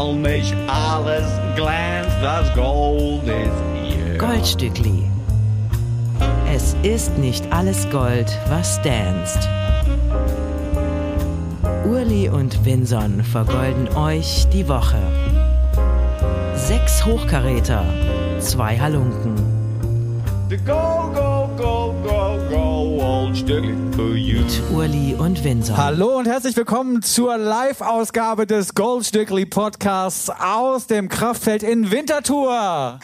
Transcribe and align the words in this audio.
weil 0.00 0.14
mich 0.14 0.54
alles 0.66 1.26
glänzt, 1.56 2.16
das 2.22 2.54
Gold 2.54 3.22
ist 3.24 3.62
hier. 3.82 4.18
Goldstückli. 4.18 5.04
Es 6.52 6.74
ist 6.82 7.16
nicht 7.18 7.44
alles 7.52 7.88
Gold, 7.90 8.38
was 8.48 8.80
danst. 8.82 9.48
Urli 11.86 12.28
und 12.28 12.64
Vinson 12.64 13.22
vergolden 13.22 13.88
euch 13.96 14.46
die 14.52 14.66
Woche. 14.68 15.02
Sechs 16.54 17.04
Hochkaräter, 17.04 17.84
zwei 18.38 18.78
Halunken. 18.78 19.34
The 20.48 20.56
go, 20.56 21.12
go, 21.14 21.29
Mit 23.50 24.62
Urli 24.72 25.16
und 25.18 25.42
Vinson. 25.42 25.76
Hallo 25.76 26.18
und 26.18 26.28
herzlich 26.28 26.56
willkommen 26.56 27.02
zur 27.02 27.36
Live-Ausgabe 27.36 28.46
des 28.46 28.76
Goldstückli 28.76 29.44
Podcasts 29.44 30.30
aus 30.30 30.86
dem 30.86 31.08
Kraftfeld 31.08 31.64
in 31.64 31.90
Winterthur. 31.90 33.00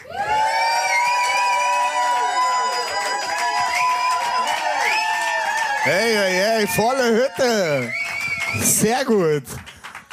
Hey, 5.82 6.14
hey, 6.14 6.32
hey, 6.32 6.66
volle 6.68 7.24
Hütte. 7.24 7.90
Sehr 8.60 9.04
gut. 9.04 9.42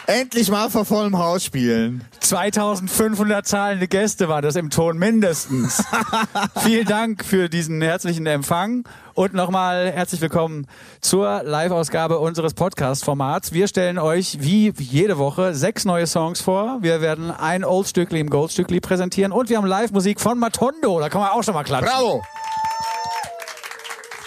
Endlich 0.05 0.51
mal 0.51 0.69
vor 0.69 0.83
vollem 0.83 1.17
Haus 1.17 1.45
spielen. 1.45 2.03
2500 2.19 3.47
zahlende 3.47 3.87
Gäste 3.87 4.27
war 4.27 4.41
das 4.41 4.57
im 4.57 4.69
Ton 4.69 4.97
mindestens. 4.97 5.81
Vielen 6.61 6.85
Dank 6.85 7.23
für 7.23 7.47
diesen 7.47 7.81
herzlichen 7.81 8.25
Empfang 8.25 8.83
und 9.13 9.33
nochmal 9.33 9.89
herzlich 9.91 10.19
willkommen 10.19 10.67
zur 10.99 11.43
Live-Ausgabe 11.43 12.19
unseres 12.19 12.53
Podcast-Formats. 12.53 13.53
Wir 13.53 13.67
stellen 13.69 13.97
euch 13.97 14.39
wie 14.41 14.73
jede 14.77 15.17
Woche 15.17 15.55
sechs 15.55 15.85
neue 15.85 16.05
Songs 16.05 16.41
vor. 16.41 16.79
Wir 16.81 16.99
werden 16.99 17.31
ein 17.31 17.63
Oldstückli 17.63 18.19
im 18.19 18.29
Goldstückli 18.29 18.81
präsentieren 18.81 19.31
und 19.31 19.49
wir 19.49 19.55
haben 19.55 19.67
Live-Musik 19.67 20.19
von 20.19 20.37
Matondo. 20.37 20.99
Da 20.99 21.07
kann 21.07 21.21
man 21.21 21.29
auch 21.29 21.43
schon 21.43 21.53
mal 21.53 21.63
klatschen. 21.63 21.89
Bravo. 21.89 22.21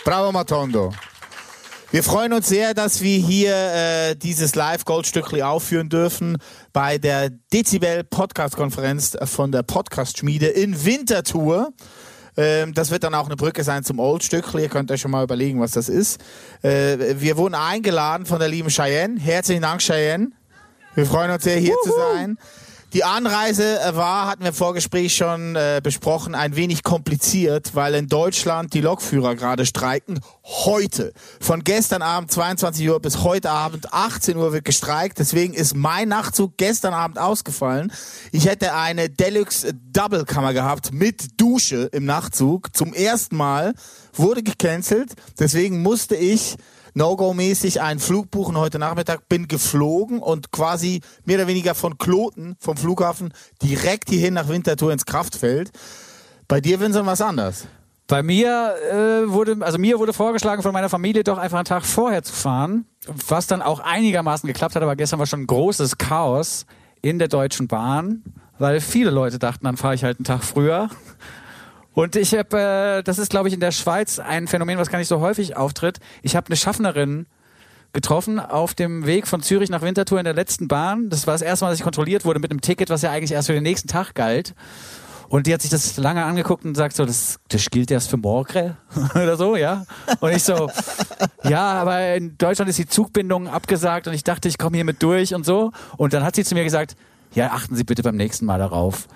Bravo, 0.04 0.32
Matondo. 0.32 0.92
Wir 1.96 2.02
freuen 2.02 2.34
uns 2.34 2.46
sehr, 2.46 2.74
dass 2.74 3.00
wir 3.00 3.16
hier 3.16 3.54
äh, 3.56 4.16
dieses 4.16 4.54
Live-Goldstückli 4.54 5.42
aufführen 5.42 5.88
dürfen 5.88 6.36
bei 6.74 6.98
der 6.98 7.30
Dezibel 7.30 8.04
Podcast-Konferenz 8.04 9.16
von 9.24 9.50
der 9.50 9.62
Podcast-Schmiede 9.62 10.46
in 10.46 10.84
Winterthur. 10.84 11.72
Ähm, 12.36 12.74
das 12.74 12.90
wird 12.90 13.02
dann 13.04 13.14
auch 13.14 13.24
eine 13.24 13.36
Brücke 13.36 13.64
sein 13.64 13.82
zum 13.82 13.98
Oldstückli. 13.98 14.64
Ihr 14.64 14.68
könnt 14.68 14.92
euch 14.92 15.00
schon 15.00 15.10
mal 15.10 15.24
überlegen, 15.24 15.58
was 15.58 15.70
das 15.70 15.88
ist. 15.88 16.20
Äh, 16.60 17.18
wir 17.18 17.38
wurden 17.38 17.54
eingeladen 17.54 18.26
von 18.26 18.40
der 18.40 18.48
lieben 18.48 18.68
Cheyenne. 18.68 19.18
Herzlichen 19.18 19.62
Dank, 19.62 19.80
Cheyenne. 19.80 20.32
Wir 20.96 21.06
freuen 21.06 21.30
uns 21.30 21.44
sehr, 21.44 21.56
hier 21.58 21.76
zu 21.82 21.92
sein. 21.92 22.36
Die 22.96 23.04
Anreise 23.04 23.78
äh, 23.78 23.94
war, 23.94 24.26
hatten 24.26 24.40
wir 24.40 24.48
im 24.48 24.54
Vorgespräch 24.54 25.14
schon 25.14 25.54
äh, 25.54 25.82
besprochen, 25.82 26.34
ein 26.34 26.56
wenig 26.56 26.82
kompliziert, 26.82 27.74
weil 27.74 27.94
in 27.94 28.06
Deutschland 28.06 28.72
die 28.72 28.80
Lokführer 28.80 29.34
gerade 29.34 29.66
streiken. 29.66 30.18
Heute. 30.42 31.12
Von 31.38 31.62
gestern 31.62 32.00
Abend 32.00 32.32
22 32.32 32.88
Uhr 32.88 32.98
bis 32.98 33.22
heute 33.22 33.50
Abend 33.50 33.92
18 33.92 34.38
Uhr 34.38 34.54
wird 34.54 34.64
gestreikt. 34.64 35.18
Deswegen 35.18 35.52
ist 35.52 35.76
mein 35.76 36.08
Nachtzug 36.08 36.56
gestern 36.56 36.94
Abend 36.94 37.18
ausgefallen. 37.18 37.92
Ich 38.32 38.46
hätte 38.46 38.72
eine 38.72 39.10
Deluxe 39.10 39.74
Double 39.74 40.24
Kammer 40.24 40.54
gehabt 40.54 40.90
mit 40.94 41.38
Dusche 41.38 41.90
im 41.92 42.06
Nachtzug. 42.06 42.74
Zum 42.74 42.94
ersten 42.94 43.36
Mal 43.36 43.74
wurde 44.14 44.42
gecancelt. 44.42 45.12
Deswegen 45.38 45.82
musste 45.82 46.16
ich 46.16 46.56
No-Go-mäßig 46.96 47.82
einen 47.82 48.00
Flug 48.00 48.30
buchen 48.30 48.56
heute 48.56 48.78
Nachmittag, 48.78 49.28
bin 49.28 49.48
geflogen 49.48 50.18
und 50.18 50.50
quasi 50.50 51.02
mehr 51.26 51.36
oder 51.36 51.46
weniger 51.46 51.74
von 51.74 51.98
Kloten, 51.98 52.56
vom 52.58 52.78
Flughafen, 52.78 53.34
direkt 53.62 54.08
hierhin 54.08 54.32
nach 54.32 54.48
Winterthur 54.48 54.94
ins 54.94 55.04
Kraftfeld. 55.04 55.70
Bei 56.48 56.62
dir, 56.62 56.80
Vincent, 56.80 57.04
was 57.04 57.20
anders? 57.20 57.66
Bei 58.06 58.22
mir 58.22 58.76
äh, 58.90 59.30
wurde, 59.30 59.58
also 59.60 59.76
mir 59.76 59.98
wurde 59.98 60.14
vorgeschlagen 60.14 60.62
von 60.62 60.72
meiner 60.72 60.88
Familie 60.88 61.22
doch 61.22 61.36
einfach 61.36 61.58
einen 61.58 61.66
Tag 61.66 61.84
vorher 61.84 62.22
zu 62.22 62.32
fahren, 62.32 62.86
was 63.28 63.46
dann 63.46 63.60
auch 63.60 63.80
einigermaßen 63.80 64.46
geklappt 64.46 64.74
hat, 64.74 64.82
aber 64.82 64.96
gestern 64.96 65.18
war 65.18 65.26
schon 65.26 65.46
großes 65.46 65.98
Chaos 65.98 66.64
in 67.02 67.18
der 67.18 67.28
Deutschen 67.28 67.68
Bahn, 67.68 68.22
weil 68.58 68.80
viele 68.80 69.10
Leute 69.10 69.38
dachten, 69.38 69.66
dann 69.66 69.76
fahre 69.76 69.94
ich 69.94 70.02
halt 70.02 70.16
einen 70.16 70.24
Tag 70.24 70.42
früher. 70.42 70.88
Und 71.96 72.14
ich 72.14 72.34
habe, 72.34 72.98
äh, 72.98 73.02
das 73.02 73.18
ist 73.18 73.30
glaube 73.30 73.48
ich 73.48 73.54
in 73.54 73.60
der 73.60 73.72
Schweiz 73.72 74.18
ein 74.18 74.48
Phänomen, 74.48 74.76
was 74.76 74.90
gar 74.90 74.98
nicht 74.98 75.08
so 75.08 75.20
häufig 75.20 75.56
auftritt. 75.56 75.98
Ich 76.20 76.36
habe 76.36 76.48
eine 76.48 76.56
Schaffnerin 76.56 77.24
getroffen 77.94 78.38
auf 78.38 78.74
dem 78.74 79.06
Weg 79.06 79.26
von 79.26 79.40
Zürich 79.40 79.70
nach 79.70 79.80
Winterthur 79.80 80.18
in 80.18 80.26
der 80.26 80.34
letzten 80.34 80.68
Bahn. 80.68 81.08
Das 81.08 81.26
war 81.26 81.32
das 81.32 81.40
erste 81.40 81.64
Mal, 81.64 81.70
dass 81.70 81.78
ich 81.78 81.84
kontrolliert 81.84 82.26
wurde 82.26 82.38
mit 82.38 82.50
einem 82.50 82.60
Ticket, 82.60 82.90
was 82.90 83.00
ja 83.00 83.12
eigentlich 83.12 83.32
erst 83.32 83.46
für 83.46 83.54
den 83.54 83.62
nächsten 83.62 83.88
Tag 83.88 84.14
galt. 84.14 84.54
Und 85.30 85.46
die 85.46 85.54
hat 85.54 85.62
sich 85.62 85.70
das 85.70 85.96
lange 85.96 86.22
angeguckt 86.22 86.66
und 86.66 86.74
sagt 86.74 86.96
so, 86.96 87.06
das, 87.06 87.38
das 87.48 87.70
gilt 87.70 87.90
erst 87.90 88.10
für 88.10 88.18
morgen 88.18 88.76
oder 89.14 89.38
so, 89.38 89.56
ja. 89.56 89.86
Und 90.20 90.32
ich 90.32 90.44
so, 90.44 90.68
ja, 91.44 91.80
aber 91.80 92.14
in 92.14 92.36
Deutschland 92.36 92.68
ist 92.68 92.78
die 92.78 92.86
Zugbindung 92.86 93.48
abgesagt 93.48 94.06
und 94.06 94.12
ich 94.12 94.22
dachte, 94.22 94.48
ich 94.48 94.58
komme 94.58 94.76
hier 94.76 94.84
mit 94.84 95.02
durch 95.02 95.34
und 95.34 95.46
so. 95.46 95.72
Und 95.96 96.12
dann 96.12 96.24
hat 96.24 96.36
sie 96.36 96.44
zu 96.44 96.54
mir 96.54 96.62
gesagt, 96.62 96.94
ja, 97.32 97.52
achten 97.52 97.74
Sie 97.74 97.84
bitte 97.84 98.02
beim 98.02 98.16
nächsten 98.16 98.44
Mal 98.44 98.58
darauf. 98.58 99.08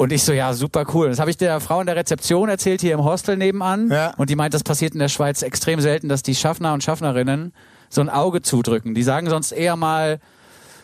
Und 0.00 0.12
ich 0.12 0.22
so, 0.22 0.32
ja, 0.32 0.52
super 0.54 0.84
cool. 0.94 1.08
Das 1.10 1.18
habe 1.18 1.28
ich 1.30 1.36
der 1.36 1.58
Frau 1.60 1.80
in 1.80 1.86
der 1.86 1.96
Rezeption 1.96 2.48
erzählt, 2.48 2.80
hier 2.80 2.94
im 2.94 3.02
Hostel 3.02 3.36
nebenan. 3.36 3.90
Ja. 3.90 4.14
Und 4.16 4.30
die 4.30 4.36
meint, 4.36 4.54
das 4.54 4.62
passiert 4.62 4.92
in 4.94 5.00
der 5.00 5.08
Schweiz 5.08 5.42
extrem 5.42 5.80
selten, 5.80 6.08
dass 6.08 6.22
die 6.22 6.36
Schaffner 6.36 6.72
und 6.72 6.84
Schaffnerinnen 6.84 7.52
so 7.90 8.00
ein 8.00 8.08
Auge 8.08 8.40
zudrücken. 8.40 8.94
Die 8.94 9.02
sagen 9.02 9.28
sonst 9.28 9.50
eher 9.50 9.74
mal, 9.74 10.20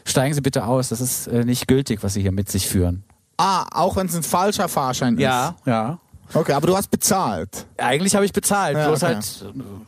steigen 0.04 0.34
Sie 0.34 0.40
bitte 0.40 0.66
aus, 0.66 0.88
das 0.88 1.00
ist 1.00 1.28
äh, 1.28 1.44
nicht 1.44 1.68
gültig, 1.68 2.02
was 2.02 2.14
Sie 2.14 2.22
hier 2.22 2.32
mit 2.32 2.50
sich 2.50 2.66
führen. 2.68 3.04
Ah, 3.36 3.66
auch 3.72 3.94
wenn 3.96 4.06
es 4.06 4.16
ein 4.16 4.22
falscher 4.24 4.68
Fahrschein 4.68 5.16
Ja, 5.18 5.54
ja. 5.64 5.90
ist. 5.90 5.98
Okay, 6.34 6.52
aber 6.52 6.66
du 6.66 6.76
hast 6.76 6.90
bezahlt. 6.90 7.66
Eigentlich 7.76 8.16
habe 8.16 8.24
ich 8.24 8.32
bezahlt, 8.32 8.76
Ja, 8.76 8.88
bloß 8.88 9.02
okay. 9.04 9.14
halt 9.14 9.44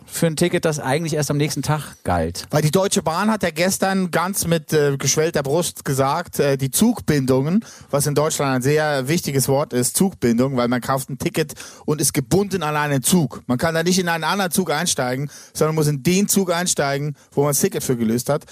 für 0.06 0.26
ein 0.26 0.36
Ticket, 0.36 0.64
das 0.64 0.78
eigentlich 0.78 1.14
erst 1.14 1.30
am 1.30 1.36
nächsten 1.36 1.62
Tag 1.62 1.96
galt. 2.04 2.44
Weil 2.50 2.62
die 2.62 2.70
Deutsche 2.70 3.02
Bahn 3.02 3.30
hat 3.30 3.42
ja 3.42 3.50
gestern 3.50 4.12
ganz 4.12 4.46
mit 4.46 4.72
äh, 4.72 4.96
geschwellter 4.96 5.42
Brust 5.42 5.84
gesagt, 5.84 6.38
äh, 6.38 6.56
die 6.56 6.70
Zugbindungen, 6.70 7.64
was 7.90 8.06
in 8.06 8.14
Deutschland 8.14 8.56
ein 8.56 8.62
sehr 8.62 9.08
wichtiges 9.08 9.48
Wort 9.48 9.72
ist, 9.72 9.96
Zugbindung, 9.96 10.56
weil 10.56 10.68
man 10.68 10.80
kauft 10.80 11.10
ein 11.10 11.18
Ticket 11.18 11.54
und 11.84 12.00
ist 12.00 12.14
gebunden 12.14 12.62
an 12.62 12.76
einen 12.76 13.02
Zug. 13.02 13.42
Man 13.46 13.58
kann 13.58 13.74
da 13.74 13.82
nicht 13.82 13.98
in 13.98 14.08
einen 14.08 14.24
anderen 14.24 14.52
Zug 14.52 14.70
einsteigen, 14.70 15.28
sondern 15.52 15.74
muss 15.74 15.88
in 15.88 16.04
den 16.04 16.28
Zug 16.28 16.52
einsteigen, 16.52 17.16
wo 17.32 17.42
man 17.42 17.50
das 17.50 17.60
Ticket 17.60 17.82
für 17.82 17.96
gelöst 17.96 18.28
hat. 18.28 18.44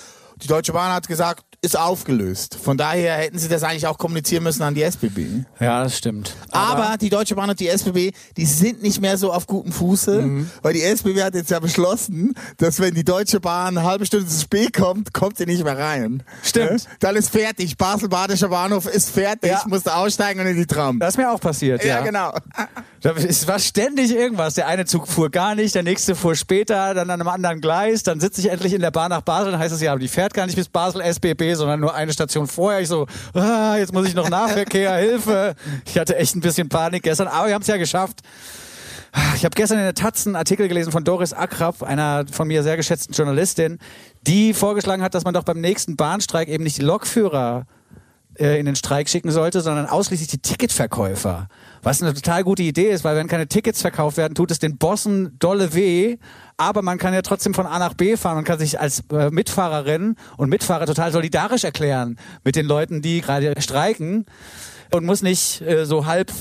Die 0.45 0.49
Deutsche 0.49 0.75
Bahn 0.75 0.93
hat 0.93 1.09
gesagt, 1.09 1.43
ist 1.63 1.79
aufgelöst. 1.79 2.59
Von 2.63 2.77
daher 2.77 3.15
hätten 3.15 3.39
sie 3.39 3.49
das 3.49 3.63
eigentlich 3.63 3.87
auch 3.87 3.97
kommunizieren 3.97 4.43
müssen 4.45 4.63
an 4.63 4.75
die 4.75 4.83
SBB. 4.83 5.47
Ja, 5.59 5.83
das 5.85 5.97
stimmt. 5.97 6.35
Aber, 6.51 6.99
die 6.99 7.09
Deutsche 7.09 7.35
Bahn 7.35 7.49
und 7.49 7.59
die 7.59 7.69
SBB, 7.69 8.13
die 8.37 8.45
sind 8.45 8.83
nicht 8.83 9.01
mehr 9.01 9.17
so 9.17 9.33
auf 9.33 9.47
gutem 9.47 9.73
Fuße, 9.73 10.21
Mhm. 10.21 10.51
weil 10.61 10.75
die 10.75 10.83
SBB 10.83 11.23
hat 11.23 11.35
jetzt 11.35 11.51
ja 11.51 11.61
beschlossen, 11.61 12.35
dass 12.59 12.79
wenn 12.81 12.93
die 12.93 13.05
Deutsche 13.05 13.41
Bahn 13.41 13.79
eine 13.79 13.87
halbe 13.89 14.05
Stunde 14.05 14.27
zu 14.27 14.39
spät 14.39 14.75
kommt, 14.77 15.15
kommt 15.15 15.39
sie 15.39 15.47
nicht 15.47 15.65
mehr 15.65 15.79
rein. 15.79 16.23
Stimmt. 16.43 16.83
Ja? 16.83 16.91
Dann 17.01 17.17
ist 17.17 17.31
fertig. 17.31 17.79
Basel-Badischer 17.79 18.49
Bahnhof 18.51 18.85
ist 18.87 19.09
fertig, 19.09 19.51
Ja. 19.51 19.63
musst 19.67 19.87
du 19.87 19.95
aussteigen 19.97 20.41
und 20.41 20.47
in 20.47 20.57
die 20.57 20.67
Tram. 20.67 20.99
das 20.99 21.15
ist 21.15 21.17
mir 21.17 21.33
auch 21.33 21.41
passiert, 21.41 21.83
ja. 21.83 22.01
ja, 22.01 22.03
genau. 22.03 22.35
Da- 23.05 23.13
Es 23.13 23.47
war 23.47 23.59
ständig 23.59 24.13
irgendwas. 24.15 24.55
Der 24.55 24.67
eine 24.67 24.87
Zug 24.87 25.07
fuhr 25.07 25.31
gar 25.31 25.55
nicht, 25.55 25.75
der 25.75 25.83
nächste 25.83 26.15
fuhr 26.15 26.35
später, 26.35 26.95
dann 26.95 27.11
an 27.11 27.21
einem 27.21 27.29
anderen 27.29 27.61
Gleis. 27.61 28.03
Dann 28.03 28.19
sitze 28.19 28.41
ich 28.41 28.51
endlich 28.51 28.73
in 28.73 28.81
der 28.81 28.91
Bahn 28.91 29.11
nach 29.11 29.21
Basel, 29.21 29.53
dann 29.53 29.61
heißt 29.61 29.75
es 29.75 29.83
ja, 29.83 29.91
aber 29.93 30.01
die 30.01 30.09
fährt 30.09 30.33
gar 30.33 30.47
nicht 30.47 30.57
bis 30.57 30.69
Basel 30.71 31.03
SBB, 31.03 31.53
sondern 31.55 31.81
nur 31.81 31.95
eine 31.95 32.15
Station 32.15 32.47
vorher. 32.47 32.81
Ich 32.81 32.89
so, 32.89 33.07
ah, 33.35 33.77
jetzt 33.77 33.93
muss 33.93 34.09
ich 34.09 34.15
noch 34.15 34.31
Nahverkehr, 34.31 34.95
Hilfe. 34.97 35.55
Ich 35.85 35.99
hatte 35.99 36.17
echt 36.17 36.35
ein 36.35 36.41
bisschen 36.41 36.71
Panik 36.71 37.03
gestern, 37.03 37.29
aber 37.29 37.49
wir 37.49 37.55
haben 37.55 37.61
es 37.63 37.69
ja 37.69 37.77
geschafft. 37.77 38.21
Ich 39.37 39.45
habe 39.45 39.55
gestern 39.55 39.79
in 39.79 39.85
der 39.85 39.95
Taz 39.95 40.27
einen 40.27 40.35
Artikel 40.35 40.67
gelesen 40.67 40.91
von 40.91 41.05
Doris 41.05 41.35
Akrab, 41.35 41.83
einer 41.83 42.25
von 42.33 42.49
mir 42.49 42.63
sehr 42.63 42.79
geschätzten 42.79 43.13
Journalistin, 43.15 43.79
die 44.27 44.55
vorgeschlagen 44.55 45.03
hat, 45.03 45.15
dass 45.15 45.25
man 45.25 45.35
doch 45.35 45.45
beim 45.45 45.61
nächsten 45.61 45.95
Bahnstreik 45.97 46.49
eben 46.49 46.65
nicht 46.65 46.79
die 46.79 46.83
Lokführer 46.83 47.67
äh, 48.39 48.59
in 48.59 48.67
den 48.67 48.77
Streik 48.77 49.09
schicken 49.09 49.31
sollte, 49.31 49.61
sondern 49.61 49.87
ausschließlich 49.87 50.29
die 50.29 50.39
Ticketverkäufer. 50.39 51.49
Was 51.83 52.03
eine 52.03 52.15
total 52.15 52.45
gute 52.45 52.63
Idee 52.63 52.91
ist, 52.91 53.05
weil 53.05 53.17
wenn 53.17 53.29
keine 53.29 53.47
Tickets 53.47 53.81
verkauft 53.81 54.17
werden, 54.17 54.35
tut 54.35 54.51
es 54.51 54.59
den 54.59 54.79
Bossen 54.79 55.39
dolle 55.39 55.75
weh. 55.75 56.17
Aber 56.57 56.83
man 56.83 56.99
kann 56.99 57.15
ja 57.15 57.23
trotzdem 57.23 57.55
von 57.55 57.67
A 57.67 57.79
nach 57.79 57.95
B 57.95 58.17
fahren 58.17 58.39
und 58.39 58.45
kann 58.45 58.59
sich 58.59 58.81
als 58.81 59.03
äh, 59.13 59.31
Mitfahrerin 59.31 60.17
und 60.37 60.49
Mitfahrer 60.49 60.87
total 60.87 61.13
solidarisch 61.13 61.65
erklären 61.65 62.19
mit 62.45 62.57
den 62.57 62.67
Leuten, 62.67 63.03
die 63.03 63.21
gerade 63.21 63.55
streiken 63.61 64.25
und 64.93 65.05
muss 65.05 65.23
nicht 65.23 65.61
äh, 65.63 65.85
so 65.85 66.07
halb 66.07 66.33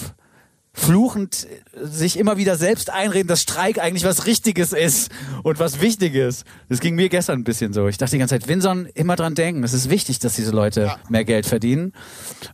fluchend 0.74 1.48
sich 1.80 2.18
immer 2.18 2.38
wieder 2.38 2.56
selbst 2.56 2.90
einreden, 2.90 3.28
dass 3.28 3.42
Streik 3.42 3.80
eigentlich 3.80 4.04
was 4.04 4.25
Richtiges 4.25 4.74
ist 4.74 5.12
und 5.44 5.60
was 5.60 5.81
Wichtiges. 5.81 6.46
Das 6.68 6.80
ging 6.80 6.96
mir 6.96 7.10
gestern 7.10 7.40
ein 7.40 7.44
bisschen 7.44 7.74
so. 7.74 7.88
Ich 7.88 7.98
dachte 7.98 8.12
die 8.12 8.20
ganze 8.20 8.40
Zeit, 8.40 8.48
Winson, 8.48 8.88
immer 8.96 9.16
dran 9.16 9.36
denken. 9.36 9.64
Es 9.64 9.74
ist 9.74 9.90
wichtig, 9.90 10.20
dass 10.20 10.36
diese 10.36 10.52
Leute 10.52 10.92
mehr 11.10 11.25
Geld 11.25 11.46
verdienen. 11.46 11.94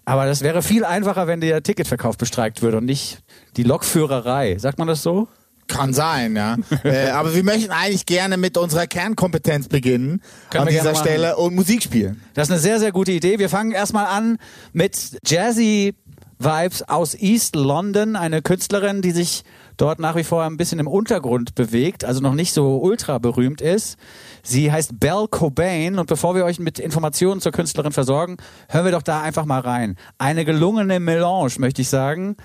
Aber 0.03 0.25
das 0.25 0.41
wäre 0.41 0.61
viel 0.61 0.83
einfacher, 0.83 1.27
wenn 1.27 1.39
der 1.39 1.63
Ticketverkauf 1.63 2.17
bestreikt 2.17 2.61
würde 2.61 2.77
und 2.77 2.85
nicht 2.85 3.19
die 3.55 3.63
Lokführerei. 3.63 4.57
Sagt 4.57 4.79
man 4.79 4.87
das 4.87 5.01
so? 5.01 5.29
Kann 5.69 5.93
sein, 5.93 6.35
ja. 6.35 6.57
äh, 6.83 7.09
aber 7.11 7.33
wir 7.35 7.43
möchten 7.43 7.71
eigentlich 7.71 8.05
gerne 8.05 8.37
mit 8.37 8.57
unserer 8.57 8.87
Kernkompetenz 8.87 9.67
beginnen 9.67 10.21
Können 10.49 10.67
an 10.67 10.73
dieser. 10.73 10.95
Stelle 10.95 11.37
und 11.37 11.53
Musik 11.53 11.83
spielen. 11.83 12.19
Das 12.33 12.47
ist 12.47 12.51
eine 12.51 12.59
sehr, 12.59 12.79
sehr 12.79 12.91
gute 12.91 13.11
Idee. 13.11 13.37
Wir 13.37 13.49
fangen 13.49 13.71
erstmal 13.71 14.07
an 14.07 14.39
mit 14.73 15.19
Jazzy 15.25 15.93
Vibes 16.41 16.83
aus 16.83 17.15
East 17.15 17.57
London, 17.57 18.15
eine 18.15 18.41
Künstlerin, 18.41 19.01
die 19.01 19.11
sich 19.11 19.43
dort 19.75 19.99
nach 19.99 20.15
wie 20.15 20.23
vor 20.23 20.43
ein 20.43 20.55
bisschen 20.55 20.79
im 20.79 20.87
Untergrund 20.87 21.53
bewegt, 21.53 22.05
also 22.05 22.21
noch 22.21 22.33
nicht 22.33 22.53
so 22.53 22.77
ultra 22.77 23.17
berühmt 23.17 23.59
ist. 23.59 23.97
Sie 24.41 24.71
heißt 24.71 25.01
Belle 25.01 25.27
Cobain 25.29 25.99
und 25.99 26.07
bevor 26.07 26.35
wir 26.35 26.45
euch 26.45 26.57
mit 26.57 26.79
Informationen 26.79 27.41
zur 27.41 27.51
Künstlerin 27.51 27.91
versorgen, 27.91 28.37
hören 28.69 28.85
wir 28.85 28.93
doch 28.93 29.01
da 29.01 29.21
einfach 29.21 29.43
mal 29.43 29.59
rein. 29.59 29.97
Eine 30.17 30.45
gelungene 30.45 31.01
Melange, 31.01 31.51
möchte 31.57 31.81
ich 31.81 31.89
sagen, 31.89 32.37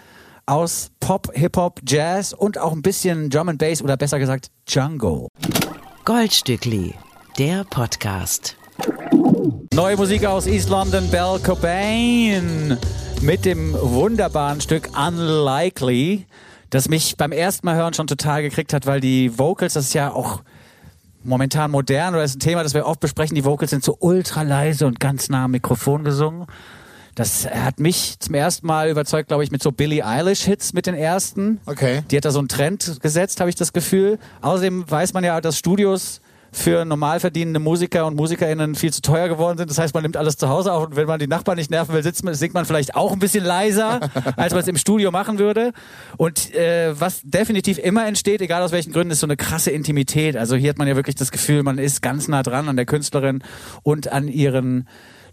aus 0.45 0.91
Pop, 0.99 1.31
Hip-Hop, 1.33 1.81
Jazz 1.87 2.33
und 2.33 2.59
auch 2.59 2.73
ein 2.73 2.83
bisschen 2.83 3.31
Drum 3.31 3.49
and 3.49 3.59
Bass 3.61 3.81
oder 3.81 3.97
besser 3.97 4.19
gesagt 4.19 4.49
Jungle. 4.67 5.29
Goldstückli, 6.05 6.95
der 7.39 7.63
Podcast. 7.63 8.57
Neue 9.73 9.97
Musik 9.97 10.25
aus 10.25 10.49
East 10.49 10.69
London, 10.69 11.09
Belle 11.11 11.39
Cobain 11.39 12.77
mit 13.21 13.45
dem 13.45 13.75
wunderbaren 13.75 14.61
Stück 14.61 14.91
Unlikely, 14.97 16.27
das 16.71 16.89
mich 16.89 17.17
beim 17.17 17.33
ersten 17.33 17.67
Mal 17.67 17.77
hören 17.77 17.95
schon 17.95 18.07
total 18.07 18.43
gekriegt 18.43 18.73
hat, 18.73 18.87
weil 18.87 19.01
die 19.01 19.39
Vocals, 19.39 19.75
das 19.75 19.87
ist 19.87 19.95
ja 19.95 20.13
auch 20.13 20.43
momentan 21.23 21.71
modern 21.71 22.15
oder 22.15 22.25
ist 22.25 22.37
ein 22.37 22.41
Thema, 22.41 22.63
das 22.63 22.75
wir 22.75 22.87
oft 22.87 23.01
besprechen, 23.01 23.35
die 23.35 23.45
Vocals 23.45 23.71
sind 23.71 23.83
so 23.83 23.97
ultra 24.01 24.43
leise 24.43 24.87
und 24.87 25.01
ganz 25.01 25.29
nah 25.29 25.45
am 25.45 25.53
Mikrofon 25.53 26.05
gesungen. 26.05 26.47
Das 27.15 27.49
hat 27.49 27.79
mich 27.79 28.19
zum 28.19 28.35
ersten 28.35 28.67
Mal 28.67 28.89
überzeugt, 28.89 29.29
glaube 29.29 29.45
ich, 29.45 29.51
mit 29.51 29.63
so 29.63 29.71
Billie 29.71 30.05
Eilish-Hits 30.05 30.73
mit 30.73 30.87
den 30.87 30.95
ersten. 30.95 31.61
Okay. 31.67 32.03
Die 32.11 32.17
hat 32.17 32.25
da 32.25 32.33
so 32.33 32.41
einen 32.41 32.49
Trend 32.49 33.01
gesetzt, 33.01 33.39
habe 33.39 33.51
ich 33.51 33.57
das 33.57 33.73
Gefühl. 33.73 34.19
Außerdem 34.41 34.91
weiß 34.91 35.13
man 35.13 35.23
ja, 35.23 35.41
dass 35.41 35.57
Studios 35.57 36.21
für 36.55 36.85
normal 36.85 37.19
verdienende 37.19 37.59
Musiker 37.59 38.07
und 38.07 38.15
MusikerInnen 38.15 38.77
viel 38.77 38.93
zu 38.93 39.03
teuer 39.03 39.29
geworden 39.29 39.59
sind. 39.59 39.69
Das 39.69 39.79
heißt, 39.79 39.93
man 39.93 40.05
nimmt 40.05 40.17
alles 40.17 40.37
zu 40.37 40.49
Hause 40.49 40.73
auf 40.73 40.87
und 40.87 40.97
wenn 40.97 41.09
man 41.09 41.19
die 41.19 41.27
Nachbarn 41.27 41.59
nicht 41.59 41.71
nerven 41.71 41.93
will, 41.95 42.03
sitzt 42.03 42.25
man, 42.25 42.33
singt 42.35 42.55
man 42.55 42.65
vielleicht 42.65 42.95
auch 42.95 43.13
ein 43.13 43.19
bisschen 43.19 43.45
leiser, 43.45 44.01
als 44.37 44.53
man 44.53 44.61
es 44.61 44.69
im 44.69 44.77
Studio 44.77 45.11
machen 45.11 45.41
würde. 45.41 45.73
Und 46.17 46.55
äh, 46.55 46.99
was 46.99 47.23
definitiv 47.25 47.79
immer 47.79 48.07
entsteht, 48.07 48.41
egal 48.41 48.63
aus 48.63 48.71
welchen 48.71 48.93
Gründen, 48.93 49.11
ist 49.11 49.21
so 49.21 49.27
eine 49.27 49.37
krasse 49.37 49.73
Intimität. 49.73 50.37
Also 50.37 50.55
hier 50.55 50.71
hat 50.71 50.79
man 50.79 50.87
ja 50.87 50.95
wirklich 50.95 51.17
das 51.17 51.33
Gefühl, 51.33 51.65
man 51.65 51.79
ist 51.79 52.03
ganz 52.03 52.29
nah 52.29 52.45
dran 52.45 52.69
an 52.69 52.77
der 52.77 52.87
Künstlerin 52.87 53.43
und 53.83 54.13
an 54.13 54.29
ihren 54.29 54.87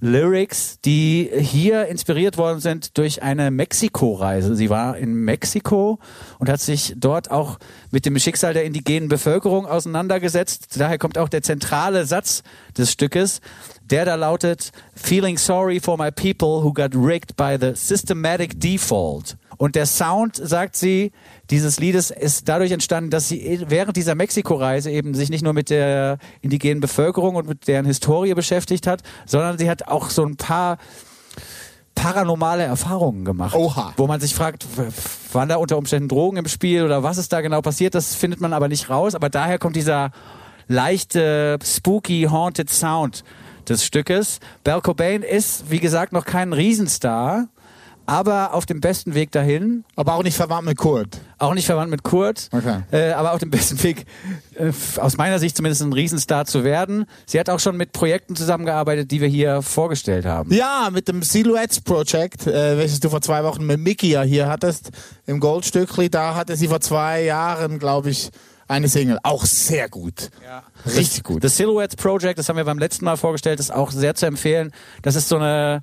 Lyrics, 0.03 0.79
die 0.83 1.29
hier 1.31 1.85
inspiriert 1.85 2.37
worden 2.37 2.59
sind 2.59 2.97
durch 2.97 3.21
eine 3.21 3.51
Mexiko-Reise. 3.51 4.55
Sie 4.55 4.71
war 4.71 4.97
in 4.97 5.13
Mexiko 5.13 5.99
und 6.39 6.49
hat 6.49 6.59
sich 6.59 6.95
dort 6.97 7.29
auch 7.29 7.59
mit 7.91 8.07
dem 8.07 8.17
Schicksal 8.17 8.55
der 8.55 8.63
indigenen 8.63 9.09
Bevölkerung 9.09 9.67
auseinandergesetzt. 9.67 10.79
Daher 10.79 10.97
kommt 10.97 11.19
auch 11.19 11.29
der 11.29 11.43
zentrale 11.43 12.05
Satz 12.05 12.41
des 12.75 12.91
Stückes, 12.91 13.41
der 13.91 14.05
da 14.05 14.15
lautet, 14.15 14.71
Feeling 14.95 15.37
sorry 15.37 15.79
for 15.79 15.97
my 15.97 16.09
people 16.09 16.63
who 16.63 16.73
got 16.73 16.95
rigged 16.95 17.35
by 17.35 17.55
the 17.59 17.75
systematic 17.75 18.59
default. 18.59 19.37
Und 19.61 19.75
der 19.75 19.85
Sound, 19.85 20.37
sagt 20.37 20.75
sie, 20.75 21.11
dieses 21.51 21.79
Liedes 21.79 22.09
ist 22.09 22.49
dadurch 22.49 22.71
entstanden, 22.71 23.11
dass 23.11 23.29
sie 23.29 23.61
während 23.67 23.95
dieser 23.95 24.15
Mexiko-Reise 24.15 24.89
eben 24.89 25.13
sich 25.13 25.29
nicht 25.29 25.43
nur 25.43 25.53
mit 25.53 25.69
der 25.69 26.17
indigenen 26.41 26.79
Bevölkerung 26.79 27.35
und 27.35 27.47
mit 27.47 27.67
deren 27.67 27.85
Historie 27.85 28.33
beschäftigt 28.33 28.87
hat, 28.87 29.03
sondern 29.27 29.59
sie 29.59 29.69
hat 29.69 29.87
auch 29.87 30.09
so 30.09 30.25
ein 30.25 30.35
paar 30.35 30.79
paranormale 31.93 32.63
Erfahrungen 32.63 33.23
gemacht. 33.23 33.53
Oha. 33.53 33.93
Wo 33.97 34.07
man 34.07 34.19
sich 34.19 34.33
fragt, 34.33 34.65
waren 35.31 35.49
da 35.49 35.57
unter 35.57 35.77
Umständen 35.77 36.09
Drogen 36.09 36.37
im 36.37 36.47
Spiel 36.47 36.83
oder 36.83 37.03
was 37.03 37.19
ist 37.19 37.31
da 37.31 37.41
genau 37.41 37.61
passiert, 37.61 37.93
das 37.93 38.15
findet 38.15 38.41
man 38.41 38.53
aber 38.53 38.67
nicht 38.67 38.89
raus. 38.89 39.13
Aber 39.13 39.29
daher 39.29 39.59
kommt 39.59 39.75
dieser 39.75 40.09
leichte, 40.69 41.59
spooky, 41.63 42.29
haunted 42.31 42.71
Sound 42.71 43.23
des 43.69 43.85
Stückes. 43.85 44.39
Belle 44.63 44.81
Cobain 44.81 45.21
ist, 45.21 45.69
wie 45.69 45.79
gesagt, 45.79 46.13
noch 46.13 46.25
kein 46.25 46.51
Riesenstar, 46.51 47.47
aber 48.11 48.53
auf 48.53 48.65
dem 48.65 48.81
besten 48.81 49.13
Weg 49.13 49.31
dahin. 49.31 49.85
Aber 49.95 50.15
auch 50.15 50.23
nicht 50.23 50.35
verwandt 50.35 50.67
mit 50.67 50.77
Kurt. 50.77 51.21
Auch 51.37 51.53
nicht 51.53 51.65
verwandt 51.65 51.89
mit 51.89 52.03
Kurt, 52.03 52.49
Okay. 52.51 52.81
äh, 52.91 53.11
aber 53.13 53.31
auf 53.31 53.39
dem 53.39 53.49
besten 53.49 53.81
Weg, 53.83 54.05
äh, 54.55 54.73
aus 54.97 55.15
meiner 55.15 55.39
Sicht 55.39 55.55
zumindest 55.55 55.81
ein 55.81 55.93
Riesenstar 55.93 56.45
zu 56.45 56.65
werden. 56.65 57.05
Sie 57.25 57.39
hat 57.39 57.49
auch 57.49 57.61
schon 57.61 57.77
mit 57.77 57.93
Projekten 57.93 58.35
zusammengearbeitet, 58.35 59.11
die 59.11 59.21
wir 59.21 59.29
hier 59.29 59.61
vorgestellt 59.61 60.25
haben. 60.25 60.53
Ja, 60.53 60.89
mit 60.91 61.07
dem 61.07 61.23
Silhouettes 61.23 61.79
Project, 61.79 62.47
äh, 62.47 62.77
welches 62.77 62.99
du 62.99 63.09
vor 63.09 63.21
zwei 63.21 63.45
Wochen 63.45 63.65
mit 63.65 63.79
Mickey 63.79 64.09
ja 64.09 64.23
hier 64.23 64.49
hattest, 64.49 64.89
im 65.25 65.39
Goldstückli, 65.39 66.09
da 66.09 66.35
hatte 66.35 66.57
sie 66.57 66.67
vor 66.67 66.81
zwei 66.81 67.23
Jahren, 67.23 67.79
glaube 67.79 68.09
ich, 68.09 68.29
eine 68.67 68.89
Single. 68.89 69.19
Auch 69.23 69.45
sehr 69.45 69.87
gut. 69.87 70.31
Richtig 70.85 71.23
gut. 71.23 71.45
Das 71.45 71.55
Silhouettes 71.55 71.95
Project, 71.95 72.39
das 72.39 72.49
haben 72.49 72.57
wir 72.57 72.65
beim 72.65 72.79
letzten 72.79 73.05
Mal 73.05 73.15
vorgestellt, 73.15 73.61
ist 73.61 73.71
auch 73.73 73.91
sehr 73.91 74.15
zu 74.15 74.25
empfehlen. 74.25 74.71
Das 75.01 75.15
ist 75.15 75.29
so 75.29 75.37
eine 75.37 75.81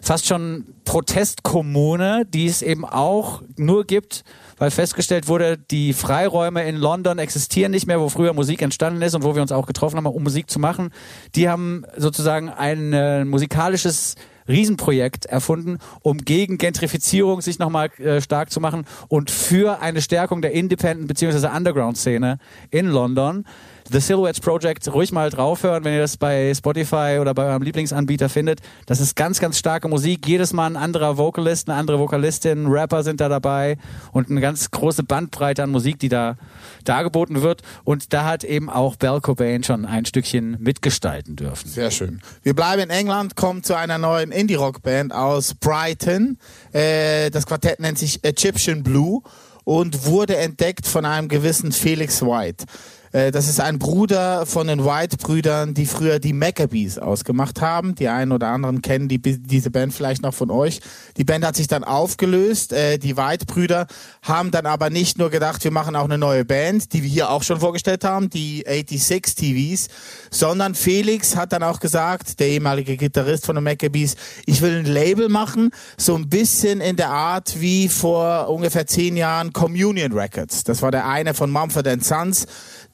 fast 0.00 0.26
schon 0.26 0.66
Protestkommune, 0.84 2.26
die 2.26 2.46
es 2.46 2.62
eben 2.62 2.84
auch 2.84 3.42
nur 3.56 3.84
gibt, 3.84 4.24
weil 4.58 4.70
festgestellt 4.70 5.28
wurde, 5.28 5.58
die 5.58 5.92
Freiräume 5.92 6.64
in 6.68 6.76
London 6.76 7.18
existieren 7.18 7.70
nicht 7.70 7.86
mehr, 7.86 8.00
wo 8.00 8.08
früher 8.08 8.32
Musik 8.32 8.62
entstanden 8.62 9.02
ist 9.02 9.14
und 9.14 9.22
wo 9.22 9.34
wir 9.34 9.42
uns 9.42 9.52
auch 9.52 9.66
getroffen 9.66 9.96
haben, 9.96 10.06
um 10.06 10.22
Musik 10.22 10.50
zu 10.50 10.58
machen. 10.58 10.90
Die 11.34 11.48
haben 11.48 11.84
sozusagen 11.96 12.48
ein 12.48 12.92
äh, 12.92 13.24
musikalisches 13.24 14.16
Riesenprojekt 14.50 15.26
erfunden, 15.26 15.78
um 16.02 16.18
gegen 16.18 16.58
Gentrifizierung 16.58 17.40
sich 17.40 17.58
nochmal 17.58 17.90
äh, 17.98 18.20
stark 18.20 18.50
zu 18.50 18.60
machen 18.60 18.84
und 19.08 19.30
für 19.30 19.80
eine 19.80 20.02
Stärkung 20.02 20.42
der 20.42 20.52
Independent 20.52 21.08
bzw. 21.08 21.48
Underground-Szene 21.48 22.38
in 22.70 22.86
London. 22.86 23.44
The 23.92 23.98
Silhouettes 23.98 24.40
Project 24.40 24.92
ruhig 24.92 25.10
mal 25.10 25.30
draufhören, 25.30 25.82
wenn 25.82 25.94
ihr 25.94 26.00
das 26.00 26.16
bei 26.16 26.54
Spotify 26.54 27.18
oder 27.20 27.34
bei 27.34 27.46
eurem 27.46 27.62
Lieblingsanbieter 27.62 28.28
findet. 28.28 28.60
Das 28.86 29.00
ist 29.00 29.16
ganz, 29.16 29.40
ganz 29.40 29.58
starke 29.58 29.88
Musik. 29.88 30.28
Jedes 30.28 30.52
Mal 30.52 30.66
ein 30.66 30.76
anderer 30.76 31.16
Vocalist, 31.16 31.68
eine 31.68 31.76
andere 31.76 31.98
Vokalistin, 31.98 32.68
Rapper 32.68 33.02
sind 33.02 33.20
da 33.20 33.28
dabei 33.28 33.78
und 34.12 34.30
eine 34.30 34.40
ganz 34.40 34.70
große 34.70 35.02
Bandbreite 35.02 35.64
an 35.64 35.70
Musik, 35.70 35.98
die 35.98 36.08
da 36.08 36.36
dargeboten 36.84 37.42
wird. 37.42 37.62
Und 37.82 38.12
da 38.12 38.26
hat 38.26 38.44
eben 38.44 38.70
auch 38.70 38.94
Belle 38.94 39.20
Cobain 39.20 39.64
schon 39.64 39.84
ein 39.84 40.06
Stückchen 40.06 40.56
mitgestalten 40.60 41.34
dürfen. 41.34 41.68
Sehr 41.68 41.90
schön. 41.90 42.20
Wir 42.44 42.54
bleiben 42.54 42.82
in 42.82 42.90
England, 42.90 43.34
kommen 43.34 43.64
zu 43.64 43.74
einer 43.74 43.98
neuen 43.98 44.30
Indie-Rock-Band 44.40 45.12
aus 45.12 45.54
Brighton. 45.54 46.38
Äh, 46.72 47.30
das 47.30 47.46
Quartett 47.46 47.80
nennt 47.80 47.98
sich 47.98 48.24
Egyptian 48.24 48.82
Blue 48.82 49.22
und 49.64 50.06
wurde 50.06 50.36
entdeckt 50.36 50.86
von 50.86 51.04
einem 51.04 51.28
gewissen 51.28 51.72
Felix 51.72 52.22
White. 52.22 52.64
Äh, 53.12 53.30
Das 53.30 53.48
ist 53.48 53.60
ein 53.60 53.78
Bruder 53.78 54.46
von 54.46 54.66
den 54.66 54.84
White-Brüdern, 54.84 55.74
die 55.74 55.86
früher 55.86 56.18
die 56.18 56.32
Maccabees 56.32 56.98
ausgemacht 56.98 57.60
haben. 57.60 57.94
Die 57.94 58.08
einen 58.08 58.32
oder 58.32 58.48
anderen 58.48 58.82
kennen 58.82 59.08
die, 59.08 59.20
diese 59.20 59.70
Band 59.70 59.92
vielleicht 59.92 60.22
noch 60.22 60.34
von 60.34 60.50
euch. 60.50 60.80
Die 61.16 61.24
Band 61.24 61.44
hat 61.44 61.56
sich 61.56 61.66
dann 61.66 61.84
aufgelöst. 61.84 62.72
Äh, 62.72 62.98
Die 62.98 63.16
White-Brüder 63.16 63.86
haben 64.22 64.50
dann 64.50 64.66
aber 64.66 64.90
nicht 64.90 65.18
nur 65.18 65.30
gedacht, 65.30 65.64
wir 65.64 65.70
machen 65.70 65.96
auch 65.96 66.04
eine 66.04 66.18
neue 66.18 66.44
Band, 66.44 66.92
die 66.92 67.02
wir 67.02 67.10
hier 67.10 67.30
auch 67.30 67.42
schon 67.42 67.60
vorgestellt 67.60 68.04
haben, 68.04 68.30
die 68.30 68.64
86 68.66 69.34
TVs, 69.34 69.88
sondern 70.30 70.74
Felix 70.74 71.36
hat 71.36 71.52
dann 71.52 71.62
auch 71.62 71.80
gesagt, 71.80 72.40
der 72.40 72.48
ehemalige 72.48 72.96
Gitarrist 72.96 73.46
von 73.46 73.56
den 73.56 73.64
Maccabees, 73.64 74.16
ich 74.46 74.60
will 74.62 74.78
ein 74.78 74.84
Label 74.84 75.28
machen, 75.28 75.70
so 75.96 76.14
ein 76.14 76.28
bisschen 76.28 76.80
in 76.80 76.96
der 76.96 77.10
Art 77.10 77.60
wie 77.60 77.88
vor 77.88 78.48
ungefähr 78.48 78.86
zehn 78.86 79.16
Jahren 79.16 79.52
Communion 79.52 80.12
Records. 80.12 80.64
Das 80.64 80.82
war 80.82 80.90
der 80.90 81.06
eine 81.06 81.34
von 81.34 81.50
Mumford 81.50 81.88
Sons 82.04 82.46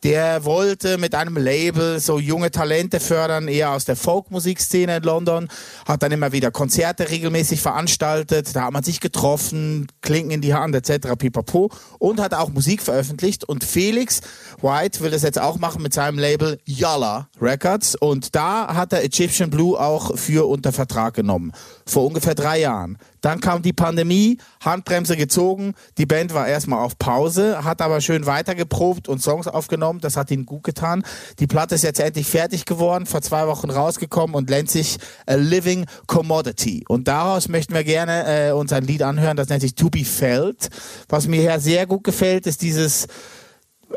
der 0.07 0.45
wollte 0.45 0.99
mit 0.99 1.17
einem 1.17 1.37
Label 1.37 1.99
so 1.99 2.21
junge 2.21 2.53
Talente 2.53 3.01
fördern, 3.01 3.49
eher 3.49 3.73
aus 3.73 3.87
der 3.87 3.97
Folkmusikszene 3.97 4.99
in 4.99 5.03
London, 5.03 5.49
hat 5.85 6.01
dann 6.05 6.13
immer 6.13 6.31
wieder 6.31 6.53
Konzerte 6.53 7.11
regelmäßig 7.11 7.61
veranstaltet, 7.61 8.55
da 8.55 8.67
hat 8.67 8.73
man 8.73 8.85
sich 8.85 9.01
getroffen, 9.01 9.89
Klinken 10.03 10.31
in 10.31 10.43
die 10.43 10.55
Hand 10.55 10.77
etc. 10.77 11.17
pipapo. 11.19 11.73
Und 11.99 12.21
hat 12.21 12.35
auch 12.35 12.51
Musik 12.51 12.83
veröffentlicht. 12.83 13.43
Und 13.43 13.65
Felix 13.65 14.21
White 14.63 15.01
will 15.01 15.11
das 15.11 15.23
jetzt 15.23 15.41
auch 15.41 15.59
machen 15.59 15.83
mit 15.83 15.93
seinem 15.93 16.21
Label 16.21 16.61
Yalla 16.65 17.29
Records. 17.41 17.97
Und 17.97 18.37
da 18.37 18.77
hat 18.77 18.93
er 18.93 19.03
Egyptian 19.03 19.51
Blue 19.51 19.77
auch 19.77 20.17
für 20.17 20.47
unter 20.47 20.73
Vertrag 20.73 21.15
genommen, 21.15 21.51
vor 21.89 22.07
ungefähr 22.07 22.35
drei 22.35 22.61
Jahren. 22.61 22.99
Dann 23.21 23.41
kam 23.41 23.63
die 23.63 23.73
Pandemie, 23.73 24.39
Handbremse 24.61 25.17
gezogen, 25.17 25.75
die 25.99 26.07
Band 26.07 26.35
war 26.35 26.47
erstmal 26.47 26.85
auf 26.85 26.99
Pause, 26.99 27.65
hat 27.65 27.81
aber 27.81 28.01
schön 28.01 28.27
weitergeprobt 28.27 29.09
und 29.09 29.23
Songs 29.23 29.47
aufgenommen, 29.47 30.01
das 30.01 30.17
hat 30.17 30.31
ihnen 30.31 30.47
gut 30.47 30.65
getan. 30.65 31.05
Die 31.39 31.47
Platte 31.47 31.77
ist 31.77 31.83
jetzt 31.83 32.01
endlich 32.01 32.27
fertig 32.27 32.65
geworden, 32.65 33.07
vor 33.07 33.23
zwei 33.23 33.47
Wochen 33.47 33.71
rausgekommen 33.71 34.35
und 34.35 34.51
nennt 34.51 34.71
sich 34.71 34.99
A 35.27 35.35
Living 35.35 35.87
Commodity. 36.07 36.85
Und 36.89 37.09
daraus 37.09 37.49
möchten 37.49 37.75
wir 37.75 37.85
gerne 37.85 38.49
äh, 38.49 38.53
uns 38.53 38.73
ein 38.73 38.85
Lied 38.85 39.03
anhören, 39.03 39.37
das 39.37 39.49
nennt 39.49 39.63
sich 39.63 39.75
To 39.75 39.91
Be 39.91 40.05
Felt. 40.05 40.69
Was 41.09 41.27
mir 41.27 41.41
hier 41.41 41.59
sehr 41.61 41.87
gut 41.87 42.05
gefällt, 42.05 42.47
ist 42.47 42.63
dieses 42.63 43.07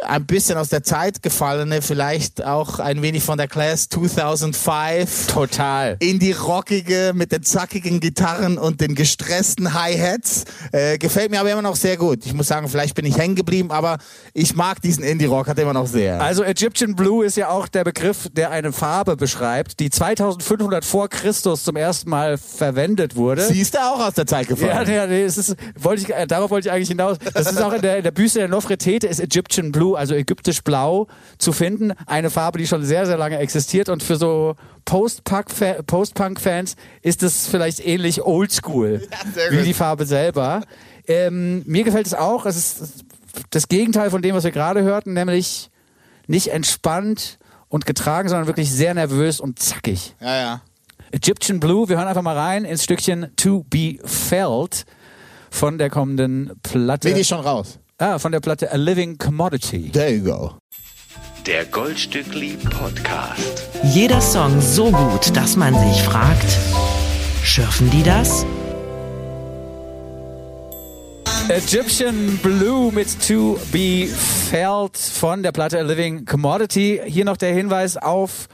ein 0.02 0.26
bisschen 0.26 0.58
aus 0.58 0.70
der 0.70 0.84
Zeit 0.84 1.22
gefallene, 1.24 1.82
vielleicht 1.82 2.46
auch 2.46 2.80
ein 2.80 3.02
wenig 3.02 3.24
von 3.24 3.38
der 3.38 3.48
Class 3.48 3.90
2005. 3.90 5.28
Total. 5.28 5.98
In 6.00 6.20
die 6.20 6.32
rockige 6.32 7.12
mit 7.16 7.32
den 7.32 7.44
zackigen 7.44 8.00
Gitarren 8.00 8.58
und 8.58 8.82
den 8.82 8.96
gestressten 8.96 9.74
Hi-Hats. 9.74 10.46
Äh, 10.72 10.98
gefällt 10.98 11.32
mir 11.32 11.40
aber 11.40 11.52
immer 11.52 11.62
noch 11.62 11.76
sehr 11.76 11.98
gut. 11.98 12.26
Ich 12.26 12.34
muss 12.34 12.48
sagen, 12.48 12.68
vielleicht 12.68 12.96
bin 12.96 13.06
ich 13.06 13.18
hängen 13.18 13.36
geblieben, 13.36 13.72
aber 13.72 13.98
ich 14.34 14.56
mag 14.56 14.82
diesen 14.82 15.04
Indie-Rock 15.04 15.48
hat 15.48 15.60
immer 15.60 15.74
noch 15.74 15.88
sehr. 15.88 16.22
Also 16.22 16.44
Egyptian 16.44 16.96
Blue 16.96 17.26
ist 17.26 17.38
ja 17.38 17.50
auch 17.50 17.68
der 17.68 17.84
Begriff, 17.84 18.30
der 18.32 18.52
eine 18.52 18.72
Farbe 18.72 19.16
beschreibt, 19.16 19.80
die 19.80 19.90
2500 19.90 20.86
vor 20.86 21.10
Christus 21.10 21.64
zum 21.64 21.76
ersten 21.76 22.10
Mal 22.10 22.38
verwendet 22.38 23.16
wurde. 23.16 23.44
Siehst 23.44 23.74
du 23.74 23.80
auch 23.80 24.00
aus 24.00 24.14
der 24.14 24.28
Zeit 24.28 24.48
gefallen? 24.48 24.88
Ja, 24.88 24.94
ja, 24.94 25.08
nee, 25.08 25.24
es 25.24 25.38
ist, 25.38 25.56
wollte 25.80 26.04
ich, 26.04 26.14
äh, 26.14 26.28
darauf 26.28 26.52
wollte 26.52 26.68
ich 26.68 26.74
eigentlich 26.74 26.90
hinaus. 26.90 27.18
Das 27.34 27.52
ist 27.52 27.62
auch 27.62 27.74
in 27.74 27.82
der, 27.82 27.98
in 27.98 28.04
der 28.04 28.12
Büste 28.12 28.40
der 28.40 28.48
Nofretete 28.48 29.08
ist 29.08 29.20
Egyptian 29.20 29.72
Blue, 29.72 29.79
also 29.96 30.14
ägyptisch 30.16 30.64
blau 30.64 31.08
zu 31.38 31.52
finden. 31.52 31.94
Eine 32.06 32.30
Farbe, 32.30 32.58
die 32.58 32.68
schon 32.68 32.84
sehr, 32.84 33.06
sehr 33.06 33.18
lange 33.18 33.38
existiert 33.38 33.90
und 33.90 34.04
für 34.04 34.16
so 34.16 34.56
Post-Punk- 34.86 35.86
Post-Punk-Fans 35.86 36.76
ist 37.02 37.24
es 37.24 37.48
vielleicht 37.48 37.86
ähnlich 37.86 38.24
oldschool 38.24 39.02
sehr 39.34 39.52
wie 39.52 39.64
die 39.64 39.74
Farbe 39.74 40.06
selber. 40.06 40.62
Ähm, 41.08 41.64
mir 41.66 41.84
gefällt 41.84 42.08
es 42.08 42.14
auch. 42.14 42.46
Es 42.46 42.56
ist 42.58 43.06
das 43.52 43.68
Gegenteil 43.68 44.10
von 44.10 44.22
dem, 44.22 44.36
was 44.36 44.44
wir 44.44 44.52
gerade 44.52 44.82
hörten, 44.84 45.14
nämlich 45.14 45.70
nicht 46.28 46.50
entspannt 46.50 47.40
und 47.68 47.86
getragen, 47.86 48.30
sondern 48.30 48.48
wirklich 48.48 48.72
sehr 48.72 48.94
nervös 48.94 49.40
und 49.40 49.60
zackig. 49.60 50.16
ja, 50.20 50.36
ja. 50.38 50.62
Egyptian 51.12 51.60
Blue, 51.60 51.90
wir 51.90 51.98
hören 51.98 52.08
einfach 52.08 52.22
mal 52.22 52.38
rein 52.38 52.66
ins 52.66 52.84
Stückchen 52.84 53.32
To 53.36 53.66
Be 53.68 53.98
Felt 54.04 54.86
von 55.50 55.80
der 55.80 55.90
kommenden 55.90 56.52
Platte. 56.62 57.08
Nee, 57.08 57.16
die 57.16 57.22
ist 57.22 57.30
schon 57.30 57.40
raus. 57.40 57.80
Ah, 58.00 58.18
von 58.18 58.32
der 58.32 58.40
Platte 58.40 58.72
A 58.72 58.76
Living 58.76 59.18
Commodity. 59.18 59.92
There 59.92 60.10
you 60.10 60.24
go. 60.24 60.58
Der 61.46 61.66
Goldstückli 61.66 62.58
Podcast. 62.70 63.64
Jeder 63.84 64.22
Song 64.22 64.60
so 64.62 64.92
gut, 64.92 65.36
dass 65.36 65.56
man 65.56 65.74
sich 65.74 66.04
fragt, 66.04 66.58
schürfen 67.44 67.90
die 67.90 68.04
das? 68.04 68.46
Egyptian 71.50 72.38
Blue 72.44 72.92
mit 72.92 73.08
To 73.28 73.60
Be 73.72 74.08
Felt 74.08 74.98
von 74.98 75.42
der 75.42 75.52
Platte 75.52 75.80
A 75.80 75.82
Living 75.82 76.26
Commodity. 76.26 77.02
Hier 77.06 77.26
noch 77.26 77.38
der 77.38 77.54
Hinweis 77.54 77.98
auf 77.98 78.48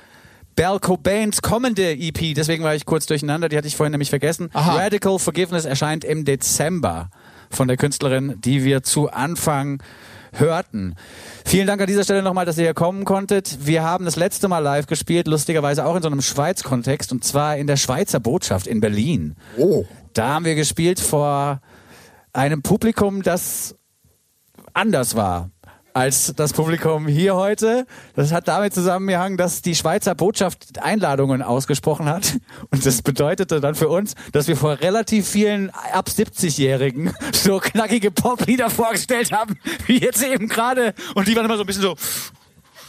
Bell 0.56 0.80
Cobains 0.80 1.42
kommende 1.42 1.92
EP, 1.92 2.34
deswegen 2.34 2.64
war 2.64 2.76
ich 2.76 2.86
kurz 2.86 3.06
durcheinander, 3.08 3.50
die 3.50 3.58
hatte 3.58 3.68
ich 3.68 3.76
vorhin 3.76 3.92
nämlich 3.92 4.10
vergessen. 4.10 4.50
Aha. 4.54 4.78
Radical 4.78 5.20
Forgiveness 5.20 5.66
erscheint 5.66 6.06
im 6.06 6.24
Dezember 6.24 7.10
von 7.50 7.68
der 7.68 7.78
Künstlerin, 7.78 8.36
die 8.40 8.64
wir 8.64 8.84
zu 8.84 9.10
Anfang 9.10 9.82
hörten. 10.34 10.96
Vielen 11.46 11.68
Dank 11.68 11.82
an 11.82 11.88
dieser 11.88 12.04
Stelle 12.04 12.22
nochmal, 12.22 12.46
dass 12.46 12.58
ihr 12.58 12.66
hier 12.66 12.74
kommen 12.74 13.06
konntet. 13.06 13.66
Wir 13.66 13.84
haben 13.84 14.06
das 14.06 14.16
letzte 14.16 14.48
Mal 14.48 14.60
live 14.60 14.88
gespielt, 14.88 15.28
lustigerweise 15.28 15.86
auch 15.86 15.96
in 15.96 16.02
so 16.02 16.10
einem 16.10 16.22
Schweiz-Kontext 16.22 17.12
und 17.12 17.24
zwar 17.24 17.58
in 17.58 17.68
der 17.68 17.78
Schweizer 17.78 18.20
Botschaft 18.20 18.68
in 18.68 18.82
Berlin. 18.82 19.36
Oh. 19.58 19.86
Da 20.14 20.30
haben 20.30 20.46
wir 20.46 20.56
gespielt 20.56 21.00
vor 21.00 21.62
einem 22.34 22.62
Publikum, 22.62 23.22
das 23.22 23.76
anders 24.74 25.16
war 25.16 25.52
als 25.96 26.34
das 26.36 26.52
Publikum 26.52 27.08
hier 27.08 27.36
heute. 27.36 27.88
Das 28.16 28.34
hat 28.34 28.50
damit 28.50 28.74
zusammengehangen, 28.74 29.38
dass 29.38 29.62
die 29.62 29.76
Schweizer 29.76 30.14
Botschaft 30.14 30.78
Einladungen 30.82 31.42
ausgesprochen 31.42 32.08
hat. 32.08 32.38
Und 32.70 32.86
das 32.86 33.02
bedeutete 33.02 33.62
dann 33.62 33.76
für 33.76 33.88
uns, 33.88 34.14
dass 34.34 34.50
wir 34.50 34.58
vor 34.58 34.82
relativ 34.82 35.28
vielen 35.28 35.70
ab 35.70 36.10
70-Jährigen 36.10 37.14
so 37.34 37.60
knackige 37.60 38.12
Poplieder 38.12 38.70
vorgestellt 38.70 39.32
haben, 39.32 39.58
wie 39.88 40.00
jetzt 40.00 40.22
eben 40.22 40.50
gerade. 40.50 40.94
Und 41.16 41.30
die 41.30 41.36
waren 41.36 41.46
immer 41.46 41.56
so 41.56 41.64
ein 41.64 41.68
bisschen 41.68 41.84
so, 41.84 41.96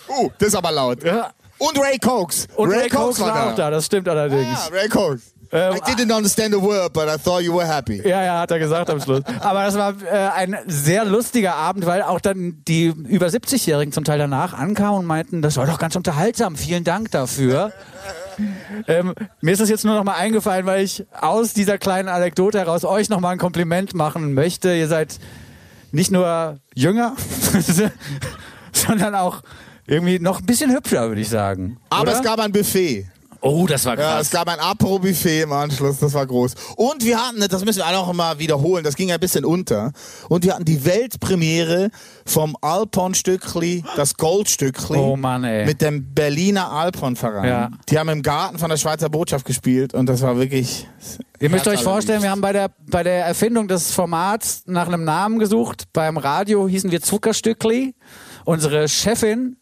Uh, 0.09 0.31
das 0.39 0.49
ist 0.49 0.55
aber 0.55 0.71
laut. 0.71 1.03
ja. 1.03 1.33
Und 1.59 1.79
Ray 1.79 1.99
Cokes. 1.99 2.49
Und 2.57 2.71
Ray, 2.71 2.89
Cox 2.89 3.19
war 3.19 3.51
auch 3.51 3.55
da, 3.55 3.71
das 3.71 3.87
stimmt 3.87 4.09
allerdings. 4.09 4.69
Ja, 4.69 4.69
Ray 4.73 4.89
Cokes. 4.89 5.33
Ähm, 5.53 5.75
I 5.75 5.93
didn't 5.93 6.15
understand 6.15 6.55
the 6.55 6.61
word, 6.61 6.93
but 6.93 7.09
I 7.09 7.17
thought 7.17 7.43
you 7.43 7.55
were 7.55 7.67
happy. 7.67 8.07
Ja, 8.07 8.25
ja, 8.25 8.41
hat 8.41 8.51
er 8.51 8.59
gesagt 8.59 8.91
am 8.91 9.01
Schluss. 9.01 9.23
Aber 9.41 9.65
das 9.65 9.77
war 9.77 9.95
äh, 10.03 10.29
ein 10.35 10.57
sehr 10.67 11.05
lustiger 11.05 11.55
Abend, 11.55 11.87
weil 11.87 12.03
auch 12.03 12.21
dann 12.21 12.63
die 12.67 12.87
über 12.87 13.27
70-Jährigen 13.27 13.93
zum 13.93 14.05
Teil 14.05 14.19
danach 14.19 14.55
ankamen 14.55 15.01
und 15.01 15.07
meinten, 15.07 15.43
das 15.43 15.57
war 15.57 15.67
doch 15.67 15.79
ganz 15.79 15.97
unterhaltsam, 15.97 16.57
vielen 16.57 16.85
Dank 16.85 17.11
dafür. 17.11 17.73
ähm, 18.87 19.15
mir 19.41 19.53
ist 19.53 19.61
das 19.61 19.69
jetzt 19.69 19.85
nur 19.85 19.95
noch 19.95 20.05
mal 20.05 20.17
eingefallen, 20.17 20.67
weil 20.67 20.85
ich 20.85 21.07
aus 21.19 21.53
dieser 21.53 21.79
kleinen 21.79 22.09
Anekdote 22.09 22.59
heraus 22.59 22.85
euch 22.85 23.09
noch 23.09 23.21
mal 23.21 23.31
ein 23.31 23.39
Kompliment 23.39 23.95
machen 23.95 24.35
möchte. 24.35 24.75
Ihr 24.75 24.89
seid 24.89 25.19
nicht 25.93 26.11
nur 26.11 26.59
jünger, 26.75 27.15
sondern 28.73 29.15
auch 29.15 29.43
irgendwie 29.87 30.19
noch 30.19 30.41
ein 30.41 30.47
bisschen 30.47 30.73
hübscher, 30.73 31.09
würde 31.09 31.21
ich 31.21 31.29
sagen. 31.29 31.79
Aber 31.91 32.03
Oder? 32.03 32.13
es 32.13 32.23
gab 32.23 32.41
ein 32.41 32.53
Buffet. 32.53 33.07
Oh, 33.41 33.67
das 33.67 33.85
war 33.85 33.99
Ja, 33.99 34.15
krass. 34.15 34.27
es 34.27 34.31
gab 34.31 34.49
ein 34.49 34.59
Apero-Buffet 34.59 35.43
im 35.43 35.53
Anschluss, 35.53 35.99
das 35.99 36.15
war 36.15 36.27
groß. 36.27 36.55
Und 36.77 37.05
wir 37.05 37.19
hatten, 37.19 37.41
das 37.49 37.65
müssen 37.65 37.79
wir 37.79 37.87
alle 37.87 37.99
auch 37.99 38.13
mal 38.13 38.39
wiederholen, 38.39 38.83
das 38.85 38.97
ging 38.97 39.13
ein 39.13 39.21
bisschen 39.21 39.45
unter. 39.45 39.93
Und 40.29 40.45
wir 40.45 40.55
hatten 40.55 40.65
die 40.65 40.85
Weltpremiere 40.85 41.91
vom 42.25 42.57
Alpon-Stückli, 42.61 43.85
das 43.97 44.17
Goldstückli. 44.17 44.99
Oh 44.99 45.17
Mann, 45.17 45.45
ey. 45.45 45.67
Mit 45.67 45.81
dem 45.83 46.13
Berliner 46.15 46.71
Alpon-Verein. 46.73 47.49
Ja. 47.49 47.71
Die 47.89 47.99
haben 47.99 48.09
im 48.09 48.23
Garten 48.23 48.59
von 48.59 48.71
der 48.71 48.77
Schweizer 48.77 49.09
Botschaft 49.09 49.45
gespielt 49.45 49.95
und 49.95 50.07
das 50.07 50.23
war 50.23 50.37
wirklich. 50.39 50.89
Ihr 51.39 51.51
müsst 51.51 51.69
euch 51.69 51.83
vorstellen, 51.83 52.23
wir 52.23 52.31
haben 52.31 52.41
bei 52.41 52.53
der, 52.53 52.71
bei 52.91 53.03
der 53.03 53.27
Erfindung 53.27 53.69
des 53.69 53.93
Formats 53.93 54.63
nach 54.67 54.87
einem 54.89 55.05
Namen 55.05 55.39
gesucht. 55.39 55.85
Beim 55.93 56.17
Radio 56.17 56.67
hießen 56.67 56.91
wir 56.91 57.03
Zuckerstückli. 57.03 57.95
Unsere 58.45 58.89
Chefin 58.89 59.57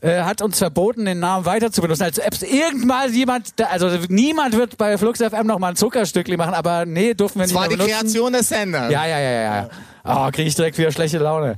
äh, 0.00 0.22
hat 0.22 0.42
uns 0.42 0.58
verboten, 0.58 1.04
den 1.04 1.18
Namen 1.20 1.44
weiter 1.44 1.72
zu 1.72 1.80
benutzen. 1.82 2.04
Als 2.04 2.20
ob 2.20 2.32
es 2.32 2.42
irgendwann 2.42 3.12
jemand, 3.12 3.52
also 3.70 3.88
niemand 4.08 4.56
wird 4.56 4.78
bei 4.78 4.96
Flux 4.98 5.20
FM 5.20 5.46
noch 5.46 5.58
mal 5.58 5.70
ein 5.70 5.76
Zuckerstückli 5.76 6.36
machen, 6.36 6.54
aber 6.54 6.86
nee, 6.86 7.14
durften 7.14 7.40
wir 7.40 7.44
Das 7.44 7.50
nicht 7.52 7.60
war 7.60 7.68
mehr 7.68 7.76
die 7.76 7.82
benutzen. 7.82 8.00
Kreation 8.00 8.32
des 8.32 8.48
Senders. 8.48 8.92
Ja, 8.92 9.06
ja, 9.06 9.18
ja, 9.18 9.30
ja. 9.30 9.56
ja. 9.56 9.68
Oh, 10.04 10.30
kriege 10.30 10.48
ich 10.48 10.54
direkt 10.54 10.78
wieder 10.78 10.92
schlechte 10.92 11.18
Laune. 11.18 11.56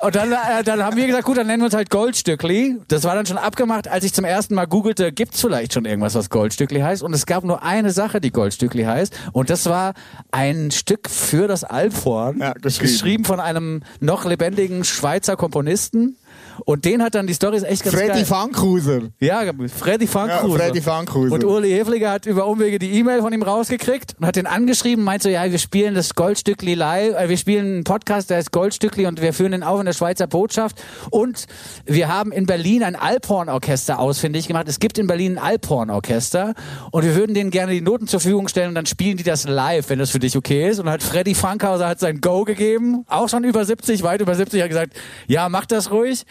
Und 0.00 0.14
dann, 0.16 0.30
äh, 0.32 0.62
dann 0.62 0.84
haben 0.84 0.98
wir 0.98 1.06
gesagt, 1.06 1.24
gut, 1.24 1.38
dann 1.38 1.46
nennen 1.46 1.62
wir 1.62 1.66
uns 1.66 1.74
halt 1.74 1.88
Goldstückli. 1.88 2.76
Das 2.88 3.04
war 3.04 3.14
dann 3.14 3.24
schon 3.24 3.38
abgemacht, 3.38 3.88
als 3.88 4.04
ich 4.04 4.12
zum 4.12 4.26
ersten 4.26 4.54
Mal 4.54 4.66
googelte, 4.66 5.12
gibt's 5.12 5.40
vielleicht 5.40 5.72
schon 5.72 5.86
irgendwas, 5.86 6.14
was 6.14 6.28
Goldstückli 6.28 6.80
heißt? 6.80 7.02
Und 7.02 7.14
es 7.14 7.24
gab 7.24 7.42
nur 7.42 7.62
eine 7.62 7.90
Sache, 7.90 8.20
die 8.20 8.30
Goldstückli 8.30 8.82
heißt. 8.84 9.14
Und 9.32 9.48
das 9.48 9.64
war 9.64 9.94
ein 10.30 10.70
Stück 10.72 11.08
für 11.08 11.48
das 11.48 11.64
Alphorn, 11.64 12.38
Ja, 12.38 12.52
geschrieben. 12.52 12.92
geschrieben 12.92 13.24
von 13.24 13.40
einem 13.40 13.82
noch 14.00 14.26
lebendigen 14.26 14.84
Schweizer 14.84 15.36
Komponisten. 15.36 16.16
Und 16.64 16.84
den 16.84 17.02
hat 17.02 17.14
dann, 17.14 17.26
die 17.26 17.34
Story 17.34 17.56
ist 17.56 17.64
echt 17.64 17.84
ganz 17.84 17.96
Freddy 17.96 18.08
geil. 18.08 18.24
Funkruser. 18.24 19.00
Ja, 19.20 19.42
Freddy 19.76 20.06
Funkruser. 20.06 20.48
Ja, 20.48 20.64
Freddy 20.64 20.80
Funkruser. 20.80 21.34
Und 21.34 21.44
Uli 21.44 21.70
Hefliger 21.70 22.10
hat 22.10 22.26
über 22.26 22.46
Umwege 22.46 22.78
die 22.78 22.92
E-Mail 22.92 23.20
von 23.20 23.32
ihm 23.32 23.42
rausgekriegt 23.42 24.14
und 24.18 24.26
hat 24.26 24.36
den 24.36 24.46
angeschrieben, 24.46 25.04
meint 25.04 25.22
so, 25.22 25.28
ja, 25.28 25.50
wir 25.50 25.58
spielen 25.58 25.94
das 25.94 26.14
Goldstückli 26.14 26.74
live, 26.74 27.14
äh, 27.14 27.28
wir 27.28 27.36
spielen 27.36 27.66
einen 27.66 27.84
Podcast, 27.84 28.30
der 28.30 28.38
heißt 28.38 28.52
Goldstückli 28.52 29.06
und 29.06 29.20
wir 29.20 29.32
führen 29.32 29.52
den 29.52 29.62
auf 29.62 29.80
in 29.80 29.86
der 29.86 29.92
Schweizer 29.92 30.26
Botschaft 30.26 30.82
und 31.10 31.46
wir 31.84 32.08
haben 32.08 32.32
in 32.32 32.46
Berlin 32.46 32.82
ein 32.82 32.96
Alphorn-Orchester 32.96 33.98
ausfindig 33.98 34.48
gemacht. 34.48 34.68
Es 34.68 34.78
gibt 34.78 34.98
in 34.98 35.06
Berlin 35.06 35.38
ein 35.38 35.44
Alphorn-Orchester 35.44 36.54
und 36.90 37.04
wir 37.04 37.14
würden 37.14 37.34
denen 37.34 37.50
gerne 37.50 37.72
die 37.72 37.80
Noten 37.80 38.06
zur 38.06 38.20
Verfügung 38.20 38.48
stellen 38.48 38.68
und 38.68 38.74
dann 38.74 38.86
spielen 38.86 39.16
die 39.16 39.24
das 39.24 39.46
live, 39.46 39.88
wenn 39.90 39.98
das 39.98 40.10
für 40.10 40.18
dich 40.18 40.36
okay 40.36 40.68
ist. 40.68 40.78
Und 40.78 40.88
hat 40.88 41.02
Freddy 41.02 41.34
Funkhauser 41.34 41.88
hat 41.88 42.00
sein 42.00 42.20
Go 42.20 42.44
gegeben, 42.44 43.04
auch 43.08 43.28
schon 43.28 43.44
über 43.44 43.64
70, 43.64 44.02
weit 44.02 44.20
über 44.20 44.34
70, 44.34 44.62
hat 44.62 44.68
gesagt, 44.68 44.94
ja, 45.26 45.48
mach 45.48 45.66
das 45.66 45.90
ruhig. 45.90 46.23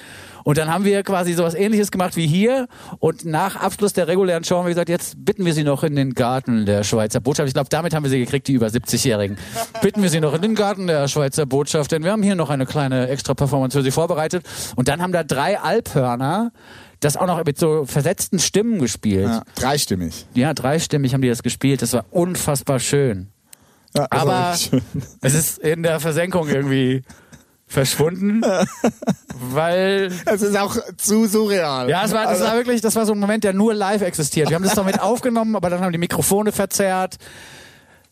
Und 0.43 0.57
dann 0.57 0.71
haben 0.71 0.83
wir 0.83 1.03
quasi 1.03 1.33
sowas 1.33 1.53
ähnliches 1.53 1.91
gemacht 1.91 2.15
wie 2.15 2.27
hier. 2.27 2.67
Und 2.99 3.25
nach 3.25 3.55
Abschluss 3.55 3.93
der 3.93 4.07
regulären 4.07 4.43
Show 4.43 4.57
haben 4.57 4.65
wir 4.65 4.71
gesagt, 4.71 4.89
jetzt 4.89 5.23
bitten 5.23 5.45
wir 5.45 5.53
Sie 5.53 5.63
noch 5.63 5.83
in 5.83 5.95
den 5.95 6.13
Garten 6.13 6.65
der 6.65 6.83
Schweizer 6.83 7.19
Botschaft. 7.21 7.47
Ich 7.47 7.53
glaube, 7.53 7.69
damit 7.69 7.93
haben 7.93 8.03
wir 8.03 8.09
sie 8.09 8.19
gekriegt, 8.19 8.47
die 8.47 8.53
über 8.53 8.67
70-Jährigen. 8.67 9.37
Bitten 9.81 10.01
wir 10.01 10.09
Sie 10.09 10.19
noch 10.19 10.33
in 10.33 10.41
den 10.41 10.55
Garten 10.55 10.87
der 10.87 11.07
Schweizer 11.07 11.45
Botschaft, 11.45 11.91
denn 11.91 12.03
wir 12.03 12.11
haben 12.11 12.23
hier 12.23 12.35
noch 12.35 12.49
eine 12.49 12.65
kleine 12.65 13.07
Extra-Performance 13.07 13.77
für 13.77 13.83
Sie 13.83 13.91
vorbereitet. 13.91 14.45
Und 14.75 14.87
dann 14.87 15.01
haben 15.01 15.13
da 15.13 15.23
drei 15.23 15.59
Alphörner 15.59 16.51
das 16.99 17.17
auch 17.17 17.27
noch 17.27 17.43
mit 17.43 17.57
so 17.57 17.85
versetzten 17.85 18.39
Stimmen 18.39 18.79
gespielt. 18.79 19.27
Ja, 19.27 19.43
dreistimmig. 19.55 20.25
Ja, 20.33 20.53
dreistimmig 20.53 21.13
haben 21.13 21.21
die 21.21 21.29
das 21.29 21.43
gespielt. 21.43 21.81
Das 21.81 21.93
war 21.93 22.05
unfassbar 22.11 22.79
schön. 22.79 23.27
Ja, 23.95 24.07
das 24.09 24.25
war 24.25 24.33
Aber 24.35 24.53
wirklich 24.53 24.69
schön. 24.69 25.03
es 25.21 25.33
ist 25.33 25.59
in 25.59 25.83
der 25.83 25.99
Versenkung 25.99 26.47
irgendwie 26.47 27.03
verschwunden, 27.67 28.41
weil 29.33 30.11
Es 30.25 30.41
ist 30.41 30.57
auch 30.57 30.77
zu 30.97 31.25
surreal. 31.27 31.89
ja, 31.89 32.03
es 32.05 32.11
war, 32.11 32.25
das 32.25 32.41
war 32.41 32.55
wirklich, 32.55 32.81
das 32.81 32.95
war 32.95 33.05
so 33.05 33.13
ein 33.13 33.19
Moment, 33.19 33.43
der 33.43 33.53
nur 33.53 33.73
live 33.73 34.01
existiert. 34.01 34.49
Wir 34.49 34.55
haben 34.55 34.63
das 34.63 34.75
damit 34.75 34.99
aufgenommen, 35.01 35.55
aber 35.55 35.69
dann 35.69 35.81
haben 35.81 35.91
die 35.91 35.97
Mikrofone 35.97 36.51
verzerrt. 36.51 37.17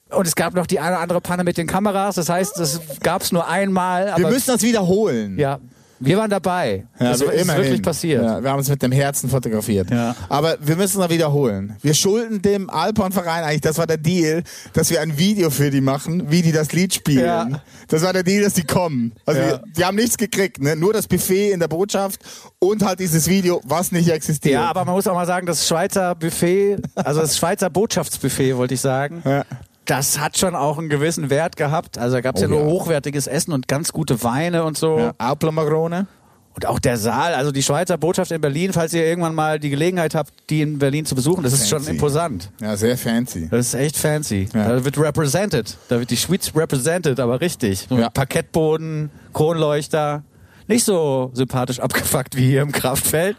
Und 0.10 0.28
es 0.28 0.36
gab 0.36 0.54
noch 0.56 0.68
die 0.68 0.80
eine 0.80 0.90
oder 0.96 1.00
andere 1.00 1.22
Panne 1.22 1.44
mit 1.44 1.58
den 1.58 1.68
Kameras. 1.68 2.16
Das 2.16 2.28
heißt, 2.28 2.60
das 2.60 2.82
gab 3.02 3.22
es 3.22 3.32
nur 3.32 3.48
einmal. 3.48 4.14
wir 4.18 4.28
müssen 4.28 4.52
das 4.52 4.62
wiederholen. 4.62 5.38
ja, 5.40 5.60
Wir 6.04 6.18
waren 6.18 6.30
dabei. 6.30 6.86
Ja, 7.00 7.12
das 7.12 7.22
wir- 7.22 7.32
ist 7.32 7.44
immerhin. 7.44 7.64
wirklich 7.64 7.82
passiert. 7.82 8.24
Ja, 8.24 8.44
wir 8.44 8.50
haben 8.52 8.60
es 8.60 8.70
mit 8.70 8.82
dem 8.82 8.92
Herzen 8.92 9.30
fotografiert. 9.30 9.90
Ja. 9.92 10.16
Aber 10.30 10.58
wir 10.60 10.76
müssen 10.76 11.02
es 11.02 11.10
wiederholen. 11.10 11.76
Wir 11.82 11.94
schulden 11.94 12.42
dem 12.42 12.70
Alphorn-Verein 12.70 13.44
eigentlich, 13.44 13.62
das 13.62 13.78
war 13.78 13.88
der 13.88 13.98
Deal, 13.98 14.44
dass 14.74 14.90
wir 14.90 15.00
ein 15.02 15.18
Video 15.18 15.50
für 15.50 15.70
die 15.70 15.82
machen, 15.82 16.32
wie 16.32 16.42
die 16.42 16.52
das 16.52 16.72
Lied 16.74 16.94
spielen. 16.94 17.26
Ja. 17.26 17.48
Das 17.88 18.02
war 18.04 18.14
der 18.14 18.24
Deal, 18.24 18.44
dass 18.44 18.54
die 18.54 18.64
kommen. 18.64 19.14
Also 19.26 19.40
wir, 19.42 19.62
die 19.78 19.86
haben 19.86 19.96
nichts 19.96 20.18
gekriegt, 20.18 20.60
ne? 20.62 20.76
nur 20.76 20.92
das 20.94 21.08
Buffet 21.08 21.52
in 21.52 21.60
der 21.60 21.68
Botschaft 21.68 22.20
und 22.60 22.84
halt 22.84 23.00
dieses 23.00 23.28
Video, 23.28 23.62
was 23.64 23.92
nicht 23.92 24.10
existiert. 24.10 24.54
Ja, 24.56 24.70
aber 24.70 24.84
man 24.86 24.96
muss 24.96 25.08
auch 25.08 25.14
mal 25.16 25.28
sagen, 25.28 25.46
das 25.46 25.68
Schweizer 25.68 26.16
Buffet, 26.16 26.78
also 26.96 27.22
das 27.22 27.38
Schweizer 27.38 27.70
Botschaftsbuffet, 27.70 28.56
wollte 28.58 28.74
ich 28.74 28.82
sagen, 28.82 29.22
Ja. 29.26 29.44
Das 29.86 30.20
hat 30.20 30.38
schon 30.38 30.56
auch 30.56 30.78
einen 30.78 30.90
gewissen 30.90 31.30
Wert 31.30 31.56
gehabt. 31.56 31.98
Also 31.98 32.16
da 32.18 32.22
gab 32.22 32.36
es 32.36 32.42
Oh 32.42 32.46
ja 32.46 32.50
nur 32.50 32.60
ja. 32.62 32.66
hochwertiges 32.68 33.28
Essen 33.28 33.52
und 33.52 33.68
ganz 33.68 33.92
gute 33.92 34.24
Weine 34.24 34.64
und 34.64 34.78
so. 34.78 34.98
Ja. 34.98 35.14
Auplomagrone. 35.18 36.08
Und 36.54 36.66
auch 36.66 36.80
der 36.80 36.98
Saal, 36.98 37.34
also 37.34 37.52
die 37.54 37.64
Schweizer 37.64 37.98
Botschaft 37.98 38.30
in 38.32 38.42
Berlin, 38.42 38.74
falls 38.74 38.94
ihr 38.94 39.06
irgendwann 39.06 39.34
mal 39.34 39.58
die 39.58 39.70
Gelegenheit 39.70 40.14
habt, 40.16 40.34
die 40.50 40.62
in 40.62 40.80
Berlin 40.80 41.06
zu 41.06 41.16
besuchen, 41.16 41.44
das 41.44 41.54
ist 41.54 41.70
schon 41.70 41.80
Fancy. 41.80 41.92
imposant. 41.92 42.52
Ja, 42.60 42.76
sehr 42.76 42.98
fancy. 42.98 43.48
Das 43.50 43.68
ist 43.68 43.74
echt 43.74 43.96
fancy. 43.98 44.50
Ja. 44.54 44.68
Da 44.68 44.84
wird 44.84 44.98
represented. 44.98 45.78
Da 45.88 46.00
wird 46.00 46.10
die 46.10 46.18
Schweiz 46.18 46.52
represented, 46.54 47.22
aber 47.22 47.40
richtig. 47.40 47.88
Ja. 47.90 48.10
Parkettboden, 48.10 49.10
Kronleuchter. 49.34 50.24
Nicht 50.68 50.84
so 50.84 51.32
sympathisch 51.34 51.80
abgefuckt 51.80 52.36
wie 52.36 52.48
hier 52.50 52.62
im 52.64 52.74
Kraftfeld. 52.74 53.38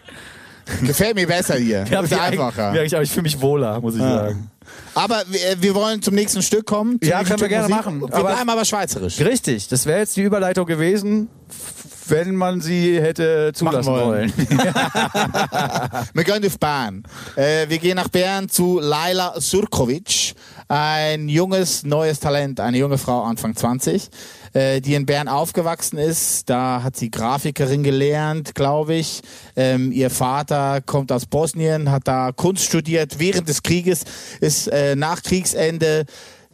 Gefällt 0.82 1.14
mir 1.16 1.26
besser 1.26 1.56
hier. 1.56 1.84
Ja, 1.90 2.00
ist 2.00 2.12
einfacher. 2.12 2.68
eigentlich- 2.70 2.94
Aber 2.94 3.02
ich 3.02 3.10
fühle 3.10 3.24
mich 3.24 3.40
wohler, 3.40 3.80
muss 3.80 3.94
ich 3.94 4.00
sagen. 4.00 4.50
Aber 4.94 5.22
wir, 5.28 5.40
wir 5.60 5.74
wollen 5.74 6.00
zum 6.02 6.14
nächsten 6.14 6.40
Stück 6.42 6.66
kommen. 6.66 6.98
Ja, 7.02 7.24
können 7.24 7.40
wir 7.40 7.48
gerne 7.48 7.68
Musik. 7.68 7.76
machen. 7.84 8.00
Wir 8.00 8.14
Aber- 8.14 8.32
bleiben 8.32 8.48
aber 8.50 8.64
schweizerisch. 8.64 9.18
Richtig, 9.20 9.68
das 9.68 9.86
wäre 9.86 9.98
jetzt 10.00 10.16
die 10.16 10.22
Überleitung 10.22 10.66
gewesen, 10.66 11.28
wenn 12.08 12.34
man 12.36 12.60
sie 12.60 13.00
hätte 13.00 13.52
zulassen 13.54 13.92
Machen 13.92 14.06
wollen. 14.06 14.32
wollen. 14.36 14.48
Wir 16.14 16.24
gehen 16.24 16.44
auf 16.46 16.58
Bern. 16.58 17.02
Äh, 17.36 17.68
wir 17.68 17.78
gehen 17.78 17.96
nach 17.96 18.08
Bern 18.08 18.48
zu 18.48 18.80
Laila 18.80 19.34
Surkovic, 19.40 20.34
ein 20.68 21.28
junges, 21.28 21.84
neues 21.84 22.20
Talent, 22.20 22.60
eine 22.60 22.78
junge 22.78 22.98
Frau, 22.98 23.22
Anfang 23.22 23.54
20, 23.56 24.08
äh, 24.52 24.80
die 24.80 24.94
in 24.94 25.06
Bern 25.06 25.28
aufgewachsen 25.28 25.98
ist. 25.98 26.48
Da 26.50 26.82
hat 26.82 26.96
sie 26.96 27.10
Grafikerin 27.10 27.82
gelernt, 27.82 28.54
glaube 28.54 28.94
ich. 28.94 29.22
Ähm, 29.56 29.92
ihr 29.92 30.10
Vater 30.10 30.80
kommt 30.80 31.12
aus 31.12 31.26
Bosnien, 31.26 31.90
hat 31.90 32.06
da 32.06 32.32
Kunst 32.32 32.64
studiert 32.64 33.18
während 33.18 33.48
des 33.48 33.62
Krieges, 33.62 34.04
ist 34.40 34.68
äh, 34.68 34.96
nach 34.96 35.22
Kriegsende 35.22 36.04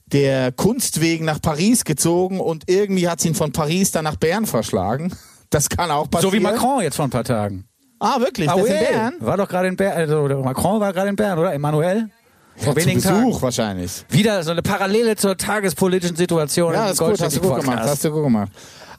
der 0.06 0.52
Kunst 0.52 1.00
wegen 1.00 1.24
nach 1.24 1.40
Paris 1.40 1.84
gezogen 1.84 2.40
und 2.40 2.64
irgendwie 2.66 3.08
hat 3.08 3.20
sie 3.20 3.28
ihn 3.28 3.34
von 3.34 3.52
Paris 3.52 3.90
dann 3.90 4.04
nach 4.04 4.16
Bern 4.16 4.46
verschlagen. 4.46 5.12
Das 5.50 5.70
kann 5.70 5.90
auch 5.90 6.10
passieren. 6.10 6.30
so 6.30 6.36
wie 6.36 6.42
Macron 6.42 6.82
jetzt 6.82 6.96
vor 6.96 7.06
ein 7.06 7.10
paar 7.10 7.24
Tagen. 7.24 7.64
Ah, 8.00 8.20
wirklich? 8.20 8.50
Ah, 8.50 8.54
das 8.54 8.66
in 8.66 8.72
ouais. 8.74 8.86
Bern? 8.92 9.14
War 9.20 9.36
doch 9.38 9.48
gerade 9.48 9.68
in 9.68 9.76
Bern, 9.76 9.92
also 9.92 10.42
Macron 10.42 10.78
war 10.78 10.92
gerade 10.92 11.08
in 11.08 11.16
Bern, 11.16 11.38
oder? 11.38 11.54
Emmanuel? 11.54 12.10
Vor 12.58 12.74
Zu 12.74 12.80
wenigen 12.80 13.00
Besuch 13.00 13.12
Tagen. 13.12 13.42
wahrscheinlich. 13.42 14.04
Wieder 14.10 14.42
so 14.42 14.50
eine 14.50 14.62
Parallele 14.62 15.16
zur 15.16 15.36
tagespolitischen 15.36 16.16
Situation 16.16 16.72
Ja, 16.74 16.90
ist 16.90 16.98
gut, 16.98 17.20
hast 17.20 17.36
du 17.36 17.40
gut 17.40 17.60
gemacht. 17.60 17.78
Hast 17.82 18.04
du 18.04 18.10
gut 18.10 18.24
gemacht. 18.24 18.50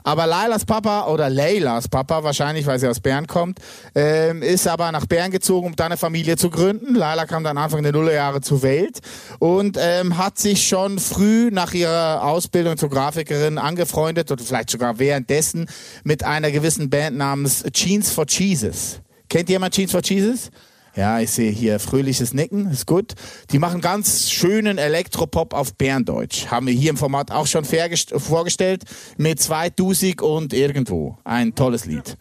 Aber 0.04 0.26
Lailas 0.26 0.64
Papa 0.66 1.08
oder 1.08 1.30
Leylas 1.30 1.88
Papa, 1.90 2.24
wahrscheinlich, 2.24 2.66
weil 2.66 2.80
sie 2.80 2.88
aus 2.88 3.02
Bern 3.02 3.28
kommt, 3.28 3.60
ähm, 3.94 4.42
ist 4.42 4.66
aber 4.66 4.92
nach 4.94 5.06
Bern 5.06 5.30
gezogen, 5.30 5.68
um 5.68 5.76
da 5.76 5.88
eine 5.88 5.98
Familie 5.98 6.38
zu 6.38 6.50
gründen. 6.50 6.96
Laila 6.96 7.26
kam 7.26 7.44
dann 7.44 7.58
Anfang 7.58 7.84
der 7.84 7.92
Nullerjahre 7.92 8.40
zur 8.40 8.62
Welt 8.64 9.00
und 9.40 9.78
ähm, 9.80 10.18
hat 10.18 10.40
sich 10.40 10.66
schon 10.68 11.00
früh 11.00 11.50
nach 11.52 11.74
ihrer 11.74 12.24
Ausbildung 12.24 12.78
zur 12.78 12.90
Grafikerin 12.90 13.58
angefreundet 13.58 14.32
oder 14.32 14.44
vielleicht 14.44 14.70
sogar 14.70 15.00
währenddessen 15.00 15.70
mit 16.04 16.24
einer 16.24 16.50
gewissen 16.52 16.90
Band 16.90 17.18
namens 17.18 17.64
Jeans 17.74 18.10
for 18.12 18.26
Jesus. 18.28 19.02
Kennt 19.30 19.50
jemand 19.50 19.74
Jeans 19.76 19.92
for 19.92 20.02
Jesus? 20.02 20.50
Ja, 20.96 21.20
ich 21.20 21.32
sehe 21.32 21.52
hier 21.52 21.80
fröhliches 21.80 22.34
Nicken, 22.34 22.72
ist 22.72 22.86
gut. 22.86 23.14
Die 23.52 23.60
machen 23.60 23.82
ganz 23.82 24.30
schönen 24.32 24.78
Elektropop 24.78 25.54
auf 25.54 25.76
Berndeutsch. 25.76 26.48
Haben 26.48 26.68
wir 26.68 26.74
hier 26.74 26.90
im 26.90 26.98
Format 26.98 27.32
auch 27.32 27.48
schon 27.48 27.64
vorgestellt 27.66 28.84
mit 29.18 29.40
zwei 29.40 29.70
Dusig 29.70 30.22
und 30.22 30.54
irgendwo. 30.54 31.18
Ein 31.24 31.56
tolles 31.56 31.86
Lied. 31.86 32.18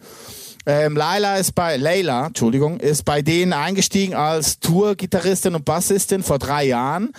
Ähm, 0.65 0.95
Laila 0.95 1.37
ist 1.37 1.55
bei, 1.55 1.77
Leila, 1.77 2.27
Entschuldigung, 2.27 2.79
ist 2.79 3.03
bei 3.03 3.21
denen 3.21 3.53
eingestiegen 3.53 4.13
als 4.13 4.59
Tour-Gitarristin 4.59 5.55
und 5.55 5.65
Bassistin 5.65 6.21
vor 6.21 6.37
drei 6.37 6.65
Jahren. 6.65 7.11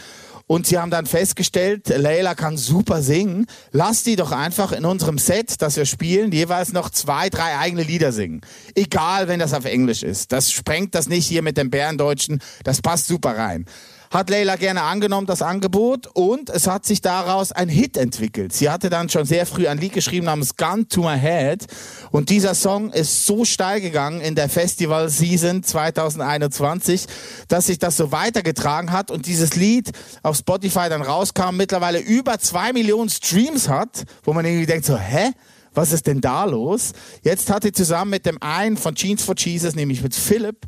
Und 0.50 0.66
sie 0.66 0.78
haben 0.78 0.90
dann 0.90 1.07
festgestellt, 1.07 1.90
Leila 1.97 2.35
kann 2.35 2.57
super 2.57 3.02
singen. 3.02 3.47
Lass 3.71 4.02
die 4.02 4.16
doch 4.16 4.33
einfach 4.33 4.73
in 4.73 4.85
unserem 4.85 5.16
Set, 5.16 5.62
das 5.62 5.76
wir 5.76 5.87
spielen, 5.87 6.33
jeweils 6.33 6.73
noch 6.73 6.90
zwei, 6.90 7.28
drei 7.28 7.57
eigene 7.57 7.85
Lieder 7.85 8.11
singen. 8.11 8.40
Egal, 8.75 9.28
wenn 9.28 9.38
das 9.38 9.54
auf 9.54 9.64
Englisch 9.64 10.02
ist. 10.02 10.33
Das 10.33 10.50
sprengt 10.50 10.97
das 10.97 11.09
nicht 11.09 11.25
hier 11.25 11.42
mit 11.42 11.57
dem 11.57 11.71
Bärendeutschen. 11.71 12.40
Das 12.64 12.83
passt 12.83 13.07
super 13.07 13.38
rein. 13.38 13.64
Hat 14.11 14.29
Leila 14.29 14.57
gerne 14.57 14.83
angenommen, 14.83 15.29
das 15.29 15.40
Angebot, 15.40 16.09
und 16.09 16.50
es 16.50 16.67
hat 16.67 16.85
sich 16.85 17.00
daraus 17.00 17.52
ein 17.52 17.69
Hit 17.69 17.97
entwickelt. 17.97 18.52
Sie 18.52 18.69
hatte 18.69 18.90
dann 18.90 19.09
schon 19.09 19.25
sehr 19.25 19.47
früh 19.47 19.69
ein 19.69 19.78
Lied 19.78 19.93
geschrieben 19.93 20.26
namens 20.26 20.56
Gun 20.56 20.89
to 20.89 21.02
My 21.02 21.17
Head. 21.17 21.67
Und 22.11 22.28
dieser 22.28 22.56
Song 22.56 22.91
ist 22.91 23.25
so 23.25 23.45
steil 23.45 23.80
gegangen 23.80 24.21
in 24.21 24.35
der 24.35 24.49
Festival-Season 24.49 25.63
2021, 25.63 27.06
dass 27.47 27.67
sich 27.67 27.78
das 27.78 27.97
so 27.97 28.11
weitergetragen 28.11 28.91
hat 28.91 29.13
und 29.13 29.26
dieses 29.26 29.54
Lied 29.54 29.93
auf 30.25 30.37
Spotify 30.37 30.89
dann 30.89 31.02
rauskam, 31.02 31.54
mittlerweile 31.56 32.00
über 32.00 32.41
zwei 32.41 32.73
Millionen 32.73 33.11
Streams 33.11 33.69
hat, 33.69 34.02
wo 34.25 34.32
man 34.32 34.45
irgendwie 34.45 34.67
denkt 34.67 34.87
so, 34.87 34.99
hä? 34.99 35.30
Was 35.73 35.93
ist 35.93 36.08
denn 36.08 36.21
da 36.21 36.47
los? 36.47 36.95
Jetzt 37.23 37.49
hat 37.49 37.63
sie 37.63 37.71
zusammen 37.71 38.11
mit 38.11 38.26
dem 38.26 38.43
einen 38.43 38.76
von 38.76 38.97
Jeans 38.97 39.23
for 39.23 39.37
Jesus, 39.37 39.76
nämlich 39.76 40.02
mit 40.02 40.17
Philipp, 40.17 40.67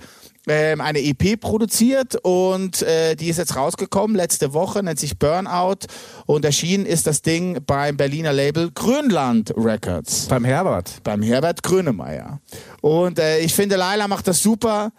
ähm, 0.49 0.81
eine 0.81 1.01
EP 1.01 1.41
produziert 1.41 2.17
und 2.23 2.83
äh, 2.83 3.15
die 3.15 3.29
ist 3.29 3.37
jetzt 3.39 3.57
rausgekommen 3.57 4.17
letzte 4.17 4.53
Woche, 4.53 4.83
nennt 4.83 4.99
sich 4.99 5.19
Burnout 5.19 5.87
und 6.27 6.45
erschienen 6.45 6.85
ist 6.87 7.07
das 7.07 7.23
Ding 7.23 7.59
beim 7.67 7.97
Berliner 7.97 8.33
Label 8.33 8.71
Grünland 8.73 9.53
Records 9.57 10.27
Beim 10.27 10.45
Herbert. 10.45 11.01
beim 11.05 11.23
Herbert 11.23 11.63
Grönemeyer. 11.63 12.41
Und 12.81 13.19
äh, 13.19 13.39
ich 13.41 13.55
finde, 13.55 13.77
Laila 13.77 14.09
macht 14.09 14.27
das 14.27 14.43
super. 14.43 14.93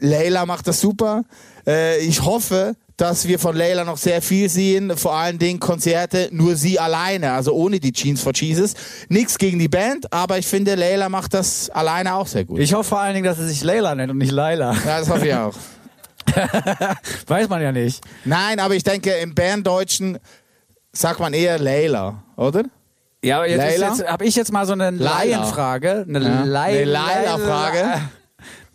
Leila 0.00 0.46
macht 0.46 0.66
das 0.66 0.80
super. 0.80 1.24
Äh, 1.66 1.98
ich 2.00 2.22
hoffe, 2.22 2.76
dass 2.96 3.26
wir 3.26 3.38
von 3.40 3.56
Leila 3.56 3.82
noch 3.84 3.96
sehr 3.96 4.22
viel 4.22 4.48
sehen, 4.48 4.96
vor 4.96 5.14
allen 5.16 5.38
Dingen 5.38 5.58
Konzerte, 5.58 6.28
nur 6.30 6.54
sie 6.56 6.78
alleine, 6.78 7.32
also 7.32 7.52
ohne 7.52 7.80
die 7.80 7.92
Jeans 7.92 8.22
for 8.22 8.32
Jesus. 8.34 8.74
Nichts 9.08 9.36
gegen 9.38 9.58
die 9.58 9.68
Band, 9.68 10.12
aber 10.12 10.38
ich 10.38 10.46
finde, 10.46 10.74
Leila 10.76 11.08
macht 11.08 11.34
das 11.34 11.70
alleine 11.70 12.14
auch 12.14 12.26
sehr 12.28 12.44
gut. 12.44 12.60
Ich 12.60 12.72
hoffe 12.72 12.90
vor 12.90 13.00
allen 13.00 13.14
Dingen, 13.14 13.24
dass 13.26 13.38
sie 13.38 13.48
sich 13.48 13.64
Leila 13.64 13.94
nennt 13.94 14.10
und 14.12 14.18
nicht 14.18 14.30
Laila. 14.32 14.72
ja, 14.86 15.00
das 15.00 15.10
hoffe 15.10 15.26
ich 15.26 15.34
auch. 15.34 15.54
Weiß 17.26 17.48
man 17.48 17.60
ja 17.62 17.72
nicht. 17.72 18.02
Nein, 18.24 18.60
aber 18.60 18.74
ich 18.74 18.82
denke, 18.84 19.10
im 19.12 19.34
Berndeutschen 19.34 20.18
sagt 20.92 21.20
man 21.20 21.34
eher 21.34 21.58
Leila, 21.58 22.22
oder? 22.36 22.62
Ja, 23.22 23.38
aber 23.38 23.48
jetzt, 23.48 23.78
jetzt 23.80 24.06
habe 24.06 24.24
ich 24.24 24.36
jetzt 24.36 24.52
mal 24.52 24.66
so 24.66 24.72
eine. 24.74 24.90
Laienfrage. 24.90 26.04
Eine, 26.08 26.20
Ja. 26.20 26.44
Lai- 26.44 26.84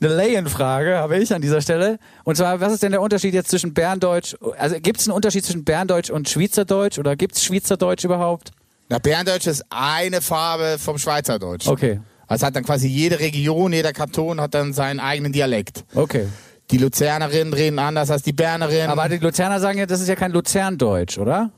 Eine 0.02 0.14
Laienfrage 0.14 0.98
habe 0.98 1.18
ich 1.18 1.34
an 1.34 1.42
dieser 1.42 1.62
Stelle. 1.62 2.00
Und 2.24 2.36
zwar, 2.38 2.62
was 2.62 2.74
ist 2.74 2.84
denn 2.84 2.92
der 2.92 3.02
Unterschied 3.02 3.34
jetzt 3.34 3.50
zwischen 3.50 3.74
Berndeutsch, 3.74 4.36
also 4.58 4.78
gibt 4.80 5.00
es 5.02 5.08
einen 5.08 5.16
Unterschied 5.16 5.44
zwischen 5.44 5.66
Berndeutsch 5.66 6.10
und 6.10 6.30
Schweizerdeutsch 6.30 6.98
oder 7.00 7.16
gibt 7.16 7.36
es 7.36 7.44
Schweizerdeutsch 7.44 8.06
überhaupt? 8.06 8.52
Na, 8.88 8.98
Berndeutsch 9.00 9.48
ist 9.48 9.66
eine 9.70 10.22
Farbe 10.22 10.78
vom 10.80 10.98
Schweizerdeutsch. 10.98 11.68
Okay, 11.68 12.00
Also 12.28 12.46
hat 12.46 12.56
dann 12.56 12.64
quasi 12.64 12.88
jede 12.88 13.20
Region, 13.20 13.74
jeder 13.74 13.92
Kanton 13.94 14.40
hat 14.40 14.54
dann 14.54 14.74
seinen 14.74 15.00
eigenen 15.00 15.32
Dialekt. 15.34 15.84
okay. 15.96 16.28
Die 16.72 16.78
Luzernerinnen 16.78 17.52
reden 17.52 17.80
anders 17.80 18.12
als 18.12 18.22
die 18.22 18.32
Bernerinnen. 18.32 18.92
Aber 18.92 19.10
die 19.10 19.18
Luzerner 19.18 19.60
sagen 19.60 19.80
ja, 19.80 19.88
das 19.88 20.02
ist 20.02 20.08
ja 20.08 20.16
kein 20.16 20.32
Luzerndeutsch, 20.32 21.18
oder? 21.18 21.50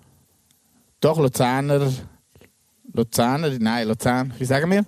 Doch, 1.01 1.19
Luzerner. 1.19 1.91
Luzerner, 2.93 3.49
nein, 3.59 3.89
Luzern. 3.89 4.33
Wie 4.39 4.45
sagen 4.45 4.71
wir? 4.71 4.85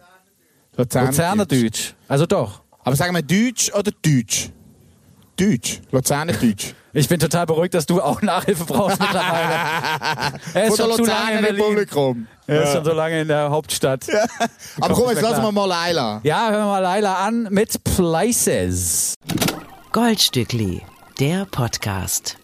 Luzerner. 0.77 1.09
Luzernerdeutsch. 1.09 1.93
Also 2.07 2.25
doch. 2.25 2.62
Aber 2.83 2.95
sagen 2.95 3.15
wir 3.15 3.21
Deutsch 3.21 3.71
oder 3.73 3.91
Deutsch? 4.01 4.49
Deutsch. 5.37 5.81
Luzerner 5.91 6.33
Deutsch. 6.33 6.73
Ich 6.95 7.09
bin 7.09 7.19
total 7.19 7.47
beruhigt, 7.47 7.73
dass 7.73 7.87
du 7.87 7.99
auch 7.99 8.21
Nachhilfe 8.21 8.65
brauchst 8.65 8.99
mittlerweile. 8.99 9.55
er 10.53 10.65
ist 10.65 10.77
Von 10.77 10.89
der 10.89 10.95
schon 10.95 11.05
zu 11.05 11.11
lange 11.11 11.37
in 11.37 11.41
Berlin. 11.41 11.61
Republikum. 11.63 12.27
Er 12.45 12.63
ist 12.65 12.73
schon 12.73 12.85
so 12.85 12.93
lange 12.93 13.21
in 13.21 13.27
der 13.27 13.49
Hauptstadt. 13.49 14.05
Aber 14.79 14.93
komm, 14.93 15.09
jetzt 15.09 15.23
lassen 15.23 15.41
wir 15.41 15.51
mal 15.51 15.65
Leila. 15.65 16.21
Ja, 16.21 16.51
hören 16.51 16.61
wir 16.61 16.67
mal 16.67 16.79
Laila 16.83 17.25
an 17.25 17.47
mit 17.49 17.83
Places. 17.83 19.15
Goldstückli, 19.91 20.83
der 21.19 21.45
Podcast. 21.45 22.37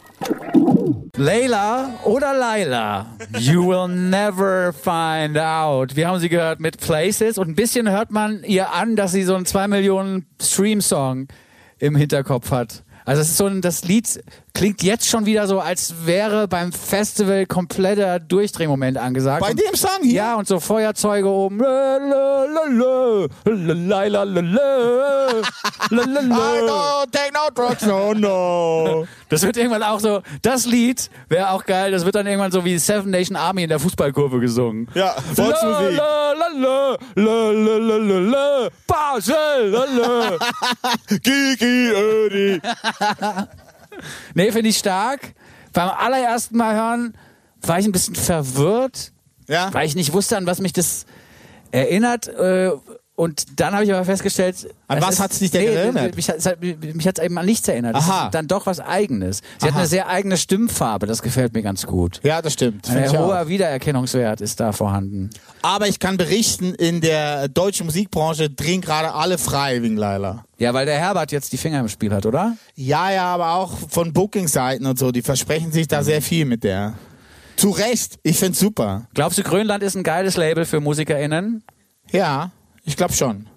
Layla 1.16 2.00
oder 2.06 2.34
Laila? 2.34 3.08
You 3.38 3.66
will 3.68 3.88
never 3.88 4.72
find 4.74 5.38
out. 5.38 5.96
Wir 5.96 6.08
haben 6.08 6.20
sie 6.20 6.30
gehört 6.30 6.60
mit 6.60 6.80
Places 6.80 7.38
und 7.38 7.50
ein 7.50 7.56
bisschen 7.56 7.90
hört 7.90 8.12
man 8.12 8.44
ihr 8.44 8.72
an, 8.74 8.96
dass 8.96 9.12
sie 9.12 9.24
so 9.24 9.36
einen 9.36 9.46
2 9.46 9.68
Millionen 9.68 10.26
Stream-Song 10.42 11.28
im 11.80 11.96
Hinterkopf 11.96 12.52
hat. 12.52 12.84
Also 13.06 13.22
es 13.22 13.30
ist 13.30 13.38
so 13.38 13.48
ein, 13.48 13.62
das 13.62 13.86
Lied 13.86 14.22
klingt 14.54 14.84
jetzt 14.84 15.08
schon 15.08 15.26
wieder 15.26 15.48
so, 15.48 15.60
als 15.60 16.06
wäre 16.06 16.48
beim 16.48 16.72
Festival 16.72 17.46
kompletter 17.46 18.20
Durchdrehmoment 18.20 18.98
angesagt. 18.98 19.42
Bei 19.42 19.54
dem 19.54 19.76
Song 19.76 20.02
hier? 20.02 20.14
Ja, 20.14 20.36
und 20.36 20.48
so 20.48 20.60
Feuerzeuge 20.60 21.30
oben. 21.30 21.60
I 21.60 21.64
don't 25.92 27.12
take 27.12 27.32
no 27.34 27.50
drugs, 27.54 27.84
no, 27.84 28.14
no. 28.14 29.08
Das 29.30 29.44
wird 29.44 29.58
irgendwann 29.58 29.84
auch 29.84 30.00
so, 30.00 30.22
das 30.42 30.66
Lied 30.66 31.10
wäre 31.30 31.52
auch 31.52 31.66
geil, 31.66 31.92
das 31.92 32.04
wird 32.06 32.16
dann 32.16 32.26
irgendwann 32.28 32.52
so 32.52 32.66
wie 32.66 32.78
Seven 32.78 33.12
Nation 33.12 33.36
Army 33.36 33.64
in 33.64 33.70
der 33.70 33.80
Fußballkurve 33.80 34.40
gesungen. 34.40 34.88
Ja, 34.96 35.16
Volksmusik. 35.36 36.00
Basel, 38.88 40.40
Gigi 41.22 41.92
Ödi. 41.96 42.62
Nee, 44.34 44.52
finde 44.52 44.70
ich 44.70 44.78
stark. 44.78 45.34
Beim 45.74 45.90
allerersten 45.90 46.58
Mal 46.58 46.76
hören 46.76 47.14
war 47.62 47.80
ich 47.80 47.86
ein 47.86 47.92
bisschen 47.92 48.16
verwirrt, 48.16 49.12
Ja? 49.48 49.74
weil 49.74 49.86
ich 49.88 49.96
nicht 49.96 50.14
wusste, 50.14 50.38
an 50.38 50.46
was 50.46 50.60
mich 50.60 50.74
das 50.74 51.06
erinnert. 51.72 52.28
Äh, 52.28 52.72
und 53.20 53.60
dann 53.60 53.74
habe 53.74 53.84
ich 53.84 53.94
aber 53.94 54.06
festgestellt, 54.06 54.68
An 54.88 54.98
es 55.00 55.04
was 55.04 55.14
ist- 55.16 55.20
hat's 55.20 55.40
dich 55.40 55.52
denn 55.52 55.68
erinnert? 55.68 56.16
Mich 56.16 56.30
hat 56.30 56.38
es 56.38 56.50
mich 56.62 57.06
eben 57.22 57.38
an 57.38 57.46
nichts 57.46 57.68
erinnert. 57.68 57.96
Es 57.98 58.04
Aha. 58.04 58.26
ist 58.28 58.34
dann 58.34 58.48
doch 58.48 58.66
was 58.66 58.80
Eigenes. 58.80 59.42
Sie 59.60 59.66
hat 59.66 59.74
Aha. 59.74 59.80
eine 59.80 59.88
sehr 59.88 60.08
eigene 60.08 60.38
Stimmfarbe, 60.38 61.06
das 61.06 61.22
gefällt 61.22 61.54
mir 61.54 61.62
ganz 61.62 61.86
gut. 61.86 62.22
Ja, 62.24 62.42
das 62.42 62.54
stimmt. 62.54 62.90
Ein 62.90 63.04
ich 63.04 63.10
auch. 63.18 63.28
hoher 63.28 63.48
Wiedererkennungswert 63.50 64.40
ist 64.42 64.60
da 64.60 64.72
vorhanden. 64.72 65.30
Aber 65.62 65.88
ich 65.88 66.00
kann 66.00 66.16
berichten, 66.18 66.74
in 66.76 67.02
der 67.02 67.50
deutschen 67.50 67.86
Musikbranche 67.88 68.50
drehen 68.50 68.80
gerade 68.82 69.14
alle 69.14 69.38
frei 69.38 69.82
wegen 69.84 69.98
Laila. 69.98 70.46
Ja, 70.58 70.74
weil 70.74 70.86
der 70.86 70.98
Herbert 70.98 71.32
jetzt 71.32 71.52
die 71.52 71.58
Finger 71.58 71.82
im 71.82 71.90
Spiel 71.90 72.14
hat, 72.14 72.26
oder? 72.26 72.56
Ja, 72.76 73.12
ja, 73.12 73.26
aber 73.26 73.56
auch 73.56 73.74
von 73.90 74.14
Booking-Seiten 74.14 74.86
und 74.86 74.98
so, 74.98 75.12
die 75.12 75.22
versprechen 75.22 75.72
sich 75.72 75.88
da 75.88 76.04
sehr 76.04 76.22
viel 76.22 76.46
mit 76.46 76.64
der. 76.64 76.94
Zu 77.58 77.72
Recht, 77.72 78.18
ich 78.24 78.38
find's 78.40 78.60
super. 78.60 79.08
Glaubst 79.14 79.38
du, 79.38 79.44
Grönland 79.44 79.84
ist 79.84 79.96
ein 79.96 80.04
geiles 80.04 80.38
Label 80.38 80.64
für 80.66 80.80
MusikerInnen? 80.80 81.64
Ja, 82.12 82.52
ich 82.90 82.98
glaube 82.98 83.14
schon. 83.14 83.48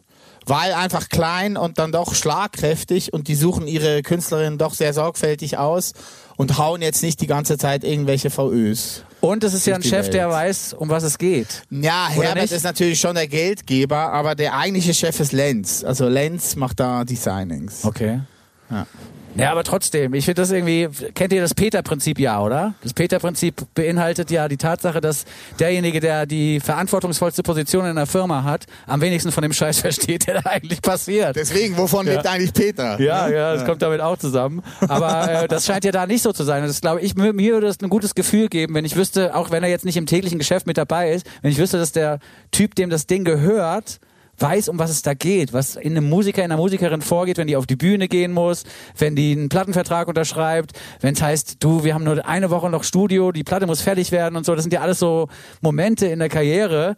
Weil 0.44 0.72
einfach 0.72 1.08
klein 1.08 1.56
und 1.56 1.78
dann 1.78 1.92
doch 1.92 2.14
schlagkräftig 2.16 3.12
und 3.12 3.28
die 3.28 3.36
suchen 3.36 3.68
ihre 3.68 4.02
Künstlerinnen 4.02 4.58
doch 4.58 4.74
sehr 4.74 4.92
sorgfältig 4.92 5.56
aus 5.56 5.92
und 6.36 6.58
hauen 6.58 6.82
jetzt 6.82 7.02
nicht 7.04 7.20
die 7.20 7.28
ganze 7.28 7.58
Zeit 7.58 7.84
irgendwelche 7.84 8.28
VÖs. 8.28 9.04
Und 9.20 9.44
es 9.44 9.54
ist 9.54 9.66
ja 9.68 9.76
ein 9.76 9.84
Chef, 9.84 10.10
der 10.10 10.26
Welt. 10.26 10.34
weiß, 10.34 10.74
um 10.74 10.88
was 10.88 11.04
es 11.04 11.18
geht. 11.18 11.62
Ja, 11.70 12.08
Oder 12.16 12.24
Herbert 12.26 12.42
nicht? 12.42 12.52
ist 12.52 12.64
natürlich 12.64 12.98
schon 12.98 13.14
der 13.14 13.28
Geldgeber, 13.28 14.12
aber 14.12 14.34
der 14.34 14.56
eigentliche 14.56 14.94
Chef 14.94 15.20
ist 15.20 15.30
Lenz. 15.30 15.84
Also 15.84 16.08
Lenz 16.08 16.56
macht 16.56 16.80
da 16.80 17.04
die 17.04 17.14
Signings. 17.14 17.84
Okay. 17.84 18.20
Ja. 18.68 18.86
Ja, 19.34 19.50
aber 19.50 19.64
trotzdem, 19.64 20.12
ich 20.14 20.26
finde 20.26 20.42
das 20.42 20.50
irgendwie, 20.50 20.88
kennt 21.14 21.32
ihr 21.32 21.40
das 21.40 21.54
Peter-Prinzip 21.54 22.18
ja, 22.18 22.40
oder? 22.42 22.74
Das 22.82 22.92
Peter-Prinzip 22.92 23.54
beinhaltet 23.74 24.30
ja 24.30 24.46
die 24.46 24.58
Tatsache, 24.58 25.00
dass 25.00 25.24
derjenige, 25.58 26.00
der 26.00 26.26
die 26.26 26.60
verantwortungsvollste 26.60 27.42
Position 27.42 27.84
in 27.84 27.92
einer 27.92 28.06
Firma 28.06 28.44
hat, 28.44 28.66
am 28.86 29.00
wenigsten 29.00 29.32
von 29.32 29.42
dem 29.42 29.52
Scheiß 29.52 29.78
versteht, 29.80 30.26
der 30.26 30.42
da 30.42 30.50
eigentlich 30.50 30.82
passiert. 30.82 31.34
Deswegen, 31.36 31.76
wovon 31.78 32.06
lebt 32.06 32.26
eigentlich 32.26 32.52
Peter? 32.52 33.00
Ja, 33.00 33.26
Ne? 33.28 33.34
ja, 33.36 33.54
das 33.54 33.64
kommt 33.64 33.80
damit 33.82 34.00
auch 34.00 34.18
zusammen. 34.18 34.62
Aber 34.86 35.30
äh, 35.44 35.48
das 35.48 35.64
scheint 35.64 35.84
ja 35.84 35.92
da 35.92 36.06
nicht 36.06 36.22
so 36.22 36.32
zu 36.32 36.44
sein. 36.44 36.62
Und 36.62 36.68
das 36.68 36.80
glaube 36.80 37.00
ich, 37.00 37.14
mir 37.14 37.34
würde 37.34 37.68
es 37.68 37.80
ein 37.80 37.88
gutes 37.88 38.14
Gefühl 38.14 38.48
geben, 38.48 38.74
wenn 38.74 38.84
ich 38.84 38.96
wüsste, 38.96 39.34
auch 39.34 39.50
wenn 39.50 39.62
er 39.62 39.68
jetzt 39.70 39.84
nicht 39.84 39.96
im 39.96 40.06
täglichen 40.06 40.38
Geschäft 40.38 40.66
mit 40.66 40.76
dabei 40.76 41.12
ist, 41.12 41.26
wenn 41.40 41.50
ich 41.52 41.58
wüsste, 41.58 41.78
dass 41.78 41.92
der 41.92 42.18
Typ, 42.50 42.74
dem 42.74 42.90
das 42.90 43.06
Ding 43.06 43.24
gehört, 43.24 43.98
weiß, 44.42 44.68
um 44.68 44.78
was 44.78 44.90
es 44.90 45.02
da 45.02 45.14
geht, 45.14 45.52
was 45.52 45.76
in 45.76 45.96
einem 45.96 46.08
Musiker, 46.08 46.44
in 46.44 46.50
einer 46.50 46.60
Musikerin 46.60 47.00
vorgeht, 47.00 47.38
wenn 47.38 47.46
die 47.46 47.56
auf 47.56 47.66
die 47.66 47.76
Bühne 47.76 48.08
gehen 48.08 48.32
muss, 48.32 48.64
wenn 48.98 49.16
die 49.16 49.32
einen 49.32 49.48
Plattenvertrag 49.48 50.08
unterschreibt, 50.08 50.72
wenn 51.00 51.14
es 51.14 51.22
heißt, 51.22 51.56
du, 51.60 51.84
wir 51.84 51.94
haben 51.94 52.04
nur 52.04 52.26
eine 52.26 52.50
Woche 52.50 52.68
noch 52.68 52.84
Studio, 52.84 53.32
die 53.32 53.44
Platte 53.44 53.66
muss 53.66 53.80
fertig 53.80 54.12
werden 54.12 54.36
und 54.36 54.44
so. 54.44 54.54
Das 54.54 54.64
sind 54.64 54.72
ja 54.72 54.80
alles 54.80 54.98
so 54.98 55.28
Momente 55.60 56.06
in 56.06 56.18
der 56.18 56.28
Karriere, 56.28 56.96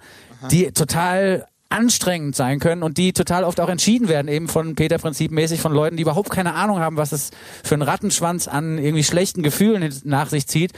die 0.51 0.73
total 0.73 1.47
anstrengend 1.75 2.37
sein 2.37 2.61
können 2.61 2.83
und 2.83 2.99
die 2.99 3.13
total 3.13 3.43
oft 3.43 3.59
auch 3.59 3.69
entschieden 3.69 4.09
werden, 4.09 4.29
eben 4.29 4.49
von 4.49 4.77
Peter 4.77 4.99
Prinzip 4.99 5.33
mäßig 5.33 5.61
von 5.61 5.73
Leuten, 5.73 5.97
die 5.97 6.03
überhaupt 6.03 6.31
keine 6.31 6.55
Ahnung 6.55 6.79
haben, 6.79 6.97
was 6.97 7.13
es 7.13 7.31
für 7.65 7.75
einen 7.75 7.83
Rattenschwanz 7.83 8.47
an 8.47 8.79
irgendwie 8.79 9.03
schlechten 9.03 9.43
Gefühlen 9.43 9.93
nach 10.05 10.29
sich 10.29 10.47
zieht, 10.47 10.73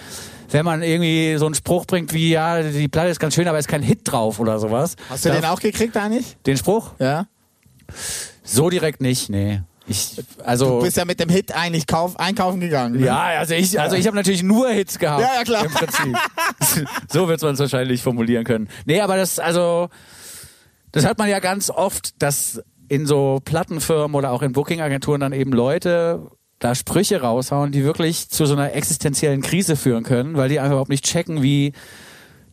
wenn 0.51 0.65
man 0.65 0.83
irgendwie 0.83 1.37
so 1.39 1.47
einen 1.47 1.55
Spruch 1.55 1.87
bringt 1.87 2.13
wie, 2.13 2.31
ja, 2.31 2.63
die 2.63 2.89
Platte 2.89 3.09
ist 3.09 3.21
ganz 3.21 3.35
schön, 3.35 3.49
aber 3.49 3.59
ist 3.59 3.69
kein 3.69 3.83
Hit 3.83 4.01
drauf 4.05 4.39
oder 4.41 4.59
sowas. 4.59 4.97
Hast 5.09 5.25
du 5.25 5.29
Da- 5.31 5.35
den 5.37 5.45
auch 5.47 5.61
gekriegt 5.61 5.97
eigentlich? 5.97 6.37
Den 6.47 6.57
Spruch? 6.57 6.93
Ja. 6.99 7.27
So 8.43 8.71
direkt 8.71 9.01
nicht, 9.01 9.29
nee. 9.31 9.61
Ich, 9.89 10.21
also, 10.45 10.79
Du 10.81 10.85
bist 10.85 10.97
ja 10.97 11.05
mit 11.05 11.21
dem 11.21 11.29
Hit 11.29 11.55
eigentlich 11.55 11.87
kauf, 11.87 12.19
einkaufen 12.19 12.59
gegangen. 12.59 12.99
Ne? 12.99 13.07
ja, 13.07 13.21
also 13.39 13.55
ich, 13.55 13.79
also 13.81 13.95
ich 13.95 14.07
habe 14.07 14.17
natürlich 14.17 14.43
nur 14.43 14.69
Hits 14.69 14.99
gehabt. 14.99 15.23
Ja, 15.23 15.29
ja, 15.37 15.45
klar. 15.45 15.65
Im 15.65 15.71
Prinzip. 15.71 16.17
so 17.09 17.29
wird 17.29 17.41
man 17.43 17.55
es 17.55 17.61
wahrscheinlich 17.61 18.03
formulieren 18.03 18.45
können. 18.45 18.69
Nee, 18.85 19.01
aber 19.01 19.17
das, 19.17 19.39
also, 19.39 19.89
das 20.91 21.05
hat 21.05 21.19
man 21.19 21.29
ja 21.29 21.39
ganz 21.39 21.71
oft, 21.71 22.21
dass 22.21 22.61
in 22.89 23.07
so 23.07 23.41
Plattenfirmen 23.45 24.15
oder 24.17 24.33
auch 24.33 24.43
in 24.43 24.53
Booking-Agenturen 24.53 25.21
dann 25.21 25.33
eben 25.33 25.53
Leute 25.53 26.31
da 26.59 26.75
Sprüche 26.75 27.21
raushauen, 27.21 27.73
die 27.73 27.85
wirklich 27.85 28.29
zu 28.29 28.47
so 28.47 28.55
einer 28.55 28.73
existenziellen 28.73 29.43
Krise 29.43 29.77
führen 29.77 30.05
können, 30.05 30.37
weil 30.37 30.49
die 30.49 30.59
einfach 30.59 30.73
überhaupt 30.73 30.91
nicht 30.91 31.05
checken, 31.05 31.43
wie 31.43 31.73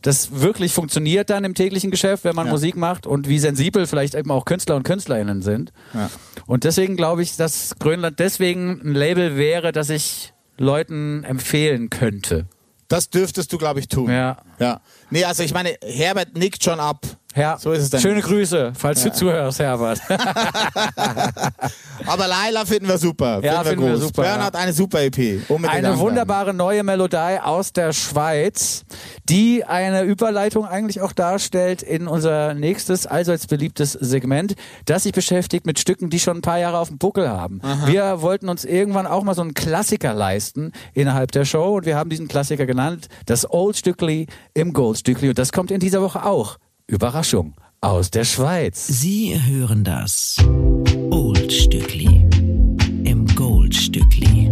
das 0.02 0.40
wirklich 0.42 0.74
funktioniert 0.74 1.30
dann 1.30 1.44
im 1.44 1.54
täglichen 1.54 1.90
Geschäft, 1.90 2.24
wenn 2.24 2.36
man 2.36 2.46
Ja. 2.46 2.52
Musik 2.52 2.76
macht 2.76 3.06
und 3.06 3.26
wie 3.26 3.38
sensibel 3.38 3.86
vielleicht 3.86 4.14
eben 4.14 4.30
auch 4.30 4.44
Künstler 4.44 4.76
und 4.76 4.82
Künstlerinnen 4.82 5.40
sind. 5.40 5.72
Ja. 5.94 6.10
Und 6.46 6.64
deswegen 6.64 6.96
glaube 6.96 7.22
ich, 7.22 7.36
dass 7.36 7.76
Grönland 7.78 8.18
deswegen 8.18 8.80
ein 8.84 8.92
Label 8.94 9.38
wäre, 9.38 9.72
das 9.72 9.88
ich 9.88 10.34
Leuten 10.58 11.24
empfehlen 11.24 11.88
könnte. 11.88 12.46
Das 12.88 13.08
dürftest 13.08 13.50
du, 13.52 13.58
glaube 13.58 13.80
ich, 13.80 13.88
tun. 13.88 14.10
Ja. 14.10 14.36
Ja. 14.58 14.82
Nee, 15.08 15.24
also 15.24 15.42
ich 15.42 15.54
meine, 15.54 15.74
Herbert 15.82 16.36
nickt 16.36 16.62
schon 16.62 16.80
ab. 16.80 17.00
Ja, 17.34 17.58
So 17.58 17.72
ist 17.72 17.82
es 17.82 17.90
dann. 17.90 18.00
schöne 18.00 18.20
Grüße, 18.20 18.72
falls 18.76 19.02
du 19.02 19.12
zuhörst, 19.12 19.58
Herbert. 19.58 20.00
Aber 22.06 22.28
Laila 22.28 22.64
finden 22.64 22.88
wir 22.88 22.98
super. 22.98 23.40
Ja, 23.42 23.64
finden 23.64 23.84
wir 23.84 23.96
super, 23.96 24.22
Bern 24.22 24.40
ja. 24.40 24.46
hat 24.46 24.56
eine 24.56 24.72
super 24.72 25.02
EP. 25.02 25.48
Unbedingt 25.48 25.72
Eine 25.72 25.98
wunderbare 25.98 26.54
neue 26.54 26.82
Melodie 26.82 27.38
aus 27.42 27.72
der 27.72 27.92
Schweiz, 27.92 28.84
die 29.28 29.64
eine 29.64 30.02
Überleitung 30.02 30.66
eigentlich 30.66 31.00
auch 31.00 31.12
darstellt 31.12 31.82
in 31.82 32.06
unser 32.08 32.54
nächstes 32.54 33.06
allseits 33.06 33.46
beliebtes 33.46 33.92
Segment, 33.92 34.54
das 34.86 35.04
sich 35.04 35.12
beschäftigt 35.12 35.66
mit 35.66 35.78
Stücken, 35.78 36.10
die 36.10 36.20
schon 36.20 36.38
ein 36.38 36.42
paar 36.42 36.58
Jahre 36.58 36.78
auf 36.78 36.88
dem 36.88 36.98
Buckel 36.98 37.28
haben. 37.28 37.60
Wir 37.86 38.20
wollten 38.22 38.48
uns 38.48 38.64
irgendwann 38.64 39.06
auch 39.06 39.22
mal 39.22 39.34
so 39.34 39.42
einen 39.42 39.54
Klassiker 39.54 40.14
leisten 40.14 40.72
innerhalb 40.92 41.32
der 41.32 41.44
Show 41.44 41.76
und 41.76 41.86
wir 41.86 41.96
haben 41.96 42.10
diesen 42.10 42.28
Klassiker 42.28 42.66
genannt, 42.66 43.08
das 43.26 43.50
Old 43.50 43.76
Stückli 43.76 44.26
im 44.54 44.72
Gold 44.72 44.98
Stückli 44.98 45.28
und 45.28 45.38
das 45.38 45.52
kommt 45.52 45.70
in 45.70 45.80
dieser 45.80 46.02
Woche 46.02 46.24
auch. 46.24 46.58
Überraschung 46.86 47.54
aus 47.80 48.10
der 48.10 48.24
Schweiz. 48.24 48.86
Sie 48.86 49.40
hören 49.42 49.84
das 49.84 50.36
Old 51.10 51.50
Stückli 51.50 52.28
im 53.04 53.26
Gold 53.34 53.74
Stückli. 53.74 54.50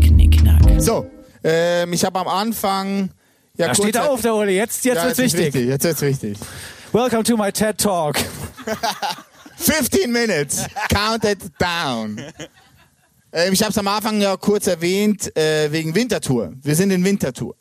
Knickknack. 0.00 0.80
So, 0.80 1.06
ähm, 1.44 1.92
ich 1.92 2.04
habe 2.06 2.18
am 2.20 2.28
Anfang. 2.28 3.10
Ja, 3.58 3.68
Da 3.68 3.74
steht 3.74 3.98
auf, 3.98 4.22
der 4.22 4.34
Ole, 4.34 4.52
jetzt, 4.52 4.82
jetzt 4.86 4.96
ja, 4.96 5.04
wird's 5.04 5.18
jetzt 5.18 5.34
ist 5.34 5.40
wichtig. 5.40 5.68
Jetzt 5.68 5.84
wird's 5.84 6.00
wichtig. 6.00 6.38
Welcome 6.90 7.22
to 7.22 7.36
my 7.36 7.52
TED 7.52 7.76
Talk. 7.76 8.16
15 9.56 10.10
Minutes. 10.10 10.64
Count 10.88 11.24
it 11.24 11.38
down. 11.58 12.18
Ähm, 13.30 13.52
ich 13.52 13.60
habe 13.60 13.72
es 13.72 13.78
am 13.78 13.88
Anfang 13.88 14.22
ja 14.22 14.38
kurz 14.38 14.68
erwähnt, 14.68 15.36
äh, 15.36 15.70
wegen 15.70 15.94
Wintertour. 15.94 16.54
Wir 16.62 16.74
sind 16.74 16.90
in 16.92 17.04
Wintertour. 17.04 17.54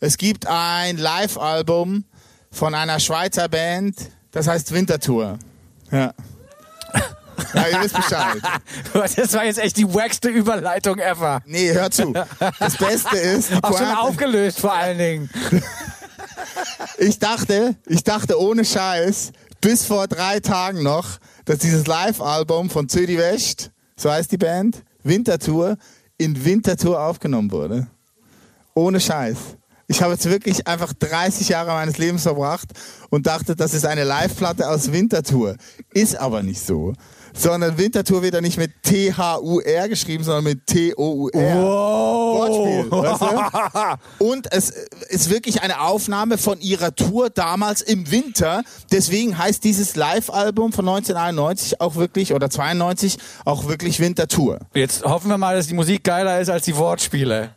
Es 0.00 0.18
gibt 0.18 0.44
ein 0.48 0.96
Live-Album 0.96 2.04
von 2.50 2.74
einer 2.74 2.98
Schweizer 3.00 3.48
Band, 3.48 3.96
das 4.30 4.46
heißt 4.48 4.72
Wintertour. 4.72 5.38
Ja. 5.90 6.12
Ja, 7.52 7.68
ihr 7.68 7.80
wisst 7.82 7.94
Bescheid. 7.96 8.38
Das 9.16 9.34
war 9.34 9.44
jetzt 9.44 9.58
echt 9.58 9.76
die 9.76 9.92
wackste 9.92 10.28
Überleitung 10.30 10.98
ever. 10.98 11.42
Nee, 11.44 11.70
hör 11.72 11.90
zu. 11.90 12.14
Das 12.58 12.76
Beste 12.78 13.16
ist, 13.18 13.50
die 13.50 13.54
Auch 13.62 13.76
schon 13.76 13.86
Pointe- 13.86 13.98
aufgelöst 13.98 14.60
vor 14.60 14.72
allen 14.72 14.96
Dingen. 14.96 15.30
ich 16.98 17.18
dachte, 17.18 17.76
ich 17.86 18.02
dachte 18.04 18.40
ohne 18.40 18.64
Scheiß, 18.64 19.32
bis 19.60 19.84
vor 19.84 20.06
drei 20.08 20.40
Tagen 20.40 20.82
noch, 20.82 21.18
dass 21.44 21.58
dieses 21.58 21.86
Live-Album 21.86 22.70
von 22.70 22.88
Zödi 22.88 23.18
West, 23.18 23.70
so 23.96 24.10
heißt 24.10 24.32
die 24.32 24.38
Band, 24.38 24.82
Wintertour, 25.02 25.76
in 26.18 26.42
Wintertour 26.44 27.00
aufgenommen 27.00 27.50
wurde. 27.52 27.86
Ohne 28.74 28.98
Scheiß. 29.00 29.36
Ich 29.88 30.02
habe 30.02 30.12
jetzt 30.14 30.28
wirklich 30.28 30.66
einfach 30.66 30.92
30 30.92 31.48
Jahre 31.48 31.70
meines 31.70 31.98
Lebens 31.98 32.22
verbracht 32.24 32.68
und 33.10 33.26
dachte, 33.26 33.54
das 33.54 33.72
ist 33.72 33.86
eine 33.86 34.02
Live-Platte 34.04 34.68
aus 34.68 34.90
Wintertour. 34.92 35.56
Ist 35.92 36.16
aber 36.16 36.42
nicht 36.42 36.60
so. 36.60 36.92
sondern 37.36 37.76
Winterthur 37.78 38.22
wird 38.22 38.34
ja 38.34 38.40
nicht 38.40 38.56
mit 38.58 38.82
T-H-U-R 38.82 39.88
geschrieben, 39.88 40.24
sondern 40.24 40.44
mit 40.44 40.66
T-O-U-R. 40.66 41.56
Wortspiel, 41.62 42.90
weißt 42.90 43.20
du? 44.18 44.24
Und 44.24 44.52
es 44.52 44.70
ist 45.08 45.30
wirklich 45.30 45.62
eine 45.62 45.80
Aufnahme 45.82 46.38
von 46.38 46.60
ihrer 46.60 46.94
Tour 46.94 47.30
damals 47.30 47.82
im 47.82 48.10
Winter. 48.10 48.62
Deswegen 48.90 49.36
heißt 49.38 49.62
dieses 49.64 49.96
Live-Album 49.96 50.72
von 50.72 50.88
1991 50.88 51.80
auch 51.80 51.96
wirklich, 51.96 52.32
oder 52.32 52.50
92, 52.50 53.18
auch 53.44 53.68
wirklich 53.68 54.00
Wintertour. 54.00 54.60
Jetzt 54.74 55.04
hoffen 55.04 55.28
wir 55.28 55.38
mal, 55.38 55.56
dass 55.56 55.66
die 55.66 55.74
Musik 55.74 56.04
geiler 56.04 56.40
ist 56.40 56.48
als 56.48 56.64
die 56.64 56.76
Wortspiele 56.76 57.50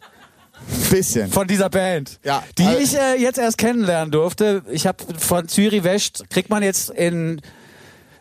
Bisschen. 0.91 1.31
von 1.31 1.47
dieser 1.47 1.69
Band. 1.69 2.19
Ja, 2.23 2.43
Die 2.57 2.63
äh, 2.63 2.81
ich 2.81 2.95
äh, 2.97 3.15
jetzt 3.19 3.37
erst 3.37 3.57
kennenlernen 3.57 4.11
durfte. 4.11 4.63
Ich 4.71 4.87
habe 4.87 5.03
von 5.17 5.47
Zürich 5.47 5.83
West, 5.83 6.25
kriegt 6.29 6.49
man 6.49 6.63
jetzt 6.63 6.89
in 6.89 7.41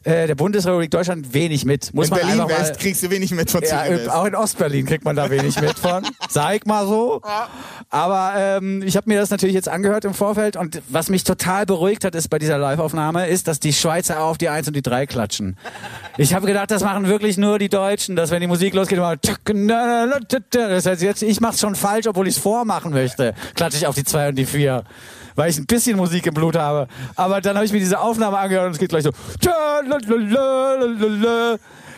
äh, 0.04 0.26
der 0.26 0.34
Bundesrepublik 0.34 0.90
Deutschland 0.90 1.34
wenig 1.34 1.64
mit. 1.64 1.92
Muss 1.94 2.06
In 2.06 2.10
man 2.10 2.20
einfach 2.20 2.36
mal, 2.36 2.46
Berlin-West 2.46 2.80
kriegst 2.80 3.02
du 3.02 3.10
wenig 3.10 3.30
mit 3.32 3.50
von 3.50 3.62
ja, 3.62 3.88
West. 3.88 4.10
auch 4.10 4.24
in 4.24 4.34
Ostberlin 4.34 4.86
kriegt 4.86 5.04
man 5.04 5.16
da 5.16 5.30
wenig 5.30 5.60
mit 5.60 5.78
von. 5.78 6.06
Sag 6.28 6.56
ich 6.56 6.66
mal 6.66 6.86
so. 6.86 7.20
Aber 7.90 8.32
ähm, 8.36 8.82
ich 8.82 8.96
habe 8.96 9.08
mir 9.08 9.18
das 9.18 9.30
natürlich 9.30 9.54
jetzt 9.54 9.68
angehört 9.68 10.04
im 10.04 10.14
Vorfeld 10.14 10.56
und 10.56 10.82
was 10.88 11.08
mich 11.08 11.24
total 11.24 11.66
beruhigt 11.66 12.04
hat, 12.04 12.14
ist 12.14 12.28
bei 12.28 12.38
dieser 12.38 12.58
Live-Aufnahme, 12.58 13.28
ist, 13.28 13.48
dass 13.48 13.60
die 13.60 13.72
Schweizer 13.72 14.22
auf 14.22 14.38
die 14.38 14.48
Eins 14.48 14.68
und 14.68 14.74
die 14.74 14.82
Drei 14.82 15.06
klatschen. 15.06 15.56
Ich 16.16 16.34
habe 16.34 16.46
gedacht, 16.46 16.70
das 16.70 16.82
machen 16.82 17.06
wirklich 17.08 17.36
nur 17.36 17.58
die 17.58 17.68
Deutschen, 17.68 18.16
dass 18.16 18.30
wenn 18.30 18.40
die 18.40 18.46
Musik 18.46 18.74
losgeht, 18.74 18.98
immer 18.98 19.16
das 19.16 20.86
heißt 20.86 21.02
jetzt, 21.02 21.22
ich 21.22 21.40
mach's 21.40 21.60
schon 21.60 21.74
falsch, 21.74 22.06
obwohl 22.06 22.28
ich 22.28 22.36
es 22.36 22.40
vormachen 22.40 22.92
möchte, 22.92 23.34
klatsche 23.54 23.78
ich 23.78 23.86
auf 23.86 23.94
die 23.94 24.04
Zwei 24.04 24.28
und 24.28 24.36
die 24.36 24.46
Vier. 24.46 24.84
Weil 25.38 25.50
ich 25.50 25.58
ein 25.58 25.66
bisschen 25.66 25.96
Musik 25.96 26.26
im 26.26 26.34
Blut 26.34 26.56
habe. 26.56 26.88
Aber 27.14 27.40
dann 27.40 27.54
habe 27.54 27.64
ich 27.64 27.70
mir 27.70 27.78
diese 27.78 28.00
Aufnahme 28.00 28.36
angehört 28.36 28.66
und 28.66 28.72
es 28.72 28.78
geht 28.78 28.88
gleich 28.88 29.04
so. 29.04 29.12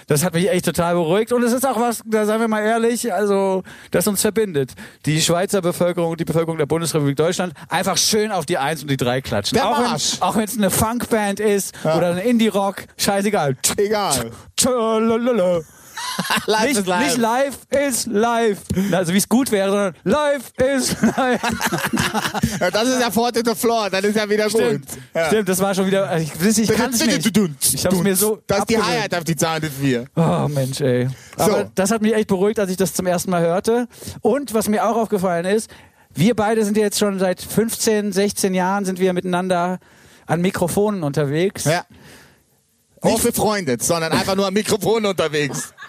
Das 0.08 0.22
hat 0.22 0.34
mich 0.34 0.50
echt 0.50 0.66
total 0.66 0.94
beruhigt. 0.94 1.32
Und 1.32 1.42
es 1.42 1.54
ist 1.54 1.66
auch 1.66 1.80
was, 1.80 2.02
da 2.04 2.26
seien 2.26 2.38
wir 2.38 2.48
mal 2.48 2.60
ehrlich, 2.60 3.10
also, 3.10 3.62
das 3.92 4.06
uns 4.06 4.20
verbindet. 4.20 4.72
Die 5.06 5.22
Schweizer 5.22 5.62
Bevölkerung 5.62 6.10
und 6.10 6.20
die 6.20 6.26
Bevölkerung 6.26 6.58
der 6.58 6.66
Bundesrepublik 6.66 7.16
Deutschland 7.16 7.54
einfach 7.70 7.96
schön 7.96 8.30
auf 8.30 8.44
die 8.44 8.58
Eins 8.58 8.82
und 8.82 8.90
die 8.90 8.98
Drei 8.98 9.22
klatschen. 9.22 9.56
Der 9.56 9.66
auch 9.66 9.78
wenn, 9.78 9.86
Marsch. 9.86 10.16
auch 10.20 10.36
wenn 10.36 10.44
es 10.44 10.58
eine 10.58 10.68
Funkband 10.68 11.40
ist 11.40 11.74
oder 11.82 12.10
ein 12.10 12.18
Indie-Rock, 12.18 12.84
scheißegal. 12.98 13.56
Egal. 13.78 14.32
Live 16.46 16.64
Nicht, 16.68 16.78
ist 16.78 16.86
live. 16.86 17.04
nicht 17.06 17.16
live 17.18 17.58
ist 17.88 18.06
live. 18.06 18.58
Also 18.92 19.12
wie 19.12 19.18
es 19.18 19.28
gut 19.28 19.50
wäre, 19.52 19.70
sondern 19.70 19.94
live 20.04 20.52
ist 20.76 20.96
live. 21.16 21.40
Ja, 22.60 22.70
das 22.70 22.88
ist 22.88 23.00
ja 23.00 23.10
Forte 23.10 23.42
the 23.44 23.54
Floor, 23.54 23.90
dann 23.90 24.04
ist 24.04 24.16
ja 24.16 24.28
wieder 24.28 24.48
Stimmt, 24.50 24.86
gut. 24.88 24.98
Ja. 25.14 25.26
stimmt, 25.26 25.48
das 25.48 25.58
war 25.60 25.74
schon 25.74 25.86
wieder. 25.86 26.08
also 26.08 26.26
Ich, 26.44 26.58
ich 26.58 26.68
kann 26.76 26.92
es 26.92 27.04
nicht. 27.04 27.26
Ich 27.74 27.84
hab's 27.86 27.96
mir 27.98 28.16
so. 28.16 28.42
Das 28.46 28.60
ist 28.60 28.70
die. 28.70 28.78
Highlight 28.80 29.14
auf 29.14 29.24
die 29.24 29.36
Zahn 29.36 29.60
des 29.60 29.70
vier. 29.80 30.04
Oh 30.16 30.46
Mensch, 30.48 30.80
ey. 30.80 31.08
Aber 31.36 31.60
So. 31.60 31.70
das 31.74 31.90
hat 31.90 32.02
mich 32.02 32.14
echt 32.14 32.28
beruhigt, 32.28 32.58
als 32.58 32.70
ich 32.70 32.76
das 32.76 32.92
zum 32.94 33.06
ersten 33.06 33.30
Mal 33.30 33.42
hörte. 33.42 33.88
Und 34.20 34.52
was 34.54 34.68
mir 34.68 34.86
auch 34.88 34.96
aufgefallen 34.96 35.44
ist, 35.46 35.70
wir 36.14 36.34
beide 36.34 36.64
sind 36.64 36.76
jetzt 36.76 36.98
schon 36.98 37.18
seit 37.18 37.40
15, 37.40 38.12
16 38.12 38.54
Jahren 38.54 38.84
sind 38.84 38.98
wir 39.00 39.12
miteinander 39.12 39.78
an 40.26 40.40
Mikrofonen 40.40 41.02
unterwegs. 41.02 41.64
Ja. 41.64 41.84
Nicht 43.02 43.22
befreundet, 43.22 43.82
sondern 43.82 44.12
einfach 44.12 44.36
nur 44.36 44.46
am 44.46 44.54
Mikrofon 44.54 45.06
unterwegs. 45.06 45.72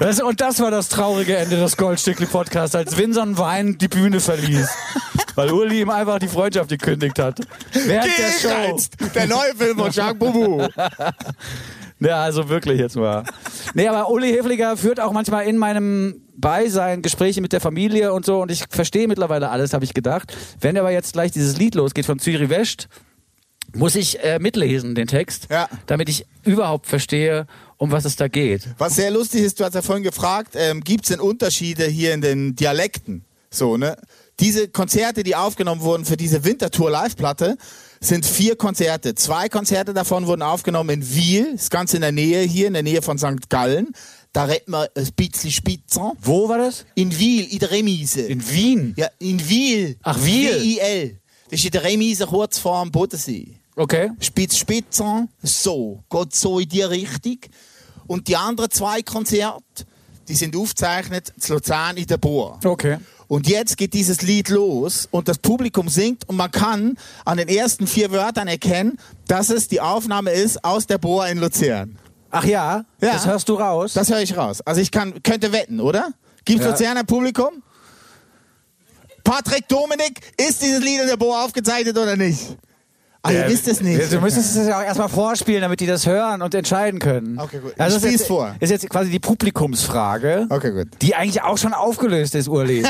Das, 0.00 0.20
und 0.20 0.40
das 0.40 0.58
war 0.58 0.72
das 0.72 0.88
traurige 0.88 1.36
Ende 1.36 1.56
des 1.56 1.76
Goldstückli 1.76 2.26
Podcasts, 2.26 2.74
als 2.74 2.96
Winson 2.96 3.38
weinend 3.38 3.80
die 3.80 3.86
Bühne 3.86 4.18
verließ. 4.18 4.68
Weil 5.36 5.52
Uli 5.52 5.82
ihm 5.82 5.90
einfach 5.90 6.18
die 6.18 6.26
Freundschaft 6.26 6.68
gekündigt 6.68 7.18
hat. 7.20 7.38
Während 7.72 8.10
der 8.18 8.30
Show. 8.32 8.78
Der 9.14 9.26
neue 9.28 9.54
Film 9.56 9.78
von 9.78 9.90
Jacques 9.90 10.18
Boubou. 10.18 10.66
Ja, 12.00 12.22
also 12.22 12.48
wirklich 12.48 12.80
jetzt 12.80 12.96
mal. 12.96 13.24
Nee, 13.72 13.88
aber 13.88 14.10
Uli 14.10 14.32
Hefliger 14.32 14.76
führt 14.76 15.00
auch 15.00 15.12
manchmal 15.12 15.46
in 15.46 15.56
meinem 15.56 16.20
Beisein 16.36 17.00
Gespräche 17.00 17.40
mit 17.40 17.52
der 17.52 17.60
Familie 17.60 18.12
und 18.12 18.26
so 18.26 18.42
und 18.42 18.50
ich 18.50 18.64
verstehe 18.68 19.08
mittlerweile 19.08 19.48
alles, 19.48 19.72
habe 19.72 19.84
ich 19.84 19.94
gedacht. 19.94 20.36
Wenn 20.60 20.76
aber 20.76 20.90
jetzt 20.90 21.12
gleich 21.14 21.30
dieses 21.30 21.56
Lied 21.56 21.76
losgeht 21.76 22.04
von 22.04 22.18
Zürich 22.18 22.50
West, 22.50 22.88
muss 23.74 23.94
ich 23.96 24.22
äh, 24.22 24.38
mitlesen, 24.38 24.94
den 24.94 25.06
Text, 25.06 25.48
Ja. 25.50 25.68
damit 25.86 26.08
ich 26.08 26.24
überhaupt 26.44 26.86
verstehe, 26.86 27.46
um 27.76 27.90
was 27.90 28.04
es 28.04 28.16
da 28.16 28.28
geht. 28.28 28.68
Was 28.78 28.94
sehr 28.96 29.10
lustig 29.10 29.42
ist, 29.42 29.58
du 29.60 29.64
hast 29.64 29.74
ja 29.74 29.82
vorhin 29.82 30.04
gefragt, 30.04 30.54
ähm, 30.56 30.80
gibt 30.82 31.04
es 31.04 31.08
denn 31.10 31.20
Unterschiede 31.20 31.84
hier 31.86 32.14
in 32.14 32.20
den 32.20 32.54
Dialekten? 32.56 33.24
So, 33.50 33.76
ne? 33.76 33.96
Diese 34.40 34.66
Konzerte, 34.68 35.22
die 35.22 35.36
aufgenommen 35.36 35.80
wurden 35.82 36.04
für 36.04 36.16
diese 36.16 36.44
Wintertour 36.44 36.90
Live-Platte, 36.90 37.56
sind 38.00 38.26
vier 38.26 38.56
Konzerte. 38.56 39.14
Zwei 39.14 39.48
Konzerte 39.48 39.94
davon 39.94 40.26
wurden 40.26 40.42
aufgenommen 40.42 40.90
in 40.90 41.14
Wiel, 41.14 41.46
ist 41.54 41.70
ganz 41.70 41.94
in 41.94 42.00
der 42.00 42.10
Nähe 42.12 42.42
hier, 42.42 42.66
in 42.66 42.72
der 42.74 42.82
Nähe 42.82 43.00
von 43.00 43.16
St. 43.16 43.48
Gallen. 43.48 43.92
Da 44.32 44.46
retten 44.46 44.72
wir 44.72 44.88
ein 44.96 45.08
bisschen 45.14 45.52
spitzer. 45.52 46.12
Wo 46.20 46.48
war 46.48 46.58
das? 46.58 46.84
In 46.96 47.16
Wiel, 47.16 47.46
in 47.52 47.60
der 47.60 47.70
Remise. 47.70 48.22
In 48.22 48.50
Wien. 48.50 48.94
ja, 48.96 49.06
in 49.20 49.48
Wiel. 49.48 49.96
Ach, 50.02 50.18
Wiel. 50.24 50.50
W-I-L. 50.60 51.20
Das 51.50 51.60
ist 51.60 51.66
in 51.66 51.70
der 51.70 51.84
Remise 51.84 52.26
kurz 52.26 52.58
vor 52.58 52.82
dem 52.82 52.90
Bodensee. 52.90 53.54
Okay. 53.76 54.10
Spitz 54.20 54.56
Spitzer, 54.56 55.26
so, 55.42 56.02
geht 56.10 56.34
so 56.34 56.58
in 56.60 56.68
die 56.68 56.82
Richtung. 56.82 57.38
Und 58.06 58.28
die 58.28 58.36
anderen 58.36 58.70
zwei 58.70 59.02
Konzerte, 59.02 59.84
die 60.28 60.34
sind 60.34 60.54
aufgezeichnet 60.56 61.32
zu 61.38 61.54
Luzern 61.54 61.96
in 61.96 62.06
der 62.06 62.18
Bohr. 62.18 62.60
Okay. 62.64 62.98
Und 63.26 63.48
jetzt 63.48 63.76
geht 63.78 63.94
dieses 63.94 64.20
Lied 64.22 64.48
los 64.50 65.08
und 65.10 65.28
das 65.28 65.38
Publikum 65.38 65.88
singt 65.88 66.28
und 66.28 66.36
man 66.36 66.50
kann 66.50 66.98
an 67.24 67.38
den 67.38 67.48
ersten 67.48 67.86
vier 67.86 68.10
Wörtern 68.10 68.46
erkennen, 68.48 68.98
dass 69.26 69.48
es 69.48 69.66
die 69.66 69.80
Aufnahme 69.80 70.30
ist 70.30 70.62
aus 70.64 70.86
der 70.86 70.98
Bohr 70.98 71.26
in 71.26 71.38
Luzern. 71.38 71.98
Ach 72.30 72.44
ja, 72.44 72.84
Ja. 73.00 73.12
das 73.14 73.26
hörst 73.26 73.48
du 73.48 73.54
raus. 73.54 73.94
Das 73.94 74.10
höre 74.10 74.20
ich 74.20 74.36
raus. 74.36 74.60
Also 74.60 74.80
ich 74.82 74.90
kann, 74.90 75.22
könnte 75.22 75.52
wetten, 75.52 75.80
oder? 75.80 76.10
Gibt 76.44 76.60
es 76.60 76.66
Ja. 76.66 76.72
Luzerner 76.72 77.04
Publikum? 77.04 77.62
Patrick 79.24 79.66
Dominik, 79.68 80.20
ist 80.36 80.60
dieses 80.62 80.82
Lied 80.82 81.00
in 81.00 81.06
der 81.06 81.16
Bohr 81.16 81.42
aufgezeichnet 81.44 81.96
oder 81.96 82.14
nicht? 82.16 82.56
Ah, 83.26 83.32
ihr 83.32 83.48
wisst 83.48 83.66
es 83.68 83.80
nicht. 83.80 84.12
Du 84.12 84.20
müsstest 84.20 84.54
es 84.54 84.68
ja 84.68 84.78
auch 84.78 84.82
erstmal 84.82 85.08
vorspielen, 85.08 85.62
damit 85.62 85.80
die 85.80 85.86
das 85.86 86.04
hören 86.06 86.42
und 86.42 86.54
entscheiden 86.54 87.00
können. 87.00 87.38
Okay, 87.38 87.58
gut. 87.58 87.72
Also 87.78 87.96
das 87.96 88.04
ist 88.04 88.12
jetzt, 88.12 88.26
vor. 88.26 88.54
ist 88.60 88.68
jetzt 88.68 88.90
quasi 88.90 89.10
die 89.10 89.18
Publikumsfrage, 89.18 90.46
Okay, 90.50 90.70
gut. 90.72 90.88
die 91.00 91.14
eigentlich 91.14 91.42
auch 91.42 91.56
schon 91.56 91.72
aufgelöst 91.72 92.34
ist, 92.34 92.48
Uli. 92.48 92.84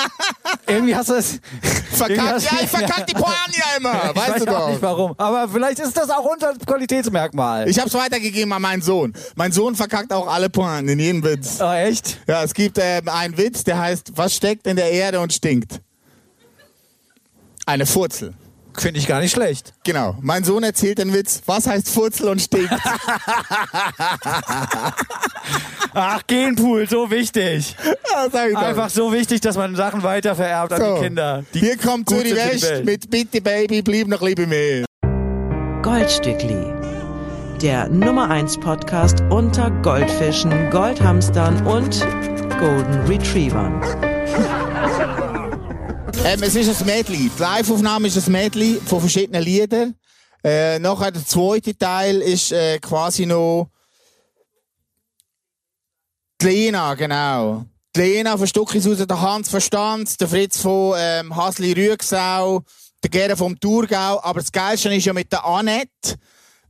irgendwie 0.66 0.96
hast 0.96 1.10
du 1.10 1.14
es... 1.14 1.40
Verkackt, 1.92 2.42
ja, 2.42 2.50
ich 2.62 2.68
verkack 2.70 3.06
die 3.06 3.12
Pointe 3.12 3.34
ja 3.52 3.76
immer, 3.76 3.94
Ich 4.14 4.16
weißt 4.16 4.30
weiß 4.34 4.44
du 4.46 4.50
auch 4.56 4.60
doch. 4.60 4.68
nicht 4.70 4.80
warum. 4.82 5.14
Aber 5.18 5.46
vielleicht 5.48 5.78
ist 5.78 5.94
das 5.94 6.08
auch 6.08 6.24
unser 6.24 6.54
Qualitätsmerkmal. 6.54 7.68
Ich 7.68 7.78
hab's 7.78 7.92
weitergegeben 7.92 8.52
an 8.54 8.62
meinen 8.62 8.80
Sohn. 8.82 9.12
Mein 9.34 9.52
Sohn 9.52 9.74
verkackt 9.76 10.10
auch 10.10 10.26
alle 10.26 10.48
Pointen 10.48 10.88
in 10.88 10.98
jedem 10.98 11.22
Witz. 11.22 11.58
oh, 11.60 11.70
echt? 11.70 12.18
Ja, 12.26 12.42
es 12.42 12.54
gibt 12.54 12.78
ähm, 12.80 13.08
einen 13.10 13.36
Witz, 13.36 13.62
der 13.64 13.78
heißt, 13.78 14.12
was 14.14 14.34
steckt 14.34 14.66
in 14.66 14.76
der 14.76 14.90
Erde 14.90 15.20
und 15.20 15.34
stinkt? 15.34 15.80
Eine 17.66 17.84
Furzel. 17.84 18.32
Finde 18.78 19.00
ich 19.00 19.06
gar 19.06 19.20
nicht 19.20 19.32
schlecht. 19.32 19.72
Genau. 19.84 20.16
Mein 20.20 20.44
Sohn 20.44 20.62
erzählt 20.62 20.98
den 20.98 21.12
Witz, 21.12 21.42
was 21.46 21.66
heißt 21.66 21.88
Furzel 21.90 22.28
und 22.28 22.40
stinkt? 22.42 22.72
Ach, 25.94 26.20
Genpool, 26.26 26.88
so 26.88 27.10
wichtig. 27.10 27.74
ja, 27.84 28.28
sag 28.30 28.48
ich 28.48 28.54
doch. 28.54 28.62
Einfach 28.62 28.90
so 28.90 29.12
wichtig, 29.12 29.40
dass 29.40 29.56
man 29.56 29.74
Sachen 29.76 30.02
weitervererbt 30.02 30.72
an 30.72 30.80
So. 30.80 30.94
die 30.96 31.00
Kinder. 31.02 31.44
Die 31.54 31.60
Hier 31.60 31.76
kommt 31.78 32.10
für 32.10 32.22
die 32.22 32.34
West 32.36 32.62
Welt. 32.64 32.84
mit 32.84 33.10
Bitte 33.10 33.40
Baby, 33.40 33.82
blieb 33.82 34.08
noch 34.08 34.20
lieber 34.22 34.46
mir. 34.46 34.84
Goldstückli. 35.82 36.72
Der 37.62 37.88
Nummer 37.88 38.28
1 38.30 38.58
Podcast 38.58 39.22
unter 39.30 39.70
Goldfischen, 39.82 40.68
Goldhamstern 40.70 41.66
und 41.66 42.00
Golden 42.58 43.06
Retrievern. 43.06 43.80
Ähm, 46.28 46.42
es 46.42 46.56
ist 46.56 46.80
ein 46.80 46.86
Medley. 46.86 47.30
Die 47.32 47.40
Live-Aufnahme 47.40 48.08
ist 48.08 48.16
ein 48.26 48.32
Medley 48.32 48.80
von 48.84 48.98
verschiedenen 48.98 49.44
Liedern. 49.44 49.94
Äh, 50.42 50.80
nachher 50.80 51.12
der 51.12 51.24
zweite 51.24 51.78
Teil 51.78 52.20
ist 52.20 52.50
äh, 52.50 52.80
quasi 52.80 53.26
noch 53.26 53.68
die 56.40 56.46
Lena, 56.46 56.94
genau. 56.94 57.64
Die 57.94 58.00
Lena 58.00 58.36
von 58.36 58.48
Stuckis 58.48 58.88
aus, 58.88 59.06
der 59.06 59.20
Hans 59.20 59.48
Verstanz, 59.48 60.16
der 60.16 60.26
Fritz 60.26 60.60
von 60.60 60.96
ähm, 60.98 61.36
Hasli 61.36 61.72
Rüegsau, 61.72 62.64
der 63.04 63.10
Gere 63.10 63.36
vom 63.36 63.56
Thurgau. 63.60 64.20
Aber 64.20 64.40
das 64.40 64.50
Geilste 64.50 64.92
ist 64.92 65.04
ja 65.04 65.12
mit 65.12 65.30
der 65.30 65.46
Annette, 65.46 66.16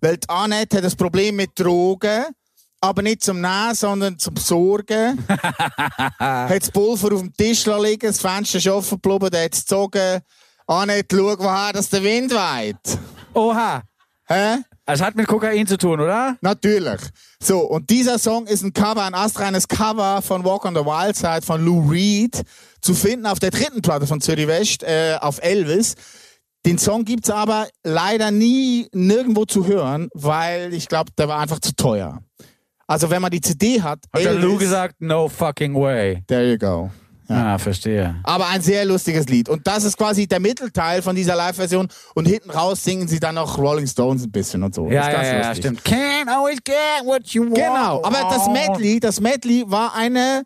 weil 0.03 0.19
die 0.19 0.29
Annette 0.29 0.77
hat 0.77 0.85
das 0.85 0.97
Problem 0.97 1.35
mit 1.35 1.59
Drogen. 1.59 2.27
Aber 2.81 3.03
nicht 3.03 3.25
zum 3.25 3.41
Nehmen, 3.41 3.75
sondern 3.75 4.19
zum 4.19 4.37
Sorgen. 4.37 5.25
hat 6.19 6.63
das 6.63 6.71
Pulver 6.71 7.15
auf 7.15 7.21
dem 7.21 7.33
Tisch 7.33 7.67
liegen, 7.67 8.07
das 8.07 8.21
Fenster 8.21 8.59
ist 8.59 8.69
offen 8.69 9.01
geblieben, 9.01 9.31
der 9.31 9.45
hat 9.45 9.55
es 9.55 9.61
gezogen. 9.61 10.21
Annette, 10.67 11.17
schau, 11.17 11.39
woher 11.39 11.73
das 11.73 11.89
der 11.89 12.03
Wind 12.03 12.33
weht. 12.33 12.99
Oha. 13.35 13.83
Hä? 14.29 14.59
Es 14.85 15.01
hat 15.01 15.15
mit 15.15 15.27
Kokain 15.27 15.67
zu 15.67 15.79
tun, 15.79 16.01
oder? 16.01 16.37
Natürlich. 16.41 17.01
So, 17.41 17.61
und 17.61 17.91
dieser 17.91 18.19
Song 18.19 18.47
ist 18.47 18.63
ein 18.63 18.73
Cover, 18.73 19.03
ein 19.03 19.15
astreines 19.15 19.67
Cover 19.67 20.23
von 20.23 20.45
Walk 20.45 20.65
on 20.65 20.75
the 20.75 20.81
Wild 20.81 21.17
Side 21.17 21.43
von 21.43 21.65
Lou 21.65 21.89
Reed, 21.89 22.43
zu 22.81 22.95
finden 22.95 23.27
auf 23.27 23.39
der 23.39 23.51
dritten 23.51 23.83
Platte 23.83 24.07
von 24.07 24.21
Zürich 24.21 24.47
West, 24.47 24.83
äh, 24.83 25.17
auf 25.21 25.43
Elvis. 25.43 25.95
Den 26.65 26.79
Song 26.79 27.05
gibt's 27.05 27.31
aber 27.31 27.69
leider 27.85 28.31
nie 28.33 28.89
nirgendwo 28.93 29.45
zu 29.45 29.67
hören, 29.67 30.09
weil 30.15 30.75
ich 30.75 30.89
glaube, 30.89 31.13
der 31.17 31.29
war 31.29 31.41
einfach 31.41 31.61
zu 31.61 31.75
teuer. 31.77 32.21
Also 32.87 33.11
wenn 33.11 33.21
man 33.23 33.31
die 33.31 33.41
CD 33.41 33.83
hat, 33.83 34.01
Hat 34.13 34.23
der 34.23 34.35
Lou 34.35 34.57
gesagt, 34.57 34.95
no 35.01 35.29
fucking 35.29 35.75
way. 35.75 36.23
there 36.27 36.49
you 36.51 36.57
go. 36.59 36.91
Ah, 37.29 37.59
verstehe. 37.59 38.15
Aber 38.23 38.47
ein 38.47 38.63
sehr 38.63 38.85
lustiges 38.85 39.27
Lied. 39.29 39.49
Und 39.49 39.67
das 39.67 39.83
ist 39.83 39.97
quasi 39.99 40.29
der 40.29 40.39
Mittelteil 40.39 41.03
von 41.03 41.17
dieser 41.17 41.35
Live-Version. 41.35 41.89
Und 42.15 42.27
hinten 42.27 42.51
raus 42.51 42.85
singen 42.85 43.09
sie 43.09 43.19
dann 43.19 43.35
noch 43.35 43.59
Rolling 43.59 43.89
Stones 43.89 44.23
ein 44.23 44.31
bisschen 44.31 44.63
und 44.63 44.73
so. 44.77 44.89
Ja, 44.89 45.09
ist 45.09 45.13
ja, 45.13 45.23
ja, 45.25 45.49
lustig. 45.49 45.57
stimmt. 45.65 45.81
Can't 45.83 46.29
always 46.29 46.59
get 46.63 47.05
what 47.05 47.27
you 47.31 47.43
want. 47.43 47.57
Genau, 47.57 48.01
aber 48.05 48.29
das. 48.31 48.47
Medley, 48.47 49.01
das 49.01 49.21
Medley 49.21 49.65
war 49.67 49.93
eine 49.97 50.45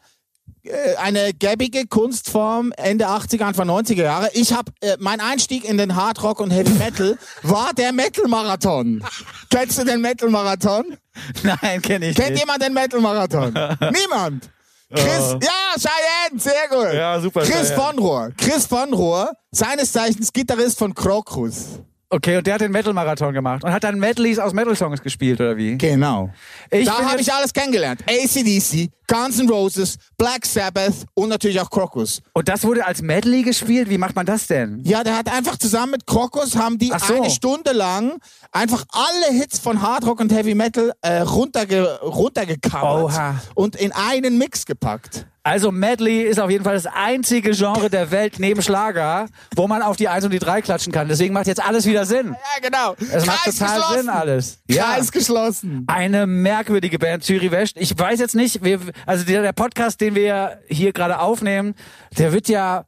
eine 0.99 1.33
gäbige 1.33 1.87
Kunstform 1.87 2.73
Ende 2.77 3.07
80er, 3.09 3.45
Anfang 3.45 3.69
90er 3.69 4.03
Jahre. 4.03 4.31
Ich 4.35 4.53
habe 4.53 4.73
äh, 4.81 4.97
mein 4.99 5.21
Einstieg 5.21 5.65
in 5.65 5.79
den 5.79 5.97
Hard 5.97 6.23
Rock 6.23 6.41
und 6.41 6.51
Heavy 6.51 6.71
Metal 6.73 7.17
war 7.43 7.73
der 7.75 7.93
Metal 7.93 8.27
Marathon. 8.29 9.03
Kennst 9.51 9.79
du 9.79 9.85
den 9.85 10.01
Metal 10.01 10.29
Marathon? 10.29 10.97
Nein, 11.43 11.81
kenne 11.83 12.11
ich 12.11 12.17
Kennt 12.17 12.31
nicht. 12.31 12.41
jemand 12.41 12.63
den 12.63 12.75
Metal 12.75 13.01
Marathon? 13.01 13.53
Niemand. 13.93 14.51
Chris, 14.93 15.37
ja, 15.41 15.79
Cheyenne, 15.79 16.41
sehr 16.41 16.69
gut. 16.69 16.93
Ja, 16.95 17.21
super, 17.21 17.43
Chris 17.43 17.69
Cheyenne. 17.69 17.77
von 17.77 17.99
Rohr. 17.99 18.31
Chris 18.37 18.67
von 18.67 18.93
Rohr, 18.93 19.31
seines 19.53 19.93
Zeichens 19.93 20.33
Gitarrist 20.33 20.79
von 20.79 20.93
Krokus. 20.95 21.79
Okay, 22.13 22.39
und 22.39 22.47
der 22.49 22.55
hat 22.55 22.61
den 22.61 22.73
Metal-Marathon 22.73 23.33
gemacht 23.33 23.63
und 23.63 23.73
hat 23.73 23.85
dann 23.85 24.01
Medleys 24.01 24.41
aus 24.41 24.53
Metal-Songs 24.53 25.01
gespielt, 25.01 25.41
oder 25.41 25.57
wie? 25.57 25.79
Genau. 25.79 26.31
Ich 26.69 26.85
da 26.87 27.05
habe 27.09 27.21
ich 27.21 27.33
alles 27.33 27.53
kennengelernt. 27.53 28.03
ACDC, 28.05 28.91
Guns 29.11 29.41
N' 29.41 29.49
Roses, 29.49 29.97
Black 30.17 30.47
Sabbath 30.47 30.95
und 31.15 31.31
natürlich 31.31 31.61
auch 31.61 31.69
Krokus. 31.69 32.23
Und 32.33 32.49
das 32.49 32.63
wurde 32.63 32.87
als 32.87 33.03
Medley 33.03 33.43
gespielt? 33.43 33.91
Wie 33.91 33.99
macht 33.99 34.15
man 34.15 34.25
das 34.25 34.47
denn? 34.47 34.81
Ja, 34.85 35.03
der 35.03 35.19
hat 35.19 35.29
einfach 35.33 35.57
zusammen 35.57 35.91
mit 35.93 36.07
Krokus 36.07 36.55
haben 36.55 36.79
die 36.79 36.93
so. 36.97 37.15
eine 37.17 37.29
Stunde 37.29 37.73
lang 37.73 38.21
einfach 38.53 38.85
alle 38.93 39.37
Hits 39.37 39.59
von 39.59 39.83
Hard 39.83 40.07
Rock 40.07 40.21
und 40.21 40.33
Heavy 40.33 40.55
Metal 40.55 40.93
äh, 41.03 41.23
runterge 41.23 41.99
runtergecovert 42.03 43.05
Oha. 43.05 43.41
und 43.55 43.75
in 43.75 43.91
einen 43.91 44.39
Mix 44.39 44.65
gepackt. 44.65 45.27
Also 45.43 45.73
Medley 45.73 46.21
ist 46.23 46.39
auf 46.39 46.51
jeden 46.51 46.65
Fall 46.65 46.75
das 46.75 46.85
einzige 46.85 47.53
Genre 47.53 47.89
der 47.89 48.11
Welt 48.11 48.35
neben 48.39 48.61
Schlager, 48.61 49.27
wo 49.57 49.67
man 49.67 49.81
auf 49.81 49.97
die 49.97 50.07
1 50.07 50.27
und 50.27 50.33
die 50.33 50.39
3 50.39 50.61
klatschen 50.61 50.93
kann. 50.93 51.09
Deswegen 51.09 51.33
macht 51.33 51.47
jetzt 51.47 51.65
alles 51.65 51.87
wieder 51.87 52.05
Sinn. 52.05 52.37
Ja, 52.37 52.69
genau. 52.69 52.95
Es 53.11 53.25
macht 53.25 53.47
total 53.47 53.97
Sinn 53.97 54.09
alles. 54.11 54.59
Ja. 54.69 54.85
Kreis 54.85 55.11
geschlossen. 55.11 55.85
Eine 55.87 56.27
merkwürdige 56.27 56.99
Band, 56.99 57.25
Zürich 57.25 57.51
West. 57.51 57.77
Ich 57.79 57.99
weiß 57.99 58.21
jetzt 58.21 58.35
nicht, 58.35 58.63
wir, 58.63 58.81
also 59.07 59.25
der, 59.25 59.43
der 59.43 59.53
Podcast, 59.53 60.01
den 60.01 60.15
wir 60.15 60.61
hier 60.69 60.93
gerade 60.93 61.19
aufnehmen, 61.21 61.75
der 62.19 62.33
wird 62.33 62.49
ja, 62.49 62.85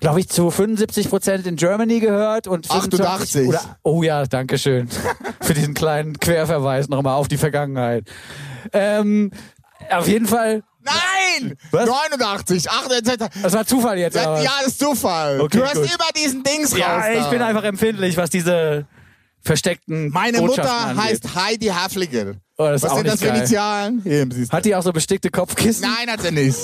glaube 0.00 0.20
ich, 0.20 0.28
zu 0.28 0.50
75 0.50 1.08
Prozent 1.08 1.46
in 1.46 1.56
Germany 1.56 2.00
gehört 2.00 2.46
und 2.46 2.66
25 2.66 3.00
88. 3.06 3.48
Oder, 3.48 3.78
oh 3.82 4.02
ja, 4.02 4.24
danke 4.24 4.58
schön 4.58 4.88
für 5.40 5.54
diesen 5.54 5.74
kleinen 5.74 6.18
Querverweis 6.18 6.88
nochmal 6.88 7.14
auf 7.14 7.28
die 7.28 7.38
Vergangenheit. 7.38 8.08
Ähm, 8.72 9.30
auf 9.90 10.06
jeden 10.08 10.26
Fall, 10.26 10.62
Nein! 10.82 11.56
Was? 11.72 11.86
89, 11.86 12.70
88. 12.70 13.28
das 13.42 13.52
war 13.52 13.66
Zufall 13.66 13.98
jetzt. 13.98 14.14
Ja, 14.16 14.28
aber. 14.30 14.42
das 14.42 14.66
ist 14.68 14.78
Zufall. 14.78 15.40
Okay, 15.40 15.58
du 15.58 15.64
hast 15.64 15.74
gut. 15.74 15.84
immer 15.84 16.08
diesen 16.16 16.42
Dings 16.42 16.74
Ja, 16.76 16.96
raus. 16.96 17.04
ich 17.12 17.22
da. 17.24 17.30
bin 17.30 17.42
einfach 17.42 17.64
empfindlich, 17.64 18.16
was 18.16 18.30
diese 18.30 18.86
versteckten 19.42 20.10
Meine 20.10 20.40
Mutter 20.40 20.70
angeht. 20.70 21.04
heißt 21.04 21.34
Heidi 21.34 21.66
Hafliger. 21.66 22.34
Oh, 22.58 22.64
das 22.64 22.76
ist 22.76 22.82
Was 22.84 22.90
auch 22.90 22.96
sind 22.96 23.04
nicht 23.04 23.14
das 23.14 23.20
für 23.20 23.26
geil. 23.28 23.36
Initialen? 23.38 24.00
Hier. 24.02 24.28
Hat 24.50 24.64
die 24.64 24.74
auch 24.74 24.82
so 24.82 24.92
bestickte 24.92 25.30
Kopfkissen? 25.30 25.82
Nein, 25.88 26.10
hat 26.12 26.20
sie 26.22 26.30
nicht. 26.32 26.58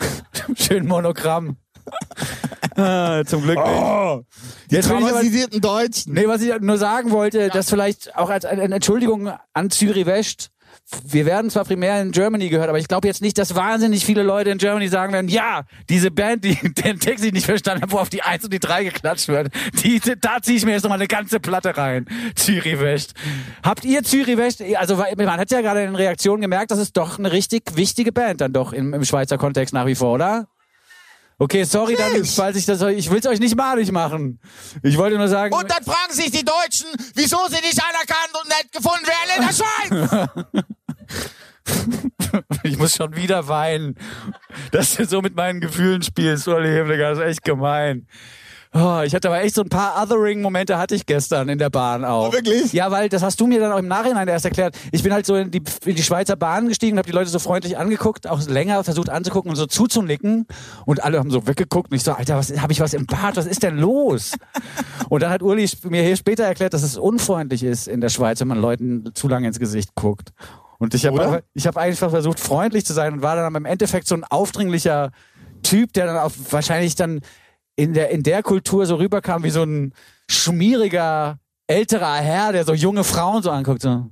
Schön 0.56 0.86
Monogramm. 0.86 1.56
ah, 2.76 3.22
zum 3.26 3.42
Glück 3.42 3.58
nicht. 3.58 3.66
Oh, 3.66 4.22
die 4.70 4.74
Jetzt 4.76 4.88
bin 4.88 4.98
ich 4.98 5.02
aber- 5.04 5.10
traumatisierten 5.10 5.60
Deutschen. 5.60 6.14
Nee, 6.14 6.26
was 6.28 6.42
ich 6.42 6.52
nur 6.60 6.78
sagen 6.78 7.10
wollte, 7.10 7.48
das 7.48 7.68
vielleicht 7.68 8.16
auch 8.16 8.30
als 8.30 8.44
eine 8.44 8.62
Entschuldigung 8.62 9.32
an 9.52 9.70
Zürich 9.70 10.06
West. 10.06 10.50
Wir 11.04 11.26
werden 11.26 11.50
zwar 11.50 11.64
primär 11.64 12.00
in 12.02 12.12
Germany 12.12 12.48
gehört, 12.48 12.68
aber 12.68 12.78
ich 12.78 12.88
glaube 12.88 13.08
jetzt 13.08 13.22
nicht, 13.22 13.38
dass 13.38 13.54
wahnsinnig 13.54 14.04
viele 14.04 14.22
Leute 14.22 14.50
in 14.50 14.58
Germany 14.58 14.88
sagen 14.88 15.12
werden, 15.12 15.28
ja, 15.28 15.62
diese 15.88 16.10
Band, 16.10 16.44
die 16.44 16.54
den 16.84 16.98
Text 16.98 17.24
ich 17.24 17.32
nicht 17.32 17.46
verstanden 17.46 17.82
habe, 17.82 17.92
wo 17.92 17.98
auf 17.98 18.10
die 18.10 18.22
1 18.22 18.44
und 18.44 18.52
die 18.52 18.58
3 18.58 18.84
geklatscht 18.84 19.28
wird, 19.28 19.52
die, 19.82 20.00
da 20.20 20.42
ziehe 20.42 20.58
ich 20.58 20.64
mir 20.64 20.72
jetzt 20.72 20.82
nochmal 20.82 20.98
eine 20.98 21.08
ganze 21.08 21.40
Platte 21.40 21.76
rein. 21.76 22.06
Zürich 22.34 22.78
West. 22.80 23.14
Habt 23.62 23.84
ihr 23.84 24.02
Zürich 24.02 24.36
West, 24.36 24.62
also 24.76 24.96
man 24.96 25.36
hat 25.38 25.50
ja 25.50 25.60
gerade 25.60 25.80
in 25.80 25.86
den 25.86 25.96
Reaktionen 25.96 26.42
gemerkt, 26.42 26.70
das 26.70 26.78
ist 26.78 26.96
doch 26.96 27.18
eine 27.18 27.32
richtig 27.32 27.76
wichtige 27.76 28.12
Band 28.12 28.40
dann 28.40 28.52
doch 28.52 28.72
im, 28.72 28.92
im 28.92 29.04
Schweizer 29.04 29.38
Kontext 29.38 29.72
nach 29.72 29.86
wie 29.86 29.94
vor, 29.94 30.12
oder? 30.12 30.48
Okay, 31.42 31.64
sorry, 31.64 31.96
dann, 31.96 32.24
falls 32.24 32.56
ich 32.56 32.66
das, 32.66 32.80
ich 32.82 33.10
will 33.10 33.18
es 33.18 33.26
euch 33.26 33.40
nicht 33.40 33.56
malig 33.56 33.90
machen. 33.90 34.38
Ich 34.84 34.96
wollte 34.96 35.18
nur 35.18 35.26
sagen. 35.26 35.52
Und 35.52 35.68
dann 35.68 35.82
fragen 35.82 36.12
sich 36.12 36.30
die 36.30 36.44
Deutschen, 36.44 36.86
wieso 37.16 37.36
sie 37.48 37.56
nicht 37.56 37.82
anerkannt 37.82 38.30
und 38.40 38.48
nett 38.48 38.70
gefunden 38.70 39.04
werden 39.08 39.30
in 39.36 39.46
der 39.48 40.22
Schweiz. 40.22 40.64
Ich 42.64 42.76
muss 42.76 42.96
schon 42.96 43.14
wieder 43.14 43.46
weinen. 43.46 43.96
Dass 44.72 44.96
du 44.96 45.04
so 45.04 45.20
mit 45.20 45.36
meinen 45.36 45.60
Gefühlen 45.60 46.02
spielst, 46.02 46.46
Digga, 46.46 47.10
das 47.10 47.18
ist 47.18 47.24
echt 47.24 47.44
gemein. 47.44 48.08
Oh, 48.74 49.02
ich 49.04 49.14
hatte 49.14 49.28
aber 49.28 49.42
echt 49.42 49.54
so 49.54 49.60
ein 49.60 49.68
paar 49.68 50.02
Othering-Momente 50.02 50.78
hatte 50.78 50.94
ich 50.94 51.04
gestern 51.04 51.50
in 51.50 51.58
der 51.58 51.68
Bahn 51.68 52.06
auch. 52.06 52.28
Oh, 52.28 52.32
wirklich? 52.32 52.72
Ja, 52.72 52.90
weil 52.90 53.10
das 53.10 53.22
hast 53.22 53.38
du 53.38 53.46
mir 53.46 53.60
dann 53.60 53.70
auch 53.70 53.78
im 53.78 53.88
Nachhinein 53.88 54.26
erst 54.28 54.46
erklärt. 54.46 54.78
Ich 54.92 55.02
bin 55.02 55.12
halt 55.12 55.26
so 55.26 55.36
in 55.36 55.50
die, 55.50 55.62
in 55.84 55.94
die 55.94 56.02
Schweizer 56.02 56.36
Bahn 56.36 56.68
gestiegen, 56.68 56.96
habe 56.96 57.06
die 57.06 57.12
Leute 57.12 57.28
so 57.28 57.38
freundlich 57.38 57.76
angeguckt, 57.76 58.26
auch 58.26 58.40
länger 58.46 58.82
versucht 58.82 59.10
anzugucken 59.10 59.50
und 59.50 59.56
so 59.56 59.66
zuzunicken 59.66 60.46
und 60.86 61.04
alle 61.04 61.18
haben 61.18 61.30
so 61.30 61.46
weggeguckt 61.46 61.90
und 61.90 61.96
ich 61.96 62.02
so, 62.02 62.12
Alter, 62.12 62.38
was 62.38 62.58
habe 62.58 62.72
ich 62.72 62.80
was 62.80 62.94
im 62.94 63.04
Bart? 63.04 63.36
Was 63.36 63.44
ist 63.44 63.62
denn 63.62 63.76
los? 63.76 64.32
und 65.10 65.22
dann 65.22 65.30
hat 65.30 65.42
Uli 65.42 65.68
mir 65.90 66.02
hier 66.02 66.16
später 66.16 66.44
erklärt, 66.44 66.72
dass 66.72 66.82
es 66.82 66.96
unfreundlich 66.96 67.62
ist 67.64 67.88
in 67.88 68.00
der 68.00 68.08
Schweiz, 68.08 68.40
wenn 68.40 68.48
man 68.48 68.60
Leuten 68.60 69.10
zu 69.12 69.28
lange 69.28 69.48
ins 69.48 69.58
Gesicht 69.58 69.94
guckt. 69.94 70.30
Und 70.78 70.94
ich 70.94 71.04
habe 71.04 71.44
ich 71.52 71.66
habe 71.66 71.78
einfach 71.78 72.10
versucht 72.10 72.40
freundlich 72.40 72.86
zu 72.86 72.94
sein 72.94 73.12
und 73.12 73.22
war 73.22 73.36
dann 73.36 73.54
im 73.54 73.66
Endeffekt 73.66 74.08
so 74.08 74.14
ein 74.14 74.24
aufdringlicher 74.24 75.10
Typ, 75.62 75.92
der 75.92 76.06
dann 76.06 76.16
auch 76.16 76.32
wahrscheinlich 76.50 76.96
dann 76.96 77.20
in 77.76 77.94
der, 77.94 78.10
in 78.10 78.22
der 78.22 78.42
Kultur 78.42 78.86
so 78.86 78.96
rüberkam 78.96 79.44
wie 79.44 79.50
so 79.50 79.62
ein 79.62 79.94
schmieriger 80.28 81.38
älterer 81.66 82.16
Herr, 82.16 82.52
der 82.52 82.64
so 82.64 82.74
junge 82.74 83.04
Frauen 83.04 83.42
so 83.42 83.50
anguckt. 83.50 83.82
So. 83.82 84.10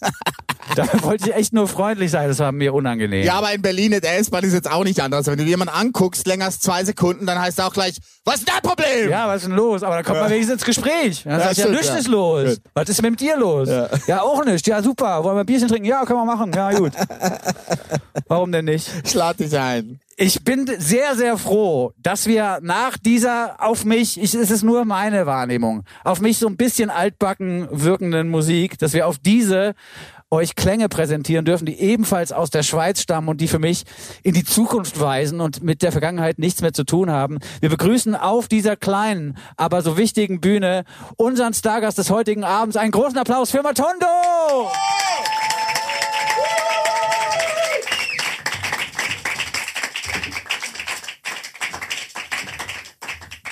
da 0.74 0.86
wollte 1.02 1.28
ich 1.30 1.34
echt 1.36 1.52
nur 1.52 1.68
freundlich 1.68 2.10
sein, 2.10 2.28
das 2.28 2.38
war 2.38 2.52
mir 2.52 2.74
unangenehm. 2.74 3.24
Ja, 3.24 3.34
aber 3.34 3.52
in 3.52 3.62
Berlin 3.62 3.92
in 3.92 4.00
der 4.00 4.18
S-Bahn 4.18 4.44
ist 4.44 4.52
jetzt 4.52 4.70
auch 4.70 4.84
nicht 4.84 5.00
anders. 5.00 5.26
Wenn 5.26 5.38
du 5.38 5.44
jemanden 5.44 5.74
anguckst, 5.74 6.26
länger 6.26 6.46
als 6.46 6.60
zwei 6.60 6.84
Sekunden, 6.84 7.26
dann 7.26 7.40
heißt 7.40 7.58
er 7.58 7.66
auch 7.66 7.72
gleich, 7.72 7.98
was 8.24 8.36
ist 8.36 8.48
dein 8.48 8.60
Problem? 8.62 9.10
Ja, 9.10 9.28
was 9.28 9.42
ist 9.42 9.48
denn 9.48 9.56
los? 9.56 9.82
Aber 9.82 9.94
dann 9.94 10.04
kommt 10.04 10.20
man 10.20 10.30
wenigstens 10.30 10.54
ins 10.54 10.64
Gespräch. 10.64 11.22
Dann 11.24 11.38
Ja, 11.38 11.46
sagt 11.46 11.56
ja, 11.58 11.68
nichts 11.68 11.88
ja. 11.88 11.94
ist 11.96 12.08
los. 12.08 12.44
Gut. 12.50 12.60
Was 12.74 12.88
ist 12.88 13.02
mit 13.02 13.20
dir 13.20 13.36
los? 13.36 13.68
Ja. 14.06 14.20
auch 14.22 14.44
nichts. 14.44 14.66
Ja, 14.66 14.82
super. 14.82 15.22
Wollen 15.22 15.36
wir 15.36 15.40
ein 15.40 15.46
Bierchen 15.46 15.68
trinken? 15.68 15.86
Ja, 15.86 16.04
können 16.04 16.18
wir 16.20 16.24
machen. 16.24 16.50
Ja, 16.52 16.72
gut. 16.72 16.92
Warum 18.28 18.50
denn 18.52 18.64
nicht? 18.64 18.88
Ich 19.04 19.14
lade 19.14 19.44
dich 19.44 19.56
ein. 19.56 20.00
Ich 20.18 20.42
bin 20.42 20.66
sehr, 20.78 21.14
sehr 21.14 21.36
froh, 21.36 21.92
dass 21.98 22.26
wir 22.26 22.58
nach 22.62 22.96
dieser 22.96 23.56
auf 23.62 23.84
mich, 23.84 24.18
ich, 24.20 24.34
es 24.34 24.50
ist 24.50 24.62
nur 24.62 24.86
meine 24.86 25.26
Wahrnehmung, 25.26 25.82
auf 26.04 26.22
mich 26.22 26.38
so 26.38 26.46
ein 26.46 26.56
bisschen 26.56 26.88
altbacken 26.88 27.68
wirkenden 27.70 28.30
Musik, 28.30 28.78
dass 28.78 28.94
wir 28.94 29.06
auf 29.06 29.18
diese 29.18 29.74
euch 30.30 30.56
Klänge 30.56 30.88
präsentieren 30.88 31.44
dürfen, 31.44 31.66
die 31.66 31.78
ebenfalls 31.78 32.32
aus 32.32 32.50
der 32.50 32.64
Schweiz 32.64 33.00
stammen 33.00 33.28
und 33.28 33.40
die 33.40 33.46
für 33.46 33.60
mich 33.60 33.84
in 34.24 34.34
die 34.34 34.44
Zukunft 34.44 34.98
weisen 34.98 35.40
und 35.40 35.62
mit 35.62 35.82
der 35.82 35.92
Vergangenheit 35.92 36.38
nichts 36.38 36.62
mehr 36.62 36.72
zu 36.72 36.84
tun 36.84 37.10
haben. 37.10 37.38
Wir 37.60 37.68
begrüßen 37.68 38.16
auf 38.16 38.48
dieser 38.48 38.76
kleinen, 38.76 39.36
aber 39.56 39.82
so 39.82 39.96
wichtigen 39.96 40.40
Bühne 40.40 40.84
unseren 41.16 41.54
Stargast 41.54 41.98
des 41.98 42.10
heutigen 42.10 42.42
Abends. 42.42 42.76
Einen 42.76 42.90
großen 42.90 43.16
Applaus 43.18 43.52
für 43.52 43.62
Matondo! 43.62 44.06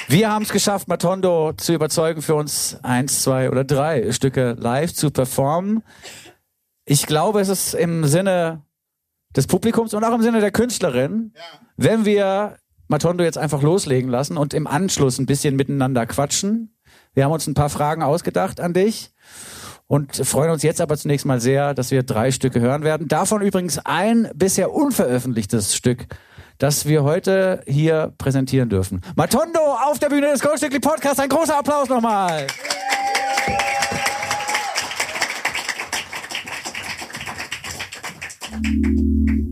Wir 0.06 0.30
haben 0.30 0.42
es 0.42 0.50
geschafft, 0.50 0.86
Matondo 0.86 1.54
zu 1.56 1.72
überzeugen, 1.72 2.20
für 2.20 2.34
uns 2.34 2.78
eins, 2.82 3.22
zwei 3.22 3.50
oder 3.50 3.64
drei 3.64 4.12
Stücke 4.12 4.54
live 4.58 4.92
zu 4.92 5.10
performen. 5.10 5.82
Ich 6.86 7.06
glaube, 7.06 7.40
es 7.40 7.48
ist 7.48 7.74
im 7.74 8.04
Sinne 8.04 8.62
des 9.34 9.46
Publikums 9.46 9.94
und 9.94 10.04
auch 10.04 10.14
im 10.14 10.22
Sinne 10.22 10.40
der 10.40 10.50
Künstlerin, 10.50 11.32
wenn 11.76 12.04
wir 12.04 12.56
Matondo 12.88 13.24
jetzt 13.24 13.38
einfach 13.38 13.62
loslegen 13.62 14.10
lassen 14.10 14.36
und 14.36 14.52
im 14.52 14.66
Anschluss 14.66 15.18
ein 15.18 15.26
bisschen 15.26 15.56
miteinander 15.56 16.06
quatschen. 16.06 16.76
Wir 17.14 17.24
haben 17.24 17.32
uns 17.32 17.46
ein 17.46 17.54
paar 17.54 17.70
Fragen 17.70 18.02
ausgedacht 18.02 18.60
an 18.60 18.74
dich 18.74 19.12
und 19.86 20.14
freuen 20.14 20.50
uns 20.50 20.62
jetzt 20.62 20.80
aber 20.80 20.96
zunächst 20.98 21.24
mal 21.24 21.40
sehr, 21.40 21.72
dass 21.72 21.90
wir 21.90 22.02
drei 22.02 22.30
Stücke 22.30 22.60
hören 22.60 22.84
werden. 22.84 23.08
Davon 23.08 23.40
übrigens 23.40 23.78
ein 23.78 24.30
bisher 24.34 24.72
unveröffentlichtes 24.72 25.74
Stück, 25.74 26.06
das 26.58 26.86
wir 26.86 27.02
heute 27.02 27.62
hier 27.66 28.12
präsentieren 28.18 28.68
dürfen. 28.68 29.00
Matondo 29.16 29.78
auf 29.86 29.98
der 29.98 30.10
Bühne 30.10 30.30
des 30.30 30.40
Goldstückli 30.40 30.80
Podcasts. 30.80 31.18
Ein 31.18 31.30
großer 31.30 31.58
Applaus 31.58 31.88
nochmal. 31.88 32.46
of 33.46 33.73
Thank 38.62 38.66
you. 38.66 39.43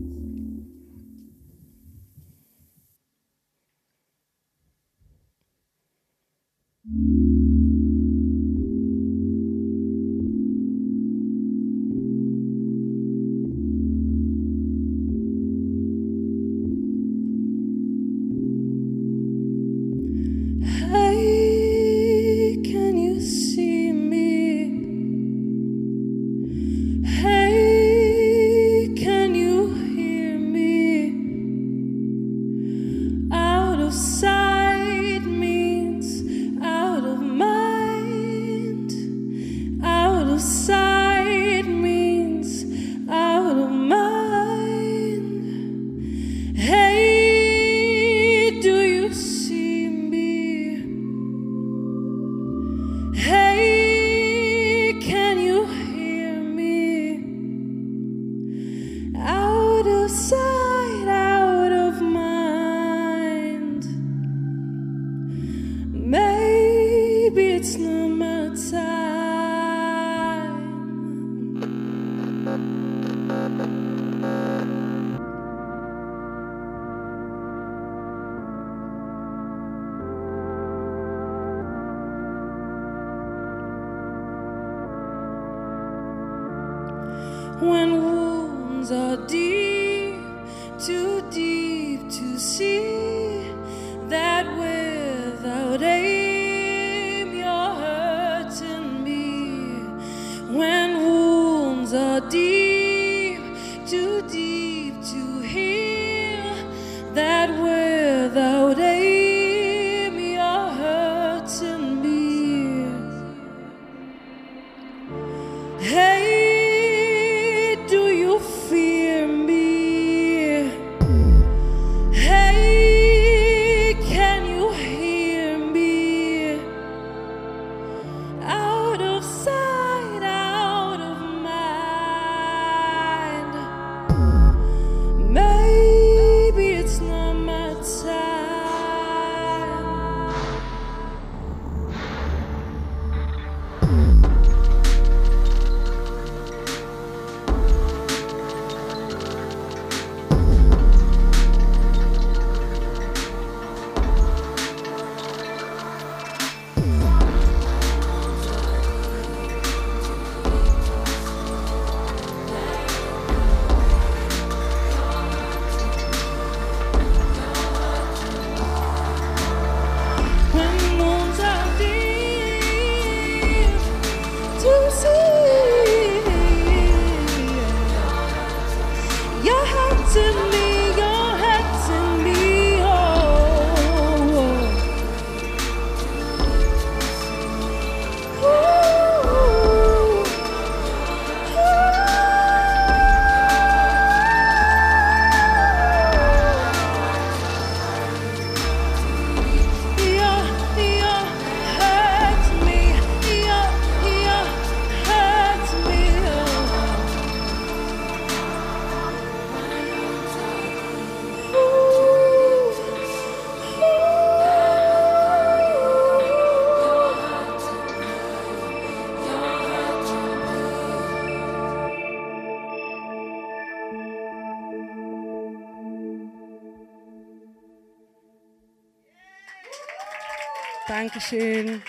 Dankeschön. 231.13 231.83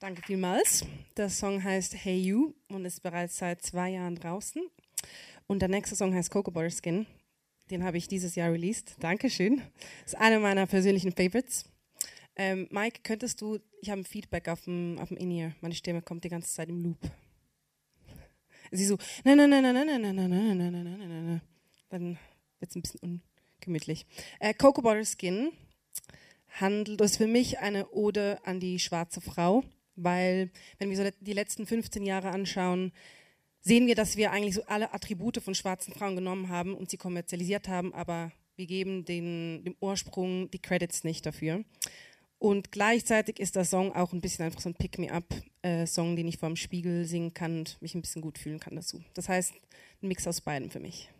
Danke 0.00 0.22
vielmals. 0.22 0.86
Der 1.18 1.28
Song 1.28 1.62
heißt 1.62 2.02
Hey 2.02 2.18
You 2.18 2.54
und 2.70 2.86
ist 2.86 3.02
bereits 3.02 3.36
seit 3.36 3.60
zwei 3.60 3.90
Jahren 3.90 4.14
draußen. 4.14 4.62
Und 5.48 5.60
der 5.60 5.68
nächste 5.68 5.94
Song 5.96 6.14
heißt 6.14 6.30
Cocoa 6.30 6.50
Butter 6.50 6.70
Skin. 6.70 7.06
Den 7.70 7.84
habe 7.84 7.98
ich 7.98 8.08
dieses 8.08 8.36
Jahr 8.36 8.50
released. 8.50 8.96
Dankeschön. 9.00 9.60
Ist 10.06 10.16
einer 10.16 10.40
meiner 10.40 10.66
persönlichen 10.66 11.12
Favorites. 11.12 11.66
Ähm, 12.36 12.68
Mike, 12.70 13.00
könntest 13.02 13.42
du, 13.42 13.58
ich 13.82 13.90
habe 13.90 14.00
ein 14.00 14.04
Feedback 14.06 14.48
auf 14.48 14.62
dem, 14.62 14.98
auf 14.98 15.08
dem 15.08 15.18
In-Ear. 15.18 15.52
Meine 15.60 15.74
Stimme 15.74 16.00
kommt 16.00 16.24
die 16.24 16.30
ganze 16.30 16.50
Zeit 16.50 16.70
im 16.70 16.82
Loop. 16.82 16.98
Sie 18.70 18.86
so, 18.86 18.96
nein, 19.24 19.36
nein, 19.36 19.50
nein, 19.50 19.62
nein, 19.62 19.74
nein, 19.74 20.00
nein, 20.00 20.14
nein, 20.14 20.16
nein, 20.16 20.30
nein, 20.30 20.56
nein, 20.56 20.72
nein, 20.72 20.84
nein, 20.84 21.08
nein, 21.08 21.26
nein. 21.26 21.40
Dann 21.90 22.18
es 22.68 22.76
ein 22.76 22.82
bisschen 22.82 23.22
ungemütlich. 23.60 24.06
Äh, 24.38 24.54
Cocoa 24.54 24.82
Butter 24.82 25.04
Skin 25.04 25.52
handelt, 26.58 27.00
ist 27.00 27.16
für 27.16 27.26
mich 27.26 27.58
eine 27.58 27.88
Ode 27.90 28.38
an 28.44 28.60
die 28.60 28.78
schwarze 28.78 29.20
Frau, 29.20 29.64
weil, 29.96 30.50
wenn 30.78 30.90
wir 30.90 30.96
so 30.96 31.04
die 31.20 31.32
letzten 31.32 31.66
15 31.66 32.04
Jahre 32.04 32.30
anschauen, 32.30 32.92
sehen 33.60 33.86
wir, 33.86 33.94
dass 33.94 34.16
wir 34.16 34.32
eigentlich 34.32 34.54
so 34.54 34.64
alle 34.64 34.92
Attribute 34.94 35.38
von 35.38 35.54
schwarzen 35.54 35.92
Frauen 35.92 36.16
genommen 36.16 36.48
haben 36.48 36.74
und 36.74 36.90
sie 36.90 36.96
kommerzialisiert 36.96 37.68
haben, 37.68 37.94
aber 37.94 38.32
wir 38.56 38.66
geben 38.66 39.04
den, 39.04 39.64
dem 39.64 39.76
Ursprung 39.80 40.50
die 40.50 40.58
Credits 40.58 41.04
nicht 41.04 41.24
dafür. 41.24 41.64
Und 42.38 42.72
gleichzeitig 42.72 43.38
ist 43.38 43.54
der 43.56 43.66
Song 43.66 43.94
auch 43.94 44.14
ein 44.14 44.22
bisschen 44.22 44.46
einfach 44.46 44.60
so 44.60 44.70
ein 44.70 44.74
Pick-me-up-Song, 44.74 46.16
den 46.16 46.26
ich 46.26 46.38
vor 46.38 46.48
dem 46.48 46.56
Spiegel 46.56 47.04
singen 47.04 47.34
kann 47.34 47.58
und 47.58 47.82
mich 47.82 47.94
ein 47.94 48.00
bisschen 48.00 48.22
gut 48.22 48.38
fühlen 48.38 48.58
kann 48.58 48.76
dazu. 48.76 49.04
Das 49.12 49.28
heißt, 49.28 49.52
ein 50.02 50.08
Mix 50.08 50.26
aus 50.26 50.40
beiden 50.40 50.70
für 50.70 50.80
mich. 50.80 51.10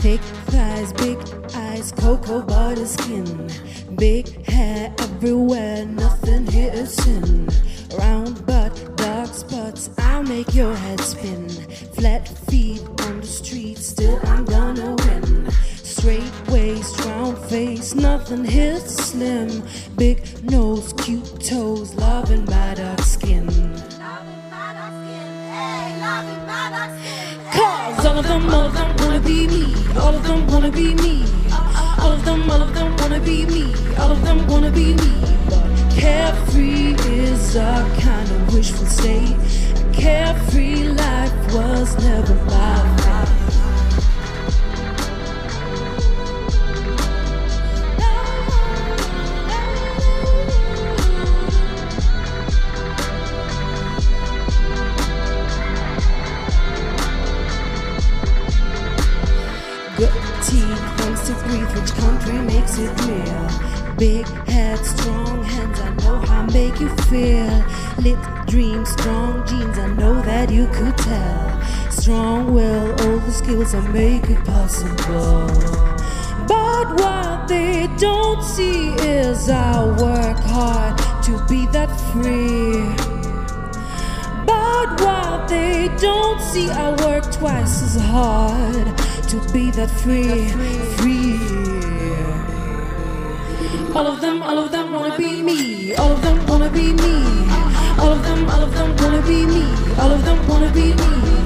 Thick 0.00 0.20
thighs, 0.46 0.92
big 0.94 1.18
eyes, 1.54 1.92
cocoa 1.92 2.42
butter 2.42 2.86
skin. 2.86 3.50
Big 3.96 4.44
hair 4.46 4.92
everywhere, 4.98 5.86
nothing 5.86 6.46
here 6.46 6.72
is 6.72 6.94
sin. 6.94 7.48
Round 7.96 8.44
butt, 8.46 8.96
dark 8.96 9.28
spots, 9.32 9.90
I'll 9.98 10.24
make 10.24 10.54
your 10.54 10.74
head 10.74 11.00
spin. 11.00 11.48
Flat 11.48 12.26
feet 12.26 12.82
on 13.28 13.34
the 13.34 13.44
street, 13.44 13.78
still 13.78 14.18
I'm 14.24 14.44
gonna 14.44 14.94
win. 15.04 15.50
Straight 15.82 16.32
waist, 16.48 16.98
round 17.04 17.38
face, 17.50 17.94
nothing 17.94 18.44
hits 18.44 18.94
slim. 19.04 19.62
Big 19.96 20.18
nose, 20.50 20.92
cute 20.94 21.40
toes, 21.40 21.94
loving 21.94 22.44
my 22.46 22.74
dark 22.74 23.00
skin. 23.00 23.46
Cause 27.52 28.06
all 28.06 28.18
of 28.18 28.26
them, 28.26 28.48
all 28.48 28.66
of 28.66 28.74
them 28.74 28.96
wanna 28.98 29.20
be 29.20 29.46
me. 29.46 29.74
All 29.96 30.14
of 30.14 30.22
them 30.26 30.46
wanna 30.46 30.70
be 30.70 30.94
me. 30.94 31.24
All 32.00 32.12
of 32.12 32.24
them, 32.24 32.50
all 32.50 32.62
of 32.62 32.74
them 32.74 32.96
wanna 32.98 33.20
be 33.20 33.46
me. 33.46 33.74
All 33.98 34.12
of 34.12 34.22
them 34.24 34.46
wanna 34.46 34.70
be 34.70 34.94
me. 34.94 35.12
Carefree 36.00 36.94
is 37.10 37.56
a 37.56 37.74
kind 38.00 38.30
of 38.30 38.54
wishful 38.54 38.86
state. 38.86 39.36
A 39.76 39.92
carefree 39.92 40.84
life 40.84 41.54
was 41.54 41.96
never 42.04 42.34
my 42.44 42.97
Strong 72.08 72.54
will, 72.54 72.90
all 73.02 73.18
the 73.18 73.30
skills 73.30 73.72
that 73.72 73.84
make 73.92 74.30
it 74.30 74.42
possible. 74.42 75.46
But 76.48 76.86
what 76.98 77.48
they 77.48 77.86
don't 77.98 78.42
see 78.42 78.94
is 78.94 79.50
I 79.50 79.84
work 79.84 80.38
hard 80.38 80.96
to 81.24 81.32
be 81.50 81.66
that 81.66 81.90
free. 82.08 82.80
But 84.46 84.88
what 85.02 85.48
they 85.48 85.90
don't 86.00 86.40
see, 86.40 86.70
I 86.70 86.96
work 87.04 87.30
twice 87.30 87.82
as 87.82 88.00
hard 88.00 88.86
to 89.28 89.52
be 89.52 89.70
that 89.72 89.90
free, 89.90 90.48
free. 90.96 91.36
All 93.94 94.06
of 94.06 94.22
them, 94.22 94.42
all 94.42 94.56
of 94.56 94.72
them 94.72 94.92
wanna 94.92 95.14
be 95.18 95.42
me. 95.42 95.94
All 95.96 96.12
of 96.12 96.22
them 96.22 96.46
wanna 96.46 96.70
be 96.70 96.94
me. 96.94 97.16
All 98.00 98.12
of 98.16 98.22
them, 98.22 98.48
all 98.48 98.62
of 98.62 98.72
them 98.72 98.96
wanna 98.96 99.20
be 99.26 99.44
me. 99.44 99.64
All 100.00 100.10
of 100.10 100.24
them 100.24 100.48
wanna 100.48 100.72
be 100.72 100.94
me. 100.94 101.37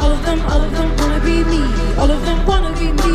All 0.00 0.12
of 0.12 0.24
them, 0.24 0.40
all 0.42 0.62
of 0.62 0.72
them 0.72 0.96
wanna 0.98 1.20
be 1.20 1.44
me. 1.44 1.62
All 1.98 2.10
of 2.10 2.24
them 2.24 2.46
wanna 2.46 2.72
be 2.78 2.92
me. 2.92 3.14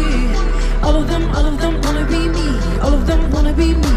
All 0.84 0.96
of 0.96 1.08
them, 1.08 1.24
all 1.36 1.46
of 1.46 1.58
them 1.60 1.82
wanna 1.82 2.06
be 2.06 2.28
me. 2.28 2.48
All 2.82 2.94
of 2.94 3.08
them 3.08 3.32
wanna 3.32 3.54
be 3.54 3.74
me. 3.74 3.94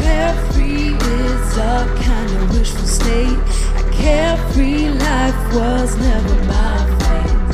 Carefree 0.00 0.94
is 0.94 1.56
a 1.58 1.86
kind 2.02 2.30
of 2.36 2.56
wishful 2.56 2.86
state. 2.86 3.38
A 3.80 3.82
carefree 3.92 4.88
life 4.88 5.40
was 5.54 5.96
never 5.96 6.36
my 6.52 6.78
fate. 7.00 7.52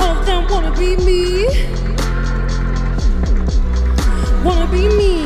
All 0.00 0.16
of 0.18 0.26
them 0.26 0.46
wanna 0.50 0.72
be 0.76 0.96
me. 1.06 1.46
Wanna 4.44 4.66
be 4.66 4.88
me. 4.98 5.17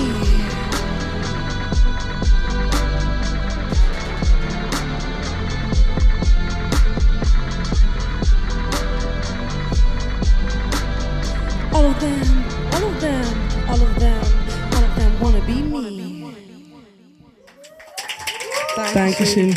Dankeschön. 19.32 19.56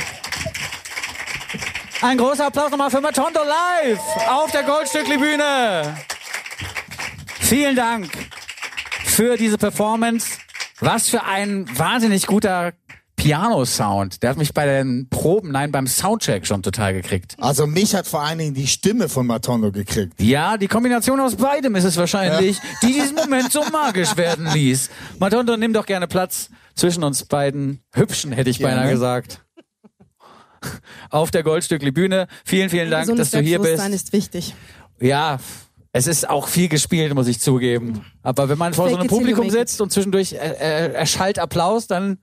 Ein 2.02 2.18
großer 2.18 2.48
Applaus 2.48 2.72
nochmal 2.72 2.90
für 2.90 3.02
Matondo 3.02 3.40
live 3.40 4.00
auf 4.30 4.52
der 4.52 4.64
Goldstückli-Bühne. 4.64 5.98
Vielen 7.40 7.76
Dank 7.76 8.10
für 9.06 9.38
diese 9.38 9.58
Performance. 9.58 10.38
Was 10.80 11.10
für 11.10 11.24
ein 11.24 11.66
wahnsinnig 11.78 12.28
guter 12.28 12.74
Piano-Sound. 13.16 14.22
Der 14.22 14.30
hat 14.32 14.38
mich 14.38 14.54
bei 14.54 14.66
den 14.66 15.08
Proben, 15.10 15.52
nein, 15.52 15.72
beim 15.72 15.88
Soundcheck 15.88 16.46
schon 16.46 16.62
total 16.62 16.94
gekriegt. 16.94 17.36
Also 17.40 17.66
mich 17.66 17.96
hat 17.96 18.08
vor 18.08 18.22
allen 18.22 18.38
Dingen 18.38 18.54
die 18.54 18.68
Stimme 18.68 19.10
von 19.10 19.26
Matondo 19.26 19.72
gekriegt. 19.72 20.14
Ja, 20.22 20.58
die 20.58 20.68
Kombination 20.68 21.20
aus 21.20 21.36
beidem 21.36 21.76
ist 21.76 21.86
es 21.86 21.98
wahrscheinlich, 21.98 22.60
die 22.82 22.94
diesen 22.94 23.16
Moment 23.16 23.52
so 23.52 23.64
magisch 23.72 24.16
werden 24.16 24.48
ließ. 24.54 24.90
Matondo, 25.18 25.58
nimm 25.58 25.74
doch 25.74 25.86
gerne 25.86 26.08
Platz 26.08 26.50
zwischen 26.76 27.04
uns 27.04 27.26
beiden 27.26 27.82
Hübschen, 27.94 28.32
hätte 28.32 28.50
ich 28.50 28.60
beinahe 28.60 28.80
Gerne. 28.80 28.92
gesagt. 28.92 29.45
Auf 31.09 31.32
der 31.32 31.43
Goldstückli-Bühne. 31.43 32.28
Vielen, 32.43 32.70
vielen 32.70 32.89
Dank, 32.91 33.16
dass 33.16 33.32
du 33.32 33.39
hier 33.39 33.59
bist. 33.59 33.86
Ist 33.88 34.13
wichtig. 34.13 34.55
Ja, 34.99 35.39
es 35.91 36.07
ist 36.07 36.30
auch 36.30 36.47
viel 36.47 36.68
gespielt, 36.68 37.13
muss 37.13 37.28
ich 37.28 37.39
zugeben. 37.39 38.05
Aber 38.22 38.49
wenn 38.49 38.57
man 38.57 38.74
vor 38.74 38.89
so 38.89 38.97
einem 38.97 39.07
Publikum 39.07 39.49
sitzt 39.49 39.80
und 39.80 39.91
zwischendurch 39.91 40.34
äh, 40.34 40.38
äh, 40.38 40.93
erschallt 40.93 41.39
Applaus, 41.39 41.88
dann 41.88 42.18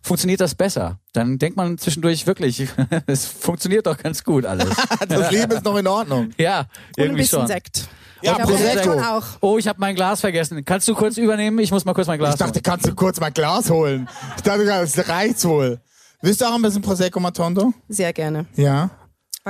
funktioniert 0.00 0.40
das 0.40 0.54
besser. 0.54 1.00
Dann 1.12 1.38
denkt 1.38 1.56
man 1.56 1.76
zwischendurch 1.78 2.26
wirklich, 2.26 2.68
es 3.06 3.26
funktioniert 3.26 3.86
doch 3.86 3.98
ganz 3.98 4.22
gut 4.22 4.46
alles. 4.46 4.68
Das 5.08 5.30
Leben 5.32 5.50
ist 5.50 5.64
noch 5.64 5.76
in 5.76 5.88
Ordnung. 5.88 6.30
Ja, 6.38 6.60
Und 6.60 6.66
ein 6.66 6.70
irgendwie 6.96 7.22
bisschen 7.22 7.40
schon. 7.40 7.46
Sekt. 7.48 7.88
Ja, 8.22 8.36
Ich 8.38 8.44
Prosecco. 8.44 8.92
Auch. 9.00 9.24
Oh, 9.40 9.58
ich 9.58 9.68
habe 9.68 9.78
mein 9.80 9.94
Glas 9.94 10.20
vergessen. 10.20 10.64
Kannst 10.64 10.88
du 10.88 10.94
kurz 10.94 11.16
übernehmen? 11.16 11.58
Ich 11.58 11.70
muss 11.70 11.84
mal 11.84 11.94
kurz 11.94 12.06
mein 12.06 12.18
Glas 12.18 12.34
Ich 12.34 12.38
dachte, 12.38 12.62
kannst 12.62 12.86
du 12.86 12.94
kurz 12.94 13.20
mein 13.20 13.32
Glas 13.34 13.70
holen? 13.70 14.08
Ich 14.36 14.42
dachte, 14.42 14.64
das 14.64 15.08
reicht 15.08 15.44
wohl. 15.44 15.80
Willst 16.22 16.40
du 16.40 16.46
auch 16.46 16.54
ein 16.54 16.62
bisschen 16.62 16.82
Prosecco, 16.82 17.20
Matondo? 17.20 17.72
Sehr 17.88 18.12
gerne. 18.12 18.46
Ja. 18.56 18.90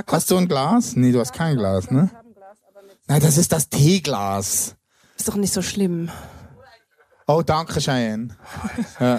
Hast 0.06 0.30
du 0.30 0.36
ein 0.36 0.48
Glas? 0.48 0.94
Nee, 0.96 1.12
du 1.12 1.20
hast 1.20 1.32
kein 1.32 1.56
Glas, 1.56 1.90
ne? 1.90 2.10
Nein, 3.06 3.20
das 3.20 3.38
ist 3.38 3.52
das 3.52 3.68
Teeglas. 3.68 4.74
Ist 5.16 5.28
doch 5.28 5.36
nicht 5.36 5.52
so 5.52 5.62
schlimm. 5.62 6.10
Oh, 7.28 7.42
danke, 7.42 7.80
Cheyenne. 7.80 8.28
Ja. 9.00 9.18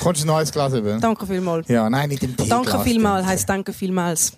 Kommst 0.00 0.20
du 0.20 0.26
ein 0.26 0.28
neues 0.28 0.52
Glas 0.52 0.74
über? 0.74 0.98
Danke 0.98 1.26
vielmals. 1.26 1.66
Ja, 1.68 1.88
nein, 1.88 2.10
nicht 2.10 2.22
im 2.22 2.36
Teeglas. 2.36 2.48
Danke 2.50 2.84
vielmals 2.84 3.24
heißt 3.26 3.48
danke 3.48 3.72
vielmals. 3.72 4.34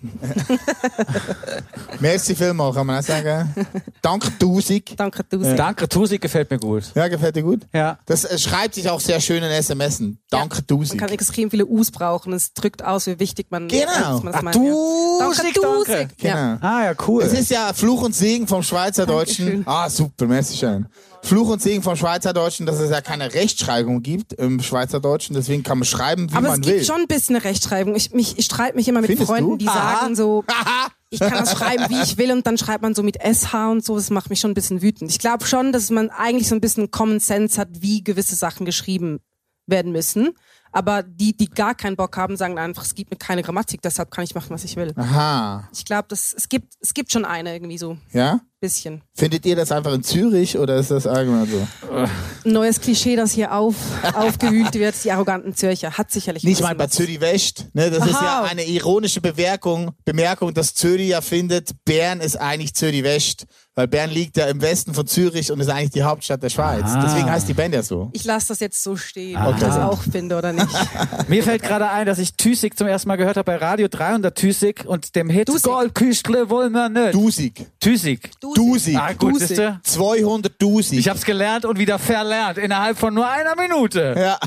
Merci 1.99 2.33
vielmals, 2.33 2.75
kann 2.77 2.87
man 2.87 2.99
auch 2.99 3.03
sagen. 3.03 3.53
Danke 4.01 4.31
tausend. 4.39 4.97
Danke 4.97 5.27
tausend. 5.27 5.59
Danke, 5.59 5.89
Tusik 5.89 6.21
gefällt 6.21 6.49
mir 6.49 6.59
gut. 6.59 6.83
Ja, 6.95 7.09
gefällt 7.09 7.35
dir 7.35 7.43
gut? 7.43 7.67
Ja. 7.73 7.99
Das 8.05 8.41
schreibt 8.41 8.75
sich 8.75 8.89
auch 8.89 9.01
sehr 9.01 9.19
schön 9.19 9.43
in 9.43 9.51
SMSen. 9.63 10.19
Danke 10.29 10.55
Man 10.57 10.67
tausend. 10.67 11.01
kann 11.01 11.09
extrem 11.09 11.51
viele 11.51 11.65
Us 11.65 11.91
brauchen. 11.91 12.31
Es 12.31 12.53
drückt 12.53 12.85
aus, 12.85 13.05
wie 13.07 13.19
wichtig 13.19 13.47
man 13.49 13.67
Genau. 13.67 13.91
dass 13.91 14.23
man 14.23 14.31
das 14.33 14.41
meint, 14.43 14.55
Tusig, 14.55 15.55
ja. 15.57 15.61
danke. 15.61 16.07
Genau. 16.17 16.35
Ja. 16.35 16.57
Ah 16.61 16.83
ja, 16.85 16.93
cool. 17.05 17.23
Es 17.23 17.33
ist 17.33 17.51
ja 17.51 17.73
Fluch 17.73 18.01
und 18.01 18.15
Segen 18.15 18.47
vom 18.47 18.63
Schweizerdeutschen. 18.63 19.45
Dankeschön. 19.45 19.67
Ah, 19.67 19.89
super, 19.89 20.25
merci 20.25 20.55
schön. 20.55 20.85
Fluch 21.21 21.49
und 21.49 21.61
Segen 21.61 21.83
vom 21.83 21.95
Schweizerdeutschen, 21.95 22.65
dass 22.65 22.79
es 22.79 22.89
ja 22.89 23.01
keine 23.01 23.33
Rechtschreibung 23.33 24.01
gibt 24.01 24.33
im 24.33 24.61
Schweizerdeutschen, 24.61 25.35
deswegen 25.35 25.63
kann 25.63 25.77
man 25.77 25.85
schreiben, 25.85 26.31
wie 26.31 26.35
Aber 26.35 26.47
es 26.47 26.51
man 26.53 26.61
gibt 26.61 26.77
will. 26.77 26.83
schon 26.83 27.01
ein 27.01 27.07
bisschen 27.07 27.35
eine 27.35 27.45
Rechtschreibung. 27.45 27.95
Ich, 27.95 28.13
mich, 28.13 28.37
ich 28.37 28.45
streite 28.45 28.75
mich 28.75 28.87
immer 28.87 29.01
mit 29.01 29.09
Findest 29.09 29.29
Freunden, 29.29 29.51
du? 29.51 29.57
die 29.57 29.67
Aha. 29.67 29.99
sagen 30.01 30.15
so, 30.15 30.43
ich 31.09 31.19
kann 31.19 31.31
das 31.31 31.51
schreiben, 31.51 31.85
wie 31.89 32.01
ich 32.01 32.17
will 32.17 32.31
und 32.31 32.47
dann 32.47 32.57
schreibt 32.57 32.81
man 32.81 32.95
so 32.95 33.03
mit 33.03 33.17
SH 33.21 33.53
und 33.69 33.85
so. 33.85 33.95
Das 33.95 34.09
macht 34.09 34.29
mich 34.29 34.39
schon 34.39 34.51
ein 34.51 34.55
bisschen 34.55 34.81
wütend. 34.81 35.11
Ich 35.11 35.19
glaube 35.19 35.45
schon, 35.45 35.71
dass 35.71 35.89
man 35.89 36.09
eigentlich 36.09 36.47
so 36.47 36.55
ein 36.55 36.61
bisschen 36.61 36.89
Common 36.89 37.19
Sense 37.19 37.59
hat, 37.59 37.69
wie 37.73 38.03
gewisse 38.03 38.35
Sachen 38.35 38.65
geschrieben 38.65 39.19
werden 39.67 39.91
müssen. 39.91 40.31
Aber 40.71 41.03
die, 41.03 41.35
die 41.35 41.49
gar 41.49 41.73
keinen 41.75 41.95
Bock 41.95 42.15
haben, 42.15 42.37
sagen 42.37 42.59
einfach, 42.59 42.83
es 42.83 42.93
gibt 42.93 43.09
mir 43.11 43.17
keine 43.17 43.41
Grammatik, 43.41 43.81
deshalb 43.81 44.11
kann 44.11 44.23
ich 44.23 44.35
machen, 44.35 44.51
was 44.51 44.63
ich 44.63 44.75
will. 44.75 44.93
Aha. 44.95 45.67
Ich 45.73 45.83
glaube, 45.83 46.07
es 46.11 46.47
gibt, 46.47 46.73
es 46.79 46.93
gibt 46.93 47.11
schon 47.11 47.25
eine 47.25 47.53
irgendwie 47.53 47.77
so. 47.79 47.97
Ja? 48.13 48.41
Bisschen. 48.61 49.01
Findet 49.13 49.45
ihr 49.45 49.55
das 49.55 49.71
einfach 49.71 49.93
in 49.93 50.03
Zürich 50.03 50.57
oder 50.57 50.75
ist 50.75 50.91
das 50.91 51.07
allgemein 51.07 51.47
so? 51.47 51.65
Ein 51.95 52.09
neues 52.51 52.81
Klischee, 52.81 53.15
das 53.15 53.31
hier 53.31 53.53
auf, 53.53 53.75
aufgewühlt 54.13 54.73
wird, 54.73 55.01
die 55.01 55.13
arroganten 55.13 55.55
Zürcher. 55.55 55.97
Hat 55.97 56.11
sicherlich 56.11 56.43
Nicht 56.43 56.61
mal 56.61 56.75
bei. 56.75 56.87
Zürich 56.87 57.21
West. 57.21 57.67
Ne? 57.71 57.89
Das 57.89 58.05
ist 58.05 58.11
ja 58.21 58.41
Aha. 58.41 58.43
eine 58.43 58.65
ironische 58.65 59.21
Bemerkung, 59.21 59.91
Bemerkung, 60.03 60.53
dass 60.53 60.73
Zürich 60.73 61.07
ja 61.07 61.21
findet, 61.21 61.71
Bern 61.85 62.19
ist 62.19 62.35
eigentlich 62.35 62.73
Zürich 62.75 63.03
West. 63.03 63.45
Weil 63.79 63.87
Bern 63.87 64.09
liegt 64.09 64.35
ja 64.35 64.47
im 64.47 64.59
Westen 64.61 64.93
von 64.93 65.07
Zürich 65.07 65.53
und 65.53 65.61
ist 65.61 65.69
eigentlich 65.69 65.91
die 65.91 66.03
Hauptstadt 66.03 66.43
der 66.43 66.49
Schweiz. 66.49 66.83
Ah. 66.83 67.01
Deswegen 67.01 67.31
heißt 67.31 67.47
die 67.47 67.53
Band 67.53 67.73
ja 67.73 67.81
so. 67.81 68.09
Ich 68.11 68.25
lasse 68.25 68.49
das 68.49 68.59
jetzt 68.59 68.83
so 68.83 68.97
stehen, 68.97 69.37
Ah. 69.37 69.47
ob 69.47 69.55
ich 69.55 69.61
das 69.61 69.77
auch 69.77 70.03
finde 70.03 70.37
oder 70.37 70.51
nicht. 70.51 70.67
Mir 71.29 71.41
fällt 71.43 71.63
gerade 71.63 71.89
ein, 71.89 72.05
dass 72.05 72.19
ich 72.19 72.33
Tüsig 72.35 72.77
zum 72.77 72.87
ersten 72.87 73.07
Mal 73.07 73.15
gehört 73.15 73.37
habe 73.37 73.45
bei 73.45 73.55
Radio 73.55 73.87
300 73.87 74.37
Tüsig 74.37 74.83
und 74.85 75.15
dem 75.15 75.29
Hit. 75.29 75.47
Goldküstle 75.63 76.49
wollen 76.49 76.73
wir 76.73 76.89
nicht. 76.89 77.13
Dusig. 77.13 77.67
Tüsig. 77.79 78.31
Dusig. 78.41 78.97
Ah, 78.97 79.13
gut, 79.13 79.35
Dusig. 79.35 79.47
siehst 79.47 79.59
du? 79.61 79.79
200 79.81 80.61
Dusig. 80.61 80.99
Ich 80.99 81.07
hab's 81.07 81.23
gelernt 81.23 81.63
und 81.63 81.79
wieder 81.79 81.99
verlernt 81.99 82.57
innerhalb 82.57 82.97
von 82.97 83.13
nur 83.13 83.29
einer 83.29 83.55
Minute. 83.55 84.13
ja. 84.17 84.37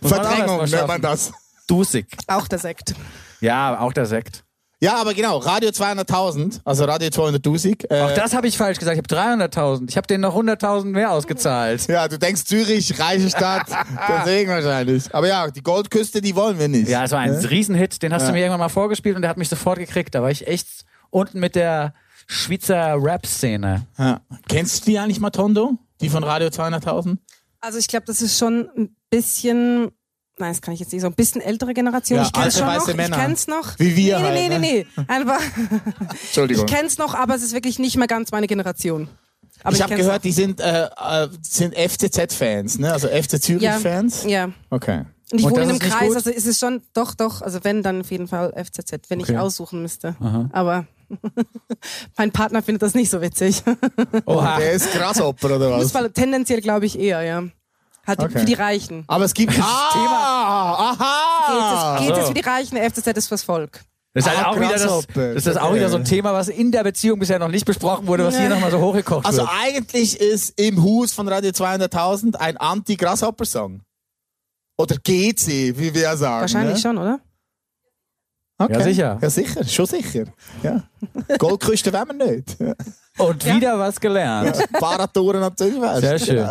Muss 0.00 0.12
Verdrängung 0.12 0.64
nennt 0.64 0.86
man 0.88 1.02
das. 1.02 1.30
Dusig. 1.66 2.06
Auch 2.26 2.48
der 2.48 2.58
Sekt. 2.58 2.94
Ja, 3.42 3.78
auch 3.80 3.92
der 3.92 4.06
Sekt. 4.06 4.44
Ja, 4.78 4.96
aber 4.96 5.14
genau, 5.14 5.38
Radio 5.38 5.70
200.000, 5.70 6.60
also 6.64 6.84
Radio 6.84 7.08
200.000. 7.08 7.90
Äh, 7.90 8.02
Auch 8.02 8.12
das 8.12 8.34
habe 8.34 8.46
ich 8.46 8.58
falsch 8.58 8.78
gesagt. 8.78 8.98
Ich 8.98 9.16
habe 9.18 9.42
300.000. 9.44 9.88
Ich 9.88 9.96
habe 9.96 10.06
denen 10.06 10.20
noch 10.20 10.36
100.000 10.36 10.84
mehr 10.86 11.12
ausgezahlt. 11.12 11.86
ja, 11.88 12.06
du 12.08 12.18
denkst 12.18 12.44
Zürich, 12.44 13.00
reiche 13.00 13.30
Stadt, 13.30 13.66
deswegen 14.08 14.50
wahrscheinlich. 14.50 15.14
Aber 15.14 15.28
ja, 15.28 15.50
die 15.50 15.62
Goldküste, 15.62 16.20
die 16.20 16.36
wollen 16.36 16.58
wir 16.58 16.68
nicht. 16.68 16.88
Ja, 16.88 17.04
es 17.04 17.12
war 17.12 17.20
ein 17.20 17.30
Riesenhit. 17.32 18.02
Den 18.02 18.12
hast 18.12 18.22
Ja. 18.22 18.28
du 18.28 18.34
mir 18.34 18.40
irgendwann 18.40 18.60
mal 18.60 18.68
vorgespielt 18.68 19.16
und 19.16 19.22
der 19.22 19.30
hat 19.30 19.38
mich 19.38 19.48
sofort 19.48 19.78
gekriegt. 19.78 20.14
Da 20.14 20.20
war 20.22 20.30
ich 20.30 20.46
echt 20.46 20.68
unten 21.08 21.40
mit 21.40 21.54
der 21.54 21.94
Schweizer 22.26 22.96
Rap-Szene. 23.02 23.86
Ja. 23.96 24.20
Kennst 24.48 24.82
du 24.86 24.90
die 24.90 24.98
eigentlich, 24.98 25.20
Matondo? 25.20 25.78
Die 26.02 26.10
von 26.10 26.22
Radio 26.22 26.48
200.000? 26.48 27.16
Also 27.62 27.78
ich 27.78 27.88
glaube, 27.88 28.04
das 28.04 28.20
ist 28.20 28.36
schon 28.38 28.68
ein 28.76 28.94
bisschen, 29.08 29.90
nein, 30.38 30.50
das 30.52 30.60
kann 30.60 30.74
ich 30.74 30.80
jetzt 30.80 30.92
nicht 30.92 31.02
so, 31.02 31.06
ein 31.08 31.14
bisschen 31.14 31.40
ältere 31.40 31.74
Generation. 31.74 32.18
Ja, 32.18 32.24
ich 32.24 32.32
kenn's 32.32 32.44
alte 32.56 32.58
schon 32.58 32.66
weiße 32.68 32.90
noch, 32.90 32.96
Männer. 32.96 33.16
ich 33.16 33.22
kenn's 33.22 33.46
noch. 33.46 33.78
Wie 33.78 33.96
wir 33.96 34.18
nee, 34.18 34.24
halt, 34.24 34.34
nee, 34.34 34.48
ne? 34.48 34.58
nee, 34.58 34.86
nee, 34.96 35.04
Einfach, 35.08 35.40
Entschuldigung. 36.10 36.64
ich 36.66 36.72
kenn's 36.72 36.98
noch, 36.98 37.14
aber 37.14 37.34
es 37.34 37.42
ist 37.42 37.52
wirklich 37.52 37.78
nicht 37.78 37.96
mehr 37.96 38.06
ganz 38.06 38.32
meine 38.32 38.46
Generation. 38.46 39.08
Aber 39.62 39.74
ich 39.74 39.82
habe 39.82 39.90
kenn's 39.94 40.02
gehört, 40.04 40.16
noch. 40.18 40.22
die 40.22 40.32
sind, 40.32 40.60
äh, 40.60 40.84
äh, 40.84 41.28
sind 41.42 41.74
FCZ-Fans, 41.74 42.78
ne? 42.78 42.92
Also 42.92 43.08
FC 43.08 43.40
Zürich-Fans. 43.42 44.24
Ja. 44.26 44.50
Okay. 44.70 45.04
Und 45.32 45.40
ich 45.40 45.44
Und 45.46 45.52
wohne 45.52 45.62
in 45.64 45.70
einem 45.70 45.78
Kreis, 45.80 46.08
gut? 46.08 46.16
also 46.16 46.30
ist 46.30 46.46
es 46.46 46.58
schon, 46.60 46.82
doch, 46.94 47.14
doch, 47.14 47.42
also 47.42 47.64
wenn, 47.64 47.82
dann 47.82 48.02
auf 48.02 48.10
jeden 48.12 48.28
Fall 48.28 48.52
FCZ, 48.52 49.08
wenn 49.10 49.20
Okay. 49.22 49.32
ich 49.32 49.38
aussuchen 49.38 49.82
müsste. 49.82 50.14
Aber 50.52 50.86
mein 52.16 52.30
Partner 52.30 52.62
findet 52.62 52.82
das 52.82 52.94
nicht 52.94 53.10
so 53.10 53.20
witzig. 53.20 53.62
Oha. 54.26 54.58
Der 54.58 54.72
ist 54.72 54.92
Grasshopper 54.92 55.56
oder 55.56 55.70
was? 55.70 55.82
Fußball 55.84 56.10
tendenziell 56.10 56.60
glaube 56.60 56.86
ich 56.86 56.98
eher, 56.98 57.22
ja. 57.22 57.42
Halt 58.06 58.20
Okay. 58.20 58.38
für 58.38 58.44
die 58.44 58.54
Reichen. 58.54 59.04
Aber 59.08 59.24
es 59.24 59.34
gibt. 59.34 59.52
Ah, 59.58 60.92
aha! 60.92 61.98
Geht 61.98 62.10
es, 62.10 62.14
geht 62.14 62.22
es 62.22 62.28
für 62.28 62.34
die 62.34 62.40
Reichen, 62.48 62.74
der 62.76 62.90
FCZ 62.90 63.06
ist 63.16 63.28
fürs 63.28 63.42
Volk. 63.42 63.80
Das 64.14 64.24
ist 64.24 64.30
halt 64.30 64.46
Ah, 64.46 64.50
auch 64.50 64.56
wieder 64.56 64.70
das, 64.72 65.06
das 65.14 65.46
ist 65.46 65.58
auch 65.60 65.66
Okay. 65.70 65.76
wieder 65.76 65.88
so 65.90 65.96
ein 65.96 66.04
Thema, 66.04 66.32
was 66.32 66.48
in 66.48 66.72
der 66.72 66.82
Beziehung 66.84 67.18
bisher 67.18 67.38
noch 67.38 67.48
nicht 67.48 67.66
besprochen 67.66 68.06
wurde, 68.06 68.24
was 68.24 68.38
hier 68.38 68.48
nochmal 68.48 68.70
so 68.70 68.80
hochgekocht 68.80 69.26
Also 69.26 69.42
wird. 69.42 69.50
eigentlich 69.60 70.18
ist 70.20 70.58
im 70.58 70.82
Hus 70.82 71.12
von 71.12 71.28
Radio 71.28 71.50
200.000 71.50 72.36
ein 72.36 72.56
Anti-Grasshopper-Song. 72.56 73.82
Oder 74.78 74.96
GC, 74.96 75.76
wie 75.78 75.92
wir 75.94 76.16
sagen. 76.16 76.40
Wahrscheinlich 76.42 76.74
ne? 76.76 76.80
schon, 76.80 76.98
oder? 76.98 77.20
Okay. 78.58 78.72
Ja, 78.72 78.80
sicher. 78.82 79.18
Ja, 79.20 79.30
sicher. 79.30 79.64
Schon 79.64 79.86
sicher. 79.86 80.24
Ja. 80.62 80.82
Goldküste 81.38 81.92
wollen 81.92 82.18
wir 82.18 82.26
nicht. 82.36 82.56
Ja. 83.18 83.24
Und 83.24 83.44
wieder 83.44 83.78
was 83.78 84.00
gelernt. 84.00 84.56
Fahrradtouren 84.78 85.40
natürlich 85.40 85.80
weißt. 85.80 86.00
Sehr 86.00 86.18
schön. 86.18 86.48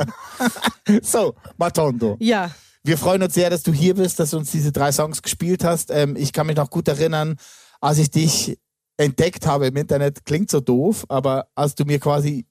So, 1.02 1.34
Matondo. 1.58 2.18
Ja. 2.20 2.52
Wir 2.84 3.00
freuen 3.00 3.24
uns 3.24 3.34
sehr, 3.34 3.50
dass 3.50 3.64
du 3.64 3.74
hier 3.74 3.96
bist, 3.96 4.20
dass 4.20 4.30
du 4.30 4.38
uns 4.38 4.52
diese 4.52 4.72
drei 4.72 4.92
Songs 4.92 5.24
gespielt 5.24 5.64
hast. 5.64 5.90
Ähm, 5.90 6.16
ich 6.16 6.34
kann 6.34 6.46
mich 6.46 6.58
noch 6.58 6.70
gut 6.70 6.88
erinnern, 6.88 7.38
als 7.82 7.98
ich 7.98 8.12
dich 8.12 8.60
entdeckt 8.98 9.48
habe 9.48 9.68
im 9.68 9.76
Internet, 9.76 10.26
klingt 10.26 10.52
so 10.52 10.60
doof, 10.60 11.06
aber 11.10 11.48
als 11.56 11.74
du 11.74 11.86
mir 11.86 12.00
quasi 12.00 12.46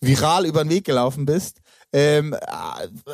viral 0.00 0.46
über 0.46 0.64
den 0.64 0.70
Weg 0.70 0.84
gelaufen 0.84 1.26
bist, 1.26 1.60
ähm, 1.92 2.34
äh, 2.34 2.38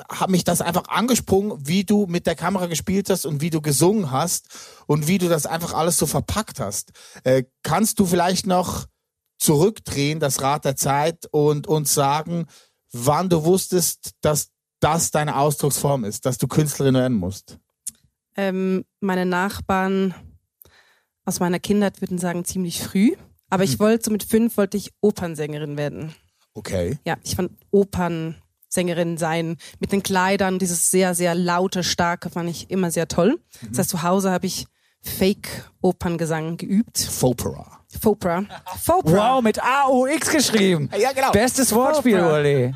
hat 0.08 0.30
mich 0.30 0.44
das 0.44 0.60
einfach 0.60 0.88
angesprungen, 0.88 1.56
wie 1.66 1.84
du 1.84 2.06
mit 2.06 2.26
der 2.26 2.34
Kamera 2.34 2.66
gespielt 2.66 3.08
hast 3.10 3.26
und 3.26 3.40
wie 3.40 3.50
du 3.50 3.60
gesungen 3.60 4.10
hast 4.10 4.46
und 4.86 5.06
wie 5.06 5.18
du 5.18 5.28
das 5.28 5.46
einfach 5.46 5.74
alles 5.74 5.96
so 5.96 6.06
verpackt 6.06 6.60
hast. 6.60 6.92
Äh, 7.24 7.44
kannst 7.62 7.98
du 8.00 8.06
vielleicht 8.06 8.46
noch 8.46 8.86
zurückdrehen, 9.44 10.20
das 10.20 10.40
Rad 10.40 10.64
der 10.64 10.74
Zeit 10.74 11.26
und 11.30 11.66
uns 11.66 11.92
sagen, 11.92 12.46
wann 12.92 13.28
du 13.28 13.44
wusstest, 13.44 14.12
dass 14.22 14.48
das 14.80 15.10
deine 15.10 15.36
Ausdrucksform 15.36 16.04
ist, 16.04 16.24
dass 16.24 16.38
du 16.38 16.48
Künstlerin 16.48 16.94
werden 16.94 17.16
musst? 17.16 17.58
Ähm, 18.36 18.84
meine 19.00 19.26
Nachbarn 19.26 20.14
aus 21.26 21.40
meiner 21.40 21.58
Kindheit 21.58 22.00
würden 22.00 22.18
sagen 22.18 22.44
ziemlich 22.44 22.82
früh. 22.82 23.14
Aber 23.50 23.64
ich 23.64 23.78
wollte, 23.78 24.06
so 24.06 24.10
mit 24.10 24.24
fünf 24.24 24.56
wollte 24.56 24.76
ich 24.76 24.90
Opernsängerin 25.00 25.76
werden. 25.76 26.14
Okay. 26.54 26.98
Ja, 27.04 27.16
ich 27.22 27.36
fand 27.36 27.52
Opernsängerin 27.70 29.18
sein 29.18 29.58
mit 29.78 29.92
den 29.92 30.02
Kleidern, 30.02 30.58
dieses 30.58 30.90
sehr, 30.90 31.14
sehr 31.14 31.34
laute, 31.34 31.84
starke 31.84 32.30
fand 32.30 32.50
ich 32.50 32.70
immer 32.70 32.90
sehr 32.90 33.08
toll. 33.08 33.38
Das 33.68 33.78
heißt, 33.80 33.90
zu 33.90 34.02
Hause 34.02 34.30
habe 34.30 34.46
ich 34.46 34.66
Fake-Operngesang 35.02 36.56
geübt. 36.56 36.98
Fopera. 36.98 37.83
Fopra. 38.00 38.44
Fopra. 38.82 39.34
Wow, 39.36 39.42
mit 39.42 39.60
AUX 39.62 40.30
geschrieben. 40.30 40.90
Ja, 40.98 41.12
genau. 41.12 41.30
Bestes 41.32 41.74
Wortspiel. 41.74 42.20
Uli. 42.20 42.74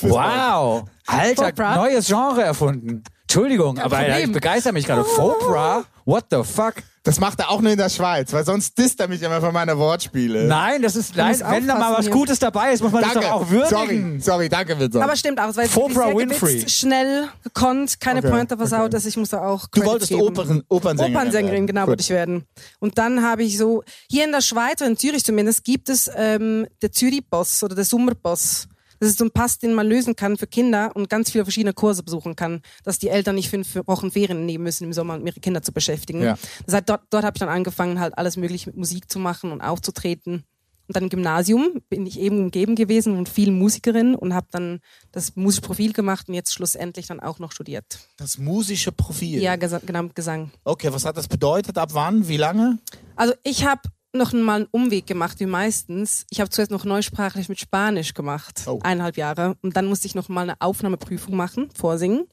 Wow. 0.00 0.84
Alter, 1.06 1.48
Oprah. 1.48 1.74
neues 1.76 2.06
Genre 2.06 2.42
erfunden. 2.42 3.02
Entschuldigung, 3.28 3.78
aber 3.78 3.98
Problem. 3.98 4.30
ich 4.30 4.32
begeister 4.32 4.72
mich 4.72 4.86
gerade. 4.86 5.04
Fopra? 5.04 5.84
What 6.06 6.24
the 6.30 6.42
fuck? 6.42 6.76
Das 7.02 7.20
macht 7.20 7.38
er 7.38 7.50
auch 7.50 7.60
nur 7.60 7.72
in 7.72 7.78
der 7.78 7.90
Schweiz, 7.90 8.32
weil 8.32 8.44
sonst 8.44 8.76
disst 8.78 9.00
er 9.00 9.08
mich 9.08 9.20
immer 9.22 9.40
von 9.42 9.52
meiner 9.52 9.76
Wortspiele. 9.78 10.44
Nein, 10.44 10.80
das 10.80 10.96
ist, 10.96 11.14
musst 11.14 11.40
wenn 11.40 11.66
da 11.66 11.78
mal 11.78 11.92
was 11.92 12.06
hier. 12.06 12.14
Gutes 12.14 12.38
dabei 12.38 12.72
ist, 12.72 12.82
muss 12.82 12.90
man 12.90 13.02
danke. 13.02 13.20
das 13.20 13.24
doch 13.24 13.32
auch 13.32 13.50
würdigen. 13.50 14.20
Sorry, 14.20 14.20
sorry, 14.20 14.48
danke, 14.48 14.78
Vincent. 14.78 15.04
Aber 15.04 15.14
stimmt 15.14 15.40
auch, 15.40 15.54
wirklich 15.54 15.74
sehr 15.74 16.16
Winfrey. 16.16 16.54
gewichst, 16.54 16.70
schnell, 16.78 17.28
gekonnt, 17.44 18.00
keine 18.00 18.20
Okay, 18.20 18.30
Pointe 18.30 18.56
versaut, 18.56 18.94
dass 18.94 19.04
ich 19.04 19.18
musste 19.18 19.42
auch 19.42 19.66
du 19.66 19.80
Credit 19.80 19.86
wolltest 19.86 20.10
geben. 20.10 20.22
Opern, 20.22 20.62
Opernsängerin 20.68 21.16
Opernsängerin, 21.16 21.66
genau, 21.66 21.86
wollte 21.86 22.02
ich 22.02 22.10
werden. 22.10 22.44
Und 22.78 22.96
dann 22.96 23.22
habe 23.22 23.42
ich 23.42 23.58
so, 23.58 23.82
hier 24.10 24.24
in 24.24 24.32
der 24.32 24.40
Schweiz, 24.40 24.80
oder 24.80 24.90
in 24.90 24.96
Zürich 24.96 25.24
zumindest, 25.24 25.64
gibt 25.64 25.90
es 25.90 26.10
ähm, 26.14 26.66
der 26.80 26.92
Zürich-Boss 26.92 27.62
oder 27.62 27.74
der 27.74 27.84
Sommerboss. 27.84 28.68
Das 29.00 29.08
ist 29.08 29.18
so 29.18 29.24
ein 29.24 29.30
Pass, 29.30 29.58
den 29.58 29.74
man 29.74 29.86
lösen 29.86 30.16
kann 30.16 30.36
für 30.36 30.46
Kinder 30.46 30.94
und 30.94 31.08
ganz 31.08 31.30
viele 31.30 31.44
verschiedene 31.44 31.72
Kurse 31.72 32.02
besuchen 32.02 32.36
kann, 32.36 32.62
dass 32.84 32.98
die 32.98 33.08
Eltern 33.08 33.36
nicht 33.36 33.50
fünf 33.50 33.74
Wochen 33.86 34.10
Ferien 34.10 34.46
nehmen 34.46 34.64
müssen 34.64 34.84
im 34.84 34.92
Sommer, 34.92 35.16
um 35.16 35.26
ihre 35.26 35.40
Kinder 35.40 35.62
zu 35.62 35.72
beschäftigen. 35.72 36.22
Ja. 36.22 36.38
Das 36.66 36.74
heißt, 36.74 36.88
dort, 36.88 37.02
dort 37.10 37.24
habe 37.24 37.36
ich 37.36 37.40
dann 37.40 37.48
angefangen, 37.48 38.00
halt 38.00 38.16
alles 38.18 38.36
mögliche 38.36 38.70
mit 38.70 38.76
Musik 38.76 39.10
zu 39.10 39.18
machen 39.18 39.52
und 39.52 39.60
aufzutreten. 39.60 40.44
Und 40.88 40.96
dann 40.96 41.02
im 41.04 41.10
Gymnasium 41.10 41.82
bin 41.90 42.06
ich 42.06 42.18
eben 42.18 42.38
umgeben 42.38 42.74
gewesen 42.74 43.18
und 43.18 43.28
viel 43.28 43.50
Musikerin 43.50 44.14
und 44.14 44.32
habe 44.32 44.46
dann 44.50 44.80
das 45.12 45.36
musische 45.36 45.60
Profil 45.60 45.92
gemacht 45.92 46.28
und 46.28 46.34
jetzt 46.34 46.54
schlussendlich 46.54 47.06
dann 47.06 47.20
auch 47.20 47.38
noch 47.38 47.52
studiert. 47.52 47.84
Das 48.16 48.38
musische 48.38 48.90
Profil. 48.90 49.42
Ja, 49.42 49.56
genau, 49.56 50.08
Gesang. 50.14 50.50
Okay, 50.64 50.90
was 50.90 51.04
hat 51.04 51.18
das 51.18 51.28
bedeutet? 51.28 51.76
Ab 51.76 51.90
wann? 51.92 52.26
Wie 52.26 52.38
lange? 52.38 52.78
Also 53.16 53.34
ich 53.42 53.66
habe 53.66 53.82
noch 54.18 54.32
mal 54.32 54.56
einen 54.56 54.66
Umweg 54.70 55.06
gemacht, 55.06 55.40
wie 55.40 55.46
meistens. 55.46 56.26
Ich 56.30 56.40
habe 56.40 56.50
zuerst 56.50 56.70
noch 56.70 56.84
neusprachlich 56.84 57.48
mit 57.48 57.58
Spanisch 57.60 58.12
gemacht, 58.14 58.62
Oh. 58.66 58.78
eineinhalb 58.82 59.16
Jahre. 59.16 59.56
Und 59.62 59.76
dann 59.76 59.86
musste 59.86 60.06
ich 60.06 60.14
noch 60.14 60.28
mal 60.28 60.42
eine 60.42 60.60
Aufnahmeprüfung 60.60 61.34
machen, 61.36 61.70
vorsingen. 61.74 62.26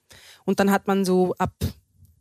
Und 0.43 0.59
dann 0.59 0.71
hat 0.71 0.87
man 0.87 1.05
so 1.05 1.33
ab 1.37 1.53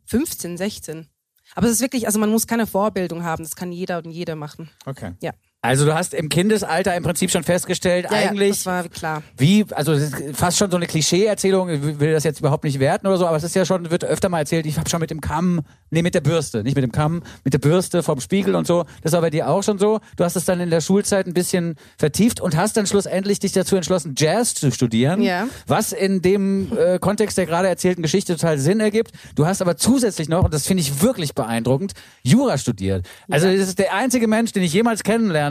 15, 0.05 0.57
16. 0.57 1.07
Aber 1.55 1.67
es 1.67 1.73
ist 1.73 1.81
wirklich, 1.81 2.07
also 2.07 2.19
man 2.19 2.29
muss 2.31 2.47
keine 2.47 2.67
Vorbildung 2.67 3.23
haben, 3.23 3.43
das 3.43 3.55
kann 3.55 3.71
jeder 3.71 3.97
und 3.99 4.09
jede 4.11 4.35
machen. 4.35 4.69
Okay. 4.85 5.13
Ja, 5.21 5.31
Also 5.65 5.85
du 5.85 5.93
hast 5.93 6.13
im 6.13 6.29
Kindesalter 6.29 6.95
im 6.95 7.03
Prinzip 7.03 7.31
schon 7.31 7.43
festgestellt, 7.43 8.07
ja, 8.09 8.19
ja 8.19 8.29
eigentlich 8.29 8.49
das 8.49 8.65
war 8.65 8.83
klar. 8.89 9.23
wie, 9.37 9.65
also 9.71 9.93
das 9.93 10.03
ist 10.03 10.37
fast 10.37 10.57
schon 10.57 10.71
so 10.71 10.77
eine 10.77 10.87
Klischee-Erzählung, 10.87 11.69
ich 11.69 11.99
will 11.99 12.13
das 12.13 12.23
jetzt 12.23 12.39
überhaupt 12.39 12.63
nicht 12.63 12.79
werten 12.79 13.07
oder 13.07 13.17
so, 13.17 13.27
aber 13.27 13.37
es 13.37 13.43
ist 13.43 13.55
ja 13.55 13.65
schon, 13.65 13.89
wird 13.91 14.03
öfter 14.03 14.29
mal 14.29 14.39
erzählt, 14.39 14.65
ich 14.65 14.77
habe 14.77 14.89
schon 14.89 14.99
mit 14.99 15.11
dem 15.11 15.21
Kamm, 15.21 15.61
nee, 15.89 16.01
mit 16.01 16.15
der 16.15 16.21
Bürste, 16.21 16.63
nicht 16.63 16.75
mit 16.75 16.83
dem 16.83 16.91
Kamm, 16.91 17.23
mit 17.43 17.53
der 17.53 17.59
Bürste 17.59 18.03
vom 18.03 18.19
Spiegel 18.19 18.55
und 18.55 18.67
so. 18.67 18.85
Das 19.01 19.13
war 19.13 19.21
bei 19.21 19.29
dir 19.29 19.49
auch 19.49 19.63
schon 19.63 19.77
so. 19.77 19.99
Du 20.17 20.23
hast 20.23 20.35
es 20.35 20.45
dann 20.45 20.59
in 20.59 20.69
der 20.69 20.81
Schulzeit 20.81 21.27
ein 21.27 21.33
bisschen 21.33 21.75
vertieft 21.97 22.39
und 22.41 22.55
hast 22.55 22.77
dann 22.77 22.85
schlussendlich 22.85 23.39
dich 23.39 23.51
dazu 23.51 23.75
entschlossen, 23.75 24.15
Jazz 24.17 24.53
zu 24.53 24.71
studieren. 24.71 25.21
Ja. 25.21 25.47
Was 25.67 25.91
in 25.91 26.21
dem 26.21 26.71
äh, 26.77 26.99
Kontext 26.99 27.37
der 27.37 27.45
gerade 27.45 27.67
erzählten 27.67 28.01
Geschichte 28.01 28.35
total 28.35 28.57
Sinn 28.57 28.79
ergibt. 28.79 29.11
Du 29.35 29.45
hast 29.45 29.61
aber 29.61 29.77
zusätzlich 29.77 30.29
noch, 30.29 30.43
und 30.43 30.53
das 30.53 30.67
finde 30.67 30.81
ich 30.81 31.01
wirklich 31.01 31.33
beeindruckend, 31.33 31.93
Jura 32.23 32.57
studiert. 32.57 33.07
Also 33.29 33.47
das 33.47 33.67
ist 33.67 33.79
der 33.79 33.93
einzige 33.93 34.27
Mensch, 34.27 34.51
den 34.51 34.63
ich 34.63 34.73
jemals 34.73 35.03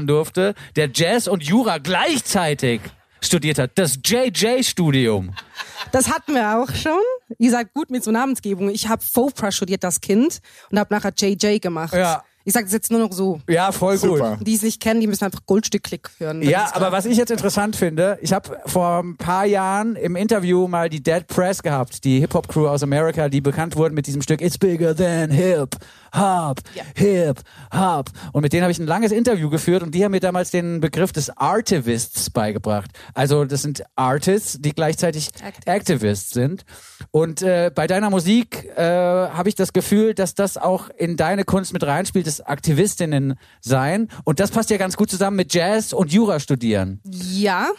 kennenlernen 0.05 0.07
durfte, 0.07 0.55
der 0.77 0.91
Jazz 0.93 1.29
und 1.29 1.43
Jura 1.43 1.79
gleichzeitig 1.79 2.81
studiert 3.21 3.59
hat. 3.59 3.73
Das 3.77 3.99
JJ-Studium. 4.05 5.35
Das 5.93 6.09
hatten 6.09 6.35
wir 6.35 6.59
auch 6.59 6.75
schon. 6.75 7.01
Ihr 7.39 7.51
seid 7.51 7.73
gut 7.73 7.91
mit 7.91 8.05
so 8.05 8.11
Namensgebung. 8.11 8.69
Ich 8.71 8.89
habe 8.89 9.03
Fopra 9.03 9.51
studiert, 9.51 9.83
das 9.83 10.01
Kind, 10.01 10.41
und 10.71 10.79
habe 10.79 10.95
nachher 10.95 11.13
JJ 11.17 11.59
gemacht. 11.59 11.95
Ja. 11.95 12.23
Ich 12.47 12.53
sage 12.53 12.67
das 12.67 12.75
jetzt 12.75 12.91
nur 12.91 13.01
noch 13.01 13.13
so. 13.13 13.41
Ja, 13.49 13.73
voll 13.73 13.97
Super. 13.97 14.37
gut. 14.37 14.47
Die 14.47 14.55
es 14.55 14.63
nicht 14.63 14.79
kennen, 14.79 15.01
die 15.01 15.07
müssen 15.07 15.25
einfach 15.25 15.41
Goldstück-Klick 15.47 16.11
hören. 16.19 16.43
Ja, 16.43 16.71
aber 16.75 16.93
was 16.93 17.07
ich 17.07 17.17
jetzt 17.17 17.31
interessant 17.31 17.75
finde, 17.75 18.19
ich 18.21 18.35
habe 18.35 18.61
vor 18.67 19.03
ein 19.03 19.17
paar 19.17 19.47
Jahren 19.47 19.97
im 19.97 20.15
Interview 20.15 20.69
mal 20.69 20.91
die 20.91 21.03
Dead 21.03 21.27
Press 21.27 21.63
gehabt, 21.63 22.05
die 22.05 22.21
Hip-Hop-Crew 22.21 22.69
aus 22.69 22.83
Amerika, 22.83 23.31
die 23.31 23.41
bekannt 23.41 23.77
wurden 23.77 23.95
mit 23.95 24.07
diesem 24.07 24.21
Stück 24.21 24.43
It's 24.43 24.59
Bigger 24.59 24.95
Than 24.95 25.31
Hip, 25.31 25.77
Hop, 26.15 26.61
Hip, 26.95 27.41
Hop. 27.73 28.11
Und 28.33 28.43
mit 28.43 28.53
denen 28.53 28.63
habe 28.63 28.73
ich 28.73 28.79
ein 28.79 28.87
langes 28.87 29.13
Interview 29.13 29.51
geführt 29.51 29.83
und 29.83 29.95
die 29.95 30.05
haben 30.05 30.13
mir 30.13 30.21
damals 30.21 30.51
den 30.51 30.81
Begriff 30.81 31.13
des 31.13 31.37
Artivists 31.37 32.31
beigebracht. 32.31 32.91
Also 33.15 33.45
das 33.45 33.63
sind 33.63 33.85
Artists, 33.97 34.59
die 34.61 34.73
gleichzeitig 34.73 35.29
Activists. 35.43 35.67
Activists 35.67 36.31
sind. 36.31 36.65
Und 37.11 37.43
äh, 37.43 37.71
bei 37.75 37.87
deiner 37.87 38.11
Musik 38.11 38.71
äh, 38.77 38.83
habe 38.83 39.49
ich 39.49 39.55
das 39.55 39.73
Gefühl, 39.73 40.15
dass 40.15 40.35
das 40.35 40.57
auch 40.57 40.89
in 40.91 41.17
deine 41.17 41.45
Kunst 41.45 41.73
mit 41.73 41.85
reinspielt, 41.85 42.27
das 42.27 42.41
Aktivistinnen 42.41 43.35
sein. 43.61 44.09
Und 44.25 44.41
das 44.41 44.51
passt 44.51 44.71
ja 44.71 44.77
ganz 44.77 44.97
gut 44.97 45.11
zusammen 45.11 45.37
mit 45.37 45.53
Jazz 45.55 45.93
und 45.93 46.13
Jura 46.13 46.41
studieren. 46.41 47.01
Ja, 47.05 47.71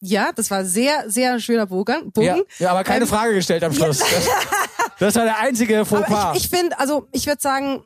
ja, 0.00 0.32
das 0.32 0.50
war 0.50 0.64
sehr, 0.64 1.08
sehr 1.08 1.40
schöner 1.40 1.66
Bogen. 1.66 2.12
Ja, 2.18 2.38
ja 2.58 2.70
aber 2.70 2.84
keine 2.84 3.04
Ähm, 3.04 3.08
Frage 3.08 3.34
gestellt 3.34 3.64
am 3.64 3.72
Schluss. 3.72 4.00
Das, 4.98 5.14
das 5.14 5.14
war 5.16 5.24
der 5.24 5.38
einzige 5.40 5.84
Fauxpas. 5.84 6.36
Ich, 6.36 6.44
ich 6.44 6.48
finde, 6.48 6.78
also 6.78 7.06
ich 7.12 7.26
würde 7.26 7.42
sagen, 7.42 7.84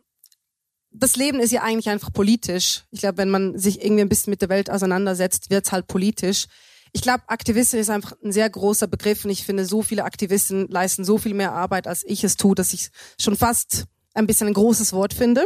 das 0.93 1.17
Leben 1.17 1.41
ist 1.41 1.51
ja 1.51 1.63
eigentlich 1.63 1.89
einfach 1.89 2.13
politisch. 2.13 2.85
Ich 2.93 3.01
glaube, 3.01 3.19
wenn 3.19 3.31
man 3.31 3.59
sich 3.59 3.83
irgendwie 3.83 4.03
ein 4.03 4.09
bisschen 4.09 4.31
mit 4.31 4.43
der 4.43 4.49
Welt 4.49 4.71
auseinandersetzt, 4.71 5.51
wird's 5.51 5.73
halt 5.73 5.89
politisch. 5.89 6.47
Ich 6.93 7.03
glaube, 7.03 7.25
Aktivistin 7.29 7.81
ist 7.81 7.91
einfach 7.91 8.13
ein 8.25 8.33
sehr 8.33 8.49
großer 8.49 8.87
Begriff 8.87 9.25
und 9.25 9.31
ich 9.31 9.45
finde, 9.45 9.65
so 9.65 9.83
viele 9.83 10.05
Aktivisten 10.05 10.69
leisten 10.69 11.05
so 11.05 11.19
viel 11.19 11.35
mehr 11.35 11.53
Arbeit, 11.53 11.87
als 11.87 12.05
ich 12.05 12.23
es 12.23 12.37
tue, 12.37 12.55
dass 12.55 12.73
ich 12.73 12.91
schon 13.21 13.37
fast 13.37 13.87
ein 14.15 14.27
bisschen 14.27 14.49
ein 14.49 14.55
großes 14.55 14.93
Wort 14.93 15.15
finde. 15.15 15.43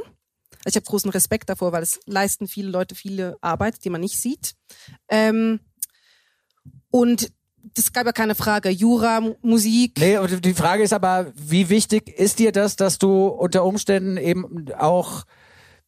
Also 0.65 0.69
ich 0.69 0.77
habe 0.77 0.87
großen 0.87 1.11
Respekt 1.11 1.51
davor, 1.51 1.73
weil 1.73 1.83
es 1.83 2.01
leisten 2.07 2.49
viele 2.49 2.71
Leute 2.71 2.95
viele 2.95 3.37
Arbeit, 3.43 3.85
die 3.85 3.91
man 3.91 4.01
nicht 4.01 4.19
sieht. 4.19 4.55
Ähm, 5.09 5.61
und 6.95 7.33
das 7.75 7.93
gab 7.93 8.07
ja 8.07 8.13
keine 8.13 8.35
Frage. 8.37 8.69
Jura, 8.69 9.21
Mu- 9.21 9.35
Musik. 9.43 9.95
Nee, 9.99 10.19
und 10.19 10.45
die 10.45 10.55
Frage 10.55 10.83
ist 10.85 10.93
aber, 10.93 11.33
wie 11.35 11.69
wichtig 11.71 12.09
ist 12.09 12.39
dir 12.39 12.53
das, 12.53 12.77
dass 12.77 12.99
du 12.99 13.27
unter 13.27 13.65
Umständen 13.65 14.17
eben 14.17 14.67
auch 14.79 15.25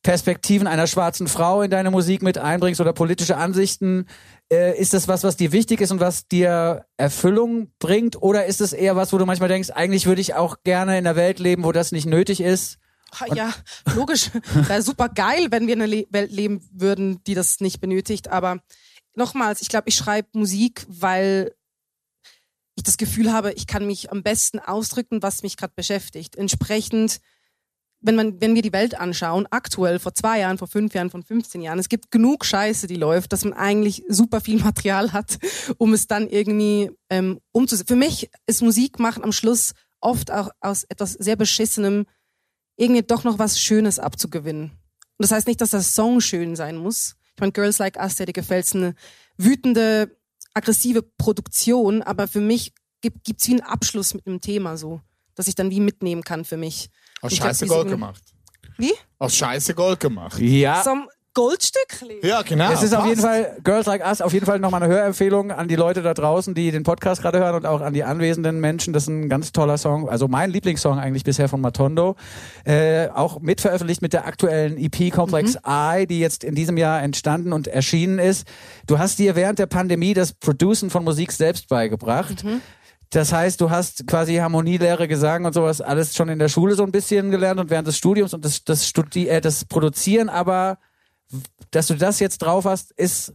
Perspektiven 0.02 0.66
einer 0.66 0.86
schwarzen 0.86 1.26
Frau 1.28 1.62
in 1.62 1.70
deine 1.70 1.90
Musik 1.90 2.22
mit 2.22 2.38
einbringst 2.38 2.80
oder 2.80 2.92
politische 2.92 3.36
Ansichten? 3.36 4.07
Äh, 4.52 4.78
ist 4.80 4.94
das 4.94 5.07
was, 5.07 5.22
was 5.22 5.36
dir 5.36 5.52
wichtig 5.52 5.80
ist 5.80 5.90
und 5.92 6.00
was 6.00 6.28
dir 6.28 6.84
Erfüllung 6.96 7.70
bringt? 7.78 8.20
Oder 8.22 8.46
ist 8.46 8.61
es 8.61 8.72
eher 8.72 8.96
was, 8.96 9.12
wo 9.12 9.18
du 9.18 9.26
manchmal 9.26 9.48
denkst, 9.48 9.70
eigentlich 9.70 10.07
würde 10.07 10.20
ich 10.20 10.34
auch 10.34 10.57
gerne 10.64 10.92
in 10.98 11.07
einer 11.07 11.14
Welt 11.16 11.38
leben, 11.40 11.62
wo 11.64 11.72
das 11.72 11.92
nicht 11.92 12.07
nötig 12.07 12.40
ist? 12.40 12.78
Ah, 13.18 13.26
Ja, 13.34 13.52
logisch. 13.94 14.30
Wäre 14.54 14.82
super 14.82 15.09
geil, 15.09 15.48
wenn 15.50 15.66
wir 15.66 15.74
in 15.74 15.82
einer 15.82 15.90
Le 15.94 16.07
Welt 16.11 16.32
leben 16.32 16.61
würden, 16.72 17.22
die 17.26 17.34
das 17.34 17.61
nicht 17.61 17.80
benötigt. 17.80 18.28
Aber 18.28 18.59
nochmals, 19.17 19.61
ich 19.61 19.69
glaube, 19.69 19.89
ich 19.89 19.97
schreibe 19.97 20.29
Musik, 20.33 20.87
weil 20.89 21.55
ich 22.77 22.83
das 22.83 22.99
Gefühl 22.99 23.33
habe, 23.33 23.53
ich 23.55 23.67
kann 23.67 23.87
mich 23.87 24.12
am 24.12 24.23
besten 24.23 24.59
ausdrücken, 24.59 25.23
was 25.23 25.43
mich 25.43 25.57
gerade 25.57 25.73
beschäftigt. 25.75 26.37
Entsprechend, 26.37 27.21
wenn 28.01 28.14
man, 28.14 28.41
wenn 28.41 28.55
wir 28.55 28.62
die 28.62 28.73
Welt 28.73 28.95
anschauen, 29.01 29.47
aktuell, 29.51 29.99
vor 29.99 30.14
zwei 30.14 30.41
Jahren, 30.41 30.59
vor 30.59 30.69
fünf 30.69 30.95
Jahren, 30.95 31.11
vor 31.11 31.23
15 31.23 31.62
Jahren, 31.62 31.79
es 31.79 31.89
gibt 31.89 32.11
genug 32.11 32.45
Scheiße, 32.45 32.87
die 32.87 32.97
läuft, 32.97 33.33
dass 33.33 33.45
man 33.45 33.55
eigentlich 33.55 34.05
super 34.09 34.41
viel 34.41 34.61
Material 34.62 35.12
hat, 35.12 35.39
um 35.79 35.95
es 35.95 36.07
dann 36.07 36.29
irgendwie 36.29 36.91
ähm, 37.09 37.41
umzusetzen. 37.53 37.89
Für 37.89 37.97
mich 37.97 38.31
ist 38.47 38.62
Musik 38.62 38.99
machen 38.99 39.25
am 39.25 39.33
Schluss 39.33 39.73
oft 40.01 40.31
auch 40.31 40.51
aus 40.61 40.85
etwas 40.85 41.14
sehr 41.14 41.37
Beschissenem 41.37 42.07
irgendwie 42.77 43.03
doch 43.03 43.25
noch 43.25 43.39
was 43.39 43.59
Schönes 43.59 43.99
abzugewinnen. 43.99 44.71
Und 44.71 45.25
das 45.25 45.33
heißt 45.33 45.47
nicht, 45.47 45.62
dass 45.62 45.71
das 45.71 45.95
Song 45.95 46.21
schön 46.21 46.57
sein 46.57 46.77
muss. 46.77 47.17
Ich 47.37 47.41
meine, 47.41 47.53
Girls 47.53 47.78
Like 47.78 47.97
Us, 47.97 48.16
der 48.16 48.26
gefällt's 48.26 48.74
eine 48.74 48.95
wütende, 49.37 50.16
aggressive 50.55 51.03
Produktion, 51.03 52.03
aber 52.03 52.28
für 52.28 52.41
mich 52.41 52.72
gibt, 53.03 53.24
gibt's 53.24 53.47
wie 53.47 53.53
einen 53.53 53.61
Abschluss 53.61 54.14
mit 54.14 54.26
einem 54.26 54.41
Thema 54.41 54.78
so, 54.78 55.03
dass 55.34 55.47
ich 55.47 55.55
dann 55.55 55.70
wie 55.70 55.80
mitnehmen 55.80 56.22
kann 56.22 56.47
für 56.47 56.57
mich. 56.57 56.89
Aus 57.20 57.37
Scheiße 57.37 57.66
Gold 57.66 57.89
gemacht. 57.89 58.22
Wie? 58.78 58.93
Aus 59.18 59.37
Scheiße 59.37 59.74
Gold 59.74 60.01
gemacht. 60.01 60.39
Ja. 60.39 60.82
So 60.82 60.95
ein 61.37 61.43
Goldstückli. 61.43 62.20
Ja, 62.22 62.43
genau. 62.43 62.70
Es 62.72 62.82
ist 62.82 62.93
auf 62.93 63.01
passt. 63.01 63.09
jeden 63.11 63.20
Fall 63.20 63.57
Girls 63.62 63.87
Like 63.87 64.05
Us, 64.07 64.20
auf 64.20 64.32
jeden 64.32 64.47
Fall 64.47 64.59
nochmal 64.59 64.82
eine 64.82 64.93
Hörempfehlung 64.93 65.51
an 65.51 65.68
die 65.68 65.76
Leute 65.76 66.03
da 66.03 66.14
draußen, 66.14 66.55
die 66.55 66.70
den 66.70 66.82
Podcast 66.82 67.22
gerade 67.22 67.39
hören 67.39 67.55
und 67.55 67.66
auch 67.66 67.80
an 67.80 67.93
die 67.93 68.05
anwesenden 68.05 68.61
Menschen. 68.61 68.93
Das 68.93 69.05
ist 69.05 69.09
ein 69.09 69.28
ganz 69.28 69.53
toller 69.53 69.78
Song, 69.78 70.09
also 70.09 70.28
mein 70.28 70.51
Lieblingssong 70.51 70.99
eigentlich 70.99 71.24
bisher 71.24 71.49
von 71.49 71.61
Matondo. 71.61 72.16
Äh, 72.64 73.09
auch 73.09 73.41
mitveröffentlicht 73.41 74.03
mit 74.03 74.12
der 74.12 74.26
aktuellen 74.26 74.76
EP 74.78 75.12
Complex 75.12 75.57
I, 75.66 76.07
die 76.07 76.20
jetzt 76.20 76.45
in 76.45 76.55
diesem 76.55 76.76
Jahr 76.76 77.03
entstanden 77.03 77.53
und 77.53 77.68
erschienen 77.68 78.18
ist. 78.18 78.47
Du 78.87 78.99
hast 78.99 79.18
dir 79.18 79.37
während 79.37 79.59
der 79.59 79.66
Pandemie 79.66 80.14
das 80.14 80.32
Producen 80.32 80.91
von 80.91 81.05
Musik 81.05 81.32
selbst 81.32 81.68
beigebracht. 81.68 82.45
Das 83.11 83.32
heißt, 83.32 83.61
du 83.61 83.70
hast 83.70 84.07
quasi 84.07 84.37
Harmonielehre, 84.37 85.07
Gesang 85.07 85.45
und 85.45 85.53
sowas 85.53 85.80
alles 85.80 86.14
schon 86.14 86.28
in 86.28 86.39
der 86.39 86.49
Schule 86.49 86.74
so 86.74 86.82
ein 86.82 86.91
bisschen 86.91 87.30
gelernt 87.30 87.61
und 87.61 87.70
während 87.70 87.87
des 87.87 87.97
Studiums 87.97 88.34
und 88.34 88.45
das, 88.45 88.64
das, 88.64 88.89
Studi 88.89 89.28
äh, 89.28 89.41
das 89.41 89.64
Produzieren 89.64 90.28
aber 90.28 90.78
dass 91.70 91.89
du 91.89 91.95
das 91.95 92.20
jetzt 92.20 92.39
drauf 92.39 92.64
hast, 92.64 92.93
ist, 92.93 93.35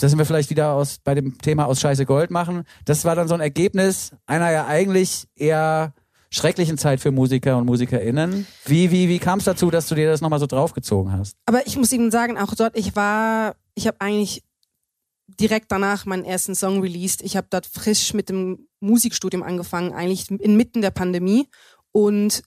da 0.00 0.08
sind 0.08 0.18
wir 0.18 0.26
vielleicht 0.26 0.50
wieder 0.50 0.72
aus, 0.72 0.98
bei 0.98 1.14
dem 1.14 1.38
Thema 1.38 1.66
aus 1.66 1.80
Scheiße 1.80 2.06
Gold 2.06 2.30
machen. 2.30 2.64
Das 2.84 3.04
war 3.04 3.14
dann 3.14 3.28
so 3.28 3.34
ein 3.34 3.40
Ergebnis 3.40 4.12
einer 4.26 4.50
ja 4.50 4.66
eigentlich 4.66 5.28
eher 5.36 5.94
schrecklichen 6.30 6.78
Zeit 6.78 7.00
für 7.00 7.12
Musiker 7.12 7.56
und 7.56 7.66
MusikerInnen. 7.66 8.46
Wie, 8.64 8.90
wie, 8.90 9.08
wie 9.08 9.18
kam 9.18 9.38
es 9.38 9.44
dazu, 9.44 9.70
dass 9.70 9.88
du 9.88 9.94
dir 9.94 10.10
das 10.10 10.20
nochmal 10.20 10.40
so 10.40 10.46
draufgezogen 10.46 11.12
hast? 11.12 11.36
Aber 11.46 11.66
ich 11.66 11.76
muss 11.76 11.92
Ihnen 11.92 12.10
sagen, 12.10 12.38
auch 12.38 12.54
dort, 12.54 12.76
ich 12.76 12.96
war, 12.96 13.54
ich 13.74 13.86
habe 13.86 14.00
eigentlich 14.00 14.42
direkt 15.26 15.70
danach 15.70 16.06
meinen 16.06 16.24
ersten 16.24 16.54
Song 16.54 16.80
released. 16.80 17.22
Ich 17.22 17.36
habe 17.36 17.46
dort 17.50 17.66
frisch 17.66 18.14
mit 18.14 18.28
dem 18.28 18.66
Musikstudium 18.80 19.42
angefangen, 19.42 19.92
eigentlich 19.92 20.30
inmitten 20.30 20.82
der 20.82 20.90
Pandemie. 20.90 21.48
Und 21.92 22.42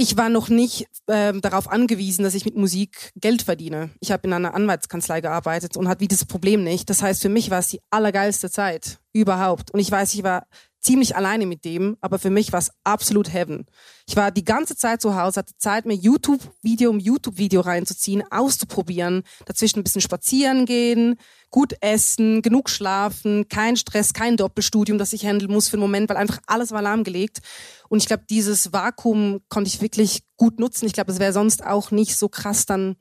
ich 0.00 0.16
war 0.16 0.28
noch 0.28 0.48
nicht 0.48 0.86
ähm, 1.08 1.40
darauf 1.40 1.68
angewiesen, 1.68 2.22
dass 2.22 2.34
ich 2.34 2.44
mit 2.44 2.54
Musik 2.54 3.10
Geld 3.16 3.42
verdiene. 3.42 3.90
Ich 3.98 4.12
habe 4.12 4.28
in 4.28 4.32
einer 4.32 4.54
Anwaltskanzlei 4.54 5.20
gearbeitet 5.20 5.76
und 5.76 5.88
hatte 5.88 6.02
wie 6.02 6.08
dieses 6.08 6.24
Problem 6.24 6.62
nicht. 6.62 6.88
Das 6.88 7.02
heißt, 7.02 7.20
für 7.20 7.28
mich 7.28 7.50
war 7.50 7.58
es 7.58 7.66
die 7.66 7.80
allergeilste 7.90 8.48
Zeit 8.48 9.00
überhaupt. 9.12 9.72
Und 9.72 9.80
ich 9.80 9.90
weiß, 9.90 10.14
ich 10.14 10.22
war 10.22 10.46
ziemlich 10.80 11.16
alleine 11.16 11.46
mit 11.46 11.64
dem, 11.64 11.96
aber 12.00 12.18
für 12.18 12.30
mich 12.30 12.52
war 12.52 12.60
es 12.60 12.70
absolut 12.84 13.32
Heaven. 13.32 13.66
Ich 14.06 14.16
war 14.16 14.30
die 14.30 14.44
ganze 14.44 14.76
Zeit 14.76 15.02
zu 15.02 15.16
Hause, 15.16 15.40
hatte 15.40 15.56
Zeit, 15.58 15.86
mir 15.86 15.94
YouTube-Video 15.94 16.90
um 16.90 16.98
YouTube-Video 16.98 17.60
reinzuziehen, 17.60 18.22
auszuprobieren, 18.30 19.22
dazwischen 19.46 19.80
ein 19.80 19.84
bisschen 19.84 20.00
spazieren 20.00 20.66
gehen, 20.66 21.16
gut 21.50 21.74
essen, 21.80 22.42
genug 22.42 22.70
schlafen, 22.70 23.48
kein 23.48 23.76
Stress, 23.76 24.12
kein 24.12 24.36
Doppelstudium, 24.36 24.98
das 24.98 25.12
ich 25.12 25.26
handeln 25.26 25.52
muss 25.52 25.68
für 25.68 25.74
einen 25.74 25.82
Moment, 25.82 26.08
weil 26.08 26.16
einfach 26.16 26.38
alles 26.46 26.70
war 26.72 26.82
lahmgelegt. 26.82 27.40
Und 27.88 27.98
ich 27.98 28.06
glaube, 28.06 28.24
dieses 28.28 28.72
Vakuum 28.72 29.40
konnte 29.48 29.68
ich 29.68 29.80
wirklich 29.80 30.22
gut 30.36 30.58
nutzen. 30.58 30.86
Ich 30.86 30.92
glaube, 30.92 31.10
es 31.10 31.18
wäre 31.18 31.32
sonst 31.32 31.64
auch 31.64 31.90
nicht 31.90 32.16
so 32.16 32.28
krass 32.28 32.66
dann 32.66 32.96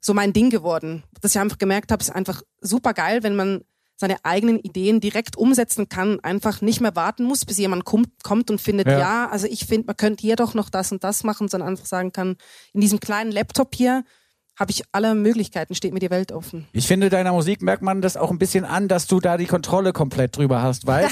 so 0.00 0.12
mein 0.12 0.32
Ding 0.32 0.50
geworden. 0.50 1.04
Dass 1.20 1.34
ich 1.34 1.40
einfach 1.40 1.58
gemerkt 1.58 1.90
habe, 1.90 2.02
es 2.02 2.08
ist 2.08 2.14
einfach 2.14 2.42
super 2.60 2.92
geil, 2.92 3.22
wenn 3.22 3.36
man 3.36 3.64
seine 4.04 4.22
eigenen 4.22 4.58
Ideen 4.58 5.00
direkt 5.00 5.36
umsetzen 5.36 5.88
kann, 5.88 6.20
einfach 6.20 6.60
nicht 6.60 6.80
mehr 6.82 6.94
warten 6.94 7.24
muss, 7.24 7.46
bis 7.46 7.56
jemand 7.56 7.84
kommt, 7.86 8.22
kommt 8.22 8.50
und 8.50 8.60
findet, 8.60 8.86
Ja. 8.86 8.98
ja. 8.98 9.28
also 9.30 9.46
ich 9.46 9.64
finde, 9.64 9.86
man 9.86 9.96
könnte 9.96 10.20
hier 10.20 10.36
doch 10.36 10.52
noch 10.52 10.68
das 10.68 10.92
und 10.92 11.02
das 11.02 11.24
machen, 11.24 11.48
sondern 11.48 11.70
einfach 11.70 11.86
sagen 11.86 12.12
kann, 12.12 12.36
in 12.74 12.80
diesem 12.82 13.00
kleinen 13.00 13.32
Laptop 13.32 13.74
hier 13.74 14.04
habe 14.58 14.70
ich 14.70 14.82
alle 14.92 15.14
Möglichkeiten, 15.16 15.74
steht 15.74 15.92
mir 15.92 15.98
die 15.98 16.10
Welt 16.10 16.30
offen. 16.30 16.66
Ich 16.72 16.86
finde, 16.86 17.08
deiner 17.10 17.32
Musik 17.32 17.60
merkt 17.60 17.82
man 17.82 18.00
das 18.00 18.16
auch 18.16 18.30
ein 18.30 18.38
bisschen 18.38 18.64
an, 18.64 18.86
dass 18.86 19.06
du 19.08 19.18
da 19.18 19.36
die 19.36 19.46
Kontrolle 19.46 19.92
komplett 19.92 20.36
drüber 20.36 20.62
hast, 20.62 20.86
weil 20.86 21.08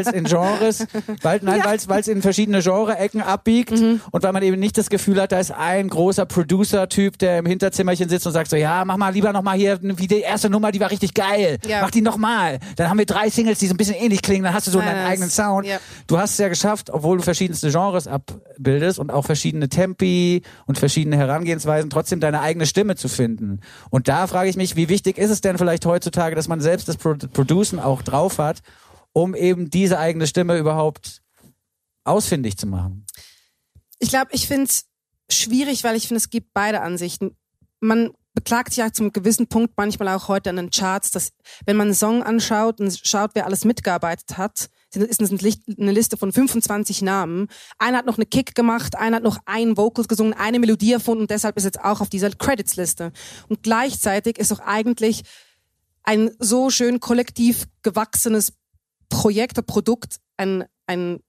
es 0.00 0.06
in 0.06 0.24
Genres, 0.24 0.86
weil, 1.22 1.40
nein, 1.42 1.60
Ja. 1.64 1.74
weil 1.88 2.00
es 2.00 2.08
in 2.08 2.22
verschiedene 2.22 2.62
Genre-Ecken 2.62 3.20
abbiegt 3.20 3.72
Mhm. 3.72 4.00
und 4.12 4.22
weil 4.22 4.32
man 4.32 4.42
eben 4.44 4.60
nicht 4.60 4.78
das 4.78 4.90
Gefühl 4.90 5.20
hat, 5.20 5.32
da 5.32 5.40
ist 5.40 5.50
ein 5.50 5.88
großer 5.88 6.24
Producer-Typ, 6.26 7.18
der 7.18 7.38
im 7.38 7.46
Hinterzimmerchen 7.46 8.08
sitzt 8.08 8.26
und 8.26 8.32
sagt 8.32 8.48
so, 8.50 8.56
ja, 8.56 8.84
mach 8.84 8.96
mal 8.96 9.12
lieber 9.12 9.32
noch 9.32 9.42
mal 9.42 9.56
hier, 9.56 9.78
wie 9.82 10.06
die 10.06 10.20
erste 10.20 10.48
Nummer, 10.48 10.70
die 10.70 10.78
war 10.80 10.90
richtig 10.90 11.14
geil, 11.14 11.58
Ja. 11.66 11.80
mach 11.82 11.90
die 11.90 12.00
noch 12.02 12.16
mal. 12.16 12.58
Dann 12.76 12.88
haben 12.90 12.98
wir 12.98 13.06
drei 13.06 13.28
Singles, 13.28 13.58
die 13.58 13.66
so 13.66 13.74
ein 13.74 13.76
bisschen 13.76 13.96
ähnlich 13.96 14.22
klingen, 14.22 14.44
dann 14.44 14.54
hast 14.54 14.68
du 14.68 14.70
so 14.70 14.78
deinen 14.80 15.04
eigenen 15.06 15.30
Sound. 15.30 15.66
ja. 15.66 15.78
Du 16.06 16.18
hast 16.18 16.32
es 16.32 16.38
ja 16.38 16.48
geschafft, 16.48 16.90
obwohl 16.90 17.16
du 17.16 17.22
verschiedenste 17.24 17.70
Genres 17.70 18.06
abbildest 18.06 18.98
und 19.00 19.10
auch 19.10 19.24
verschiedene 19.24 19.68
Tempi 19.68 20.42
und 20.66 20.78
verschiedene 20.78 21.16
Herangehensweisen, 21.16 21.90
trotzdem 21.90 22.20
deine 22.20 22.40
eigene 22.40 22.66
Stimme 22.66 22.83
zu 22.96 23.08
finden. 23.08 23.60
Und 23.90 24.08
da 24.08 24.26
frage 24.26 24.50
ich 24.50 24.56
mich, 24.56 24.76
wie 24.76 24.88
wichtig 24.88 25.18
ist 25.18 25.30
es 25.30 25.40
denn 25.40 25.58
vielleicht 25.58 25.86
heutzutage, 25.86 26.36
dass 26.36 26.48
man 26.48 26.60
selbst 26.60 26.88
das 26.88 26.96
Pro 26.96 27.14
Producen 27.14 27.80
auch 27.80 28.02
drauf 28.02 28.38
hat, 28.38 28.60
um 29.12 29.34
eben 29.34 29.70
diese 29.70 29.98
eigene 29.98 30.26
Stimme 30.26 30.58
überhaupt 30.58 31.22
ausfindig 32.04 32.58
zu 32.58 32.66
machen? 32.66 33.06
Ich 33.98 34.10
glaube, 34.10 34.28
ich 34.32 34.46
finde 34.46 34.64
es 34.64 34.84
schwierig, 35.30 35.84
weil 35.84 35.96
ich 35.96 36.08
finde, 36.08 36.18
es 36.18 36.30
gibt 36.30 36.52
beide 36.52 36.80
Ansichten. 36.82 37.36
Man 37.80 38.10
beklagt 38.34 38.70
sich 38.70 38.78
ja 38.78 38.92
zum 38.92 39.12
gewissen 39.12 39.46
Punkt 39.46 39.74
manchmal 39.76 40.08
auch 40.08 40.28
heute 40.28 40.50
an 40.50 40.56
den 40.56 40.70
Charts, 40.70 41.10
dass 41.10 41.30
wenn 41.66 41.76
man 41.76 41.88
einen 41.88 41.94
Song 41.94 42.22
anschaut 42.22 42.80
und 42.80 43.00
schaut, 43.04 43.30
wer 43.34 43.46
alles 43.46 43.64
mitgearbeitet 43.64 44.36
hat, 44.36 44.68
ist 44.96 45.20
eine 45.20 45.92
Liste 45.92 46.16
von 46.16 46.32
25 46.32 47.02
Namen. 47.02 47.48
Einer 47.78 47.98
hat 47.98 48.06
noch 48.06 48.18
eine 48.18 48.26
Kick 48.26 48.54
gemacht, 48.54 48.96
einer 48.96 49.16
hat 49.16 49.22
noch 49.22 49.38
ein 49.46 49.76
Vocal 49.76 50.04
gesungen, 50.04 50.34
eine 50.34 50.58
Melodie 50.58 50.92
erfunden 50.92 51.22
und 51.22 51.30
deshalb 51.30 51.56
ist 51.56 51.64
jetzt 51.64 51.80
auch 51.80 52.00
auf 52.00 52.08
dieser 52.08 52.30
Credits-Liste. 52.30 53.12
Und 53.48 53.62
gleichzeitig 53.62 54.38
ist 54.38 54.50
doch 54.50 54.60
eigentlich 54.60 55.22
ein 56.02 56.30
so 56.38 56.70
schön 56.70 57.00
kollektiv 57.00 57.66
gewachsenes 57.82 58.52
Projekt, 59.08 59.64
Produkt, 59.66 60.16
ein, 60.36 60.64
ein 60.86 61.20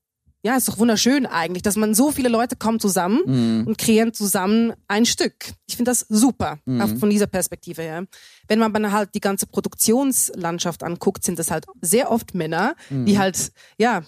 ja, 0.46 0.56
ist 0.56 0.68
doch 0.68 0.78
wunderschön 0.78 1.26
eigentlich, 1.26 1.64
dass 1.64 1.76
man 1.76 1.96
so 1.96 2.12
viele 2.12 2.30
Leute 2.30 2.56
kommen 2.56 2.80
zusammen 2.80 3.66
und 3.66 3.80
kreieren 3.80 4.14
zusammen 4.14 4.74
ein 4.88 5.08
Stück. 5.08 5.34
Ich 5.66 5.76
finde 5.76 5.90
das 5.90 6.06
super, 6.08 6.60
auch 6.80 7.00
von 7.00 7.10
dieser 7.10 7.26
Perspektive 7.26 7.82
her. 7.82 8.06
Wenn 8.48 8.60
man 8.60 8.72
dann 8.72 8.92
halt 8.92 9.16
die 9.16 9.22
ganze 9.22 9.48
Produktionslandschaft 9.48 10.84
anguckt, 10.84 11.24
sind 11.24 11.40
das 11.40 11.50
halt 11.50 11.66
sehr 11.82 12.12
oft 12.12 12.36
Männer, 12.36 12.76
die 12.92 13.18
halt, 13.18 13.54
ja, 13.80 14.04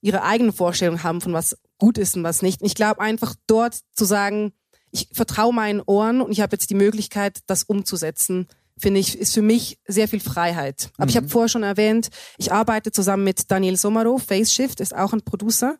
ihre 0.00 0.22
eigenen 0.22 0.52
Vorstellungen 0.52 1.02
haben 1.02 1.20
von 1.20 1.32
was 1.32 1.58
gut 1.78 1.98
ist 1.98 2.16
und 2.16 2.22
was 2.22 2.42
nicht. 2.42 2.60
Und 2.60 2.68
ich 2.68 2.76
glaube 2.76 3.00
einfach 3.00 3.34
dort 3.48 3.80
zu 3.92 4.04
sagen, 4.04 4.52
ich 4.92 5.08
vertraue 5.12 5.52
meinen 5.52 5.82
Ohren 5.84 6.20
und 6.20 6.30
ich 6.30 6.42
habe 6.42 6.54
jetzt 6.54 6.70
die 6.70 6.76
Möglichkeit, 6.76 7.40
das 7.48 7.64
umzusetzen, 7.64 8.46
finde 8.78 9.00
ich, 9.00 9.18
ist 9.18 9.34
für 9.34 9.42
mich 9.42 9.78
sehr 9.86 10.08
viel 10.08 10.20
Freiheit. 10.20 10.90
Aber 10.98 11.08
ich 11.08 11.16
habe 11.16 11.28
vorher 11.28 11.48
schon 11.48 11.62
erwähnt, 11.62 12.10
ich 12.36 12.52
arbeite 12.52 12.92
zusammen 12.92 13.24
mit 13.24 13.50
Daniel 13.50 13.76
Sommerov, 13.76 14.22
Face 14.22 14.52
Shift 14.52 14.80
ist 14.80 14.94
auch 14.94 15.12
ein 15.12 15.22
Producer. 15.22 15.76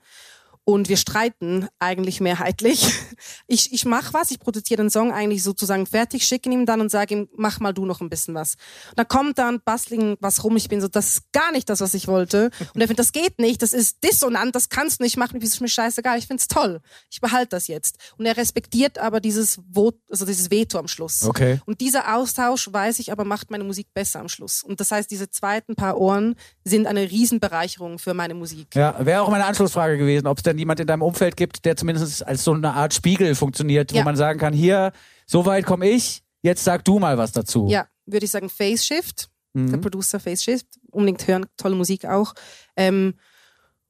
Und 0.69 0.89
wir 0.89 0.97
streiten 0.97 1.69
eigentlich 1.79 2.21
mehrheitlich. 2.21 2.93
Ich, 3.49 3.73
ich 3.73 3.85
mache 3.85 4.13
was, 4.13 4.31
ich 4.31 4.41
produziere 4.41 4.83
den 4.83 4.91
Song 4.91 5.13
eigentlich 5.13 5.43
sozusagen 5.43 5.87
fertig, 5.87 6.25
schicke 6.25 6.51
ihm 6.51 6.67
dann 6.67 6.81
und 6.81 6.91
sage 6.91 7.15
ihm, 7.15 7.29
mach 7.35 7.61
mal 7.61 7.73
du 7.73 7.87
noch 7.87 8.01
ein 8.01 8.11
bisschen 8.11 8.35
was. 8.35 8.55
Und 8.91 8.99
dann 8.99 9.09
kommt 9.09 9.39
dann 9.39 9.61
Bastling 9.65 10.17
was 10.21 10.43
rum, 10.45 10.57
ich 10.57 10.69
bin 10.69 10.81
so, 10.81 10.89
das 10.89 11.09
ist 11.09 11.33
gar 11.33 11.53
nicht 11.53 11.71
das, 11.71 11.81
was 11.81 11.95
ich 11.95 12.09
wollte. 12.09 12.51
Und 12.75 12.81
er 12.81 12.89
findet, 12.89 12.99
das 12.99 13.13
geht 13.13 13.39
nicht, 13.39 13.63
das 13.63 13.73
ist 13.73 14.03
dissonant, 14.05 14.55
das 14.55 14.69
kannst 14.69 14.99
du 15.01 15.05
nicht 15.05 15.17
machen, 15.17 15.41
das 15.41 15.51
ist 15.51 15.61
mir 15.61 15.69
scheißegal, 15.69 16.19
ich 16.19 16.27
find's 16.27 16.49
toll. 16.49 16.81
Ich 17.11 17.21
behalte 17.21 17.51
das 17.51 17.69
jetzt. 17.69 17.97
Und 18.19 18.27
er 18.27 18.37
respektiert 18.37 18.99
aber 18.99 19.21
dieses 19.21 19.61
Vot, 19.73 19.97
also 20.11 20.27
dieses 20.27 20.51
Veto 20.51 20.79
am 20.79 20.89
Schluss. 20.89 21.23
Okay. 21.23 21.61
Und 21.65 21.81
dieser 21.81 22.17
Austausch, 22.17 22.69
weiß 22.71 22.99
ich, 22.99 23.13
aber 23.13 23.25
macht 23.25 23.51
meine 23.51 23.65
Musik 23.65 23.89
besser 23.95 24.21
am 24.21 24.29
Schluss. 24.29 24.63
Und 24.63 24.81
das 24.81 24.91
heißt, 24.91 25.11
diese 25.11 25.31
zweiten 25.31 25.77
paar 25.77 25.99
Ohren 25.99 26.35
sind 26.65 26.87
eine 26.87 27.11
Riesenbereicherung 27.11 27.99
für 27.99 28.15
meine 28.15 28.35
Musik. 28.35 28.75
Ja, 28.75 29.05
wäre 29.05 29.23
auch 29.23 29.31
meine 29.31 29.47
Anschlussfrage 29.47 29.97
gewesen, 29.97 30.27
ob 30.27 30.39
es 30.39 30.43
denn 30.43 30.56
jemand 30.59 30.81
in 30.81 30.87
deinem 30.87 31.03
Umfeld 31.03 31.37
gibt, 31.37 31.65
der 31.65 31.77
zumindest 31.77 32.27
als 32.27 32.45
so 32.45 32.53
eine 32.53 32.73
Art 32.75 32.95
Spiegel 32.95 33.35
funktioniert, 33.35 33.93
wo 33.93 33.97
Ja. 33.99 34.05
man 34.05 34.17
sagen 34.17 34.39
kann, 34.39 34.53
hier, 34.55 34.93
so 35.27 35.47
weit 35.47 35.65
komme 35.67 35.89
ich, 35.89 36.23
jetzt 36.43 36.65
sag 36.65 36.85
du 36.85 36.99
mal 36.99 37.19
was 37.19 37.33
dazu. 37.33 37.67
Ja, 37.69 37.87
würde 38.07 38.25
ich 38.25 38.31
sagen, 38.31 38.49
Face 38.49 38.85
Shift. 38.87 39.29
Mhm. 39.55 39.71
Der 39.71 39.79
Producer 39.79 40.21
Face 40.21 40.43
Shift. 40.45 40.67
Unbedingt 40.91 41.27
hören, 41.27 41.47
tolle 41.57 41.75
Musik 41.75 42.05
auch. 42.05 42.35
Ähm, 42.77 43.15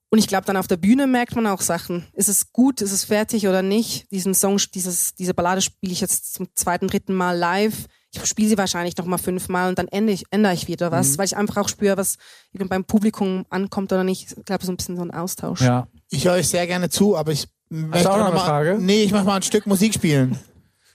und 0.09 0.19
ich 0.21 0.29
glaube, 0.29 0.47
dann 0.47 0.57
auf 0.57 0.69
der 0.69 0.77
Bühne 0.77 1.07
merkt 1.09 1.35
man 1.35 1.47
auch 1.49 1.61
Sachen. 1.61 2.07
Ist 2.13 2.29
es 2.29 2.53
gut, 2.53 2.81
ist 2.81 2.93
es 2.93 3.05
fertig 3.05 3.49
oder 3.49 3.63
nicht? 3.63 4.11
Diesen 4.13 4.35
Song, 4.35 4.57
dieses, 4.73 5.15
diese 5.15 5.35
Ballade 5.35 5.61
spiele 5.61 5.93
ich 5.93 6.01
jetzt 6.01 6.33
zum 6.35 6.49
zweiten, 6.55 6.87
dritten 6.87 7.13
Mal 7.13 7.37
live. 7.37 7.87
Ich 8.13 8.25
spiele 8.25 8.49
sie 8.49 8.57
wahrscheinlich 8.57 8.97
noch 8.97 9.05
mal 9.05 9.19
fünfmal 9.19 9.69
und 9.69 9.79
dann 9.79 9.89
ändere 9.89 10.15
ich, 10.15 10.25
ändere 10.31 10.55
ich 10.55 10.69
wieder 10.69 10.91
was, 10.93 11.13
Mhm. 11.13 11.19
weil 11.19 11.27
ich 11.27 11.37
einfach 11.37 11.57
auch 11.59 11.69
spüre, 11.69 11.97
was 11.97 12.17
beim 12.55 12.85
Publikum 12.85 13.45
ankommt 13.51 13.93
oder 13.93 14.05
nicht. 14.05 14.33
Ich 14.39 14.45
glaube, 14.45 14.65
so 14.65 14.73
ein 14.73 14.77
bisschen 14.77 14.97
so 14.97 15.03
ein 15.03 15.11
Austausch. 15.11 15.61
Ja. 15.61 15.89
Ich 16.11 16.25
höre 16.27 16.35
euch 16.35 16.49
sehr 16.49 16.67
gerne 16.67 16.89
zu, 16.89 17.17
aber 17.17 17.33
ich 17.33 17.47
möchte 17.69 18.11
auch 18.11 18.19
noch 18.19 18.27
eine 18.27 18.35
mal, 18.35 18.45
Frage? 18.45 18.77
Nee, 18.81 19.03
ich 19.05 19.13
mach 19.13 19.25
mal 19.25 19.37
ein 19.37 19.43
Stück 19.43 19.67
Musik 19.67 19.95
spielen. 19.95 20.39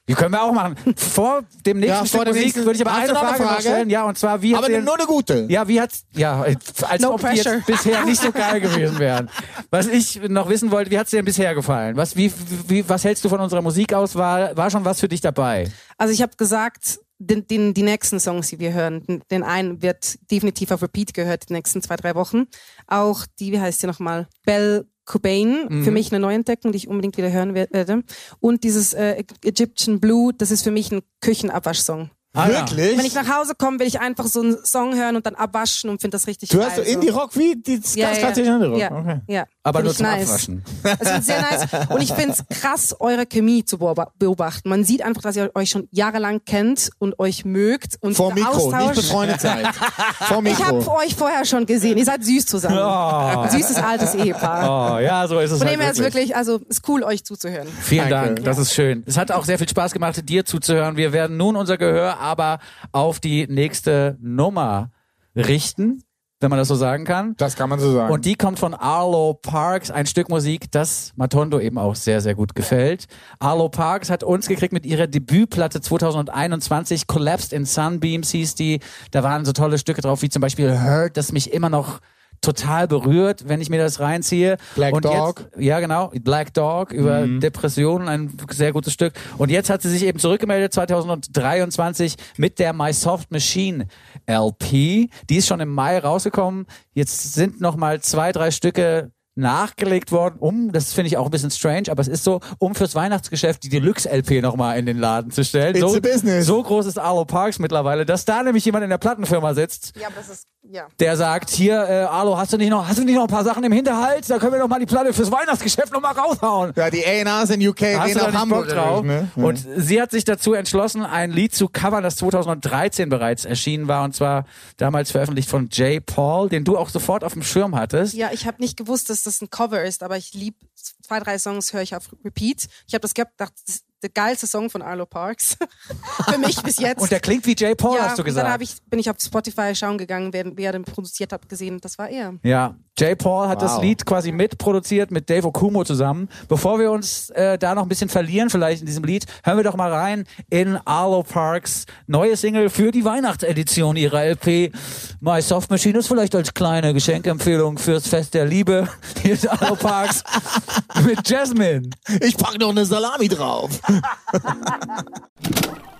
Die 0.09 0.15
können 0.15 0.31
wir 0.31 0.41
auch 0.41 0.51
machen. 0.51 0.75
Vor 0.97 1.43
dem 1.65 1.79
nächsten 1.79 1.99
Ja, 1.99 2.05
Stück 2.05 2.25
Musik 2.27 2.43
nächsten- 2.43 2.65
würde 2.65 2.73
ich 2.73 2.81
aber 2.85 2.95
eine 2.97 3.13
Frage, 3.13 3.43
Frage? 3.43 3.61
stellen. 3.61 3.89
Ja, 3.89 4.03
und 4.03 4.17
zwar, 4.17 4.41
wie 4.41 4.55
Aber 4.55 4.65
hat 4.65 4.71
dir, 4.71 4.81
nur 4.81 4.95
eine 4.97 5.05
gute. 5.05 5.45
Ja, 5.47 5.67
wie 5.67 5.79
hat's, 5.79 6.03
ja, 6.13 6.41
als 6.41 7.01
No 7.01 7.11
ob 7.13 7.19
die 7.21 7.27
pressure. 7.27 7.53
jetzt 7.55 7.65
bisher 7.67 8.03
nicht 8.05 8.19
so 8.21 8.31
geil 8.31 8.59
gewesen 8.61 8.97
wären. 8.99 9.29
Was 9.69 9.85
ich 9.87 10.19
noch 10.27 10.49
wissen 10.49 10.71
wollte, 10.71 10.89
wie 10.91 10.97
hat's 10.97 11.11
dir 11.11 11.17
denn 11.17 11.25
bisher 11.25 11.53
gefallen? 11.53 11.95
Was, 11.97 12.15
wie, 12.15 12.33
wie, 12.67 12.87
was 12.89 13.03
hältst 13.03 13.23
du 13.23 13.29
von 13.29 13.39
unserer 13.39 13.61
Musikauswahl? 13.61 14.57
War 14.57 14.71
schon 14.71 14.83
was 14.85 14.99
für 14.99 15.07
dich 15.07 15.21
dabei? 15.21 15.69
Also 15.97 16.13
ich 16.13 16.21
habe 16.23 16.35
gesagt, 16.35 16.99
den, 17.19 17.45
den, 17.47 17.75
die 17.75 17.83
nächsten 17.83 18.19
Songs, 18.19 18.49
die 18.49 18.59
wir 18.59 18.73
hören, 18.73 19.03
den, 19.05 19.21
den 19.29 19.43
einen 19.43 19.83
wird 19.83 20.17
definitiv 20.31 20.71
auf 20.71 20.81
Repeat 20.81 21.13
gehört, 21.13 21.47
die 21.49 21.53
nächsten 21.53 21.81
zwei, 21.83 21.95
drei 21.95 22.15
Wochen. 22.15 22.45
Auch 22.87 23.25
die, 23.39 23.51
wie 23.51 23.59
heißt 23.61 23.81
sie 23.81 23.87
nochmal? 23.87 24.27
Belle 24.45 24.87
Cobain, 25.05 25.67
Mhm. 25.69 25.83
für 25.83 25.91
mich 25.91 26.11
eine 26.11 26.19
Neuentdeckung, 26.19 26.71
die 26.71 26.77
ich 26.77 26.87
unbedingt 26.87 27.17
wieder 27.17 27.31
hören 27.31 27.53
wer- 27.53 27.67
werde. 27.71 28.03
Und 28.39 28.63
dieses 28.63 28.93
äh, 28.93 29.23
Egyptian 29.43 29.99
Blue, 29.99 30.33
das 30.33 30.51
ist 30.51 30.61
für 30.63 30.71
mich 30.71 30.91
ein 30.91 31.01
Küchenabwaschsong. 31.21 32.11
Ah. 32.33 32.47
Wirklich? 32.47 32.97
Wenn 32.97 33.05
ich 33.05 33.13
nach 33.13 33.27
Hause 33.27 33.55
komme, 33.57 33.79
will 33.79 33.87
ich 33.87 33.99
einfach 33.99 34.25
so 34.25 34.39
einen 34.41 34.57
Song 34.63 34.95
hören 34.95 35.17
und 35.17 35.25
dann 35.25 35.35
abwaschen 35.35 35.89
und 35.89 35.99
finde 35.99 36.15
das 36.15 36.27
richtig 36.27 36.47
du 36.47 36.57
geil. 36.59 36.67
hörst 36.67 36.77
so 36.77 36.83
so. 36.83 36.89
Indie-Rock 36.89 37.35
wie 37.35 37.55
die 37.57 37.73
Ja, 37.73 37.77
ganz 37.77 37.95
ja. 37.97 38.11
klassische 38.13 38.51
Indie-Rock. 38.51 38.77
Ja, 38.79 38.91
Okay. 38.97 39.19
ja. 39.27 39.45
Aber 39.63 39.83
nur 39.83 39.93
zum 39.93 40.07
nice. 40.07 40.27
Abwaschen. 40.27 40.63
Es 40.83 40.99
wird 41.13 41.23
sehr 41.23 41.41
nice. 41.41 41.67
Und 41.89 42.01
ich 42.01 42.11
finde 42.13 42.33
es 42.33 42.59
krass, 42.59 42.95
eure 42.99 43.27
Chemie 43.27 43.63
zu 43.63 43.77
beoba- 43.77 44.09
beobachten. 44.17 44.69
Man 44.69 44.83
sieht 44.83 45.03
einfach, 45.03 45.21
dass 45.21 45.35
ihr 45.35 45.51
euch 45.53 45.69
schon 45.69 45.87
jahrelang 45.91 46.43
kennt 46.45 46.89
und 46.97 47.19
euch 47.19 47.45
mögt. 47.45 47.97
Und 48.01 48.15
Vor 48.15 48.33
Mikro, 48.33 48.49
nicht 48.53 48.75
Austausch. 48.75 48.95
befreundet 48.95 49.39
seid. 49.41 49.67
Vor 49.75 50.43
Ich 50.45 50.63
habe 50.65 50.77
Mikro. 50.79 50.97
euch 50.97 51.15
vorher 51.15 51.45
schon 51.45 51.67
gesehen. 51.67 51.97
Ihr 51.99 52.05
seid 52.05 52.23
süß 52.25 52.47
zusammen. 52.47 52.79
Oh. 52.79 53.47
Süßes 53.49 53.77
altes 53.77 54.15
Ehepaar. 54.15 54.95
Oh, 54.95 54.99
ja, 54.99 55.27
so 55.27 55.39
ist 55.39 55.51
es 55.51 55.59
Von 55.59 55.67
halt 55.67 55.77
dem 55.77 55.81
her 55.81 55.91
ist 55.91 55.99
wirklich. 55.99 56.15
wirklich, 56.29 56.35
also 56.35 56.57
ist 56.67 56.87
cool, 56.89 57.03
euch 57.03 57.23
zuzuhören. 57.23 57.67
Vielen 57.81 58.09
Danke. 58.09 58.33
Dank, 58.35 58.43
das 58.45 58.57
ist 58.57 58.73
schön. 58.73 59.03
Es 59.05 59.17
hat 59.17 59.31
auch 59.31 59.45
sehr 59.45 59.59
viel 59.59 59.69
Spaß 59.69 59.91
gemacht, 59.93 60.27
dir 60.27 60.43
zuzuhören. 60.43 60.97
Wir 60.97 61.13
werden 61.13 61.37
nun 61.37 61.55
unser 61.55 61.77
Gehör 61.77 62.17
aber 62.19 62.57
auf 62.93 63.19
die 63.19 63.45
nächste 63.47 64.17
Nummer 64.21 64.89
richten, 65.35 66.03
wenn 66.41 66.49
man 66.49 66.57
das 66.57 66.67
so 66.67 66.75
sagen 66.75 67.05
kann. 67.05 67.35
Das 67.37 67.55
kann 67.55 67.69
man 67.69 67.79
so 67.79 67.93
sagen. 67.93 68.11
Und 68.11 68.25
die 68.25 68.35
kommt 68.35 68.59
von 68.59 68.73
Arlo 68.73 69.35
Parks, 69.35 69.91
ein 69.91 70.07
Stück 70.07 70.27
Musik, 70.27 70.71
das 70.71 71.13
Matondo 71.15 71.59
eben 71.59 71.77
auch 71.77 71.95
sehr, 71.95 72.19
sehr 72.19 72.33
gut 72.33 72.55
gefällt. 72.55 73.05
Arlo 73.39 73.69
Parks 73.69 74.09
hat 74.09 74.23
uns 74.23 74.47
gekriegt 74.47 74.73
mit 74.73 74.85
ihrer 74.85 75.05
Debütplatte 75.07 75.81
2021, 75.81 77.05
Collapsed 77.05 77.53
in 77.53 77.65
Sunbeams 77.65 78.31
hieß 78.31 78.55
die. 78.55 78.79
Da 79.11 79.21
waren 79.21 79.45
so 79.45 79.53
tolle 79.53 79.77
Stücke 79.77 80.01
drauf, 80.01 80.23
wie 80.23 80.29
zum 80.29 80.41
Beispiel 80.41 80.81
Hurt, 80.81 81.15
das 81.15 81.31
mich 81.31 81.53
immer 81.53 81.69
noch 81.69 81.99
total 82.41 82.87
berührt, 82.87 83.47
wenn 83.47 83.61
ich 83.61 83.69
mir 83.69 83.77
das 83.77 83.99
reinziehe. 83.99 84.57
Black 84.75 84.93
Und 84.93 85.05
Dog. 85.05 85.49
Jetzt, 85.51 85.63
ja, 85.63 85.79
genau. 85.79 86.11
Black 86.21 86.53
Dog 86.53 86.91
über 86.91 87.27
Depressionen, 87.27 88.07
ein 88.07 88.37
sehr 88.49 88.73
gutes 88.73 88.93
Stück. 88.93 89.13
Und 89.37 89.49
jetzt 89.49 89.69
hat 89.69 89.81
sie 89.81 89.89
sich 89.89 90.03
eben 90.03 90.19
zurückgemeldet 90.19 90.73
2023 90.73 92.15
mit 92.37 92.59
der 92.59 92.73
My 92.73 92.91
Soft 92.93 93.31
Machine 93.31 93.87
LP. 94.27 95.09
Die 95.29 95.37
ist 95.37 95.47
schon 95.47 95.59
im 95.59 95.69
Mai 95.69 95.99
rausgekommen. 95.99 96.65
Jetzt 96.93 97.33
sind 97.33 97.61
noch 97.61 97.75
mal 97.75 98.01
zwei, 98.01 98.31
drei 98.31 98.51
Stücke 98.51 99.11
nachgelegt 99.35 100.11
worden, 100.11 100.35
um, 100.39 100.71
das 100.71 100.93
finde 100.93 101.07
ich 101.07 101.17
auch 101.17 101.25
ein 101.25 101.31
bisschen 101.31 101.51
strange, 101.51 101.89
aber 101.89 102.01
es 102.01 102.07
ist 102.07 102.23
so, 102.23 102.41
um 102.59 102.75
fürs 102.75 102.95
Weihnachtsgeschäft 102.95 103.63
die 103.63 103.69
Deluxe-LP 103.69 104.41
nochmal 104.41 104.77
in 104.77 104.85
den 104.85 104.97
Laden 104.97 105.31
zu 105.31 105.43
stellen. 105.43 105.75
It's 105.75 105.79
so, 105.79 105.95
a 105.95 105.99
business. 105.99 106.45
so 106.45 106.61
groß 106.61 106.85
ist 106.85 106.99
Arlo 106.99 107.25
Parks 107.25 107.57
mittlerweile, 107.59 108.05
dass 108.05 108.25
da 108.25 108.43
nämlich 108.43 108.65
jemand 108.65 108.83
in 108.83 108.89
der 108.89 108.97
Plattenfirma 108.97 109.53
sitzt, 109.53 109.93
Ja, 109.99 110.07
aber 110.07 110.17
das 110.17 110.29
ist, 110.29 110.47
ja. 110.69 110.87
der 110.99 111.15
sagt, 111.15 111.49
hier, 111.49 111.75
äh, 111.75 112.01
Arlo, 112.03 112.37
hast 112.37 112.51
du 112.51 112.57
nicht 112.57 112.69
noch, 112.69 112.87
hast 112.87 112.99
du 112.99 113.03
nicht 113.05 113.15
noch 113.15 113.23
ein 113.23 113.27
paar 113.29 113.45
Sachen 113.45 113.63
im 113.63 113.71
Hinterhalt? 113.71 114.29
Da 114.29 114.37
können 114.37 114.51
wir 114.51 114.59
doch 114.59 114.67
mal 114.67 114.79
die 114.79 114.85
Platte 114.85 115.13
fürs 115.13 115.31
Weihnachtsgeschäft 115.31 115.93
noch 115.93 116.01
mal 116.01 116.11
raushauen. 116.11 116.73
ja, 116.75 116.89
die 116.89 117.05
A&Rs 117.05 117.51
in 117.51 117.67
UK 117.67 117.77
gehen 117.77 118.17
nach 118.17 118.33
Hamburg 118.33 118.67
Bock 118.67 118.75
drauf? 118.75 119.03
Ne? 119.03 119.29
Und 119.35 119.65
sie 119.77 120.01
hat 120.01 120.11
sich 120.11 120.25
dazu 120.25 120.53
entschlossen, 120.53 121.03
ein 121.05 121.31
Lied 121.31 121.55
zu 121.55 121.69
covern, 121.69 122.03
das 122.03 122.17
2013 122.17 123.07
bereits 123.09 123.45
erschienen 123.45 123.87
war 123.87 124.03
und 124.03 124.13
zwar 124.13 124.45
damals 124.77 125.11
veröffentlicht 125.11 125.49
von 125.49 125.69
Jay 125.71 125.99
Paul, 126.01 126.49
den 126.49 126.63
du 126.65 126.77
auch 126.77 126.89
sofort 126.89 127.23
auf 127.23 127.33
dem 127.33 127.43
Schirm 127.43 127.75
hattest. 127.75 128.13
Ja, 128.13 128.29
ich 128.33 128.45
habe 128.45 128.61
nicht 128.61 128.77
gewusst, 128.77 129.09
dass 129.09 129.20
das 129.25 129.41
ein 129.41 129.49
Cover 129.49 129.83
ist, 129.83 130.03
aber 130.03 130.17
ich 130.17 130.33
lieb 130.33 130.55
zwei, 130.75 131.19
drei 131.19 131.37
Songs 131.37 131.73
höre 131.73 131.81
ich 131.81 131.95
auf 131.95 132.09
Repeat. 132.23 132.67
Ich 132.87 132.93
habe 132.93 133.01
das 133.01 133.13
gehabt, 133.13 133.39
ist 133.67 133.85
der 134.01 134.09
geilste 134.09 134.47
Song 134.47 134.69
von 134.69 134.81
Arlo 134.81 135.05
Parks. 135.05 135.57
Für 136.29 136.37
mich 136.37 136.61
bis 136.61 136.79
jetzt. 136.79 137.01
Und 137.01 137.11
der 137.11 137.19
klingt 137.19 137.45
wie 137.45 137.55
Jay 137.57 137.75
Paul, 137.75 137.97
ja, 137.97 138.05
hast 138.09 138.19
du 138.19 138.23
und 138.23 138.35
dann 138.35 138.51
hab 138.51 138.59
gesagt. 138.59 138.81
ich, 138.83 138.89
bin 138.89 138.99
ich 138.99 139.09
auf 139.09 139.17
Spotify 139.19 139.75
schauen 139.75 139.97
gegangen, 139.97 140.33
wer, 140.33 140.45
wer 140.55 140.71
den 140.71 140.83
produziert 140.83 141.31
hat, 141.33 141.47
gesehen. 141.47 141.79
Das 141.81 141.97
war 141.97 142.09
er. 142.09 142.33
Ja, 142.43 142.75
Jay 142.97 143.15
Paul 143.15 143.47
hat 143.47 143.61
das 143.61 143.75
Wow. 143.75 143.81
Lied 143.83 144.05
quasi 144.05 144.31
mitproduziert 144.31 145.11
mit 145.11 145.29
Dave 145.29 145.47
Okumo 145.47 145.83
zusammen. 145.83 146.29
Bevor 146.47 146.77
wir 146.77 146.91
uns 146.91 147.29
äh, 147.31 147.57
da 147.57 147.73
noch 147.73 147.83
ein 147.83 147.89
bisschen 147.89 148.09
verlieren, 148.09 148.49
vielleicht 148.49 148.81
in 148.81 148.85
diesem 148.85 149.03
Lied, 149.03 149.25
hören 149.43 149.57
wir 149.57 149.63
doch 149.63 149.75
mal 149.75 149.91
rein 149.91 150.25
in 150.49 150.77
Arlo 150.85 151.23
Parks 151.23 151.85
neue 152.07 152.35
Single 152.35 152.69
für 152.69 152.91
die 152.91 153.05
Weihnachtsedition 153.05 153.95
ihrer 153.95 154.23
LP. 154.23 154.71
My 155.19 155.41
Soft 155.41 155.71
Machine 155.71 155.99
ist 155.99 156.07
vielleicht 156.07 156.35
als 156.35 156.53
kleine 156.53 156.93
Geschenkempfehlung 156.93 157.77
fürs 157.77 158.07
Fest 158.07 158.33
der 158.33 158.45
Liebe. 158.45 158.87
Hier 159.21 159.33
ist 159.33 159.47
Arlo 159.47 159.75
Parks 159.75 160.23
mit 161.05 161.27
Jasmine. 161.27 161.89
Ich 162.19 162.37
pack 162.37 162.59
noch 162.59 162.69
eine 162.69 162.85
Salami 162.85 163.29
drauf. 163.29 163.79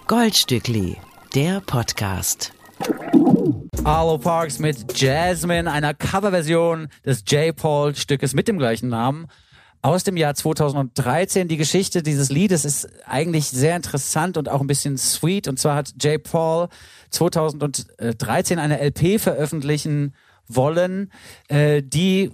Goldstückli, 0.08 0.98
der 1.34 1.62
Podcast. 1.62 2.54
Arlo 3.84 4.18
Parks 4.18 4.60
mit 4.60 5.00
Jasmine, 5.00 5.72
einer 5.72 5.94
Coverversion 5.94 6.89
des 7.06 7.24
J. 7.28 7.56
Paul 7.56 7.96
Stückes 7.96 8.34
mit 8.34 8.48
dem 8.48 8.58
gleichen 8.58 8.89
Namen 8.89 9.28
aus 9.82 10.04
dem 10.04 10.18
Jahr 10.18 10.36
2013. 10.36 11.48
Die 11.48 11.58
Geschichte 11.58 12.04
dieses 12.04 12.30
Liedes 12.30 12.66
ist 12.66 12.88
eigentlich 13.06 13.50
sehr 13.50 13.76
interessant 13.76 14.38
und 14.38 14.50
auch 14.50 14.62
ein 14.62 14.68
bisschen 14.68 14.98
sweet. 14.98 15.48
Und 15.48 15.60
zwar 15.60 15.76
hat 15.76 15.94
J. 16.02 16.22
Paul 16.22 16.68
2013 17.10 18.60
eine 18.60 18.80
LP 18.80 19.20
veröffentlichen 19.20 20.14
wollen, 20.48 21.12
äh, 21.48 21.82
die 21.82 22.32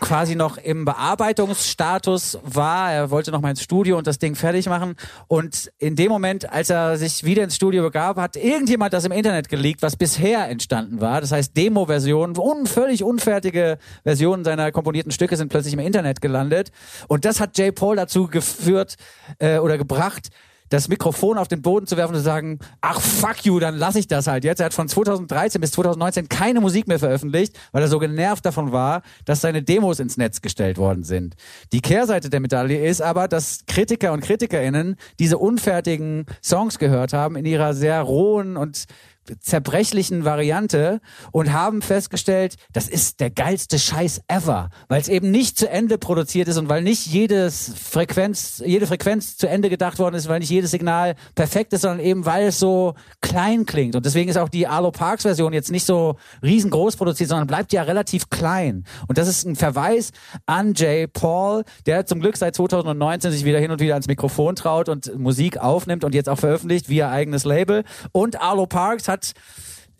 quasi 0.00 0.34
noch 0.34 0.56
im 0.56 0.84
Bearbeitungsstatus 0.84 2.38
war. 2.42 2.92
Er 2.92 3.10
wollte 3.10 3.30
noch 3.30 3.40
mal 3.40 3.50
ins 3.50 3.62
Studio 3.62 3.98
und 3.98 4.06
das 4.06 4.18
Ding 4.18 4.34
fertig 4.34 4.68
machen. 4.68 4.94
Und 5.26 5.70
in 5.78 5.96
dem 5.96 6.10
Moment, 6.10 6.50
als 6.50 6.70
er 6.70 6.96
sich 6.96 7.24
wieder 7.24 7.44
ins 7.44 7.56
Studio 7.56 7.82
begab, 7.82 8.16
hat 8.16 8.36
irgendjemand 8.36 8.92
das 8.92 9.04
im 9.04 9.12
Internet 9.12 9.48
geleakt, 9.48 9.82
was 9.82 9.96
bisher 9.96 10.48
entstanden 10.48 11.00
war. 11.00 11.20
Das 11.20 11.32
heißt, 11.32 11.56
Demo-Versionen, 11.56 12.38
un 12.38 12.66
völlig 12.66 13.04
unfertige 13.04 13.78
Versionen 14.02 14.44
seiner 14.44 14.72
komponierten 14.72 15.12
Stücke 15.12 15.36
sind 15.36 15.48
plötzlich 15.48 15.74
im 15.74 15.80
Internet 15.80 16.20
gelandet. 16.20 16.70
Und 17.08 17.24
das 17.24 17.40
hat 17.40 17.58
Jay 17.58 17.72
Paul 17.72 17.96
dazu 17.96 18.28
geführt 18.28 18.96
äh, 19.38 19.58
oder 19.58 19.76
gebracht, 19.76 20.28
das 20.68 20.88
Mikrofon 20.88 21.38
auf 21.38 21.48
den 21.48 21.62
Boden 21.62 21.86
zu 21.86 21.96
werfen 21.96 22.14
und 22.14 22.18
zu 22.18 22.24
sagen, 22.24 22.58
ach 22.80 23.00
fuck 23.00 23.44
you, 23.44 23.58
dann 23.58 23.76
lass 23.76 23.96
ich 23.96 24.06
das 24.06 24.26
halt 24.26 24.44
jetzt. 24.44 24.60
Er 24.60 24.66
hat 24.66 24.74
von 24.74 24.88
2013 24.88 25.60
bis 25.60 25.72
2019 25.72 26.28
keine 26.28 26.60
Musik 26.60 26.88
mehr 26.88 26.98
veröffentlicht, 26.98 27.58
weil 27.72 27.82
er 27.82 27.88
so 27.88 27.98
genervt 27.98 28.44
davon 28.44 28.72
war, 28.72 29.02
dass 29.24 29.40
seine 29.40 29.62
Demos 29.62 30.00
ins 30.00 30.16
Netz 30.16 30.40
gestellt 30.40 30.78
worden 30.78 31.04
sind. 31.04 31.36
Die 31.72 31.80
Kehrseite 31.80 32.30
der 32.30 32.40
Medaille 32.40 32.86
ist 32.86 33.00
aber, 33.00 33.28
dass 33.28 33.64
Kritiker 33.66 34.12
und 34.12 34.20
Kritikerinnen 34.20 34.96
diese 35.18 35.38
unfertigen 35.38 36.26
Songs 36.42 36.78
gehört 36.78 37.12
haben 37.12 37.36
in 37.36 37.44
ihrer 37.44 37.74
sehr 37.74 38.00
rohen 38.02 38.56
und 38.56 38.86
zerbrechlichen 39.40 40.24
Variante 40.24 41.00
und 41.32 41.52
haben 41.52 41.82
festgestellt, 41.82 42.56
das 42.72 42.88
ist 42.88 43.20
der 43.20 43.30
geilste 43.30 43.78
Scheiß 43.78 44.22
ever, 44.28 44.70
weil 44.88 45.00
es 45.00 45.08
eben 45.08 45.30
nicht 45.30 45.58
zu 45.58 45.68
Ende 45.68 45.98
produziert 45.98 46.48
ist 46.48 46.56
und 46.56 46.68
weil 46.68 46.82
nicht 46.82 47.06
jedes 47.06 47.72
Frequenz, 47.78 48.62
jede 48.64 48.86
Frequenz 48.86 49.36
zu 49.36 49.48
Ende 49.48 49.70
gedacht 49.70 49.98
worden 49.98 50.14
ist, 50.14 50.28
weil 50.28 50.40
nicht 50.40 50.50
jedes 50.50 50.70
Signal 50.70 51.14
perfekt 51.34 51.72
ist, 51.72 51.82
sondern 51.82 52.00
eben 52.00 52.26
weil 52.26 52.48
es 52.48 52.58
so 52.58 52.94
klein 53.20 53.66
klingt. 53.66 53.96
Und 53.96 54.06
deswegen 54.06 54.30
ist 54.30 54.36
auch 54.36 54.48
die 54.48 54.66
Arlo 54.66 54.90
Parks 54.90 55.22
Version 55.22 55.52
jetzt 55.52 55.70
nicht 55.70 55.86
so 55.86 56.16
riesengroß 56.42 56.96
produziert, 56.96 57.28
sondern 57.28 57.46
bleibt 57.46 57.72
ja 57.72 57.82
relativ 57.82 58.30
klein. 58.30 58.84
Und 59.06 59.18
das 59.18 59.28
ist 59.28 59.44
ein 59.44 59.56
Verweis 59.56 60.10
an 60.46 60.74
Jay 60.74 61.06
Paul, 61.06 61.64
der 61.86 62.06
zum 62.06 62.20
Glück 62.20 62.36
seit 62.36 62.54
2019 62.54 63.32
sich 63.32 63.44
wieder 63.44 63.58
hin 63.58 63.70
und 63.70 63.80
wieder 63.80 63.94
ans 63.94 64.08
Mikrofon 64.08 64.56
traut 64.56 64.88
und 64.88 65.18
Musik 65.18 65.58
aufnimmt 65.58 66.04
und 66.04 66.14
jetzt 66.14 66.28
auch 66.28 66.38
veröffentlicht 66.38 66.88
via 66.88 67.10
eigenes 67.10 67.44
Label. 67.44 67.84
Und 68.12 68.40
Arlo 68.40 68.66
Parks 68.66 69.08
hat 69.08 69.17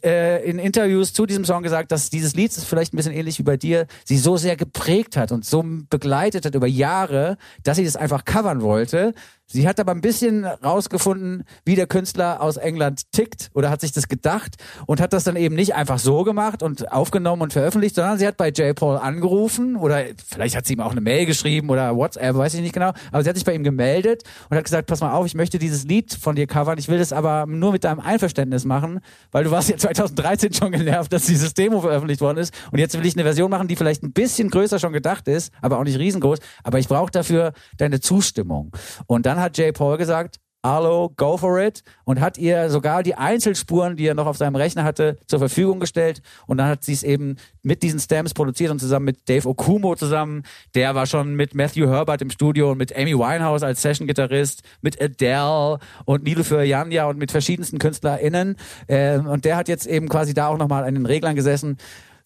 äh, 0.05 0.49
in 0.49 0.59
Interviews 0.59 1.13
zu 1.13 1.27
diesem 1.27 1.45
Song 1.45 1.63
gesagt, 1.63 1.93
dass 1.93 2.11
dieses 2.11 2.35
Lied 2.35 2.51
ist 2.51 2.65
vielleicht 2.65 2.93
ein 2.93 2.97
bisschen 2.97 3.13
ähnlich 3.13 3.39
wie 3.39 3.45
bei 3.45 3.57
dir, 3.57 3.87
sie 4.05 4.19
so 4.19 4.37
sehr 4.37 4.57
geprägt 4.57 5.17
hat 5.17 5.33
und 5.33 5.45
so 5.45 5.65
begleitet 5.91 6.45
hat 6.45 6.55
über 6.55 6.67
Jahre, 6.67 7.37
dass 7.65 7.77
sie 7.77 7.85
das 7.85 7.97
einfach 7.97 8.25
covern 8.25 8.63
wollte. 8.63 9.15
Sie 9.51 9.67
hat 9.67 9.81
aber 9.81 9.93
ein 9.93 10.03
bisschen 10.03 10.45
rausgefunden, 10.45 11.45
wie 11.65 11.75
der 11.75 11.87
Künstler 11.87 12.43
aus 12.43 12.59
England 12.59 13.11
tickt 13.13 13.51
oder 13.55 13.71
hat 13.71 13.81
sich 13.81 13.93
das 13.93 14.07
gedacht 14.07 14.57
und 14.85 15.01
hat 15.01 15.15
das 15.15 15.25
dann 15.25 15.37
eben 15.37 15.55
nicht 15.55 15.75
einfach 15.75 15.99
so 15.99 16.23
gemacht 16.23 16.63
und 16.63 16.93
aufgenommen 16.93 17.41
und 17.41 17.55
veröffentlicht, 17.55 17.95
sondern 17.95 18.19
sie 18.19 18.27
hat 18.27 18.37
bei 18.37 18.51
J. 18.51 18.77
Paul 18.77 18.99
angerufen 18.99 19.77
oder 19.77 20.05
vielleicht 20.27 20.55
hat 20.55 20.67
sie 20.67 20.75
ihm 20.75 20.81
auch 20.81 20.93
eine 20.93 21.01
Mail 21.01 21.25
geschrieben 21.25 21.71
oder 21.71 21.97
WhatsApp, 21.97 22.37
weiß 22.37 22.53
ich 22.53 22.61
nicht 22.61 22.75
genau, 22.75 22.93
aber 23.11 23.23
sie 23.23 23.31
hat 23.31 23.37
sich 23.37 23.47
bei 23.47 23.55
ihm 23.55 23.65
gemeldet 23.65 24.23
und 24.51 24.59
hat 24.59 24.65
gesagt, 24.65 24.87
pass 24.87 25.01
mal 25.01 25.13
auf, 25.13 25.25
ich 25.25 25.35
möchte 25.35 25.59
dieses 25.59 25.85
Lied 25.85 26.13
von 26.13 26.37
dir 26.37 26.47
covern, 26.47 26.77
ich 26.77 26.89
will 26.89 26.99
das 26.99 27.15
aber 27.15 27.47
nur 27.47 27.73
mit 27.73 27.85
deinem 27.85 28.01
Einverständnis 28.01 28.67
machen, 28.67 29.01
weil 29.33 29.45
du 29.45 29.51
warst 29.51 29.71
ja 29.71 29.77
2013 29.79 30.53
schon 30.53 30.73
genervt, 30.73 31.11
dass 31.11 31.25
dieses 31.25 31.55
Demo 31.55 31.81
veröffentlicht 31.81 32.21
worden 32.21 32.37
ist 32.37 32.53
und 32.71 32.81
jetzt 32.81 32.99
will 32.99 33.07
ich 33.07 33.15
eine 33.15 33.25
Version 33.25 33.51
machen, 33.51 33.67
die 33.67 33.77
vielleicht 33.77 34.03
ein 34.03 34.13
bisschen 34.13 34.51
größer 34.51 34.79
schon 34.79 34.93
gedacht 34.93 35.27
ist, 35.27 35.55
aber 35.63 35.79
auch 35.79 35.85
nicht 35.85 35.99
riesengroß, 35.99 36.39
aber 36.65 36.79
ich 36.81 36.89
brauche 36.89 37.11
dafür 37.11 37.55
deine 37.79 38.01
Zustimmung. 38.01 38.73
Und 39.07 39.25
dann 39.25 39.38
hat 39.41 39.59
J. 39.59 39.75
Paul 39.75 39.97
gesagt, 39.97 40.39
Arlo, 40.63 41.13
go 41.17 41.37
for 41.37 41.61
it. 41.61 41.85
Und 42.05 42.21
hat 42.21 42.37
ihr 42.37 42.69
sogar 42.69 43.05
die 43.05 43.15
Einzelspuren, 43.15 43.97
die 43.97 44.07
er 44.07 44.15
noch 44.15 44.27
auf 44.27 44.37
seinem 44.37 44.57
Rechner 44.57 44.83
hatte, 44.83 45.17
zur 45.27 45.39
Verfügung 45.39 45.79
gestellt. 45.79 46.21
Und 46.47 46.59
dann 46.59 46.69
hat 46.69 46.85
sie 46.85 46.93
es 46.93 47.05
eben 47.05 47.37
mit 47.63 47.83
diesen 47.85 48.01
Stamps 48.01 48.35
produziert 48.35 48.73
und 48.73 48.81
zusammen 48.81 49.05
mit 49.05 49.29
Dave 49.29 49.49
Okumo 49.49 49.95
zusammen, 49.95 50.43
der 50.75 50.95
war 50.95 51.07
schon 51.07 51.35
mit 51.37 51.55
Matthew 51.55 51.87
Herbert 51.89 52.23
im 52.23 52.31
Studio 52.31 52.73
und 52.73 52.79
mit 52.79 52.97
Amy 52.97 53.17
Winehouse 53.17 53.63
als 53.63 53.83
Session-Gitarrist, 53.83 54.63
mit 54.81 55.01
Adele 55.01 55.79
und 56.05 56.25
Nilüfer 56.25 56.65
Janja 56.65 57.07
und 57.07 57.19
mit 57.19 57.31
verschiedensten 57.31 57.79
KünstlerInnen. 57.79 58.57
Ähm, 58.89 59.27
und 59.27 59.45
der 59.45 59.57
hat 59.57 59.69
jetzt 59.69 59.87
eben 59.87 60.09
quasi 60.09 60.35
da 60.35 60.49
auch 60.49 60.59
nochmal 60.59 60.85
an 60.85 60.95
den 60.95 61.07
Reglern 61.07 61.37
gesessen 61.37 61.79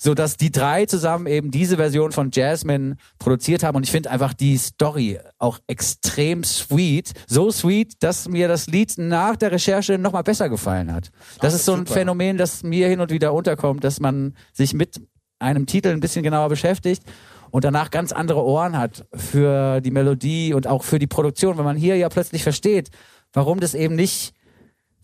so 0.02 0.14
dass 0.14 0.36
die 0.36 0.50
drei 0.50 0.84
zusammen 0.86 1.28
eben 1.28 1.52
diese 1.52 1.76
Version 1.76 2.10
von 2.10 2.30
Jasmine 2.32 2.96
produziert 3.20 3.62
haben 3.62 3.76
und 3.76 3.84
ich 3.84 3.92
finde 3.92 4.10
einfach 4.10 4.34
die 4.34 4.56
Story 4.56 5.20
auch 5.38 5.60
extrem 5.68 6.42
sweet, 6.42 7.12
so 7.28 7.52
sweet, 7.52 8.02
dass 8.02 8.28
mir 8.28 8.48
das 8.48 8.66
Lied 8.66 8.94
nach 8.98 9.36
der 9.36 9.52
Recherche 9.52 9.98
noch 9.98 10.10
mal 10.10 10.22
besser 10.22 10.48
gefallen 10.48 10.92
hat. 10.92 11.12
Das 11.40 11.52
Ach, 11.52 11.56
ist 11.56 11.64
so 11.66 11.74
ein 11.74 11.80
super. 11.80 11.92
Phänomen, 11.92 12.36
das 12.36 12.64
mir 12.64 12.88
hin 12.88 12.98
und 12.98 13.12
wieder 13.12 13.32
unterkommt, 13.32 13.84
dass 13.84 14.00
man 14.00 14.34
sich 14.52 14.74
mit 14.74 15.00
einem 15.38 15.66
Titel 15.66 15.90
ein 15.90 16.00
bisschen 16.00 16.24
genauer 16.24 16.48
beschäftigt 16.48 17.04
und 17.52 17.62
danach 17.62 17.92
ganz 17.92 18.10
andere 18.10 18.42
Ohren 18.44 18.76
hat 18.76 19.06
für 19.14 19.80
die 19.80 19.92
Melodie 19.92 20.52
und 20.52 20.66
auch 20.66 20.82
für 20.82 20.98
die 20.98 21.06
Produktion, 21.06 21.58
wenn 21.58 21.64
man 21.64 21.76
hier 21.76 21.96
ja 21.96 22.08
plötzlich 22.08 22.42
versteht, 22.42 22.90
warum 23.32 23.60
das 23.60 23.74
eben 23.74 23.94
nicht 23.94 24.34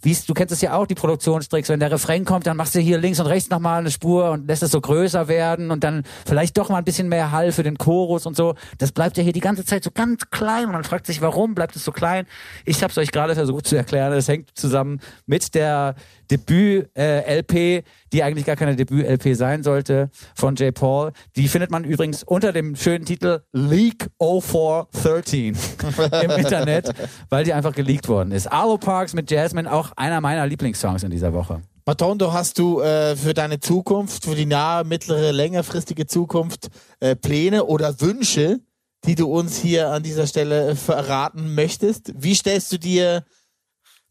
wie 0.02 0.16
du 0.26 0.34
kennst 0.34 0.52
es 0.52 0.60
ja 0.60 0.74
auch, 0.74 0.86
die 0.86 0.94
Produktionstricks, 0.94 1.68
wenn 1.68 1.80
der 1.80 1.90
Refrain 1.90 2.24
kommt, 2.24 2.46
dann 2.46 2.56
machst 2.56 2.74
du 2.74 2.80
hier 2.80 2.98
links 2.98 3.18
und 3.20 3.26
rechts 3.26 3.50
nochmal 3.50 3.80
eine 3.80 3.90
Spur 3.90 4.30
und 4.30 4.46
lässt 4.46 4.62
es 4.62 4.70
so 4.70 4.80
größer 4.80 5.28
werden 5.28 5.70
und 5.70 5.82
dann 5.82 6.04
vielleicht 6.26 6.56
doch 6.56 6.68
mal 6.68 6.78
ein 6.78 6.84
bisschen 6.84 7.08
mehr 7.08 7.32
Hall 7.32 7.52
für 7.52 7.62
den 7.62 7.78
Chorus 7.78 8.26
und 8.26 8.36
so. 8.36 8.54
Das 8.78 8.92
bleibt 8.92 9.16
ja 9.16 9.22
hier 9.22 9.32
die 9.32 9.40
ganze 9.40 9.64
Zeit 9.64 9.82
so 9.82 9.90
ganz 9.90 10.30
klein 10.30 10.66
und 10.66 10.72
man 10.72 10.84
fragt 10.84 11.06
sich, 11.06 11.20
warum 11.20 11.54
bleibt 11.54 11.74
es 11.76 11.84
so 11.84 11.92
klein? 11.92 12.26
Ich 12.64 12.82
habe 12.82 12.90
es 12.90 12.98
euch 12.98 13.10
gerade 13.10 13.34
versucht 13.34 13.66
zu 13.66 13.76
erklären, 13.76 14.12
es 14.12 14.28
hängt 14.28 14.50
zusammen 14.56 15.00
mit 15.26 15.54
der 15.54 15.94
Debüt-LP, 16.30 17.84
die 18.12 18.22
eigentlich 18.22 18.46
gar 18.46 18.56
keine 18.56 18.76
Debüt-LP 18.76 19.34
sein 19.34 19.62
sollte, 19.62 20.10
von 20.34 20.54
J. 20.56 20.74
Paul. 20.74 21.12
Die 21.36 21.48
findet 21.48 21.70
man 21.70 21.84
übrigens 21.84 22.22
unter 22.22 22.52
dem 22.52 22.76
schönen 22.76 23.04
Titel 23.04 23.40
Leak 23.52 24.08
0413 24.20 25.56
im 26.22 26.30
Internet, 26.30 26.92
weil 27.30 27.44
die 27.44 27.52
einfach 27.52 27.74
geleakt 27.74 28.08
worden 28.08 28.32
ist. 28.32 28.46
Arlo 28.46 28.78
Parks 28.78 29.14
mit 29.14 29.30
Jasmine, 29.30 29.72
auch 29.72 29.92
einer 29.96 30.20
meiner 30.20 30.46
Lieblingssongs 30.46 31.02
in 31.02 31.10
dieser 31.10 31.32
Woche. 31.32 31.62
Matondo, 31.88 32.34
hast 32.34 32.58
du 32.58 32.82
äh, 32.82 33.16
für 33.16 33.32
deine 33.32 33.60
Zukunft, 33.60 34.24
für 34.24 34.34
die 34.34 34.44
nahe, 34.44 34.84
mittlere, 34.84 35.32
längerfristige 35.32 36.06
Zukunft 36.06 36.68
äh, 37.00 37.16
Pläne 37.16 37.64
oder 37.64 37.98
Wünsche, 38.02 38.60
die 39.06 39.14
du 39.14 39.26
uns 39.26 39.56
hier 39.56 39.88
an 39.88 40.02
dieser 40.02 40.26
Stelle 40.26 40.68
äh, 40.68 40.74
verraten 40.74 41.54
möchtest? 41.54 42.12
Wie 42.14 42.34
stellst 42.34 42.72
du 42.72 42.78
dir 42.78 43.24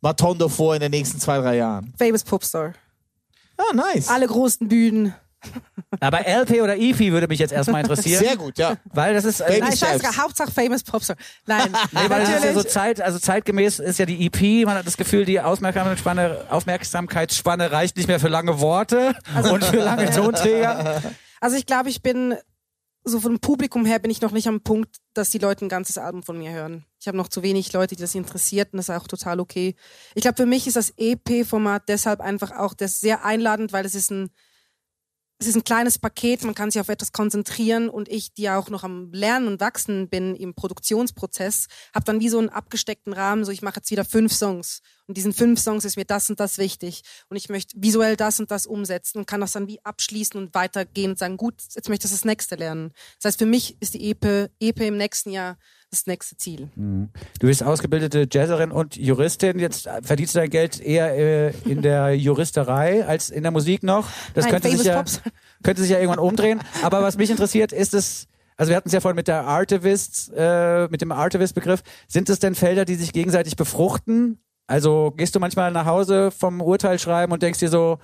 Matondo 0.07 0.47
vor 0.47 0.73
in 0.73 0.79
den 0.79 0.91
nächsten 0.91 1.19
zwei, 1.19 1.37
drei 1.39 1.57
Jahren? 1.57 1.93
Famous 1.99 2.23
Popstar. 2.23 2.71
Ah, 3.57 3.73
nice. 3.73 4.07
Alle 4.07 4.25
großen 4.25 4.65
Bühnen. 4.69 5.13
Aber 5.99 6.25
LP 6.25 6.61
oder 6.61 6.77
EP 6.77 6.97
würde 7.11 7.27
mich 7.27 7.39
jetzt 7.39 7.51
erstmal 7.51 7.81
interessieren. 7.81 8.23
Sehr 8.23 8.37
gut, 8.37 8.57
ja. 8.57 8.77
Weil 8.85 9.13
das 9.13 9.25
ist, 9.25 9.41
äh, 9.41 9.59
Nein, 9.59 9.75
scheiße. 9.75 10.17
Hauptsache 10.17 10.49
Famous 10.49 10.83
Popstar. 10.83 11.17
Nein, 11.45 11.73
Nee, 11.91 11.99
weil 12.07 12.21
das 12.21 12.29
ist 12.29 12.29
ja 12.29 12.35
natürlich. 12.39 12.55
so 12.55 12.63
Zeit, 12.63 13.01
also 13.01 13.19
zeitgemäß 13.19 13.79
ist 13.79 13.99
ja 13.99 14.05
die 14.05 14.25
EP, 14.27 14.65
man 14.65 14.77
hat 14.77 14.87
das 14.87 14.95
Gefühl, 14.95 15.25
die 15.25 15.41
Aufmerksamkeitsspanne, 15.41 16.45
Aufmerksamkeitsspanne 16.51 17.73
reicht 17.73 17.97
nicht 17.97 18.07
mehr 18.07 18.21
für 18.21 18.29
lange 18.29 18.61
Worte 18.61 19.13
und 19.51 19.65
für 19.65 19.77
lange 19.77 20.09
Tonträger. 20.15 21.01
Also 21.41 21.57
ich 21.57 21.65
glaube, 21.65 21.89
ich 21.89 22.01
bin 22.01 22.35
so 23.07 23.19
vom 23.19 23.39
Publikum 23.39 23.85
her 23.85 23.99
bin 23.99 24.11
ich 24.11 24.21
noch 24.21 24.31
nicht 24.31 24.47
am 24.47 24.61
Punkt, 24.61 24.97
dass 25.13 25.29
die 25.29 25.37
Leute 25.37 25.65
ein 25.65 25.69
ganzes 25.69 25.97
Album 25.97 26.23
von 26.23 26.37
mir 26.37 26.51
hören. 26.51 26.85
Ich 26.99 27.07
habe 27.07 27.17
noch 27.17 27.27
zu 27.27 27.43
wenig 27.43 27.71
Leute, 27.73 27.95
die 27.95 28.01
das 28.01 28.15
interessiert 28.15 28.73
und 28.73 28.77
das 28.77 28.89
ist 28.89 28.95
auch 28.95 29.07
total 29.07 29.39
okay. 29.39 29.75
Ich 30.15 30.21
glaube, 30.21 30.37
für 30.37 30.45
mich 30.45 30.67
ist 30.67 30.75
das 30.75 30.93
EP-Format 30.97 31.87
deshalb 31.87 32.19
einfach 32.21 32.51
auch 32.51 32.73
das 32.73 32.99
sehr 32.99 33.23
einladend, 33.25 33.73
weil 33.73 33.85
es 33.85 33.95
ist 33.95 34.11
ein 34.11 34.29
es 35.39 35.45
ist 35.45 35.55
ein 35.55 35.63
kleines 35.63 35.99
Paket, 35.99 36.43
man 36.43 36.55
kann 36.55 36.71
sich 36.71 36.81
auf 36.81 36.89
etwas 36.89 37.11
konzentrieren 37.11 37.89
und 37.89 38.09
ich, 38.09 38.33
die 38.33 38.43
ja 38.43 38.57
auch 38.57 38.69
noch 38.69 38.83
am 38.83 39.11
Lernen 39.11 39.47
und 39.47 39.61
Wachsen 39.61 40.09
bin 40.09 40.35
im 40.35 40.55
Produktionsprozess, 40.55 41.67
habe 41.93 42.05
dann 42.05 42.19
wie 42.19 42.29
so 42.29 42.39
einen 42.39 42.49
abgesteckten 42.49 43.13
Rahmen, 43.13 43.45
so 43.45 43.51
ich 43.51 43.61
mache 43.61 43.77
jetzt 43.77 43.91
wieder 43.91 44.03
fünf 44.03 44.33
Songs 44.33 44.81
und 45.05 45.15
diesen 45.15 45.33
fünf 45.33 45.59
Songs 45.59 45.85
ist 45.85 45.95
mir 45.95 46.05
das 46.05 46.29
und 46.31 46.39
das 46.39 46.57
wichtig 46.57 47.03
und 47.29 47.37
ich 47.37 47.49
möchte 47.49 47.75
visuell 47.79 48.15
das 48.15 48.39
und 48.39 48.49
das 48.49 48.65
umsetzen 48.65 49.19
und 49.19 49.27
kann 49.27 49.41
das 49.41 49.51
dann 49.51 49.67
wie 49.67 49.83
abschließen 49.85 50.39
und 50.41 50.55
weitergehen 50.55 51.11
und 51.11 51.19
sagen, 51.19 51.37
gut, 51.37 51.61
jetzt 51.75 51.87
möchte 51.87 52.07
ich 52.07 52.11
das 52.11 52.25
nächste 52.25 52.55
lernen. 52.55 52.91
Das 53.17 53.29
heißt, 53.29 53.39
für 53.39 53.45
mich 53.45 53.77
ist 53.79 53.93
die 53.93 54.09
EP, 54.09 54.49
EP 54.59 54.79
im 54.81 54.97
nächsten 54.97 55.29
Jahr 55.29 55.57
das 55.89 56.05
nächste 56.05 56.35
Ziel. 56.35 56.69
Du 56.75 57.47
bist 57.47 57.63
ausgebildete 57.63 58.27
Jazzerin 58.31 58.71
und 58.71 58.97
Juristin. 58.97 59.59
Jetzt 59.59 59.87
verdienst 60.01 60.35
du 60.35 60.39
dein 60.39 60.49
Geld 60.49 60.79
eher 60.79 61.15
äh, 61.15 61.53
in 61.65 61.81
der 61.81 62.15
Juristerei 62.15 63.05
als 63.05 63.29
in 63.29 63.43
der 63.43 63.51
Musik 63.51 63.83
noch. 63.83 64.07
Das 64.33 64.45
Nein, 64.45 64.53
könnte 64.53 64.77
sich, 64.77 64.85
ja, 64.85 65.03
könnte 65.63 65.81
sich 65.81 65.91
ja 65.91 65.99
irgendwann 65.99 66.19
umdrehen. 66.19 66.59
Aber 66.83 67.01
was 67.01 67.17
mich 67.17 67.29
interessiert, 67.29 67.71
ist 67.71 67.93
es, 67.93 68.27
also 68.57 68.69
wir 68.69 68.75
hatten 68.75 68.89
es 68.89 68.93
ja 68.93 68.99
vorhin 68.99 69.15
mit 69.15 69.27
der 69.27 69.45
Artivist, 69.45 70.31
äh, 70.35 70.87
mit 70.89 71.01
dem 71.01 71.11
Artivist-Begriff. 71.11 71.81
Sind 72.07 72.29
es 72.29 72.39
denn 72.39 72.55
Felder, 72.55 72.83
die 72.83 72.95
sich 72.95 73.13
gegenseitig 73.13 73.55
befruchten? 73.55 74.39
Also 74.67 75.13
gehst 75.15 75.35
du 75.35 75.39
manchmal 75.39 75.71
nach 75.71 75.85
Hause 75.85 76.31
vom 76.31 76.61
Urteil 76.61 76.99
schreiben 76.99 77.31
und 77.31 77.41
denkst 77.41 77.59
dir 77.59 77.69
so, 77.69 77.99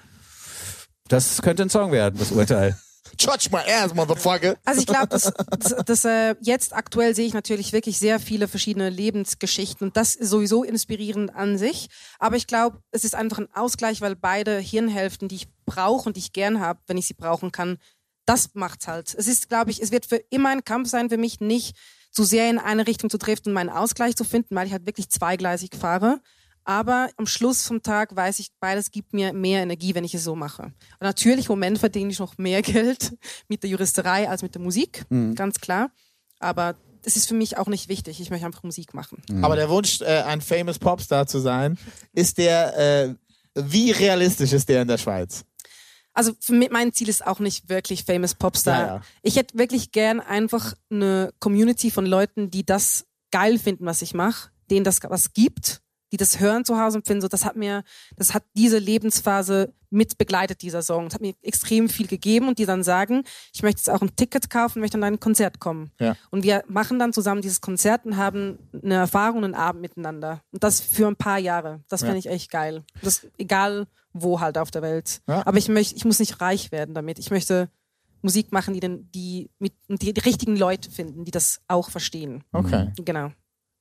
das 1.10 1.42
könnte 1.42 1.64
ein 1.64 1.70
Song 1.70 1.92
werden, 1.92 2.18
das 2.18 2.32
Urteil. 2.32 2.78
Judge 3.20 3.50
my 3.52 3.60
ass, 3.60 3.94
motherfucker. 3.94 4.58
Also 4.66 4.82
ich 4.82 4.88
glaube, 4.88 5.08
das, 5.08 5.32
das, 5.60 5.76
das 5.86 6.06
äh, 6.06 6.36
jetzt 6.42 6.74
aktuell 6.74 7.16
sehe 7.16 7.28
ich 7.28 7.34
natürlich 7.34 7.74
wirklich 7.74 8.00
sehr 8.00 8.20
viele 8.20 8.48
verschiedene 8.48 8.90
Lebensgeschichten 8.90 9.88
und 9.88 9.98
das 9.98 10.16
ist 10.16 10.30
sowieso 10.30 10.64
inspirierend 10.64 11.36
an 11.36 11.58
sich. 11.58 11.90
Aber 12.20 12.36
ich 12.36 12.48
glaube, 12.48 12.80
es 12.92 13.04
ist 13.04 13.16
einfach 13.16 13.40
ein 13.40 13.54
Ausgleich, 13.54 14.02
weil 14.02 14.16
beide 14.16 14.58
Hirnhälften, 14.60 15.28
die 15.28 15.36
ich 15.36 15.48
brauche 15.66 16.08
und 16.08 16.16
die 16.16 16.22
ich 16.22 16.34
gern 16.34 16.60
habe, 16.60 16.80
wenn 16.88 16.98
ich 16.98 17.08
sie 17.08 17.14
brauchen 17.14 17.52
kann, 17.52 17.78
das 18.26 18.52
macht's 18.54 18.88
halt. 18.88 19.14
Es 19.18 19.28
ist, 19.28 19.50
glaube 19.50 19.72
ich, 19.72 19.82
es 19.82 19.92
wird 19.92 20.06
für 20.06 20.24
immer 20.30 20.50
ein 20.50 20.64
Kampf 20.64 20.90
sein 20.90 21.10
für 21.10 21.18
mich, 21.18 21.40
nicht 21.40 21.76
zu 22.12 22.24
sehr 22.24 22.50
in 22.50 22.60
eine 22.60 22.88
Richtung 22.88 23.10
zu 23.10 23.18
driften 23.18 23.50
und 23.50 23.56
meinen 23.56 23.70
Ausgleich 23.70 24.16
zu 24.16 24.24
finden, 24.24 24.56
weil 24.56 24.68
ich 24.68 24.74
halt 24.74 24.86
wirklich 24.86 25.10
zweigleisig 25.10 25.72
fahre. 25.78 26.22
Aber 26.66 27.10
am 27.18 27.28
Schluss 27.28 27.68
vom 27.68 27.84
Tag 27.84 28.16
weiß 28.16 28.40
ich, 28.40 28.52
beides 28.60 28.92
gibt 28.92 29.14
mir 29.14 29.34
mehr 29.34 29.62
Energie, 29.62 29.96
wenn 29.96 30.04
ich 30.04 30.14
es 30.14 30.24
so 30.24 30.36
mache. 30.36 30.64
Und 30.64 30.74
natürlich, 31.02 31.48
im 31.48 31.54
Moment 31.54 31.80
verdiene 31.80 32.12
ich 32.12 32.20
noch 32.20 32.38
mehr 32.38 32.62
Geld 32.64 33.18
mit 33.48 33.64
der 33.64 33.70
Juristerei 33.70 34.30
als 34.30 34.42
mit 34.42 34.56
der 34.56 34.62
Musik, 34.62 35.06
ganz 35.36 35.60
klar. 35.60 35.92
Aber 36.40 36.76
das 37.04 37.18
ist 37.18 37.28
für 37.28 37.36
mich 37.36 37.58
auch 37.58 37.68
nicht 37.68 37.90
wichtig. 37.90 38.20
Ich 38.20 38.30
möchte 38.30 38.46
einfach 38.46 38.64
Musik 38.64 38.94
machen. 38.94 39.22
Aber 39.42 39.56
der 39.56 39.70
Wunsch, 39.70 40.02
äh, 40.02 40.24
ein 40.24 40.42
famous 40.42 40.80
Popstar 40.80 41.28
zu 41.28 41.40
sein, 41.40 41.78
ist 42.14 42.38
der, 42.38 42.78
äh, 42.78 43.16
wie 43.56 43.92
realistisch 43.92 44.54
ist 44.54 44.70
der 44.70 44.82
in 44.82 44.88
der 44.88 44.98
Schweiz? 44.98 45.44
Also 46.14 46.34
für 46.40 46.54
mich, 46.54 46.70
mein 46.70 46.94
Ziel 46.94 47.10
ist 47.10 47.26
auch 47.26 47.40
nicht 47.40 47.70
wirklich 47.70 48.04
famous 48.04 48.36
Popstar. 48.36 48.80
Ja, 48.80 48.88
ja. 48.88 49.02
Ich 49.22 49.36
hätte 49.36 49.58
wirklich 49.58 49.92
gern 49.92 50.20
einfach 50.20 50.76
eine 50.90 51.34
Community 51.40 51.92
von 51.92 52.06
Leuten, 52.06 52.52
die 52.52 52.66
das 52.66 53.06
geil 53.32 53.58
finden, 53.58 53.86
was 53.86 54.02
ich 54.02 54.14
mache, 54.14 54.52
denen 54.70 54.84
das 54.84 55.00
was 55.04 55.34
gibt, 55.34 55.82
die 56.14 56.18
das 56.18 56.40
hören 56.40 56.64
zu 56.64 56.80
Hause 56.80 57.00
und 57.00 57.08
finden 57.08 57.22
so, 57.22 57.28
das 57.28 57.44
hat 57.44 57.56
mir, 57.56 57.84
das 58.16 58.36
hat 58.36 58.44
diese 58.56 58.78
Lebensphase 58.78 59.74
mit 59.90 60.18
begleitet, 60.20 60.62
dieser 60.62 60.84
Song. 60.84 61.06
Das 61.06 61.16
hat 61.16 61.22
mir 61.22 61.34
extrem 61.42 61.90
viel 61.90 62.06
gegeben 62.08 62.48
und 62.48 62.60
die 62.60 62.66
dann 62.66 62.84
sagen, 62.84 63.24
ich 63.52 63.64
möchte 63.64 63.80
jetzt 63.80 63.90
auch 63.90 64.02
ein 64.02 64.16
Ticket 64.16 64.50
kaufen, 64.52 64.80
möchte 64.80 64.98
an 64.98 65.04
ein 65.04 65.20
Konzert 65.20 65.60
kommen. 65.60 65.92
Ja. 66.00 66.16
Und 66.30 66.44
wir 66.44 66.64
machen 66.68 67.00
dann 67.00 67.14
zusammen 67.14 67.42
dieses 67.42 67.62
Konzert 67.62 68.06
und 68.06 68.16
haben 68.16 68.60
eine 68.84 68.94
Erfahrung, 68.94 69.44
einen 69.44 69.56
Abend 69.56 69.82
miteinander. 69.82 70.42
Und 70.52 70.64
das 70.64 70.82
für 70.82 71.08
ein 71.08 71.16
paar 71.16 71.40
Jahre. 71.40 71.82
Das 71.90 72.02
Ja. 72.02 72.08
finde 72.08 72.20
ich 72.20 72.28
echt 72.28 72.52
geil. 72.52 72.84
Das, 73.02 73.26
egal 73.38 73.88
wo 74.14 74.40
halt 74.40 74.60
auf 74.60 74.70
der 74.70 74.84
Welt. 74.84 75.22
Ja. 75.28 75.46
Aber 75.48 75.58
ich 75.58 75.68
möchte, 75.68 75.96
ich 75.96 76.06
muss 76.06 76.20
nicht 76.20 76.40
reich 76.42 76.72
werden 76.72 76.94
damit. 76.94 77.18
Ich 77.18 77.32
möchte 77.32 77.70
Musik 78.22 78.52
machen, 78.52 78.76
die 78.76 78.80
den, 78.80 79.10
die 79.12 79.50
mit 79.58 79.74
die, 79.90 80.14
die 80.14 80.22
richtigen 80.22 80.56
Leute 80.56 80.90
finden, 80.92 81.26
die 81.26 81.32
das 81.32 81.62
auch 81.68 81.90
verstehen. 81.90 82.44
Okay. 82.52 82.92
Genau. 83.04 83.32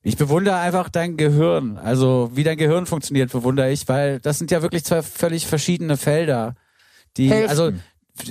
Ich 0.03 0.17
bewundere 0.17 0.57
einfach 0.57 0.89
dein 0.89 1.15
Gehirn. 1.15 1.77
Also 1.77 2.29
wie 2.33 2.43
dein 2.43 2.57
Gehirn 2.57 2.85
funktioniert, 2.85 3.31
bewundere 3.31 3.71
ich, 3.71 3.87
weil 3.87 4.19
das 4.19 4.37
sind 4.37 4.51
ja 4.51 4.61
wirklich 4.61 4.83
zwei 4.83 5.01
völlig 5.01 5.47
verschiedene 5.47 5.95
Felder. 5.95 6.55
Die, 7.15 7.29
Hälften. 7.29 7.49
also 7.49 7.71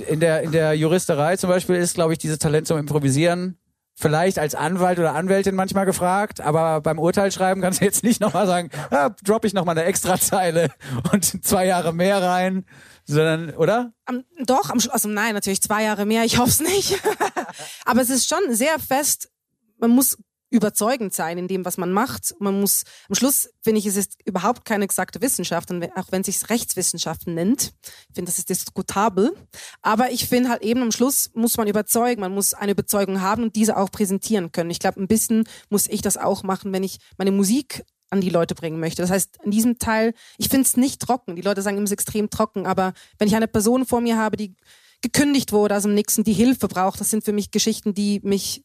in 0.07 0.19
der, 0.19 0.43
in 0.43 0.51
der 0.51 0.73
Juristerei 0.73 1.35
zum 1.35 1.49
Beispiel 1.49 1.75
ist, 1.75 1.95
glaube 1.95 2.13
ich, 2.13 2.19
dieses 2.19 2.37
Talent 2.37 2.67
zum 2.67 2.77
Improvisieren 2.77 3.57
vielleicht 3.95 4.39
als 4.39 4.55
Anwalt 4.55 4.99
oder 4.99 5.13
Anwältin 5.13 5.55
manchmal 5.55 5.85
gefragt, 5.85 6.41
aber 6.41 6.81
beim 6.81 6.99
Urteilschreiben 6.99 7.61
kannst 7.61 7.81
du 7.81 7.85
jetzt 7.85 8.03
nicht 8.03 8.21
nochmal 8.21 8.47
sagen, 8.47 8.69
ah, 8.89 9.09
drop 9.23 9.45
ich 9.45 9.53
nochmal 9.53 9.77
eine 9.77 9.87
Extrazeile 9.87 10.69
und 11.11 11.45
zwei 11.45 11.65
Jahre 11.65 11.93
mehr 11.93 12.21
rein, 12.21 12.65
sondern, 13.05 13.51
oder? 13.51 13.93
Am, 14.05 14.23
doch, 14.45 14.69
am 14.69 14.79
Schluss, 14.79 14.93
also 14.93 15.09
nein, 15.09 15.33
natürlich 15.33 15.61
zwei 15.61 15.83
Jahre 15.83 16.05
mehr, 16.05 16.23
ich 16.23 16.37
hoffe 16.37 16.49
es 16.49 16.59
nicht. 16.59 16.99
Aber 17.85 18.01
es 18.01 18.09
ist 18.09 18.27
schon 18.27 18.55
sehr 18.55 18.79
fest, 18.79 19.29
man 19.77 19.91
muss 19.91 20.17
überzeugend 20.53 21.13
sein 21.13 21.39
in 21.39 21.47
dem, 21.47 21.65
was 21.65 21.77
man 21.77 21.91
macht. 21.91 22.35
Man 22.39 22.59
muss, 22.59 22.83
am 23.09 23.15
Schluss 23.15 23.49
finde 23.61 23.79
ich, 23.79 23.87
es 23.87 23.95
ist 23.95 24.19
überhaupt 24.23 24.65
keine 24.65 24.85
exakte 24.85 25.19
Wissenschaft, 25.19 25.71
auch 25.71 26.11
wenn 26.11 26.21
es 26.21 26.27
sich 26.27 26.49
Rechtswissenschaften 26.49 27.33
nennt. 27.33 27.73
Ich 28.09 28.15
finde, 28.15 28.29
das 28.29 28.37
ist 28.37 28.49
diskutabel. 28.49 29.35
Aber 29.81 30.11
ich 30.11 30.29
finde 30.29 30.49
halt 30.49 30.61
eben 30.61 30.83
am 30.83 30.91
Schluss 30.91 31.31
muss 31.33 31.57
man 31.57 31.67
überzeugen, 31.67 32.21
man 32.21 32.33
muss 32.33 32.53
eine 32.53 32.73
Überzeugung 32.73 33.19
haben 33.19 33.43
und 33.43 33.55
diese 33.55 33.75
auch 33.77 33.89
präsentieren 33.89 34.51
können. 34.51 34.69
Ich 34.69 34.79
glaube, 34.79 35.01
ein 35.01 35.07
bisschen 35.07 35.45
muss 35.69 35.87
ich 35.87 36.03
das 36.03 36.17
auch 36.17 36.43
machen, 36.43 36.71
wenn 36.71 36.83
ich 36.83 36.99
meine 37.17 37.31
Musik 37.31 37.83
an 38.11 38.21
die 38.21 38.29
Leute 38.29 38.53
bringen 38.53 38.79
möchte. 38.79 39.01
Das 39.01 39.09
heißt, 39.09 39.39
in 39.43 39.49
diesem 39.49 39.79
Teil, 39.79 40.13
ich 40.37 40.49
finde 40.49 40.67
es 40.67 40.77
nicht 40.77 41.01
trocken. 41.01 41.35
Die 41.35 41.41
Leute 41.41 41.63
sagen 41.63 41.77
immer, 41.77 41.85
es 41.85 41.89
ist 41.89 41.99
extrem 41.99 42.29
trocken, 42.29 42.67
aber 42.67 42.93
wenn 43.17 43.27
ich 43.27 43.35
eine 43.35 43.47
Person 43.47 43.87
vor 43.87 44.01
mir 44.01 44.19
habe, 44.19 44.37
die 44.37 44.55
gekündigt 45.01 45.51
wurde, 45.51 45.73
also 45.73 45.89
am 45.89 45.95
nächsten 45.95 46.23
die 46.23 46.33
Hilfe 46.33 46.67
braucht, 46.67 46.99
das 46.99 47.09
sind 47.09 47.25
für 47.25 47.33
mich 47.33 47.49
Geschichten, 47.49 47.95
die 47.95 48.21
mich 48.23 48.63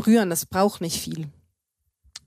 berühren. 0.00 0.30
Das 0.30 0.46
braucht 0.46 0.80
nicht 0.80 1.00
viel. 1.00 1.28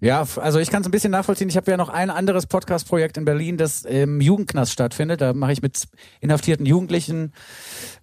Ja, 0.04 0.28
also 0.36 0.60
ich 0.60 0.70
kann 0.70 0.82
es 0.82 0.88
ein 0.90 0.92
bisschen 0.92 1.12
nachvollziehen. 1.12 1.48
Ich 1.48 1.56
habe 1.56 1.72
ja 1.72 1.78
noch 1.78 1.88
ein 1.88 2.10
anderes 2.10 2.46
Podcast-Projekt 2.46 3.16
in 3.16 3.24
Berlin, 3.24 3.56
das 3.56 3.86
im 3.86 4.20
Jugendknast 4.20 4.74
stattfindet. 4.74 5.22
Da 5.22 5.32
mache 5.32 5.54
ich 5.54 5.62
mit 5.62 5.88
inhaftierten 6.20 6.66
Jugendlichen 6.66 7.32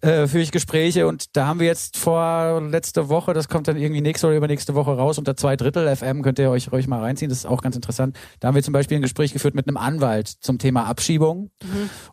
äh, 0.00 0.26
führe 0.26 0.42
ich 0.42 0.50
Gespräche 0.50 1.06
und 1.06 1.36
da 1.36 1.46
haben 1.46 1.60
wir 1.60 1.66
jetzt 1.66 1.98
vor 1.98 2.62
letzte 2.62 3.10
Woche, 3.10 3.34
das 3.34 3.48
kommt 3.50 3.68
dann 3.68 3.76
irgendwie 3.76 4.00
nächste 4.00 4.28
oder 4.28 4.36
übernächste 4.36 4.74
Woche 4.74 4.92
raus, 4.92 5.18
unter 5.18 5.36
zwei 5.36 5.56
Drittel 5.56 5.94
FM 5.94 6.22
könnt 6.22 6.38
ihr 6.38 6.50
euch 6.50 6.72
ruhig 6.72 6.86
mal 6.88 7.00
reinziehen. 7.00 7.28
Das 7.28 7.40
ist 7.40 7.46
auch 7.46 7.60
ganz 7.60 7.76
interessant. 7.76 8.18
Da 8.40 8.48
haben 8.48 8.54
wir 8.54 8.62
zum 8.62 8.72
Beispiel 8.72 8.96
ein 8.96 9.02
Gespräch 9.02 9.34
geführt 9.34 9.54
mit 9.54 9.68
einem 9.68 9.76
Anwalt 9.76 10.28
zum 10.28 10.56
Thema 10.56 10.86
Abschiebung 10.86 11.50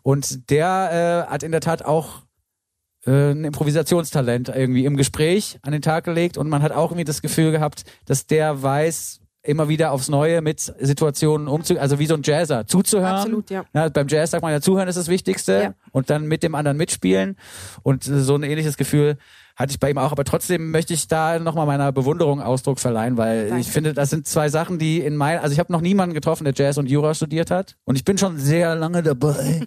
und 0.02 0.50
der 0.50 1.26
äh, 1.26 1.32
hat 1.32 1.42
in 1.42 1.50
der 1.50 1.62
Tat 1.62 1.82
auch 1.82 2.27
äh, 3.08 3.30
ein 3.30 3.44
Improvisationstalent 3.44 4.50
irgendwie 4.50 4.84
im 4.84 4.96
Gespräch 4.96 5.58
an 5.62 5.72
den 5.72 5.82
Tag 5.82 6.04
gelegt 6.04 6.36
und 6.36 6.48
man 6.48 6.62
hat 6.62 6.72
auch 6.72 6.90
irgendwie 6.90 7.04
das 7.04 7.22
Gefühl 7.22 7.50
gehabt, 7.50 7.84
dass 8.04 8.26
der 8.26 8.62
weiß, 8.62 9.20
immer 9.42 9.68
wieder 9.68 9.92
aufs 9.92 10.08
Neue 10.08 10.42
mit 10.42 10.60
Situationen 10.60 11.48
umzugehen, 11.48 11.80
also 11.80 11.98
wie 11.98 12.06
so 12.06 12.14
ein 12.14 12.22
Jazzer, 12.22 12.66
zuzuhören. 12.66 13.14
Absolut, 13.14 13.50
ja. 13.50 13.64
beim 13.88 14.08
Jazz 14.08 14.32
sagt 14.32 14.42
man 14.42 14.52
ja, 14.52 14.60
zuhören 14.60 14.88
ist 14.88 14.96
das 14.98 15.08
Wichtigste 15.08 15.62
Ja. 15.62 15.74
und 15.92 16.10
dann 16.10 16.26
mit 16.26 16.42
dem 16.42 16.54
anderen 16.54 16.76
mitspielen 16.76 17.36
und 17.82 18.04
so 18.04 18.34
ein 18.34 18.42
ähnliches 18.42 18.76
Gefühl 18.76 19.16
hatte 19.58 19.72
ich 19.72 19.80
bei 19.80 19.90
ihm 19.90 19.98
auch, 19.98 20.12
aber 20.12 20.22
trotzdem 20.22 20.70
möchte 20.70 20.94
ich 20.94 21.08
da 21.08 21.40
nochmal 21.40 21.66
meiner 21.66 21.90
Bewunderung 21.90 22.40
Ausdruck 22.40 22.78
verleihen, 22.78 23.16
weil 23.16 23.48
Danke. 23.48 23.60
ich 23.60 23.66
finde, 23.66 23.92
das 23.92 24.08
sind 24.08 24.28
zwei 24.28 24.48
Sachen, 24.48 24.78
die 24.78 25.00
in 25.00 25.16
mein, 25.16 25.40
also 25.40 25.52
ich 25.52 25.58
habe 25.58 25.72
noch 25.72 25.80
niemanden 25.80 26.14
getroffen, 26.14 26.44
der 26.44 26.54
Jazz 26.54 26.78
und 26.78 26.88
Jura 26.88 27.12
studiert 27.12 27.50
hat 27.50 27.74
und 27.84 27.96
ich 27.96 28.04
bin 28.04 28.18
schon 28.18 28.38
sehr 28.38 28.76
lange 28.76 29.02
dabei. 29.02 29.66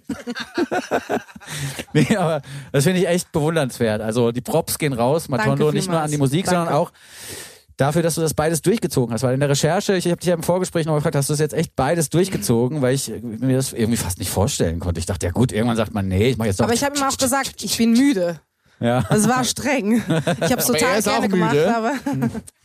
nee, 1.92 2.16
aber 2.16 2.40
das 2.72 2.84
finde 2.84 3.00
ich 3.00 3.08
echt 3.08 3.32
bewundernswert. 3.32 4.00
Also 4.00 4.32
die 4.32 4.40
Props 4.40 4.78
gehen 4.78 4.94
raus, 4.94 5.28
Matondo, 5.28 5.72
nicht 5.72 5.90
nur 5.90 6.00
an 6.00 6.10
die. 6.10 6.22
Musik, 6.22 6.46
Danke. 6.46 6.60
sondern 6.60 6.74
auch 6.74 6.92
dafür, 7.76 8.02
dass 8.02 8.14
du 8.14 8.20
das 8.20 8.32
beides 8.32 8.62
durchgezogen 8.62 9.12
hast. 9.12 9.22
Weil 9.22 9.34
in 9.34 9.40
der 9.40 9.48
Recherche, 9.48 9.94
ich 9.96 10.06
habe 10.06 10.16
dich 10.16 10.28
ja 10.28 10.34
im 10.34 10.42
Vorgespräch 10.42 10.86
noch 10.86 10.94
gefragt, 10.94 11.16
hast 11.16 11.28
du 11.28 11.32
das 11.32 11.40
jetzt 11.40 11.54
echt 11.54 11.74
beides 11.76 12.10
durchgezogen, 12.10 12.80
weil 12.80 12.94
ich 12.94 13.12
mir 13.22 13.56
das 13.56 13.72
irgendwie 13.72 13.96
fast 13.96 14.18
nicht 14.18 14.30
vorstellen 14.30 14.80
konnte. 14.80 15.00
Ich 15.00 15.06
dachte, 15.06 15.26
ja 15.26 15.32
gut, 15.32 15.52
irgendwann 15.52 15.76
sagt 15.76 15.92
man, 15.92 16.08
nee, 16.08 16.30
ich 16.30 16.36
mache 16.38 16.48
jetzt 16.48 16.60
doch. 16.60 16.64
Aber 16.64 16.74
ich 16.74 16.84
habe 16.84 16.96
ihm 16.96 17.02
auch 17.02 17.16
gesagt, 17.18 17.62
ich 17.62 17.76
bin 17.76 17.92
müde. 17.92 18.40
Ja. 18.82 19.04
Also 19.08 19.28
es 19.28 19.34
war 19.36 19.44
streng. 19.44 19.96
Ich 19.96 20.50
habe 20.50 20.56
es 20.56 20.66
total 20.66 21.02
gerne 21.02 21.28
gemacht, 21.28 21.52
müde. 21.54 21.76
aber, 21.76 21.92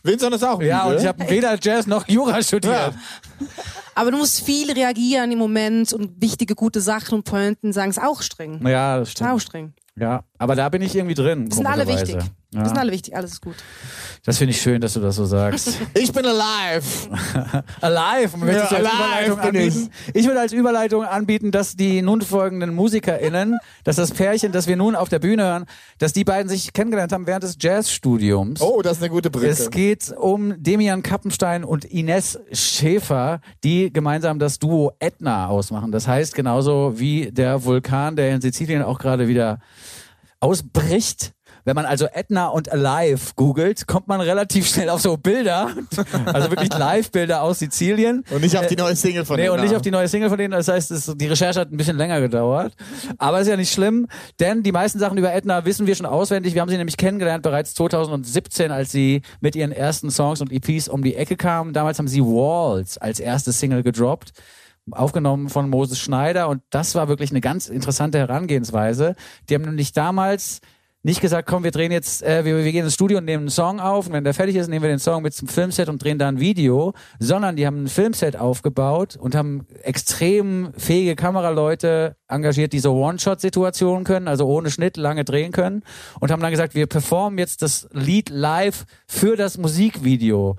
Vincent 0.02 0.34
ist 0.34 0.44
auch 0.44 0.60
Ja, 0.62 0.84
müde. 0.84 0.96
und 0.96 1.02
ich 1.02 1.06
habe 1.08 1.30
weder 1.30 1.56
Jazz 1.60 1.86
noch 1.86 2.08
Jura 2.08 2.42
studiert. 2.42 2.74
Ja. 2.74 3.46
aber 3.94 4.10
du 4.10 4.18
musst 4.18 4.42
viel 4.44 4.70
reagieren 4.72 5.30
im 5.32 5.38
Moment 5.38 5.92
und 5.92 6.20
wichtige, 6.20 6.54
gute 6.54 6.80
Sachen 6.80 7.14
und 7.14 7.24
Pointen 7.24 7.72
sagen, 7.72 7.90
ist 7.90 8.00
auch 8.02 8.22
streng. 8.22 8.66
Ja, 8.66 8.98
das 8.98 9.08
Ist 9.10 9.22
auch 9.22 9.26
stimmt. 9.26 9.42
streng. 9.42 9.72
Ja, 9.96 10.22
aber 10.38 10.54
da 10.54 10.68
bin 10.68 10.82
ich 10.82 10.94
irgendwie 10.94 11.14
drin. 11.16 11.46
Wir 11.48 11.54
sind 11.56 11.66
alle 11.66 11.86
wichtig. 11.88 12.16
Wir 12.50 12.64
sind 12.64 12.76
Ja. 12.76 12.80
alle 12.80 12.92
wichtig, 12.92 13.14
alles 13.14 13.32
ist 13.32 13.42
gut. 13.42 13.56
Das 14.24 14.38
finde 14.38 14.52
ich 14.52 14.62
schön, 14.62 14.80
dass 14.80 14.94
du 14.94 15.00
das 15.00 15.16
so 15.16 15.26
sagst. 15.26 15.68
Ich 15.94 16.10
bin 16.12 16.24
alive. 16.24 16.82
Alive, 17.82 18.38
möchte 18.38 18.62
ich 18.64 18.70
Ja, 18.70 18.76
als 18.78 18.86
alive 18.86 19.32
Überleitung 19.34 19.40
bin 19.52 19.54
ich. 19.60 19.74
anbieten. 19.74 19.90
Ich 20.14 20.26
würde 20.26 20.40
als 20.40 20.52
Überleitung 20.52 21.04
anbieten, 21.04 21.50
dass 21.50 21.76
die 21.76 22.00
nun 22.00 22.22
folgenden 22.22 22.74
MusikerInnen, 22.74 23.58
dass 23.84 23.96
das 23.96 24.12
Pärchen, 24.12 24.52
das 24.52 24.66
wir 24.66 24.76
nun 24.76 24.94
auf 24.96 25.10
der 25.10 25.18
Bühne 25.18 25.42
hören, 25.44 25.66
dass 25.98 26.14
die 26.14 26.24
beiden 26.24 26.48
sich 26.48 26.72
kennengelernt 26.72 27.12
haben 27.12 27.26
während 27.26 27.42
des 27.44 27.56
Jazzstudiums. 27.60 28.62
Oh, 28.62 28.80
das 28.80 28.96
ist 28.96 29.02
eine 29.02 29.10
gute 29.10 29.28
Brücke. 29.30 29.46
Es 29.46 29.70
geht 29.70 30.10
um 30.16 30.54
Demian 30.62 31.02
Kappenstein 31.02 31.64
und 31.64 31.84
Ines 31.84 32.38
Schäfer, 32.52 33.40
die 33.62 33.92
gemeinsam 33.92 34.38
das 34.38 34.58
Duo 34.58 34.92
Etna 35.00 35.48
ausmachen. 35.48 35.92
Das 35.92 36.08
heißt 36.08 36.34
genauso 36.34 36.98
wie 36.98 37.30
der 37.30 37.64
Vulkan, 37.64 38.16
der 38.16 38.34
in 38.34 38.40
Sizilien 38.40 38.82
auch 38.82 38.98
gerade 38.98 39.28
wieder 39.28 39.58
ausbricht. 40.40 41.32
Wenn 41.68 41.74
man 41.76 41.84
also 41.84 42.06
Etna 42.06 42.46
und 42.46 42.72
Alive 42.72 43.32
googelt, 43.36 43.86
kommt 43.86 44.08
man 44.08 44.22
relativ 44.22 44.66
schnell 44.66 44.88
auf 44.88 45.02
so 45.02 45.18
Bilder, 45.18 45.68
also 46.24 46.48
wirklich 46.48 46.72
Live-Bilder 46.72 47.42
aus 47.42 47.58
Sizilien. 47.58 48.24
Und 48.30 48.40
nicht 48.40 48.56
auf 48.56 48.68
die 48.68 48.76
neue 48.76 48.96
Single 48.96 49.26
von 49.26 49.36
Nee, 49.36 49.42
denen. 49.42 49.54
und 49.56 49.60
nicht 49.60 49.76
auf 49.76 49.82
die 49.82 49.90
neue 49.90 50.08
Single 50.08 50.30
von 50.30 50.38
denen. 50.38 50.52
Das 50.52 50.68
heißt, 50.68 50.90
es, 50.92 51.12
die 51.14 51.26
Recherche 51.26 51.60
hat 51.60 51.70
ein 51.70 51.76
bisschen 51.76 51.98
länger 51.98 52.22
gedauert. 52.22 52.72
Aber 53.18 53.42
ist 53.42 53.48
ja 53.48 53.56
nicht 53.58 53.70
schlimm, 53.70 54.06
denn 54.40 54.62
die 54.62 54.72
meisten 54.72 54.98
Sachen 54.98 55.18
über 55.18 55.30
Edna 55.34 55.66
wissen 55.66 55.86
wir 55.86 55.94
schon 55.94 56.06
auswendig. 56.06 56.54
Wir 56.54 56.62
haben 56.62 56.70
sie 56.70 56.78
nämlich 56.78 56.96
kennengelernt 56.96 57.42
bereits 57.42 57.74
2017, 57.74 58.70
als 58.70 58.90
sie 58.90 59.20
mit 59.42 59.54
ihren 59.54 59.70
ersten 59.72 60.10
Songs 60.10 60.40
und 60.40 60.50
EPs 60.50 60.88
um 60.88 61.02
die 61.02 61.16
Ecke 61.16 61.36
kamen. 61.36 61.74
Damals 61.74 61.98
haben 61.98 62.08
sie 62.08 62.22
Walls 62.22 62.96
als 62.96 63.20
erste 63.20 63.52
Single 63.52 63.82
gedroppt 63.82 64.32
aufgenommen 64.90 65.50
von 65.50 65.68
Moses 65.68 65.98
Schneider 65.98 66.48
und 66.48 66.62
das 66.70 66.94
war 66.94 67.08
wirklich 67.08 67.30
eine 67.30 67.42
ganz 67.42 67.68
interessante 67.68 68.16
Herangehensweise. 68.16 69.16
Die 69.50 69.54
haben 69.54 69.60
nämlich 69.64 69.92
damals 69.92 70.62
nicht 71.02 71.20
gesagt, 71.20 71.48
komm, 71.48 71.62
wir 71.62 71.70
drehen 71.70 71.92
jetzt, 71.92 72.22
äh, 72.22 72.44
wir, 72.44 72.56
wir 72.64 72.72
gehen 72.72 72.84
ins 72.84 72.94
Studio 72.94 73.18
und 73.18 73.24
nehmen 73.24 73.44
einen 73.44 73.50
Song 73.50 73.78
auf. 73.78 74.08
Und 74.08 74.12
wenn 74.12 74.24
der 74.24 74.34
fertig 74.34 74.56
ist, 74.56 74.68
nehmen 74.68 74.82
wir 74.82 74.88
den 74.88 74.98
Song 74.98 75.22
mit 75.22 75.32
zum 75.32 75.46
Filmset 75.46 75.88
und 75.88 76.02
drehen 76.02 76.18
da 76.18 76.28
ein 76.28 76.40
Video, 76.40 76.92
sondern 77.20 77.54
die 77.56 77.66
haben 77.66 77.84
ein 77.84 77.88
Filmset 77.88 78.36
aufgebaut 78.36 79.16
und 79.16 79.34
haben 79.34 79.66
extrem 79.82 80.72
fähige 80.76 81.14
Kameraleute 81.14 82.16
engagiert, 82.26 82.72
die 82.72 82.80
so 82.80 82.94
One-Shot-Situationen 82.94 84.04
können, 84.04 84.26
also 84.26 84.46
ohne 84.48 84.70
Schnitt 84.70 84.96
lange 84.96 85.24
drehen 85.24 85.52
können. 85.52 85.82
Und 86.18 86.32
haben 86.32 86.42
dann 86.42 86.50
gesagt, 86.50 86.74
wir 86.74 86.86
performen 86.86 87.38
jetzt 87.38 87.62
das 87.62 87.88
Lied 87.92 88.28
live 88.30 88.84
für 89.06 89.36
das 89.36 89.56
Musikvideo. 89.56 90.56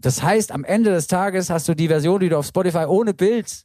Das 0.00 0.22
heißt, 0.22 0.52
am 0.52 0.64
Ende 0.64 0.90
des 0.90 1.06
Tages 1.06 1.50
hast 1.50 1.68
du 1.68 1.74
die 1.74 1.88
Version, 1.88 2.20
die 2.20 2.28
du 2.28 2.38
auf 2.38 2.46
Spotify 2.46 2.84
ohne 2.86 3.14
Bild 3.14 3.64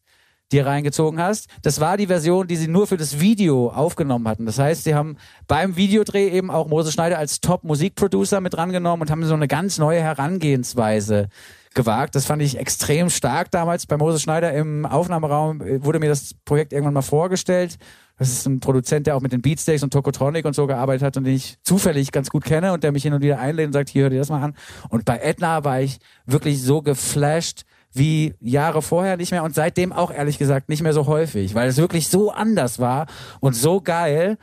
dir 0.54 0.66
reingezogen 0.66 1.20
hast. 1.20 1.47
Das 1.64 1.80
war 1.80 1.97
die 1.97 2.08
Version, 2.08 2.47
die 2.47 2.56
sie 2.56 2.68
nur 2.68 2.88
für 2.88 2.97
das 2.97 3.20
Video 3.20 3.70
aufgenommen 3.70 4.28
hatten. 4.28 4.45
Das 4.45 4.60
heißt, 4.60 4.84
sie 4.84 4.95
haben 4.95 5.18
beim 5.47 5.76
Videodreh 5.76 6.30
eben 6.30 6.51
auch 6.51 6.68
Moses 6.68 6.93
Schneider 6.93 7.18
als 7.18 7.41
Top-Musikproducer 7.41 8.39
mit 8.39 8.58
rangenommen 8.58 9.01
und 9.01 9.12
haben 9.12 9.24
so 9.26 9.34
eine 9.34 9.47
ganz 9.47 9.78
neue 9.80 10.01
Herangehensweise 10.01 11.30
gewagt. 11.74 12.16
Das 12.16 12.25
fand 12.25 12.42
ich 12.42 12.58
extrem 12.58 13.09
stark 13.09 13.51
damals 13.51 13.86
bei 13.88 13.97
Moses 13.97 14.21
Schneider 14.21 14.54
im 14.54 14.86
Aufnahmeraum. 14.86 15.62
Wurde 15.84 16.00
mir 16.00 16.09
das 16.09 16.36
Projekt 16.46 16.71
irgendwann 16.71 16.93
mal 16.93 17.01
vorgestellt. 17.01 17.78
Das 18.17 18.30
ist 18.30 18.46
ein 18.46 18.59
Produzent, 18.59 19.08
der 19.08 19.16
auch 19.16 19.21
mit 19.21 19.32
den 19.32 19.42
Beatsteaks 19.42 19.82
und 19.82 19.92
Tokotronic 19.92 20.46
und 20.46 20.54
so 20.54 20.67
gearbeitet 20.67 21.01
hat 21.01 21.17
und 21.17 21.24
den 21.24 21.34
ich 21.34 21.58
zufällig 21.63 22.12
ganz 22.12 22.30
gut 22.30 22.46
kenne 22.46 22.71
und 22.74 22.84
der 22.84 22.92
mich 22.92 23.04
hin 23.04 23.13
und 23.13 23.24
wieder 23.24 23.39
einlädt 23.39 23.67
und 23.67 23.74
sagt, 23.74 23.89
hier, 23.89 24.04
hör 24.04 24.09
dir 24.12 24.20
das 24.20 24.30
mal 24.30 24.42
an. 24.42 24.55
Und 24.89 25.04
bei 25.05 25.17
Edna 25.17 25.63
war 25.63 25.82
ich 25.82 25.97
wirklich 26.25 26.62
so 26.62 26.84
geflasht 26.84 27.63
wie 27.93 28.33
Jahre 28.39 28.82
vorher 28.82 29.17
nicht 29.17 29.32
mehr 29.32 29.43
und 29.43 29.55
seitdem 29.55 29.93
auch 29.93 30.11
ehrlich 30.11 30.37
gesagt 30.37 30.70
nicht 30.70 30.82
mehr 30.82 30.93
so 30.93 31.07
häufig, 31.07 31.55
weil 31.55 31.70
es 31.70 31.78
wirklich 31.78 32.07
so 32.07 32.32
anders 32.32 32.79
war 32.79 33.07
und 33.39 33.55
so 33.55 33.82
geil. 33.82 34.37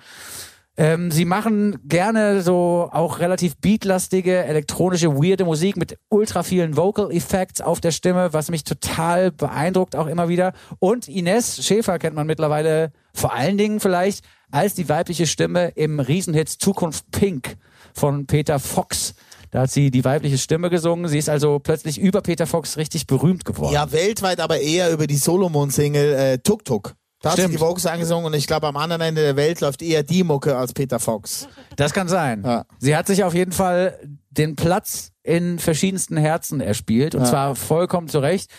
Ähm, 0.77 1.11
sie 1.11 1.27
machen 1.27 1.79
gerne 1.85 2.41
so 2.41 2.89
auch 2.91 3.19
relativ 3.19 3.57
beatlastige, 3.57 4.45
elektronische, 4.45 5.15
weirde 5.15 5.45
Musik 5.45 5.77
mit 5.77 5.99
ultra 6.09 6.43
vielen 6.43 6.77
Vocal 6.77 7.11
Effects 7.13 7.61
auf 7.61 7.81
der 7.81 7.91
Stimme, 7.91 8.33
was 8.33 8.51
mich 8.51 8.65
total 8.65 9.31
beeindruckt 9.31 9.95
auch 9.95 10.07
immer 10.07 10.29
wieder. 10.29 10.53
Und 10.79 11.07
Ines 11.07 11.63
Schäfer 11.67 11.99
kennt 11.99 12.17
man 12.17 12.27
mittlerweile 12.27 12.93
vor 13.13 13.35
allen 13.35 13.59
Dingen 13.59 13.81
vielleicht 13.81 14.25
als 14.51 14.75
die 14.75 14.89
weibliche 14.89 15.27
Stimme 15.27 15.69
im 15.75 16.01
Riesenhit 16.01 16.49
Zukunft 16.49 17.11
Pink 17.11 17.57
von 17.93 18.27
Peter 18.27 18.59
Fox. 18.59 19.15
Da 19.51 19.63
hat 19.63 19.71
sie 19.71 19.91
die 19.91 20.05
weibliche 20.05 20.39
Stimme 20.39 20.71
gesungen. 20.71 21.09
Sie 21.09 21.19
ist 21.19 21.29
also 21.29 21.59
plötzlich 21.59 21.99
über 21.99 22.21
Peter 22.21 22.47
Fox 22.47 22.77
richtig 22.77 23.07
berühmt 23.07 23.45
geworden. 23.45 23.75
Ja, 23.75 23.91
weltweit 23.91 24.41
aber 24.41 24.61
eher 24.61 24.93
über 24.93 25.07
die 25.07 25.17
Solomon-Single 25.17 26.13
äh, 26.15 26.39
Tuk 26.39 26.65
Tuk. 26.65 26.95
Da 27.23 27.31
hat 27.31 27.37
sie 27.37 27.43
Stimmt. 27.43 27.57
die 27.57 27.61
Vocals 27.61 27.87
angesungen 27.87 28.27
und 28.27 28.35
ich 28.35 28.47
glaube, 28.47 28.67
am 28.67 28.77
anderen 28.77 29.03
Ende 29.03 29.23
der 29.23 29.37
Welt 29.37 29.61
läuft 29.61 29.83
eher 29.83 30.03
die 30.03 30.25
Mucke 30.25 30.57
als 30.57 30.73
Peter 30.73 30.99
Fox. 30.99 31.49
Das 31.77 31.93
kann 31.93 32.09
sein. 32.09 32.43
Ja. 32.45 32.65
Sie 32.79 32.97
hat 32.97 33.07
sich 33.09 33.25
auf 33.25 33.35
jeden 33.35 33.53
Fall 33.53 33.99
den 34.31 34.57
Platz 34.57 35.10
in 35.23 35.59
verschiedensten 35.59 36.17
Herzen 36.17 36.61
erspielt 36.61 37.15
und 37.15 37.23
Ja. 37.23 37.29
zwar 37.29 37.55
vollkommen 37.57 38.09
zu 38.09 38.21
Recht. 38.21 38.51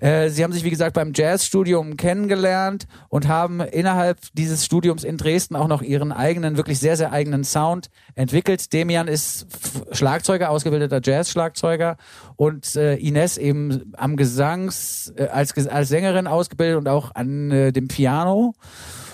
Äh, 0.00 0.28
sie 0.28 0.44
haben 0.44 0.52
sich, 0.52 0.62
wie 0.62 0.70
gesagt, 0.70 0.92
beim 0.94 1.12
Jazzstudium 1.14 1.96
kennengelernt 1.96 2.86
und 3.08 3.28
haben 3.28 3.60
innerhalb 3.60 4.18
dieses 4.34 4.64
Studiums 4.64 5.04
in 5.04 5.16
Dresden 5.16 5.56
auch 5.56 5.68
noch 5.68 5.80
ihren 5.80 6.12
eigenen, 6.12 6.56
wirklich 6.58 6.78
sehr, 6.78 6.96
sehr 6.98 7.12
eigenen 7.12 7.44
Sound 7.44 7.88
entwickelt. 8.14 8.72
Demian 8.72 9.08
ist 9.08 9.46
Schlagzeuger, 9.92 10.50
ausgebildeter 10.50 11.00
Jazz-Schlagzeuger 11.02 11.96
und 12.36 12.76
äh, 12.76 12.96
Ines 12.96 13.38
eben 13.38 13.92
am 13.96 14.16
Gesangs, 14.16 15.12
äh, 15.16 15.28
als, 15.28 15.56
als 15.66 15.88
Sängerin 15.88 16.26
ausgebildet 16.26 16.76
und 16.76 16.88
auch 16.88 17.14
an 17.14 17.50
äh, 17.50 17.72
dem 17.72 17.88
Piano. 17.88 18.54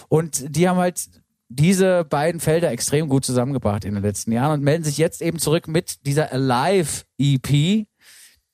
Und 0.08 0.56
die 0.56 0.68
haben 0.68 0.78
halt 0.78 1.08
diese 1.48 2.04
beiden 2.04 2.40
Felder 2.40 2.70
extrem 2.70 3.08
gut 3.08 3.24
zusammengebracht 3.24 3.84
in 3.84 3.94
den 3.94 4.02
letzten 4.02 4.32
Jahren 4.32 4.58
und 4.58 4.64
melden 4.64 4.84
sich 4.84 4.98
jetzt 4.98 5.22
eben 5.22 5.38
zurück 5.38 5.66
mit 5.68 6.04
dieser 6.06 6.32
Alive 6.32 7.04
EP, 7.18 7.48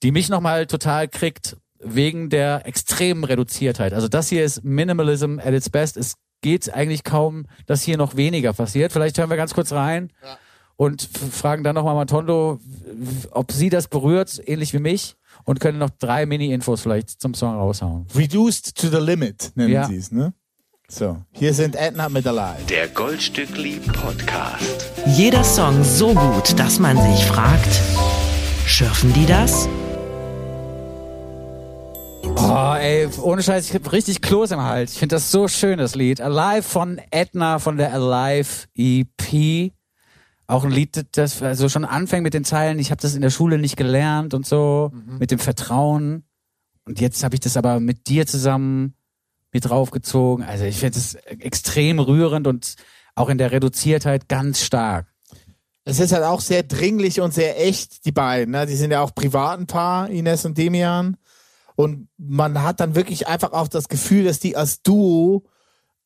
die 0.02 0.10
mich 0.12 0.28
nochmal 0.28 0.66
total 0.66 1.08
kriegt 1.08 1.56
wegen 1.80 2.30
der 2.30 2.66
extremen 2.66 3.24
Reduziertheit. 3.24 3.92
Also 3.92 4.08
das 4.08 4.28
hier 4.28 4.44
ist 4.44 4.64
Minimalism 4.64 5.38
at 5.38 5.52
its 5.52 5.70
best. 5.70 5.96
Es 5.96 6.14
geht 6.40 6.72
eigentlich 6.72 7.04
kaum, 7.04 7.46
dass 7.66 7.82
hier 7.82 7.96
noch 7.96 8.16
weniger 8.16 8.52
passiert. 8.52 8.92
Vielleicht 8.92 9.18
hören 9.18 9.30
wir 9.30 9.36
ganz 9.36 9.54
kurz 9.54 9.72
rein 9.72 10.10
und 10.76 11.02
f- 11.02 11.32
fragen 11.34 11.64
dann 11.64 11.74
nochmal 11.74 11.94
Matondo, 11.94 12.60
ob 13.32 13.50
sie 13.52 13.70
das 13.70 13.88
berührt, 13.88 14.40
ähnlich 14.46 14.72
wie 14.72 14.78
mich, 14.78 15.16
und 15.44 15.58
können 15.60 15.78
noch 15.78 15.90
drei 15.90 16.26
Mini-Infos 16.26 16.80
vielleicht 16.80 17.20
zum 17.20 17.34
Song 17.34 17.54
raushauen. 17.56 18.06
Reduced 18.14 18.76
to 18.76 18.88
the 18.88 18.98
limit 18.98 19.52
nennen 19.54 19.72
Ja. 19.72 19.86
sie 19.86 19.96
es, 19.96 20.10
ne? 20.12 20.32
So, 20.89 21.16
hier 21.32 21.55
sind 21.55 21.77
Edna 21.77 22.11
mit 22.11 22.27
Alive. 22.27 22.62
Der 22.69 22.89
Goldstückli 22.89 23.81
Podcast. 23.81 24.90
Jeder 25.06 25.43
Song 25.43 25.82
so 25.82 26.12
gut, 26.12 26.59
dass 26.59 26.78
man 26.78 26.98
sich 27.01 27.24
fragt, 27.24 27.81
schürfen 28.66 29.11
die 29.15 29.24
das? 29.24 29.66
Oh, 32.36 32.74
ey, 32.78 33.09
ohne 33.23 33.43
Scheiß, 33.43 33.70
ich 33.70 33.74
hab 33.74 33.90
richtig 33.93 34.20
Kloß 34.20 34.51
im 34.51 34.61
Hals. 34.61 34.93
Ich 34.93 34.98
finde 34.98 35.16
das 35.16 35.31
so 35.31 35.48
schön, 35.48 35.78
das 35.78 35.94
Lied. 35.94 36.20
Alive 36.20 36.62
von 36.65 37.01
Edna 37.11 37.61
von 37.61 37.78
der 37.78 37.94
Alive 37.94 38.66
EP. 38.77 39.73
Auch 40.47 40.65
ein 40.65 40.70
Lied, 40.70 41.06
das 41.12 41.40
also 41.40 41.70
schon 41.70 41.86
anfängt 41.86 42.24
mit 42.24 42.35
den 42.35 42.44
Zeilen, 42.44 42.78
ich 42.78 42.90
habe 42.90 43.01
das 43.01 43.15
in 43.15 43.23
der 43.23 43.31
Schule 43.31 43.56
nicht 43.56 43.78
gelernt 43.78 44.35
und 44.35 44.44
so, 44.44 44.93
mit 45.19 45.31
dem 45.31 45.39
Vertrauen. 45.39 46.24
Und 46.85 47.01
jetzt 47.01 47.24
habe 47.24 47.35
ich 47.36 47.40
das 47.40 47.56
aber 47.56 47.81
mit 47.81 48.06
dir 48.09 48.27
zusammen 48.27 48.94
mit 49.55 49.70
draufgezogen. 49.70 50.44
Also 50.44 50.64
ich 50.64 50.78
finde 50.78 50.98
es 50.98 51.14
extrem 51.14 51.98
rührend 51.98 52.47
und 52.47 52.74
auch 53.14 53.28
in 53.28 53.39
der 53.39 53.52
Reduziertheit 53.52 54.28
ganz 54.28 54.60
stark. 54.60 55.06
Es 55.85 56.01
ist 56.01 56.12
halt 56.12 56.24
auch 56.24 56.40
sehr 56.40 56.62
dringlich 56.62 57.20
und 57.20 57.32
sehr 57.32 57.64
echt, 57.64 58.05
die 58.05 58.12
beiden. 58.12 58.52
Ne? 58.52 58.66
Die 58.66 58.76
sind 58.76 58.90
ja 58.90 59.02
auch 59.02 59.14
privat 59.14 59.60
ein 59.60 59.66
Paar, 59.66 60.10
Ines 60.10 60.44
und 60.44 60.59
Demian. 60.59 61.16
Und 61.76 62.09
man 62.16 62.62
hat 62.62 62.81
dann 62.81 62.94
wirklich 62.94 63.28
einfach 63.28 63.52
auch 63.52 63.68
das 63.68 63.89
Gefühl, 63.89 64.24
dass 64.24 64.39
die 64.39 64.56
als 64.56 64.82
Duo 64.82 65.44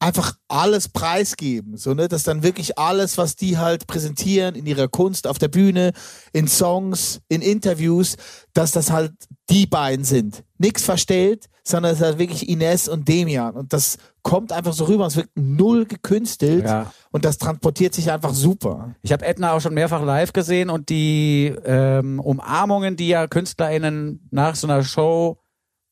einfach 0.01 0.35
alles 0.49 0.89
preisgeben. 0.89 1.77
So, 1.77 1.95
ne? 1.95 2.09
Dass 2.09 2.23
dann 2.23 2.43
wirklich 2.43 2.79
alles, 2.79 3.19
was 3.19 3.37
die 3.37 3.59
halt 3.59 3.87
präsentieren 3.87 4.55
in 4.55 4.67
ihrer 4.67 4.89
Kunst 4.89 5.27
auf 5.27 5.39
der 5.39 5.49
Bühne, 5.49 5.93
in 6.33 6.49
Songs, 6.49 7.21
in 7.29 7.43
Interviews, 7.43 8.17
dass 8.55 8.73
das 8.73 8.91
halt 8.91 9.13
die 9.51 9.67
beiden 9.67 10.05
sind. 10.05 10.45
Nix 10.59 10.85
verstellt, 10.85 11.47
sondern 11.65 11.93
es 11.93 11.99
ist 11.99 12.05
halt 12.05 12.19
wirklich 12.19 12.49
Ines 12.49 12.89
und 12.89 13.09
Demian. 13.09 13.55
Und 13.55 13.73
das 13.73 13.99
kommt 14.23 14.53
einfach 14.53 14.73
so 14.73 14.85
rüber. 14.85 15.07
Es 15.07 15.17
wirkt 15.17 15.37
null 15.37 15.87
gekünstelt. 15.87 16.65
Ja. 16.65 16.93
Und 17.11 17.25
das 17.25 17.39
transportiert 17.39 17.95
sich 17.95 18.11
einfach 18.11 18.35
super. 18.35 18.95
Ich 19.03 19.13
habe 19.13 19.25
Edna 19.25 19.53
auch 19.53 19.61
schon 19.61 19.75
mehrfach 19.75 20.05
live 20.05 20.33
gesehen 20.33 20.71
und 20.71 20.89
die 20.89 21.53
ähm, 21.65 22.21
Umarmungen, 22.21 22.97
die 22.97 23.09
ja 23.09 23.27
KünstlerInnen 23.27 24.29
nach 24.31 24.55
so 24.55 24.67
einer 24.67 24.83
Show 24.83 25.39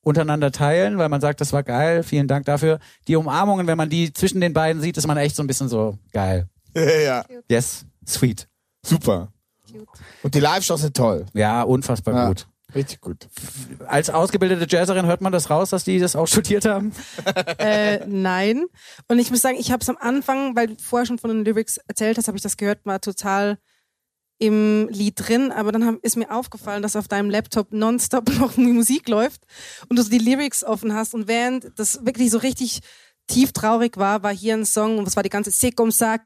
untereinander 0.06 0.52
teilen, 0.52 0.98
weil 0.98 1.08
man 1.08 1.20
sagt, 1.20 1.40
das 1.40 1.52
war 1.52 1.64
geil, 1.64 2.04
vielen 2.04 2.28
Dank 2.28 2.46
dafür. 2.46 2.78
Die 3.08 3.16
Umarmungen, 3.16 3.66
wenn 3.66 3.76
man 3.76 3.90
die 3.90 4.12
zwischen 4.12 4.40
den 4.40 4.52
beiden 4.52 4.80
sieht, 4.80 4.96
ist 4.96 5.06
man 5.08 5.16
echt 5.16 5.34
so 5.34 5.42
ein 5.42 5.48
bisschen 5.48 5.68
so 5.68 5.98
geil. 6.12 6.46
ja. 6.76 7.24
Yes, 7.50 7.84
sweet. 8.06 8.46
Super. 8.84 9.32
Und 10.22 10.34
die 10.36 10.40
Live-Shows 10.40 10.82
sind 10.82 10.96
toll. 10.96 11.26
Ja, 11.34 11.62
unfassbar 11.62 12.14
Ja. 12.14 12.28
gut. 12.28 12.46
Richtig 12.74 13.00
gut. 13.00 13.26
Als 13.86 14.08
ausgebildete 14.10 14.66
Jazzerin 14.68 15.06
hört 15.06 15.22
man 15.22 15.32
das 15.32 15.50
raus, 15.50 15.70
dass 15.70 15.82
die 15.84 15.98
das 15.98 16.14
auch 16.14 16.26
studiert 16.28 16.66
haben? 16.66 16.92
Äh, 17.58 18.06
nein. 18.06 18.64
Und 19.08 19.18
ich 19.18 19.30
muss 19.32 19.40
sagen, 19.40 19.56
ich 19.58 19.72
habe 19.72 19.82
es 19.82 19.88
am 19.88 19.96
Anfang, 19.98 20.54
weil 20.54 20.68
du 20.68 20.74
vorher 20.80 21.06
schon 21.06 21.18
von 21.18 21.30
den 21.30 21.44
Lyrics 21.44 21.78
erzählt 21.88 22.16
hast, 22.16 22.28
habe 22.28 22.36
ich 22.36 22.42
das 22.42 22.56
gehört, 22.56 22.80
war 22.84 23.00
total 23.00 23.58
im 24.38 24.88
Lied 24.90 25.14
drin, 25.16 25.50
aber 25.50 25.72
dann 25.72 25.86
hab, 25.86 25.96
ist 26.02 26.16
mir 26.16 26.30
aufgefallen, 26.30 26.82
dass 26.82 26.96
auf 26.96 27.08
deinem 27.08 27.30
Laptop 27.30 27.72
nonstop 27.72 28.28
noch 28.38 28.56
Musik 28.56 29.08
läuft 29.08 29.42
und 29.88 29.96
du 29.96 30.02
so 30.02 30.10
die 30.10 30.18
Lyrics 30.18 30.64
offen 30.64 30.92
hast 30.92 31.14
und 31.14 31.28
während 31.28 31.72
das 31.76 32.04
wirklich 32.04 32.30
so 32.30 32.38
richtig 32.38 32.80
tief 33.26 33.52
traurig 33.52 33.96
war, 33.96 34.22
war 34.22 34.32
hier 34.34 34.54
ein 34.54 34.64
Song 34.64 34.98
und 34.98 35.04
das 35.06 35.16
war 35.16 35.22
die 35.22 35.28
ganze 35.28 35.50
c'est 35.50 35.74
comme 35.74 35.90
ça. 35.90 36.18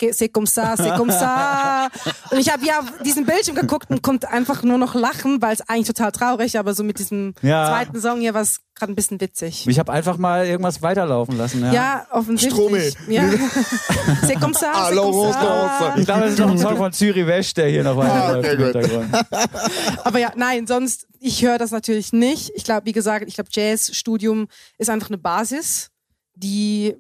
Und 2.30 2.38
ich 2.38 2.52
habe 2.52 2.64
ja 2.64 2.80
auf 2.80 2.86
diesen 3.04 3.26
Bildschirm 3.26 3.56
geguckt 3.56 3.90
und 3.90 4.02
konnte 4.02 4.28
einfach 4.30 4.62
nur 4.62 4.78
noch 4.78 4.94
lachen, 4.94 5.40
weil 5.42 5.54
es 5.54 5.60
eigentlich 5.62 5.86
total 5.86 6.12
traurig, 6.12 6.58
aber 6.58 6.74
so 6.74 6.84
mit 6.84 6.98
diesem 6.98 7.34
Ja. 7.42 7.66
zweiten 7.66 8.00
Song 8.00 8.20
hier 8.20 8.34
war 8.34 8.42
es 8.42 8.60
gerade 8.74 8.92
ein 8.92 8.96
bisschen 8.96 9.20
witzig. 9.20 9.66
Ich 9.68 9.78
habe 9.78 9.92
einfach 9.92 10.16
mal 10.16 10.46
irgendwas 10.46 10.82
weiterlaufen 10.82 11.36
lassen. 11.36 11.62
Ja. 11.62 11.72
Ja, 11.72 12.06
offensichtlich. 12.10 12.52
Stromae. 12.54 12.92
Ja. 13.08 13.22
ça. 14.54 14.90
Rose. 14.96 15.36
Ich 15.96 16.04
glaube, 16.04 16.20
das 16.22 16.32
ist 16.32 16.38
noch 16.38 16.50
ein 16.50 16.58
Song 16.58 16.76
von 16.76 16.92
Zürich 16.92 17.26
Wesch, 17.26 17.54
der 17.54 17.68
hier 17.68 17.84
noch 17.84 17.96
weiterläuft 17.96 18.38
okay, 18.38 18.52
im 18.52 18.58
gut. 18.58 18.90
Hintergrund. 18.90 19.26
Aber 20.04 20.18
ja, 20.18 20.32
nein, 20.36 20.66
sonst, 20.66 21.06
ich 21.20 21.42
höre 21.44 21.58
das 21.58 21.70
natürlich 21.70 22.12
nicht. 22.12 22.52
Ich 22.54 22.64
glaube, 22.64 22.86
wie 22.86 22.92
gesagt, 22.92 23.26
ich 23.28 23.34
glaube, 23.34 23.50
Jazzstudium 23.52 24.48
ist 24.78 24.90
einfach 24.90 25.08
eine 25.08 25.18
Basis, 25.18 25.89
die 26.42 26.96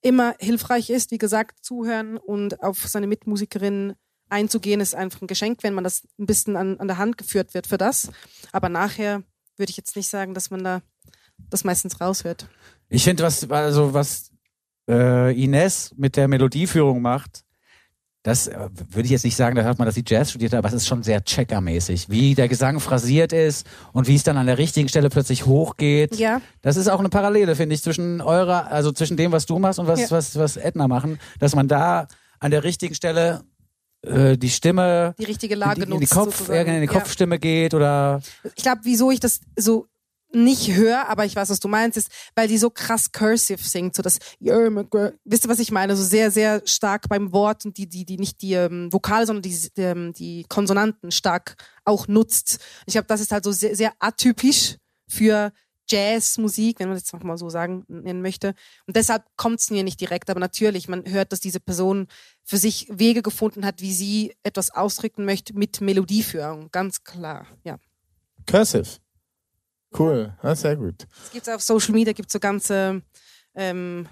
immer 0.00 0.34
hilfreich 0.40 0.90
ist. 0.90 1.10
Wie 1.10 1.18
gesagt, 1.18 1.64
zuhören 1.64 2.16
und 2.16 2.62
auf 2.62 2.86
seine 2.86 3.06
Mitmusikerin 3.06 3.94
einzugehen, 4.28 4.80
ist 4.80 4.94
einfach 4.94 5.20
ein 5.20 5.26
Geschenk, 5.26 5.62
wenn 5.62 5.74
man 5.74 5.84
das 5.84 6.02
ein 6.18 6.26
bisschen 6.26 6.56
an, 6.56 6.78
an 6.78 6.88
der 6.88 6.98
Hand 6.98 7.18
geführt 7.18 7.54
wird 7.54 7.66
für 7.66 7.78
das. 7.78 8.10
Aber 8.50 8.68
nachher 8.68 9.22
würde 9.56 9.70
ich 9.70 9.76
jetzt 9.76 9.94
nicht 9.94 10.08
sagen, 10.08 10.34
dass 10.34 10.50
man 10.50 10.64
da 10.64 10.82
das 11.50 11.64
meistens 11.64 12.00
raushört. 12.00 12.48
Ich 12.88 13.04
finde, 13.04 13.22
was, 13.22 13.48
also 13.50 13.94
was 13.94 14.30
äh, 14.88 15.32
Ines 15.40 15.92
mit 15.96 16.16
der 16.16 16.28
Melodieführung 16.28 17.02
macht, 17.02 17.44
das 18.24 18.46
äh, 18.46 18.56
würde 18.90 19.06
ich 19.06 19.10
jetzt 19.10 19.24
nicht 19.24 19.34
sagen, 19.36 19.56
da 19.56 19.62
hört 19.62 19.78
man, 19.78 19.86
dass 19.86 19.94
sie 19.96 20.04
Jazz 20.06 20.30
studiert 20.30 20.52
hat, 20.52 20.58
aber 20.58 20.68
es 20.68 20.74
ist 20.74 20.86
schon 20.86 21.02
sehr 21.02 21.24
checkermäßig, 21.24 22.08
wie 22.08 22.34
der 22.34 22.48
Gesang 22.48 22.78
phrasiert 22.80 23.32
ist 23.32 23.66
und 23.92 24.06
wie 24.06 24.14
es 24.14 24.22
dann 24.22 24.36
an 24.36 24.46
der 24.46 24.58
richtigen 24.58 24.88
Stelle 24.88 25.08
plötzlich 25.10 25.44
hochgeht. 25.46 26.16
Ja. 26.16 26.40
Das 26.60 26.76
ist 26.76 26.88
auch 26.88 27.00
eine 27.00 27.08
Parallele, 27.08 27.56
finde 27.56 27.74
ich, 27.74 27.82
zwischen 27.82 28.20
eurer, 28.20 28.70
also 28.70 28.92
zwischen 28.92 29.16
dem, 29.16 29.32
was 29.32 29.46
du 29.46 29.58
machst 29.58 29.78
und 29.80 29.86
was, 29.88 30.00
Ja. 30.02 30.10
was, 30.12 30.36
was 30.38 30.56
Edna 30.56 30.86
machen, 30.88 31.18
dass 31.40 31.54
man 31.56 31.66
da 31.68 32.06
an 32.38 32.50
der 32.52 32.62
richtigen 32.64 32.94
Stelle 32.94 33.42
äh, 34.06 34.36
die 34.36 34.50
Stimme 34.50 35.14
Die 35.18 35.24
richtige 35.24 35.54
in 35.54 35.60
Lage 35.60 35.74
die, 35.76 35.82
in 35.82 35.90
die 35.90 35.98
nutzt. 35.98 36.10
Kopf, 36.12 36.38
sozusagen. 36.38 36.74
in 36.74 36.80
die 36.80 36.86
Ja. 36.86 36.92
Kopfstimme 36.92 37.38
geht 37.38 37.74
oder 37.74 38.20
ich 38.54 38.62
glaube, 38.62 38.80
wieso 38.84 39.10
ich 39.10 39.20
das 39.20 39.40
so 39.56 39.86
nicht 40.34 40.72
höre, 40.72 41.08
aber 41.08 41.24
ich 41.24 41.36
weiß, 41.36 41.50
was 41.50 41.60
du 41.60 41.68
meinst, 41.68 41.96
ist, 41.96 42.10
weil 42.34 42.48
die 42.48 42.58
so 42.58 42.70
krass 42.70 43.12
cursive 43.12 43.62
singt, 43.62 43.94
so 43.94 44.02
das, 44.02 44.18
wisst 44.40 45.44
ihr, 45.44 45.48
was 45.48 45.58
ich 45.58 45.70
meine? 45.70 45.96
So 45.96 46.02
sehr, 46.02 46.30
sehr 46.30 46.62
stark 46.64 47.08
beim 47.08 47.32
Wort 47.32 47.64
und 47.64 47.76
die, 47.76 47.88
die, 47.88 48.04
die 48.04 48.18
nicht 48.18 48.42
die 48.42 48.54
ähm, 48.54 48.92
Vokale, 48.92 49.26
sondern 49.26 49.42
die, 49.42 49.56
ähm, 49.76 50.12
die 50.12 50.44
Konsonanten 50.48 51.10
stark 51.12 51.56
auch 51.84 52.08
nutzt. 52.08 52.58
Ich 52.86 52.92
glaube, 52.92 53.06
das 53.08 53.20
ist 53.20 53.32
halt 53.32 53.44
so 53.44 53.52
sehr, 53.52 53.76
sehr 53.76 53.92
atypisch 53.98 54.76
für 55.08 55.52
Jazzmusik, 55.88 56.80
wenn 56.80 56.88
man 56.88 56.96
das 56.96 57.10
jetzt 57.10 57.24
mal 57.24 57.36
so 57.36 57.50
sagen 57.50 57.84
nennen 57.88 58.22
möchte. 58.22 58.54
Und 58.86 58.96
deshalb 58.96 59.24
kommt 59.36 59.60
es 59.60 59.70
mir 59.70 59.84
nicht 59.84 60.00
direkt, 60.00 60.30
aber 60.30 60.40
natürlich, 60.40 60.88
man 60.88 61.04
hört, 61.06 61.32
dass 61.32 61.40
diese 61.40 61.60
Person 61.60 62.06
für 62.44 62.56
sich 62.56 62.86
Wege 62.90 63.22
gefunden 63.22 63.66
hat, 63.66 63.80
wie 63.82 63.92
sie 63.92 64.34
etwas 64.42 64.70
ausdrücken 64.70 65.24
möchte 65.24 65.54
mit 65.54 65.80
Melodieführung, 65.80 66.70
ganz 66.70 67.04
klar, 67.04 67.46
ja. 67.64 67.78
Cursive. 68.46 68.98
Cool. 69.98 70.34
Ja, 70.42 70.54
sehr 70.54 70.76
gut. 70.76 71.06
Es 71.24 71.32
gibt 71.32 71.48
auf 71.48 71.62
Social 71.62 71.92
Media 71.92 72.12
gibt 72.12 72.30
so 72.30 72.38
ganze 72.40 73.02
ähm, 73.54 74.08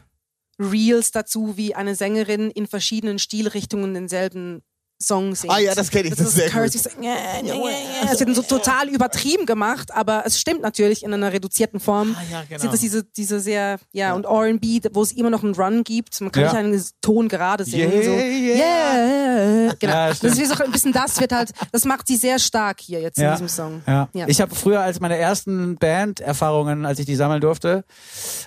Reels 0.59 1.11
dazu, 1.11 1.57
wie 1.57 1.74
eine 1.74 1.94
Sängerin 1.94 2.51
in 2.51 2.66
verschiedenen 2.66 3.19
Stilrichtungen 3.19 3.94
denselben 3.94 4.62
Song 5.02 5.35
singt. 5.35 5.52
Ah 5.52 5.59
ja, 5.59 5.74
das 5.74 5.90
kenn 5.90 6.05
ich, 6.05 6.10
das 6.10 6.20
ist 6.28 6.35
sehr 6.35 6.48
Kirsty 6.51 6.78
gut. 6.78 6.93
so, 6.93 7.02
ja, 7.02 7.14
ja, 7.43 7.55
ja, 7.55 7.70
ja. 7.70 8.12
Es 8.12 8.20
wird 8.20 8.35
so 8.35 8.43
total 8.43 8.89
übertrieben 8.89 9.47
gemacht, 9.47 9.93
aber 9.94 10.24
es 10.27 10.39
stimmt 10.39 10.60
natürlich 10.62 11.02
in 11.02 11.14
einer 11.14 11.32
reduzierten 11.32 11.81
Form. 11.81 12.14
Ah, 12.18 12.22
ja, 12.31 12.43
genau. 12.48 12.60
Sieht 12.60 12.72
das 12.72 12.81
diese, 12.81 13.05
diese 13.05 13.40
sehr, 13.40 13.78
ja, 13.93 14.14
und 14.14 14.24
R&B, 14.27 14.81
wo 14.93 15.02
es 15.02 15.12
immer 15.12 15.31
noch 15.31 15.43
einen 15.43 15.55
Run 15.55 15.85
gibt. 15.85 16.20
Man 16.20 16.31
kann 16.31 16.43
Ja. 16.43 16.48
nicht 16.48 16.59
einen 16.59 16.85
Ton 17.01 17.28
gerade 17.28 17.64
singen. 17.64 17.93
Yeah, 17.93 18.02
so. 18.02 18.10
yeah. 18.10 19.64
yeah. 19.64 19.74
Genau. 19.78 19.93
Ja, 19.93 20.09
das 20.09 20.22
ist 20.22 20.39
wie 20.39 20.44
so 20.44 20.55
ein 20.62 20.70
bisschen 20.70 20.93
das 20.93 21.18
wird 21.20 21.32
halt, 21.32 21.51
das 21.72 21.85
macht 21.85 22.06
sie 22.06 22.16
sehr 22.16 22.39
stark 22.39 22.81
hier 22.81 23.01
jetzt 23.01 23.18
in 23.18 23.31
diesem 23.31 23.48
Song. 23.48 23.82
Ja. 23.86 24.09
Ja. 24.12 24.27
Ich 24.28 24.40
habe 24.40 24.55
früher 24.55 24.81
als 24.81 25.01
meine 25.01 25.16
ersten 25.16 25.77
Band-Erfahrungen, 25.77 26.85
als 26.85 26.98
ich 26.98 27.06
die 27.06 27.16
sammeln 27.16 27.40
durfte, 27.40 27.85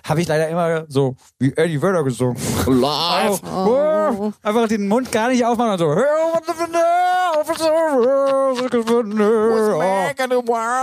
habe 0.04 0.22
ich 0.22 0.28
leider 0.28 0.48
immer 0.50 0.86
so 0.88 1.16
wie 1.40 1.54
Eddie 1.56 1.82
Vedder 1.82 2.04
gesungen. 2.04 2.38
Live. 2.68 3.42
Oh. 3.44 4.32
Einfach 4.42 4.68
den 4.68 4.88
Mund 4.88 5.12
gar 5.12 5.30
nicht 5.30 5.46
aufmachen 5.46 5.72
und 5.74 5.78
so. 5.80 5.96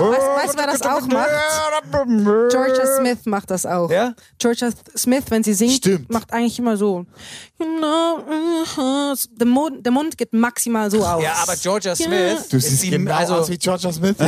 Weißt 0.01 0.47
weißt 0.47 0.55
du, 0.55 0.59
wer 0.59 0.67
das 0.67 0.83
auch 0.83 1.07
macht? 1.07 1.31
Georgia 2.51 2.87
Smith 2.97 3.19
macht 3.27 3.51
das 3.51 3.67
auch. 3.67 3.91
Ja? 3.91 4.15
Georgia 4.39 4.71
Smith, 4.97 5.25
wenn 5.29 5.43
sie 5.43 5.55
singt, 5.55 5.73
Stimmt. 5.73 6.11
macht 6.11 6.33
eigentlich 6.33 6.59
immer 6.59 6.77
so. 6.77 7.07
You 7.59 7.67
know, 7.79 8.19
uh, 8.19 9.15
der, 9.33 9.47
Mund, 9.47 9.85
der 9.85 9.93
Mund 9.93 10.17
geht 10.17 10.33
maximal 10.33 10.91
so 10.91 11.05
auf. 11.05 11.23
Ja, 11.23 11.35
aber 11.43 11.57
Georgia 11.57 11.95
Smith, 11.95 12.49
Du 12.49 12.59
siehst 12.59 12.83
genau 12.83 13.15
also 13.15 13.35
aus 13.35 13.49
wie 13.51 13.59
Georgia 13.59 13.93
Smith. 13.93 14.17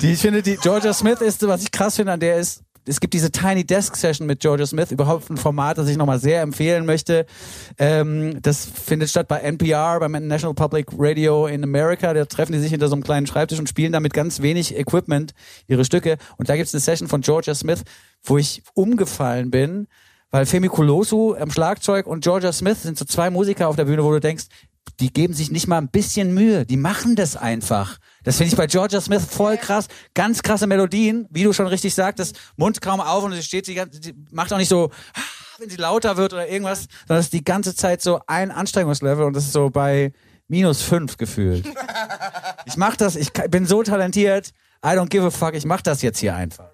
Die, 0.00 0.12
ich 0.12 0.20
finde, 0.20 0.42
die 0.42 0.56
Georgia 0.56 0.92
Smith 0.92 1.20
ist, 1.20 1.46
was 1.46 1.62
ich 1.62 1.70
krass 1.70 1.96
finde 1.96 2.12
an 2.12 2.20
der 2.20 2.36
ist, 2.36 2.62
es 2.86 3.00
gibt 3.00 3.14
diese 3.14 3.30
Tiny 3.30 3.64
Desk 3.64 3.94
Session 3.96 4.26
mit 4.26 4.40
Georgia 4.40 4.66
Smith, 4.66 4.90
überhaupt 4.90 5.30
ein 5.30 5.36
Format, 5.36 5.78
das 5.78 5.88
ich 5.88 5.96
nochmal 5.96 6.18
sehr 6.18 6.42
empfehlen 6.42 6.84
möchte. 6.84 7.26
Ähm, 7.78 8.40
das 8.42 8.64
findet 8.64 9.08
statt 9.10 9.28
bei 9.28 9.38
NPR, 9.38 10.00
beim 10.00 10.12
National 10.26 10.54
Public 10.54 10.88
Radio 10.96 11.46
in 11.46 11.62
America. 11.62 12.12
Da 12.12 12.24
treffen 12.24 12.52
die 12.52 12.58
sich 12.58 12.70
hinter 12.70 12.88
so 12.88 12.94
einem 12.94 13.04
kleinen 13.04 13.26
Schreibtisch 13.26 13.58
und 13.58 13.68
spielen 13.68 13.92
da 13.92 14.00
mit 14.00 14.14
ganz 14.14 14.42
wenig 14.42 14.76
Equipment 14.76 15.32
ihre 15.68 15.84
Stücke. 15.84 16.18
Und 16.38 16.48
da 16.48 16.56
gibt's 16.56 16.74
eine 16.74 16.80
Session 16.80 17.08
von 17.08 17.20
Georgia 17.20 17.54
Smith, 17.54 17.82
wo 18.24 18.38
ich 18.38 18.62
umgefallen 18.74 19.50
bin, 19.50 19.86
weil 20.30 20.46
Femi 20.46 20.68
Kulosu 20.68 21.34
am 21.34 21.50
Schlagzeug 21.50 22.06
und 22.06 22.24
Georgia 22.24 22.52
Smith 22.52 22.82
sind 22.82 22.98
so 22.98 23.04
zwei 23.04 23.30
Musiker 23.30 23.68
auf 23.68 23.76
der 23.76 23.84
Bühne, 23.84 24.02
wo 24.02 24.10
du 24.10 24.20
denkst, 24.20 24.46
die 25.00 25.12
geben 25.12 25.34
sich 25.34 25.50
nicht 25.50 25.66
mal 25.66 25.78
ein 25.78 25.88
bisschen 25.88 26.32
Mühe. 26.34 26.64
Die 26.66 26.76
machen 26.76 27.16
das 27.16 27.36
einfach. 27.36 27.98
Das 28.24 28.36
finde 28.36 28.50
ich 28.52 28.56
bei 28.56 28.66
Georgia 28.66 29.00
Smith 29.00 29.24
voll 29.28 29.56
krass. 29.56 29.88
Ganz 30.14 30.42
krasse 30.42 30.66
Melodien, 30.66 31.26
wie 31.30 31.42
du 31.44 31.52
schon 31.52 31.66
richtig 31.66 31.94
sagtest. 31.94 32.38
Mund 32.56 32.80
kaum 32.80 33.00
auf 33.00 33.24
und 33.24 33.32
sie 33.32 33.42
steht, 33.42 33.66
sie 33.66 33.74
ganz- 33.74 33.98
sie 34.00 34.14
macht 34.30 34.52
auch 34.52 34.58
nicht 34.58 34.68
so, 34.68 34.90
"Ah", 35.14 35.20
wenn 35.58 35.70
sie 35.70 35.76
lauter 35.76 36.16
wird 36.16 36.32
oder 36.32 36.48
irgendwas, 36.48 36.86
sondern 37.08 37.20
es 37.20 37.26
ist 37.26 37.32
die 37.32 37.44
ganze 37.44 37.74
Zeit 37.74 38.00
so 38.02 38.20
ein 38.26 38.50
Anstrengungslevel 38.50 39.24
und 39.24 39.34
das 39.34 39.44
ist 39.46 39.52
so 39.52 39.70
bei 39.70 40.12
minus 40.48 40.82
fünf 40.82 41.16
gefühlt. 41.16 41.64
Ich 42.64 42.76
mach 42.76 42.94
das, 42.96 43.16
ich 43.16 43.32
bin 43.32 43.66
so 43.66 43.82
talentiert. 43.82 44.50
I 44.84 44.90
don't 44.90 45.08
give 45.08 45.26
a 45.26 45.30
fuck, 45.30 45.54
ich 45.54 45.64
mach 45.64 45.82
das 45.82 46.00
jetzt 46.02 46.18
hier 46.20 46.36
einfach. 46.36 46.70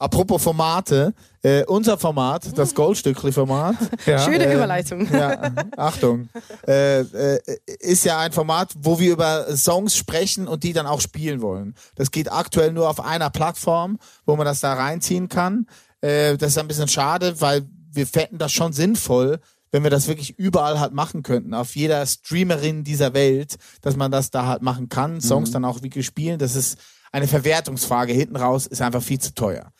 Apropos 0.00 0.42
Formate, 0.42 1.12
äh, 1.42 1.62
unser 1.66 1.98
Format, 1.98 2.56
das 2.56 2.74
Goldstückli-Format, 2.74 3.76
Ja. 4.06 4.18
Schöne 4.18 4.46
ähm, 4.46 4.56
Überleitung. 4.56 5.06
ja, 5.12 5.52
Achtung, 5.76 6.30
äh, 6.66 7.00
äh, 7.00 7.40
ist 7.80 8.06
ja 8.06 8.18
ein 8.18 8.32
Format, 8.32 8.72
wo 8.78 8.98
wir 8.98 9.12
über 9.12 9.54
Songs 9.54 9.94
sprechen 9.94 10.48
und 10.48 10.64
die 10.64 10.72
dann 10.72 10.86
auch 10.86 11.02
spielen 11.02 11.42
wollen. 11.42 11.74
Das 11.96 12.10
geht 12.10 12.32
aktuell 12.32 12.72
nur 12.72 12.88
auf 12.88 13.04
einer 13.04 13.28
Plattform, 13.28 13.98
wo 14.24 14.36
man 14.36 14.46
das 14.46 14.60
da 14.60 14.72
reinziehen 14.72 15.28
kann. 15.28 15.66
Äh, 16.00 16.38
das 16.38 16.52
ist 16.52 16.58
ein 16.58 16.68
bisschen 16.68 16.88
schade, 16.88 17.38
weil 17.42 17.68
wir 17.92 18.06
fänden 18.06 18.38
das 18.38 18.52
schon 18.52 18.72
sinnvoll, 18.72 19.38
wenn 19.70 19.82
wir 19.82 19.90
das 19.90 20.08
wirklich 20.08 20.38
überall 20.38 20.80
halt 20.80 20.94
machen 20.94 21.22
könnten, 21.22 21.52
auf 21.52 21.76
jeder 21.76 22.06
Streamerin 22.06 22.84
dieser 22.84 23.12
Welt, 23.12 23.56
dass 23.82 23.96
man 23.96 24.10
das 24.10 24.30
da 24.30 24.46
halt 24.46 24.62
machen 24.62 24.88
kann, 24.88 25.20
Songs 25.20 25.50
dann 25.50 25.66
auch 25.66 25.82
wirklich 25.82 26.06
spielen. 26.06 26.38
Das 26.38 26.56
ist 26.56 26.78
eine 27.12 27.28
Verwertungsfrage. 27.28 28.14
Hinten 28.14 28.36
raus 28.36 28.66
ist 28.66 28.80
einfach 28.80 29.02
viel 29.02 29.20
zu 29.20 29.34
teuer. 29.34 29.72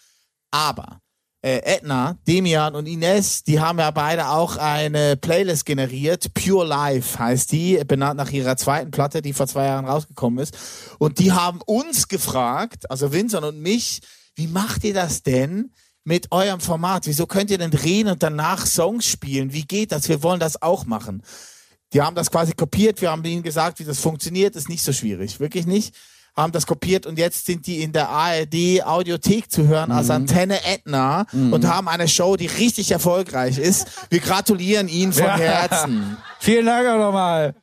Aber 0.51 1.01
äh, 1.43 1.60
Edna, 1.64 2.18
Demian 2.27 2.74
und 2.74 2.86
Ines, 2.86 3.44
die 3.44 3.60
haben 3.60 3.78
ja 3.78 3.90
beide 3.90 4.28
auch 4.28 4.56
eine 4.56 5.16
Playlist 5.16 5.64
generiert. 5.64 6.35
Pure 6.35 6.66
Life 6.66 7.18
heißt 7.18 7.51
die, 7.52 7.82
benannt 7.86 8.18
nach 8.18 8.31
ihrer 8.31 8.56
zweiten 8.56 8.90
Platte, 8.90 9.22
die 9.22 9.32
vor 9.32 9.47
zwei 9.47 9.66
Jahren 9.66 9.86
rausgekommen 9.86 10.39
ist. 10.40 10.56
Und 10.98 11.18
die 11.18 11.32
haben 11.32 11.60
uns 11.64 12.09
gefragt, 12.09 12.90
also 12.90 13.12
Vincent 13.12 13.44
und 13.44 13.60
mich, 13.60 14.01
wie 14.35 14.48
macht 14.48 14.85
ihr 14.85 14.94
das 14.94 15.22
denn 15.22 15.72
mit 16.05 16.31
eurem 16.31 16.60
Format? 16.60 17.06
Wieso 17.06 17.27
könnt 17.27 17.51
ihr 17.51 17.59
denn 17.59 17.70
drehen 17.70 18.09
und 18.09 18.22
danach 18.22 18.66
Songs 18.66 19.06
spielen? 19.06 19.52
Wie 19.52 19.64
geht 19.64 19.93
das? 19.93 20.09
Wir 20.09 20.22
wollen 20.22 20.40
das 20.40 20.60
auch 20.60 20.85
machen. 20.85 21.22
Die 21.93 22.02
haben 22.02 22.14
das 22.14 22.31
quasi 22.31 22.52
kopiert. 22.52 23.01
Wir 23.01 23.10
haben 23.10 23.24
ihnen 23.24 23.43
gesagt, 23.43 23.78
wie 23.81 23.85
das 23.85 23.98
funktioniert. 23.98 24.56
Ist 24.56 24.68
nicht 24.68 24.82
so 24.82 24.93
schwierig. 24.93 25.40
Wirklich 25.40 25.66
nicht. 25.66 25.94
Haben 26.36 26.52
das 26.52 26.66
kopiert 26.66 27.07
und 27.07 27.19
jetzt 27.19 27.47
sind 27.47 27.66
die 27.66 27.82
in 27.82 27.93
der 27.93 28.09
ARD 28.09 28.82
Audiothek 28.85 29.51
zu 29.51 29.66
hören 29.66 29.90
als 29.93 30.11
Antenne 30.11 30.65
Etna 30.65 31.27
und 31.32 31.66
haben 31.66 31.89
eine 31.89 32.09
Show, 32.09 32.36
die 32.36 32.47
richtig 32.47 32.90
erfolgreich 32.93 33.59
ist. 33.59 33.89
Wir 34.11 34.20
gratulieren 34.20 34.89
ihnen 34.89 35.12
von 35.12 35.24
Ja. 35.24 35.36
Herzen. 35.36 36.16
Vielen 36.40 36.66
Dank 36.66 36.89
auch 36.89 36.98
nochmal. 36.98 37.55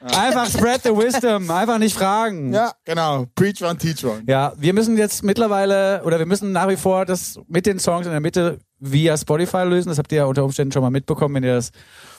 Einfach 0.00 0.48
spread 0.48 0.82
the 0.84 0.90
wisdom, 0.90 1.50
einfach 1.50 1.78
nicht 1.78 1.96
fragen. 1.96 2.52
Ja, 2.52 2.72
genau. 2.84 3.26
Preach 3.34 3.62
one, 3.62 3.76
teach 3.78 4.04
one. 4.04 4.22
Ja, 4.28 4.52
wir 4.56 4.72
müssen 4.72 4.96
jetzt 4.96 5.24
mittlerweile 5.24 6.02
oder 6.04 6.18
wir 6.20 6.26
müssen 6.26 6.52
nach 6.52 6.68
wie 6.68 6.76
vor 6.76 7.04
das 7.04 7.40
mit 7.48 7.66
den 7.66 7.80
Songs 7.80 8.06
in 8.06 8.12
der 8.12 8.20
Mitte 8.20 8.58
via 8.80 9.16
Spotify 9.16 9.64
lösen. 9.64 9.88
Das 9.88 9.98
habt 9.98 10.12
ihr 10.12 10.18
ja 10.18 10.24
unter 10.26 10.44
Umständen 10.44 10.72
schon 10.72 10.82
mal 10.82 10.90
mitbekommen, 10.90 11.34
wenn 11.36 11.44
ihr 11.44 11.54
das 11.54 11.72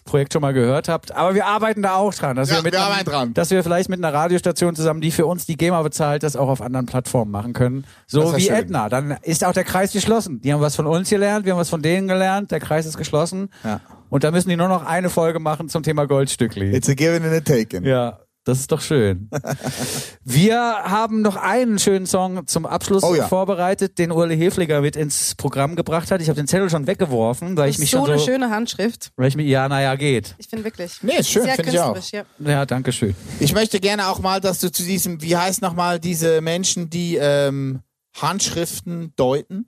Projekt 0.06 0.34
schon 0.34 0.41
mal 0.41 0.53
gehört 0.53 0.90
habt. 0.90 1.11
Aber 1.14 1.36
wir 1.36 1.45
arbeiten 1.45 1.81
da 1.81 1.95
auch 1.95 2.14
dran, 2.14 2.36
dass 2.36 2.49
Ja, 2.49 2.57
wir 2.57 2.64
mit 2.64 2.73
wir 2.73 2.80
einem- 2.81 2.91
arbeiten 2.91 3.10
dran. 3.10 3.34
dass 3.34 3.49
wir 3.52 3.64
vielleicht 3.64 3.90
mit 3.90 4.03
einer 4.03 4.14
Radiostation 4.14 4.76
zusammen, 4.76 5.02
die 5.02 5.11
für 5.11 5.26
uns 5.26 5.45
die 5.45 5.56
GEMA 5.57 5.81
bezahlt, 5.84 6.23
das 6.23 6.36
auch 6.36 6.49
auf 6.49 6.61
anderen 6.61 6.86
Plattformen 6.86 7.31
machen 7.31 7.53
können. 7.53 7.86
So 8.07 8.36
wie 8.36 8.41
schön. 8.41 8.56
Edna. 8.56 8.90
Dann 8.90 9.18
ist 9.22 9.44
auch 9.45 9.53
der 9.53 9.64
Kreis 9.64 9.94
geschlossen. 9.94 10.41
Die 10.41 10.52
haben 10.53 10.61
was 10.61 10.76
von 10.76 10.88
uns 10.88 11.10
gelernt, 11.10 11.45
wir 11.45 11.53
haben 11.53 11.60
was 11.60 11.69
von 11.69 11.81
denen 11.81 12.07
gelernt. 12.07 12.52
Der 12.52 12.60
Kreis 12.60 12.86
ist 12.86 12.98
geschlossen. 12.98 13.49
Ja. 13.64 13.81
Und 14.10 14.23
da 14.23 14.31
müssen 14.31 14.49
die 14.49 14.56
nur 14.57 14.68
noch 14.68 14.86
eine 14.86 15.10
Folge 15.10 15.40
machen 15.40 15.69
zum 15.69 15.84
Thema 15.84 16.07
Goldstückli. 16.07 16.76
It's 16.76 16.90
a 16.90 16.94
given 16.94 17.23
and 17.23 17.34
a 17.34 17.40
taken. 17.41 17.86
Ja, 17.86 18.19
das 18.49 18.59
ist 18.59 18.71
doch 18.71 18.81
schön. 18.81 19.30
Wir 20.23 20.57
haben 20.59 21.21
noch 21.21 21.35
einen 21.35 21.80
schönen 21.80 22.05
Song 22.05 22.45
zum 22.47 22.65
Abschluss 22.65 23.03
Oh 23.03 23.15
ja. 23.15 23.27
vorbereitet, 23.27 23.97
den 23.97 24.11
Uli 24.11 24.35
Hefliger 24.38 24.81
mit 24.81 24.95
ins 24.95 25.35
Programm 25.35 25.76
gebracht 25.76 26.11
hat. 26.11 26.21
Ich 26.21 26.27
habe 26.30 26.35
den 26.35 26.47
Zettel 26.47 26.69
schon 26.69 26.88
weggeworfen, 26.88 27.55
weil 27.55 27.69
ich 27.69 27.80
mich 27.80 27.91
so 27.91 27.99
schon 27.99 28.09
eine 28.09 28.19
so, 28.19 28.26
schöne 28.26 28.49
Handschrift. 28.49 29.11
weil 29.15 29.27
ich 29.27 29.35
mich, 29.35 29.47
ja, 29.47 29.69
naja, 29.69 29.95
geht. 29.95 30.35
Ich 30.38 30.47
finde 30.47 30.65
wirklich. 30.65 31.01
Nee, 31.03 31.17
ist 31.19 31.30
schön, 31.30 31.43
Sehr 31.43 31.55
finde 31.55 31.71
ich 31.71 31.80
auch. 31.80 31.97
ja. 32.11 32.23
Ja, 32.39 32.65
danke 32.65 32.91
schön. 32.91 33.15
Ich 33.39 33.53
möchte 33.53 33.80
gerne 33.80 34.07
auch 34.09 34.19
mal, 34.19 34.41
dass 34.41 34.59
du 34.59 34.71
zu 34.71 34.84
diesem, 34.84 35.21
wie 35.21 35.38
heißt 35.38 35.61
nochmal 35.61 35.99
diese 35.99 36.41
Menschen, 36.41 36.89
die 36.89 37.15
ähm, 37.17 37.81
Handschriften 38.19 39.13
deuten? 39.15 39.65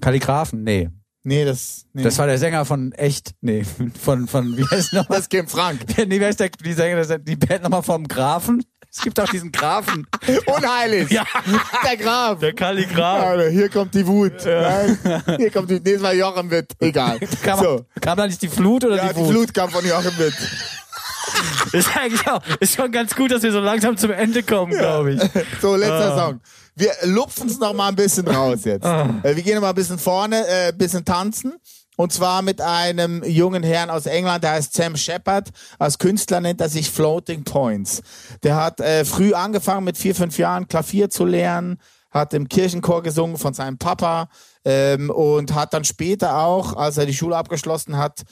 Kalligraphen, 0.00 0.62
nee. 0.62 0.90
Nee, 1.28 1.44
das. 1.44 1.86
Nee. 1.92 2.04
Das 2.04 2.18
war 2.18 2.28
der 2.28 2.38
Sänger 2.38 2.64
von 2.64 2.92
echt, 2.92 3.32
nee, 3.40 3.64
von, 4.00 4.28
von, 4.28 4.56
wie 4.56 4.64
heißt 4.64 4.92
nochmal? 4.92 5.16
das 5.18 5.20
ist 5.22 5.30
Kim 5.30 5.48
Frank. 5.48 5.80
Nee, 6.06 6.20
wie 6.20 6.24
heißt 6.24 6.38
der, 6.38 6.50
die 6.50 6.72
Sänger, 6.72 7.18
die 7.18 7.34
Band 7.34 7.64
nochmal 7.64 7.82
vom 7.82 8.06
Grafen? 8.06 8.62
Es 8.88 9.02
gibt 9.02 9.18
auch 9.18 9.28
diesen 9.28 9.50
Grafen. 9.50 10.06
Unheilig. 10.46 11.10
Ja. 11.10 11.24
Der 11.84 11.96
Graf. 11.96 12.38
Der 12.38 12.54
Kalligraph. 12.54 13.24
Alter, 13.24 13.50
hier 13.50 13.68
kommt 13.68 13.92
die 13.94 14.06
Wut. 14.06 14.34
Nein, 14.46 14.98
hier 15.36 15.50
kommt 15.50 15.68
die. 15.68 15.80
Nee, 15.80 15.94
das 15.94 16.02
war 16.02 16.14
Jochen 16.14 16.48
Witt. 16.50 16.72
Egal. 16.78 17.18
Kam, 17.42 17.58
So. 17.58 17.84
kam 18.00 18.16
da 18.16 18.26
nicht 18.28 18.40
die 18.40 18.48
Flut 18.48 18.84
oder 18.84 18.96
Ja, 18.96 19.08
die 19.08 19.14
die 19.14 19.20
Wut? 19.20 19.30
Flut 19.32 19.54
kam 19.54 19.68
von 19.70 19.84
Jochen 19.84 20.16
Witt. 20.18 20.34
Ist 21.72 21.94
eigentlich 21.96 22.26
auch, 22.28 22.40
ist 22.60 22.76
schon 22.76 22.90
ganz 22.92 23.14
gut, 23.16 23.32
dass 23.32 23.42
wir 23.42 23.50
so 23.52 23.60
langsam 23.60 23.96
zum 23.96 24.12
Ende 24.12 24.42
kommen, 24.44 24.72
glaube 24.72 25.14
ich. 25.14 25.20
So, 25.60 25.74
letzter 25.74 26.14
Ah. 26.14 26.18
Song. 26.28 26.40
Wir 26.76 26.92
lupfen 27.04 27.48
es 27.48 27.58
noch 27.58 27.72
mal 27.72 27.88
ein 27.88 27.96
bisschen 27.96 28.28
raus 28.28 28.64
jetzt. 28.64 28.84
Ah. 28.84 29.08
Äh, 29.22 29.34
Wir 29.34 29.42
gehen 29.42 29.54
noch 29.54 29.62
mal 29.62 29.70
ein 29.70 29.74
bisschen 29.74 29.98
vorne, 29.98 30.46
äh, 30.46 30.68
ein 30.68 30.78
bisschen 30.78 31.04
tanzen. 31.04 31.54
Und 31.96 32.12
zwar 32.12 32.42
mit 32.42 32.60
einem 32.60 33.24
jungen 33.24 33.62
Herrn 33.62 33.88
aus 33.88 34.04
England, 34.04 34.44
der 34.44 34.52
heißt 34.52 34.74
Sam 34.74 34.96
Shepard. 34.96 35.48
Als 35.78 35.98
Künstler 35.98 36.40
nennt 36.42 36.60
er 36.60 36.68
sich 36.68 36.90
Floating 36.90 37.44
Points. 37.44 38.02
Der 38.42 38.56
hat 38.56 38.80
äh, 38.80 39.06
früh 39.06 39.32
angefangen, 39.32 39.84
mit 39.84 39.96
vier, 39.96 40.14
fünf 40.14 40.36
Jahren 40.36 40.68
Klavier 40.68 41.08
zu 41.08 41.24
lernen, 41.24 41.80
hat 42.10 42.34
im 42.34 42.48
Kirchenchor 42.48 43.02
gesungen 43.02 43.38
von 43.38 43.54
seinem 43.54 43.78
Papa 43.78 44.28
ähm, 44.66 45.08
und 45.08 45.54
hat 45.54 45.72
dann 45.72 45.84
später 45.84 46.36
auch, 46.38 46.76
als 46.76 46.98
er 46.98 47.06
die 47.06 47.14
Schule 47.14 47.36
abgeschlossen 47.36 47.96
hat, 47.96 48.24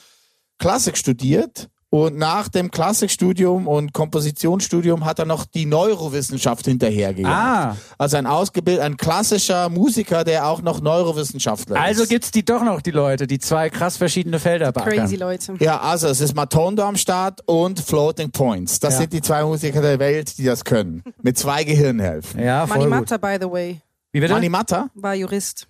Klassik 0.59 0.95
studiert 0.95 1.67
und 1.95 2.17
nach 2.17 2.49
dem 2.49 2.71
Klassikstudium 2.71 3.67
und 3.67 3.93
Kompositionsstudium 3.93 5.05
hat 5.05 5.19
er 5.19 5.25
noch 5.25 5.45
die 5.45 5.65
Neurowissenschaft 5.65 6.65
hinterhergejagt. 6.65 7.33
Ah. 7.33 7.77
Also 7.97 8.17
ein 8.17 8.25
ausgebildet, 8.27 8.83
ein 8.83 8.97
klassischer 8.97 9.69
Musiker, 9.69 10.23
der 10.25 10.45
auch 10.47 10.61
noch 10.61 10.81
Neurowissenschaftler 10.81 11.79
Also 11.79 12.03
ist. 12.03 12.09
gibt's 12.09 12.31
die 12.31 12.43
doch 12.43 12.63
noch, 12.63 12.81
die 12.81 12.91
Leute, 12.91 13.27
die 13.27 13.39
zwei 13.39 13.69
krass 13.69 13.95
verschiedene 13.95 14.39
Felder 14.39 14.73
beackern. 14.73 14.93
Crazy 14.93 15.15
Leute. 15.15 15.53
Ja, 15.59 15.79
also 15.79 16.07
es 16.09 16.19
ist 16.19 16.35
Matondo 16.35 16.83
am 16.83 16.97
Start 16.97 17.39
und 17.45 17.79
Floating 17.79 18.31
Points. 18.31 18.79
Das 18.81 18.95
Ja. 18.95 18.99
sind 19.01 19.13
die 19.13 19.21
zwei 19.21 19.43
Musiker 19.43 19.81
der 19.81 19.97
Welt, 19.99 20.37
die 20.37 20.43
das 20.43 20.65
können. 20.65 21.01
Mit 21.21 21.37
zwei 21.37 21.63
Gehirnhälften. 21.63 22.43
Ja, 22.43 22.67
voll 22.67 22.79
Mani 22.89 22.89
gut. 22.91 23.09
Matta, 23.11 23.17
by 23.17 23.37
the 23.45 23.49
way, 23.51 23.81
Wie 24.11 24.19
bitte? 24.19 24.33
Mani 24.33 24.49
Matta? 24.49 24.89
war 24.95 25.15
Jurist. 25.15 25.67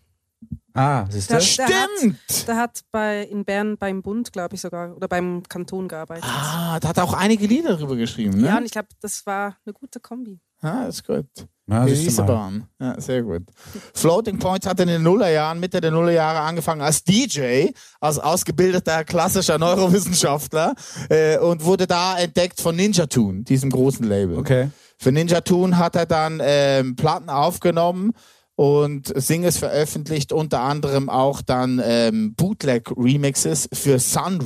Ah, 0.75 1.05
siehst 1.09 1.29
du? 1.31 1.35
Das- 1.35 1.55
Der 1.55 1.65
Stimmt! 1.97 2.19
Hat, 2.29 2.47
der 2.47 2.55
hat 2.57 2.81
bei, 2.91 3.23
in 3.23 3.45
Bern 3.45 3.77
beim 3.77 4.01
Bund, 4.01 4.31
glaube 4.33 4.55
ich 4.55 4.61
sogar, 4.61 4.95
oder 4.95 5.07
beim 5.07 5.41
Kanton 5.47 5.87
gearbeitet. 5.87 6.25
Ah, 6.27 6.79
da 6.79 6.89
hat 6.89 6.97
er 6.97 7.05
auch 7.05 7.13
einige 7.13 7.47
Lieder 7.47 7.75
drüber 7.77 7.95
geschrieben, 7.95 8.41
ne? 8.41 8.47
Ja, 8.47 8.57
und 8.57 8.65
ich 8.65 8.71
glaube, 8.71 8.89
das 9.01 9.25
war 9.25 9.55
eine 9.65 9.73
gute 9.73 9.99
Kombi. 9.99 10.39
Ah, 10.61 10.83
ist 10.83 11.05
gut. 11.07 11.25
Ja, 11.67 11.85
siehst 11.87 12.17
du 12.19 12.23
mal. 12.23 12.27
Releasebahn. 12.27 12.67
Ja, 12.79 13.01
sehr 13.01 13.23
gut. 13.23 13.43
Floating 13.93 14.37
Points 14.37 14.67
hat 14.67 14.79
in 14.81 14.87
den 14.87 15.01
Nullerjahren, 15.01 15.59
Mitte 15.59 15.81
der 15.81 15.91
Nullerjahre 15.91 16.41
angefangen 16.41 16.81
als 16.81 17.03
DJ, 17.03 17.69
als 17.99 18.19
ausgebildeter 18.19 19.03
klassischer 19.03 19.57
Neurowissenschaftler 19.57 20.75
äh, 21.09 21.37
und 21.39 21.63
wurde 21.63 21.87
da 21.87 22.17
entdeckt 22.19 22.59
von 22.61 22.75
Ninja 22.75 23.05
Tune, 23.07 23.43
diesem 23.43 23.69
großen 23.71 24.05
Label. 24.05 24.37
Okay. 24.37 24.69
Für 24.97 25.11
Ninja 25.11 25.41
Tune 25.41 25.77
hat 25.77 25.95
er 25.95 26.05
dann 26.05 26.39
ähm, 26.43 26.95
Platten 26.95 27.29
aufgenommen 27.29 28.11
und 28.55 29.11
Singles 29.15 29.57
veröffentlicht, 29.57 30.31
unter 30.31 30.61
anderem 30.61 31.09
auch 31.09 31.41
dann 31.41 31.81
ähm, 31.83 32.35
Bootleg-Remixes 32.35 33.69
für 33.73 33.99
Sun 33.99 34.45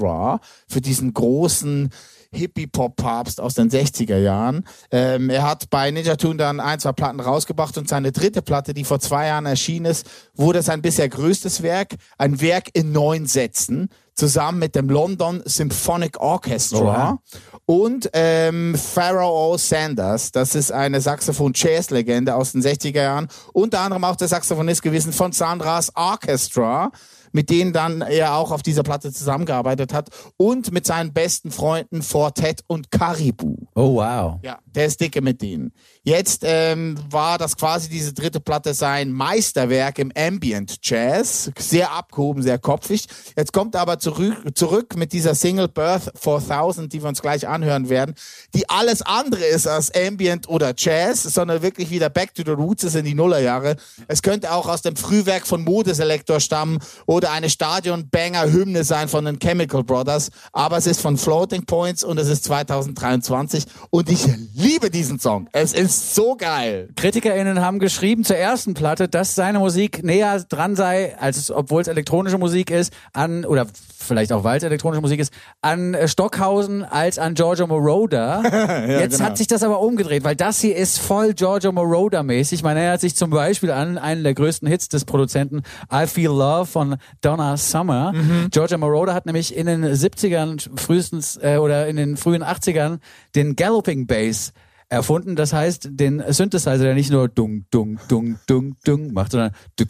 für 0.68 0.82
diesen 0.82 1.14
großen 1.14 1.90
Hippie-Pop-Papst 2.32 3.42
aus 3.42 3.56
den 3.56 3.70
60er 3.70 4.18
Jahren. 4.18 4.66
Ähm, 4.92 5.30
er 5.30 5.44
hat 5.44 5.70
bei 5.70 5.90
Ninja 5.92 6.16
Tune 6.16 6.38
dann 6.38 6.60
ein, 6.60 6.80
zwei 6.80 6.92
Platten 6.92 7.20
rausgebracht 7.20 7.78
und 7.78 7.90
seine 7.90 8.12
dritte 8.12 8.42
Platte, 8.42 8.74
die 8.74 8.84
vor 8.84 9.00
zwei 9.00 9.28
Jahren 9.28 9.46
erschienen 9.46 9.86
ist, 9.86 10.08
wurde 10.36 10.62
sein 10.62 10.82
bisher 10.82 11.10
größtes 11.10 11.64
Werk, 11.64 11.96
ein 12.18 12.42
Werk 12.42 12.70
in 12.74 12.92
neun 12.92 13.26
Sätzen, 13.26 13.90
zusammen 14.20 14.60
mit 14.60 14.76
dem 14.76 14.90
London 14.90 15.42
Symphonic 15.46 16.20
Orchestra 16.20 17.20
und 17.66 18.10
ähm, 18.14 18.76
Pharaoh 18.76 19.54
O. 19.54 19.58
Sanders. 19.58 20.32
Das 20.32 20.56
ist 20.56 20.72
eine 20.72 21.00
Saxophon-Jazz-Legende 21.00 22.36
aus 22.36 22.52
den 22.52 22.62
60er 22.62 23.02
Jahren. 23.02 23.28
Unter 23.54 23.80
anderem 23.80 24.04
auch 24.04 24.18
der 24.18 24.28
Saxophonist 24.28 24.82
gewesen 24.82 25.14
von 25.14 25.32
Sandras 25.32 25.96
Orchestra, 25.96 26.92
mit 27.32 27.50
denen 27.50 27.74
dann 27.74 28.02
er 28.02 28.36
auch 28.36 28.52
auf 28.52 28.64
dieser 28.64 28.84
Platte 28.84 29.12
zusammengearbeitet 29.12 29.94
hat. 29.94 30.10
Und 30.38 30.72
mit 30.72 30.86
seinen 30.86 31.14
besten 31.14 31.52
Freunden 31.52 32.02
Fortet 32.02 32.62
und 32.68 32.92
Caribou. 32.92 33.68
Oh, 33.76 33.96
wow. 33.96 34.40
Ja, 34.44 34.60
der 34.66 34.86
ist 34.86 35.00
dicke 35.02 35.22
mit 35.22 35.42
denen. 35.42 35.72
Jetzt 36.04 36.44
ähm, 36.46 36.98
war 37.10 37.38
das 37.38 37.56
quasi 37.56 37.90
diese 37.90 38.14
dritte 38.14 38.40
Platte 38.40 38.74
sein 38.74 39.12
Meisterwerk 39.12 40.00
im 40.00 40.12
Ambient 40.16 40.78
Jazz. 40.82 41.52
Sehr 41.58 41.92
abgehoben, 41.92 42.42
sehr 42.42 42.58
kopfig. 42.58 43.06
Jetzt 43.36 43.54
kommt 43.54 43.76
er 43.76 43.82
aber 43.82 44.00
zurück, 44.00 44.36
zurück 44.56 44.96
mit 44.96 45.14
dieser 45.14 45.36
Single 45.36 45.68
Birth 45.68 46.12
4000, 46.16 46.92
die 46.92 47.02
wir 47.02 47.10
uns 47.10 47.22
gleich 47.22 47.48
anhören 47.48 47.90
werden, 47.90 48.16
die 48.56 48.70
alles 48.70 49.02
andere 49.02 49.46
ist 49.46 49.68
als 49.68 49.94
Ambient 49.94 50.48
oder 50.50 50.74
Jazz, 50.76 51.24
sondern 51.24 51.62
wirklich 51.62 51.90
wieder 51.90 52.10
Back 52.10 52.34
to 52.34 52.44
the 52.46 52.52
Roots 52.52 52.84
ist 52.86 52.96
in 52.96 53.06
die 53.06 53.14
Nullerjahre. 53.14 53.76
Es 54.08 54.22
könnte 54.22 54.52
auch 54.54 54.68
aus 54.68 54.82
dem 54.82 54.96
Frühwerk 54.96 55.46
von 55.46 55.64
Modeselektor 55.64 56.40
stammen 56.40 56.80
oder 57.06 57.19
eine 57.26 57.50
Stadion-Banger-Hymne 57.50 58.84
sein 58.84 59.10
von 59.10 59.26
den 59.26 59.40
Chemical 59.40 59.84
Brothers. 59.84 60.30
Aber 60.54 60.78
es 60.78 60.88
ist 60.88 61.02
von 61.02 61.18
Floating 61.18 61.66
Points 61.66 62.04
und 62.04 62.18
es 62.20 62.28
ist 62.28 62.44
2023 62.46 63.66
und 63.90 64.10
ich 64.10 64.26
liebe 64.54 64.90
diesen 64.90 65.20
Song. 65.20 65.48
Es 65.52 65.74
ist 65.74 66.16
so 66.16 66.36
geil. 66.36 66.90
KritikerInnen 66.96 67.62
haben 67.62 67.80
geschrieben 67.80 68.24
zur 68.24 68.38
ersten 68.38 68.74
Platte, 68.74 69.08
dass 69.08 69.36
seine 69.36 69.60
Musik 69.60 70.04
näher 70.04 70.40
dran 70.48 70.76
sei, 70.76 71.18
als 71.20 71.50
obwohl 71.52 71.82
es 71.82 71.88
elektronische 71.88 72.38
Musik 72.38 72.72
ist, 72.72 72.94
an, 73.14 73.46
oder 73.46 73.68
vielleicht 74.10 74.34
auch 74.34 74.44
weil 74.44 74.58
es 74.58 74.64
elektronische 74.64 75.02
Musik 75.02 75.22
ist, 75.22 75.34
an 75.62 75.94
äh, 75.94 76.10
Stockhausen 76.10 76.84
als 76.84 77.18
an 77.18 77.36
Giorgio 77.36 77.68
Moroder. 77.68 78.42
Jetzt 78.88 79.18
genau. 79.18 79.30
hat 79.30 79.38
sich 79.38 79.48
das 79.48 79.64
aber 79.64 79.80
umgedreht, 79.80 80.26
weil 80.26 80.36
das 80.36 80.60
hier 80.60 80.76
ist 80.76 81.00
voll 81.00 81.34
Giorgio 81.34 81.72
Moroder-mäßig. 81.72 82.62
Man 82.64 82.76
erinnert 82.76 83.00
sich 83.00 83.16
zum 83.16 83.30
Beispiel 83.30 83.72
an 83.72 83.98
einen 83.98 84.24
der 84.24 84.34
größten 84.34 84.68
Hits 84.68 84.90
des 84.90 85.06
Produzenten, 85.06 85.62
I 85.94 86.06
Feel 86.06 86.32
Love 86.32 86.66
von 86.66 86.98
Donna 87.22 87.56
Summer. 87.56 88.14
Giorgio 88.52 88.78
Moroder 88.78 89.14
hat 89.14 89.26
nämlich 89.26 89.56
in 89.56 89.68
den 89.68 89.86
70ern 89.86 90.70
frühestens 90.78 91.40
äh, 91.42 91.58
oder 91.58 91.88
in 91.88 91.96
den 91.96 92.18
frühen 92.18 92.44
80ern 92.44 93.00
den 93.36 93.56
Galloping 93.56 94.08
Bass 94.08 94.52
erfunden. 94.90 95.36
Das 95.36 95.54
heißt, 95.54 95.90
den 95.92 96.24
Synthesizer, 96.28 96.78
der 96.80 96.96
nicht 96.96 97.12
nur 97.12 97.30
dung, 97.30 97.66
dung, 97.72 98.00
dung, 98.08 98.40
dung, 98.48 98.76
dung 98.84 99.14
macht, 99.14 99.32
sondern 99.32 99.52
I 99.52 99.86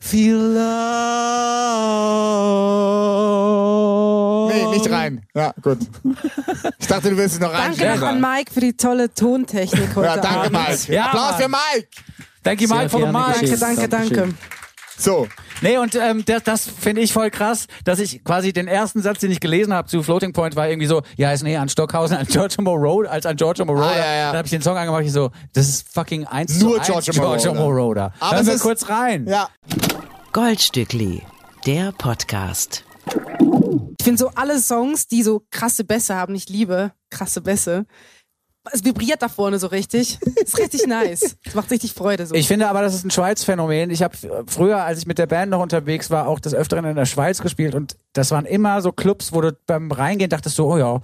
feel 0.00 0.36
love. 0.36 0.70
Nee, 4.52 4.66
nicht 4.76 4.90
rein. 4.90 5.24
Ja, 5.34 5.54
gut. 5.62 5.78
Ich 6.78 6.86
dachte, 6.86 7.10
du 7.10 7.16
willst 7.16 7.34
es 7.36 7.40
noch 7.40 7.52
rein. 7.52 7.74
Danke 7.76 8.00
noch 8.00 8.08
an 8.08 8.20
Mike 8.20 8.52
für 8.52 8.60
die 8.60 8.72
tolle 8.72 9.12
Tontechnik 9.14 9.94
heute 9.94 10.06
Ja, 10.08 10.16
danke 10.16 10.38
Abend. 10.40 10.52
Mike. 10.52 10.92
Ja, 10.92 11.06
Applaus 11.06 11.30
Mann. 11.30 11.42
für 11.42 11.48
Mike. 11.48 11.88
Danke 12.42 12.68
Mike 12.68 12.88
for 12.88 13.00
the 13.00 13.06
Mike. 13.06 13.56
Danke, 13.58 13.88
danke, 13.88 13.88
danke. 13.88 14.34
So, 14.98 15.28
Nee, 15.62 15.76
und 15.78 15.94
ähm, 15.94 16.24
das, 16.24 16.42
das 16.44 16.64
finde 16.68 17.02
ich 17.02 17.12
voll 17.12 17.30
krass, 17.30 17.66
dass 17.84 17.98
ich 17.98 18.24
quasi 18.24 18.52
den 18.52 18.66
ersten 18.68 19.02
Satz, 19.02 19.20
den 19.20 19.30
ich 19.30 19.40
gelesen 19.40 19.72
habe 19.74 19.88
zu 19.88 20.02
Floating 20.02 20.32
Point, 20.32 20.56
war 20.56 20.68
irgendwie 20.68 20.86
so, 20.86 21.02
ja, 21.16 21.32
ist 21.32 21.42
näher 21.42 21.60
an 21.60 21.68
Stockhausen, 21.68 22.16
an 22.16 22.26
Giorgio 22.26 22.62
Moroder, 22.62 23.10
als 23.10 23.26
an 23.26 23.36
Giorgio 23.36 23.64
Moroder. 23.64 23.86
Ah, 23.90 23.96
ja, 23.98 24.14
ja. 24.14 24.26
Dann 24.28 24.38
habe 24.38 24.46
ich 24.46 24.50
den 24.52 24.62
Song 24.62 24.76
angemacht, 24.76 25.02
ich 25.04 25.12
so, 25.12 25.30
das 25.52 25.68
ist 25.68 25.88
fucking 25.92 26.24
eins 26.26 26.58
Nur 26.60 26.82
zu 26.82 26.94
eins 26.94 27.04
Giorgio 27.06 27.12
Giorgio 27.22 27.54
Moroder. 27.54 28.12
Aber 28.20 28.30
Hören 28.32 28.40
es 28.42 28.46
wir 28.46 28.54
ist- 28.54 28.62
kurz 28.62 28.88
rein. 28.88 29.26
ja. 29.28 29.48
Goldstückli, 30.32 31.22
der 31.66 31.92
Podcast. 31.92 32.84
Ich 33.98 34.04
finde 34.04 34.18
so 34.18 34.30
alle 34.36 34.60
Songs, 34.60 35.06
die 35.08 35.22
so 35.22 35.42
krasse 35.50 35.84
Bässe 35.84 36.14
haben, 36.14 36.34
ich 36.34 36.48
liebe 36.48 36.92
krasse 37.10 37.40
Bässe. 37.40 37.84
Es 38.72 38.84
vibriert 38.84 39.22
da 39.22 39.28
vorne 39.28 39.58
so 39.58 39.68
richtig. 39.68 40.18
Ist 40.44 40.58
richtig 40.58 40.86
nice. 40.86 41.36
Es 41.44 41.54
macht 41.54 41.70
richtig 41.70 41.94
Freude. 41.94 42.26
So. 42.26 42.34
Ich 42.34 42.46
finde 42.46 42.68
aber, 42.68 42.82
das 42.82 42.94
ist 42.94 43.04
ein 43.04 43.10
Schweiz-Phänomen. 43.10 43.90
Ich 43.90 44.02
habe 44.02 44.14
früher, 44.46 44.84
als 44.84 44.98
ich 44.98 45.06
mit 45.06 45.18
der 45.18 45.26
Band 45.26 45.50
noch 45.50 45.60
unterwegs 45.60 46.10
war, 46.10 46.28
auch 46.28 46.40
des 46.40 46.54
Öfteren 46.54 46.84
in 46.84 46.96
der 46.96 47.06
Schweiz 47.06 47.40
gespielt 47.40 47.74
und 47.74 47.96
das 48.12 48.30
waren 48.32 48.44
immer 48.44 48.82
so 48.82 48.92
Clubs, 48.92 49.32
wo 49.32 49.40
du 49.40 49.56
beim 49.66 49.90
Reingehen 49.90 50.28
dachtest 50.28 50.56
so, 50.56 50.72
oh 50.72 50.78
ja, 50.78 51.00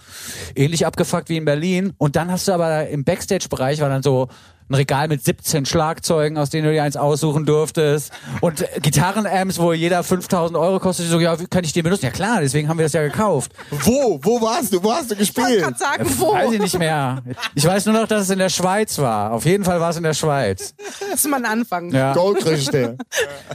ähnlich 0.55 0.85
abgefuckt 0.85 1.29
wie 1.29 1.37
in 1.37 1.45
Berlin. 1.45 1.93
Und 1.99 2.17
dann 2.17 2.31
hast 2.31 2.47
du 2.47 2.53
aber 2.53 2.89
im 2.89 3.05
Backstage-Bereich 3.05 3.81
war 3.81 3.89
dann 3.89 4.03
so 4.03 4.29
ein 4.69 4.75
Regal 4.75 5.09
mit 5.09 5.25
17 5.25 5.65
Schlagzeugen, 5.67 6.39
aus 6.39 6.51
denen 6.51 6.67
du 6.67 6.73
dir 6.73 6.83
eins 6.83 6.97
aussuchen 6.97 7.47
durftest 7.47 8.13
und 8.41 8.65
Gitarrenamps, 8.83 9.59
wo 9.59 9.73
jeder 9.73 10.03
5000 10.03 10.59
Euro 10.59 10.81
kostet. 10.81 11.07
Ich 11.07 11.13
so, 11.13 11.21
ja, 11.21 11.39
wie 11.39 11.47
kann 11.47 11.63
ich 11.65 11.73
den 11.73 11.85
benutzen? 11.85 12.07
Ja 12.07 12.11
klar, 12.11 12.41
deswegen 12.41 12.69
haben 12.69 12.79
wir 12.79 12.85
das 12.85 12.93
ja 12.93 13.03
gekauft. 13.03 13.53
Wo? 13.71 14.19
Wo 14.23 14.41
warst 14.41 14.73
du? 14.73 14.83
Wo 14.83 14.93
hast 14.93 15.11
du 15.11 15.15
ich 15.15 15.37
wollte 15.37 15.51
gespielt? 15.51 15.63
gerade 15.63 15.79
sagen, 15.79 16.07
wo? 16.19 16.33
Weiß 16.35 16.53
ich 16.53 16.61
nicht 16.61 16.79
mehr. 16.79 17.23
Ich 17.55 17.65
weiß 17.65 17.87
nur 17.87 17.95
noch, 17.95 18.09
dass 18.09 18.23
es 18.23 18.31
in 18.31 18.39
der 18.39 18.49
Schweiz 18.49 18.99
war. 18.99 19.33
Auf 19.33 19.45
jeden 19.45 19.65
Fall 19.65 19.81
war 19.81 19.91
es 19.91 19.97
in 19.97 20.03
der 20.03 20.15
Schweiz. 20.15 20.75
Das 20.99 21.25
ist 21.25 21.29
mal 21.29 21.37
ein 21.37 21.45
Anfang. 21.45 21.91
Ja. 21.93 22.13
Goldkrichte. 22.13 22.97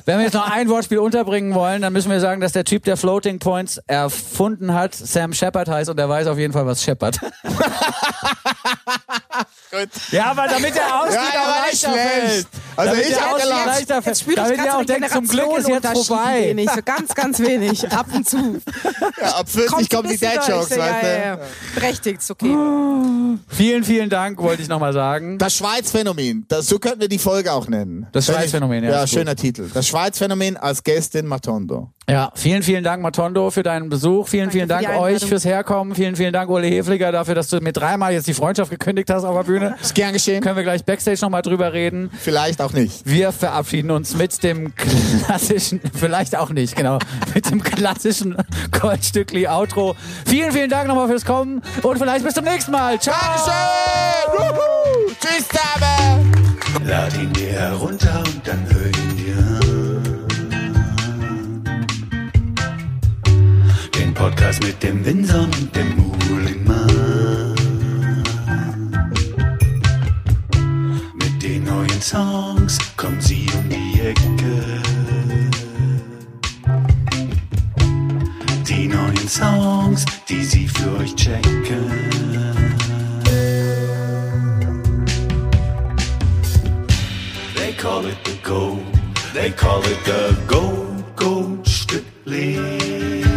Wenn 0.06 0.18
wir 0.18 0.24
jetzt 0.26 0.34
noch 0.34 0.50
ein 0.50 0.70
Wortspiel 0.70 1.00
unterbringen 1.00 1.54
wollen, 1.54 1.82
dann 1.82 1.94
müssen 1.94 2.10
wir 2.10 2.20
sagen, 2.20 2.42
dass 2.42 2.54
der 2.54 2.64
Typ, 2.64 2.84
der 2.86 2.98
Floating 2.98 3.40
Points 3.40 3.78
erfunden 3.88 4.74
hat, 4.74 4.96
Sam 4.96 5.34
Shepard 5.34 5.68
heißt 5.68 5.90
und 5.90 6.00
er 6.00 6.08
weiß 6.08 6.28
auf 6.28 6.38
jeden 6.38 6.54
Fall, 6.54 6.66
was 6.66 6.84
Shepard. 6.84 7.20
Ja, 10.12 10.26
aber 10.32 10.48
damit 10.48 10.76
der 10.76 11.02
Ausstieg 11.02 11.16
Ja, 11.20 11.32
der 11.32 11.42
auch 11.42 11.66
leichter 11.66 11.92
schlecht. 11.92 12.10
fällt. 12.12 12.48
Also 12.76 12.92
damit 12.94 13.08
ich 13.10 13.16
leichter 13.50 14.02
fällt. 14.02 14.06
Jetzt 14.06 14.20
spüre 14.22 14.32
ich 14.32 14.44
Damit 14.44 14.58
ihr 14.58 14.64
so 14.72 14.78
auch 14.78 14.86
den 14.86 14.88
denkt, 15.02 15.12
zum 15.12 15.28
Glück 15.28 15.58
ist 15.58 15.68
jetzt 15.68 16.08
vorbei. 16.08 16.42
Wenig, 16.48 16.70
so 16.70 16.82
ganz, 16.84 17.14
ganz 17.16 17.40
wenig. 17.40 17.92
Ab 17.92 18.08
und 18.14 18.28
zu. 18.30 18.62
Ja, 19.22 19.36
ab 19.36 19.50
40 19.50 19.90
kommen 19.90 20.10
die 20.10 20.18
Dad-Jokes, 20.18 20.72
weißt 20.72 20.78
ja, 20.78 21.00
du? 21.02 21.08
ja, 21.08 21.26
ja. 21.26 21.40
Berechtigt, 21.76 22.22
okay. 22.30 22.56
Vielen, 23.50 23.84
vielen 23.84 24.10
Dank, 24.10 24.40
wollte 24.40 24.62
ich 24.62 24.68
nochmal 24.68 24.94
sagen. 24.94 25.38
Das 25.38 25.56
Schweiz-Phänomen. 25.56 26.46
Das, 26.48 26.68
so 26.68 26.80
könnten 26.80 27.02
wir 27.02 27.10
die 27.10 27.20
Folge 27.20 27.52
auch 27.54 27.68
nennen. 27.68 28.08
Das 28.12 28.28
ich- 28.28 28.34
Schweiz-Phänomen, 28.36 28.84
ja, 28.84 28.92
Ja, 28.92 29.00
gut. 29.02 29.10
schöner 29.10 29.36
Titel. 29.36 29.70
Das 29.74 29.88
Schweiz-Phänomen 29.88 30.58
als 30.58 30.84
Gästin 30.84 31.28
Matondo. 31.28 31.90
Ja, 32.10 32.32
vielen, 32.36 32.62
vielen 32.62 32.84
Dank, 32.84 33.02
Matondo, 33.02 33.52
für 33.52 33.64
deinen 33.64 33.88
Besuch. 33.90 34.28
Vielen, 34.28 34.46
Danke 34.50 34.54
vielen 34.54 34.68
für 34.68 34.74
Dank 34.74 34.90
euch 34.90 35.06
Einladung. 35.08 35.30
fürs 35.30 35.46
Herkommen. 35.46 35.96
Vielen, 35.96 36.16
vielen 36.16 36.34
Dank, 36.34 36.50
Uli 36.50 36.70
Hefliger, 36.70 37.12
dafür, 37.12 37.36
dass 37.36 37.48
du 37.48 37.60
mir 37.62 37.72
dreimal 37.72 38.12
jetzt 38.12 38.28
die 38.28 38.34
Freundschaft 38.34 38.70
gekündigt 38.70 39.10
hast 39.10 39.24
auf 39.24 39.36
der 39.36 39.44
Bühne. 39.44 39.76
Ist 39.82 39.96
gern 39.96 40.12
geschehen. 40.12 40.42
Können 40.44 40.58
wir 40.58 40.64
gleich 40.64 40.84
Backstage 40.84 41.20
nochmal 41.22 41.42
drüber 41.42 41.72
reden. 41.74 42.10
Vielleicht 42.20 42.62
auch 42.62 42.74
nicht. 42.74 43.06
Wir 43.06 43.32
verabschieden 43.32 43.92
uns 43.92 44.18
mit 44.18 44.44
dem 44.44 44.74
klassischen, 44.76 45.80
vielleicht 45.94 46.36
auch 46.36 46.50
nicht, 46.50 46.76
genau, 46.76 47.00
mit 47.34 47.50
dem 47.50 47.64
klassischen 47.64 48.36
Goldstückli 48.72 49.48
Outro. 49.48 49.96
Vielen, 50.26 50.52
vielen 50.52 50.70
Dank 50.70 50.88
nochmal 50.88 51.08
fürs 51.08 51.24
Kommen 51.24 51.62
und 51.84 51.98
vielleicht 51.98 52.26
bis 52.26 52.34
zum 52.34 52.44
nächsten 52.44 52.72
Mal. 52.72 53.00
Ciao! 53.00 53.16
Dankeschön! 54.36 55.16
Tschüss 55.22 55.48
zusammen! 55.48 56.32
Lad 56.86 57.14
ihn 57.18 57.32
dir 57.34 57.52
herunter 57.52 58.24
und 58.26 58.46
dann 58.46 58.66
hör 58.70 58.88
ihn 58.88 59.11
Podcast 64.22 64.62
mit 64.62 64.84
dem 64.84 65.04
Winson 65.04 65.46
und 65.46 65.76
dem 65.76 65.98
Muhlingmann. 65.98 67.56
Mit 71.16 71.42
den 71.42 71.64
neuen 71.64 72.02
Songs 72.02 72.78
kommen 72.98 73.20
sie 73.20 73.48
um 73.56 73.68
die 73.68 74.00
Ecke. 74.00 74.82
Die 78.70 78.88
neuen 78.88 79.28
Songs, 79.28 80.06
die 80.30 80.44
sie 80.44 80.68
für 80.68 81.00
euch 81.00 81.16
checken. 81.16 81.90
call 87.80 88.06
it 88.06 88.18
the 88.26 88.38
gold. 88.44 88.86
They 89.34 89.50
call 89.50 89.80
it 89.80 89.98
the 90.06 90.38
gold, 90.48 91.16
gold 91.16 91.68
Stückli. 91.68 93.31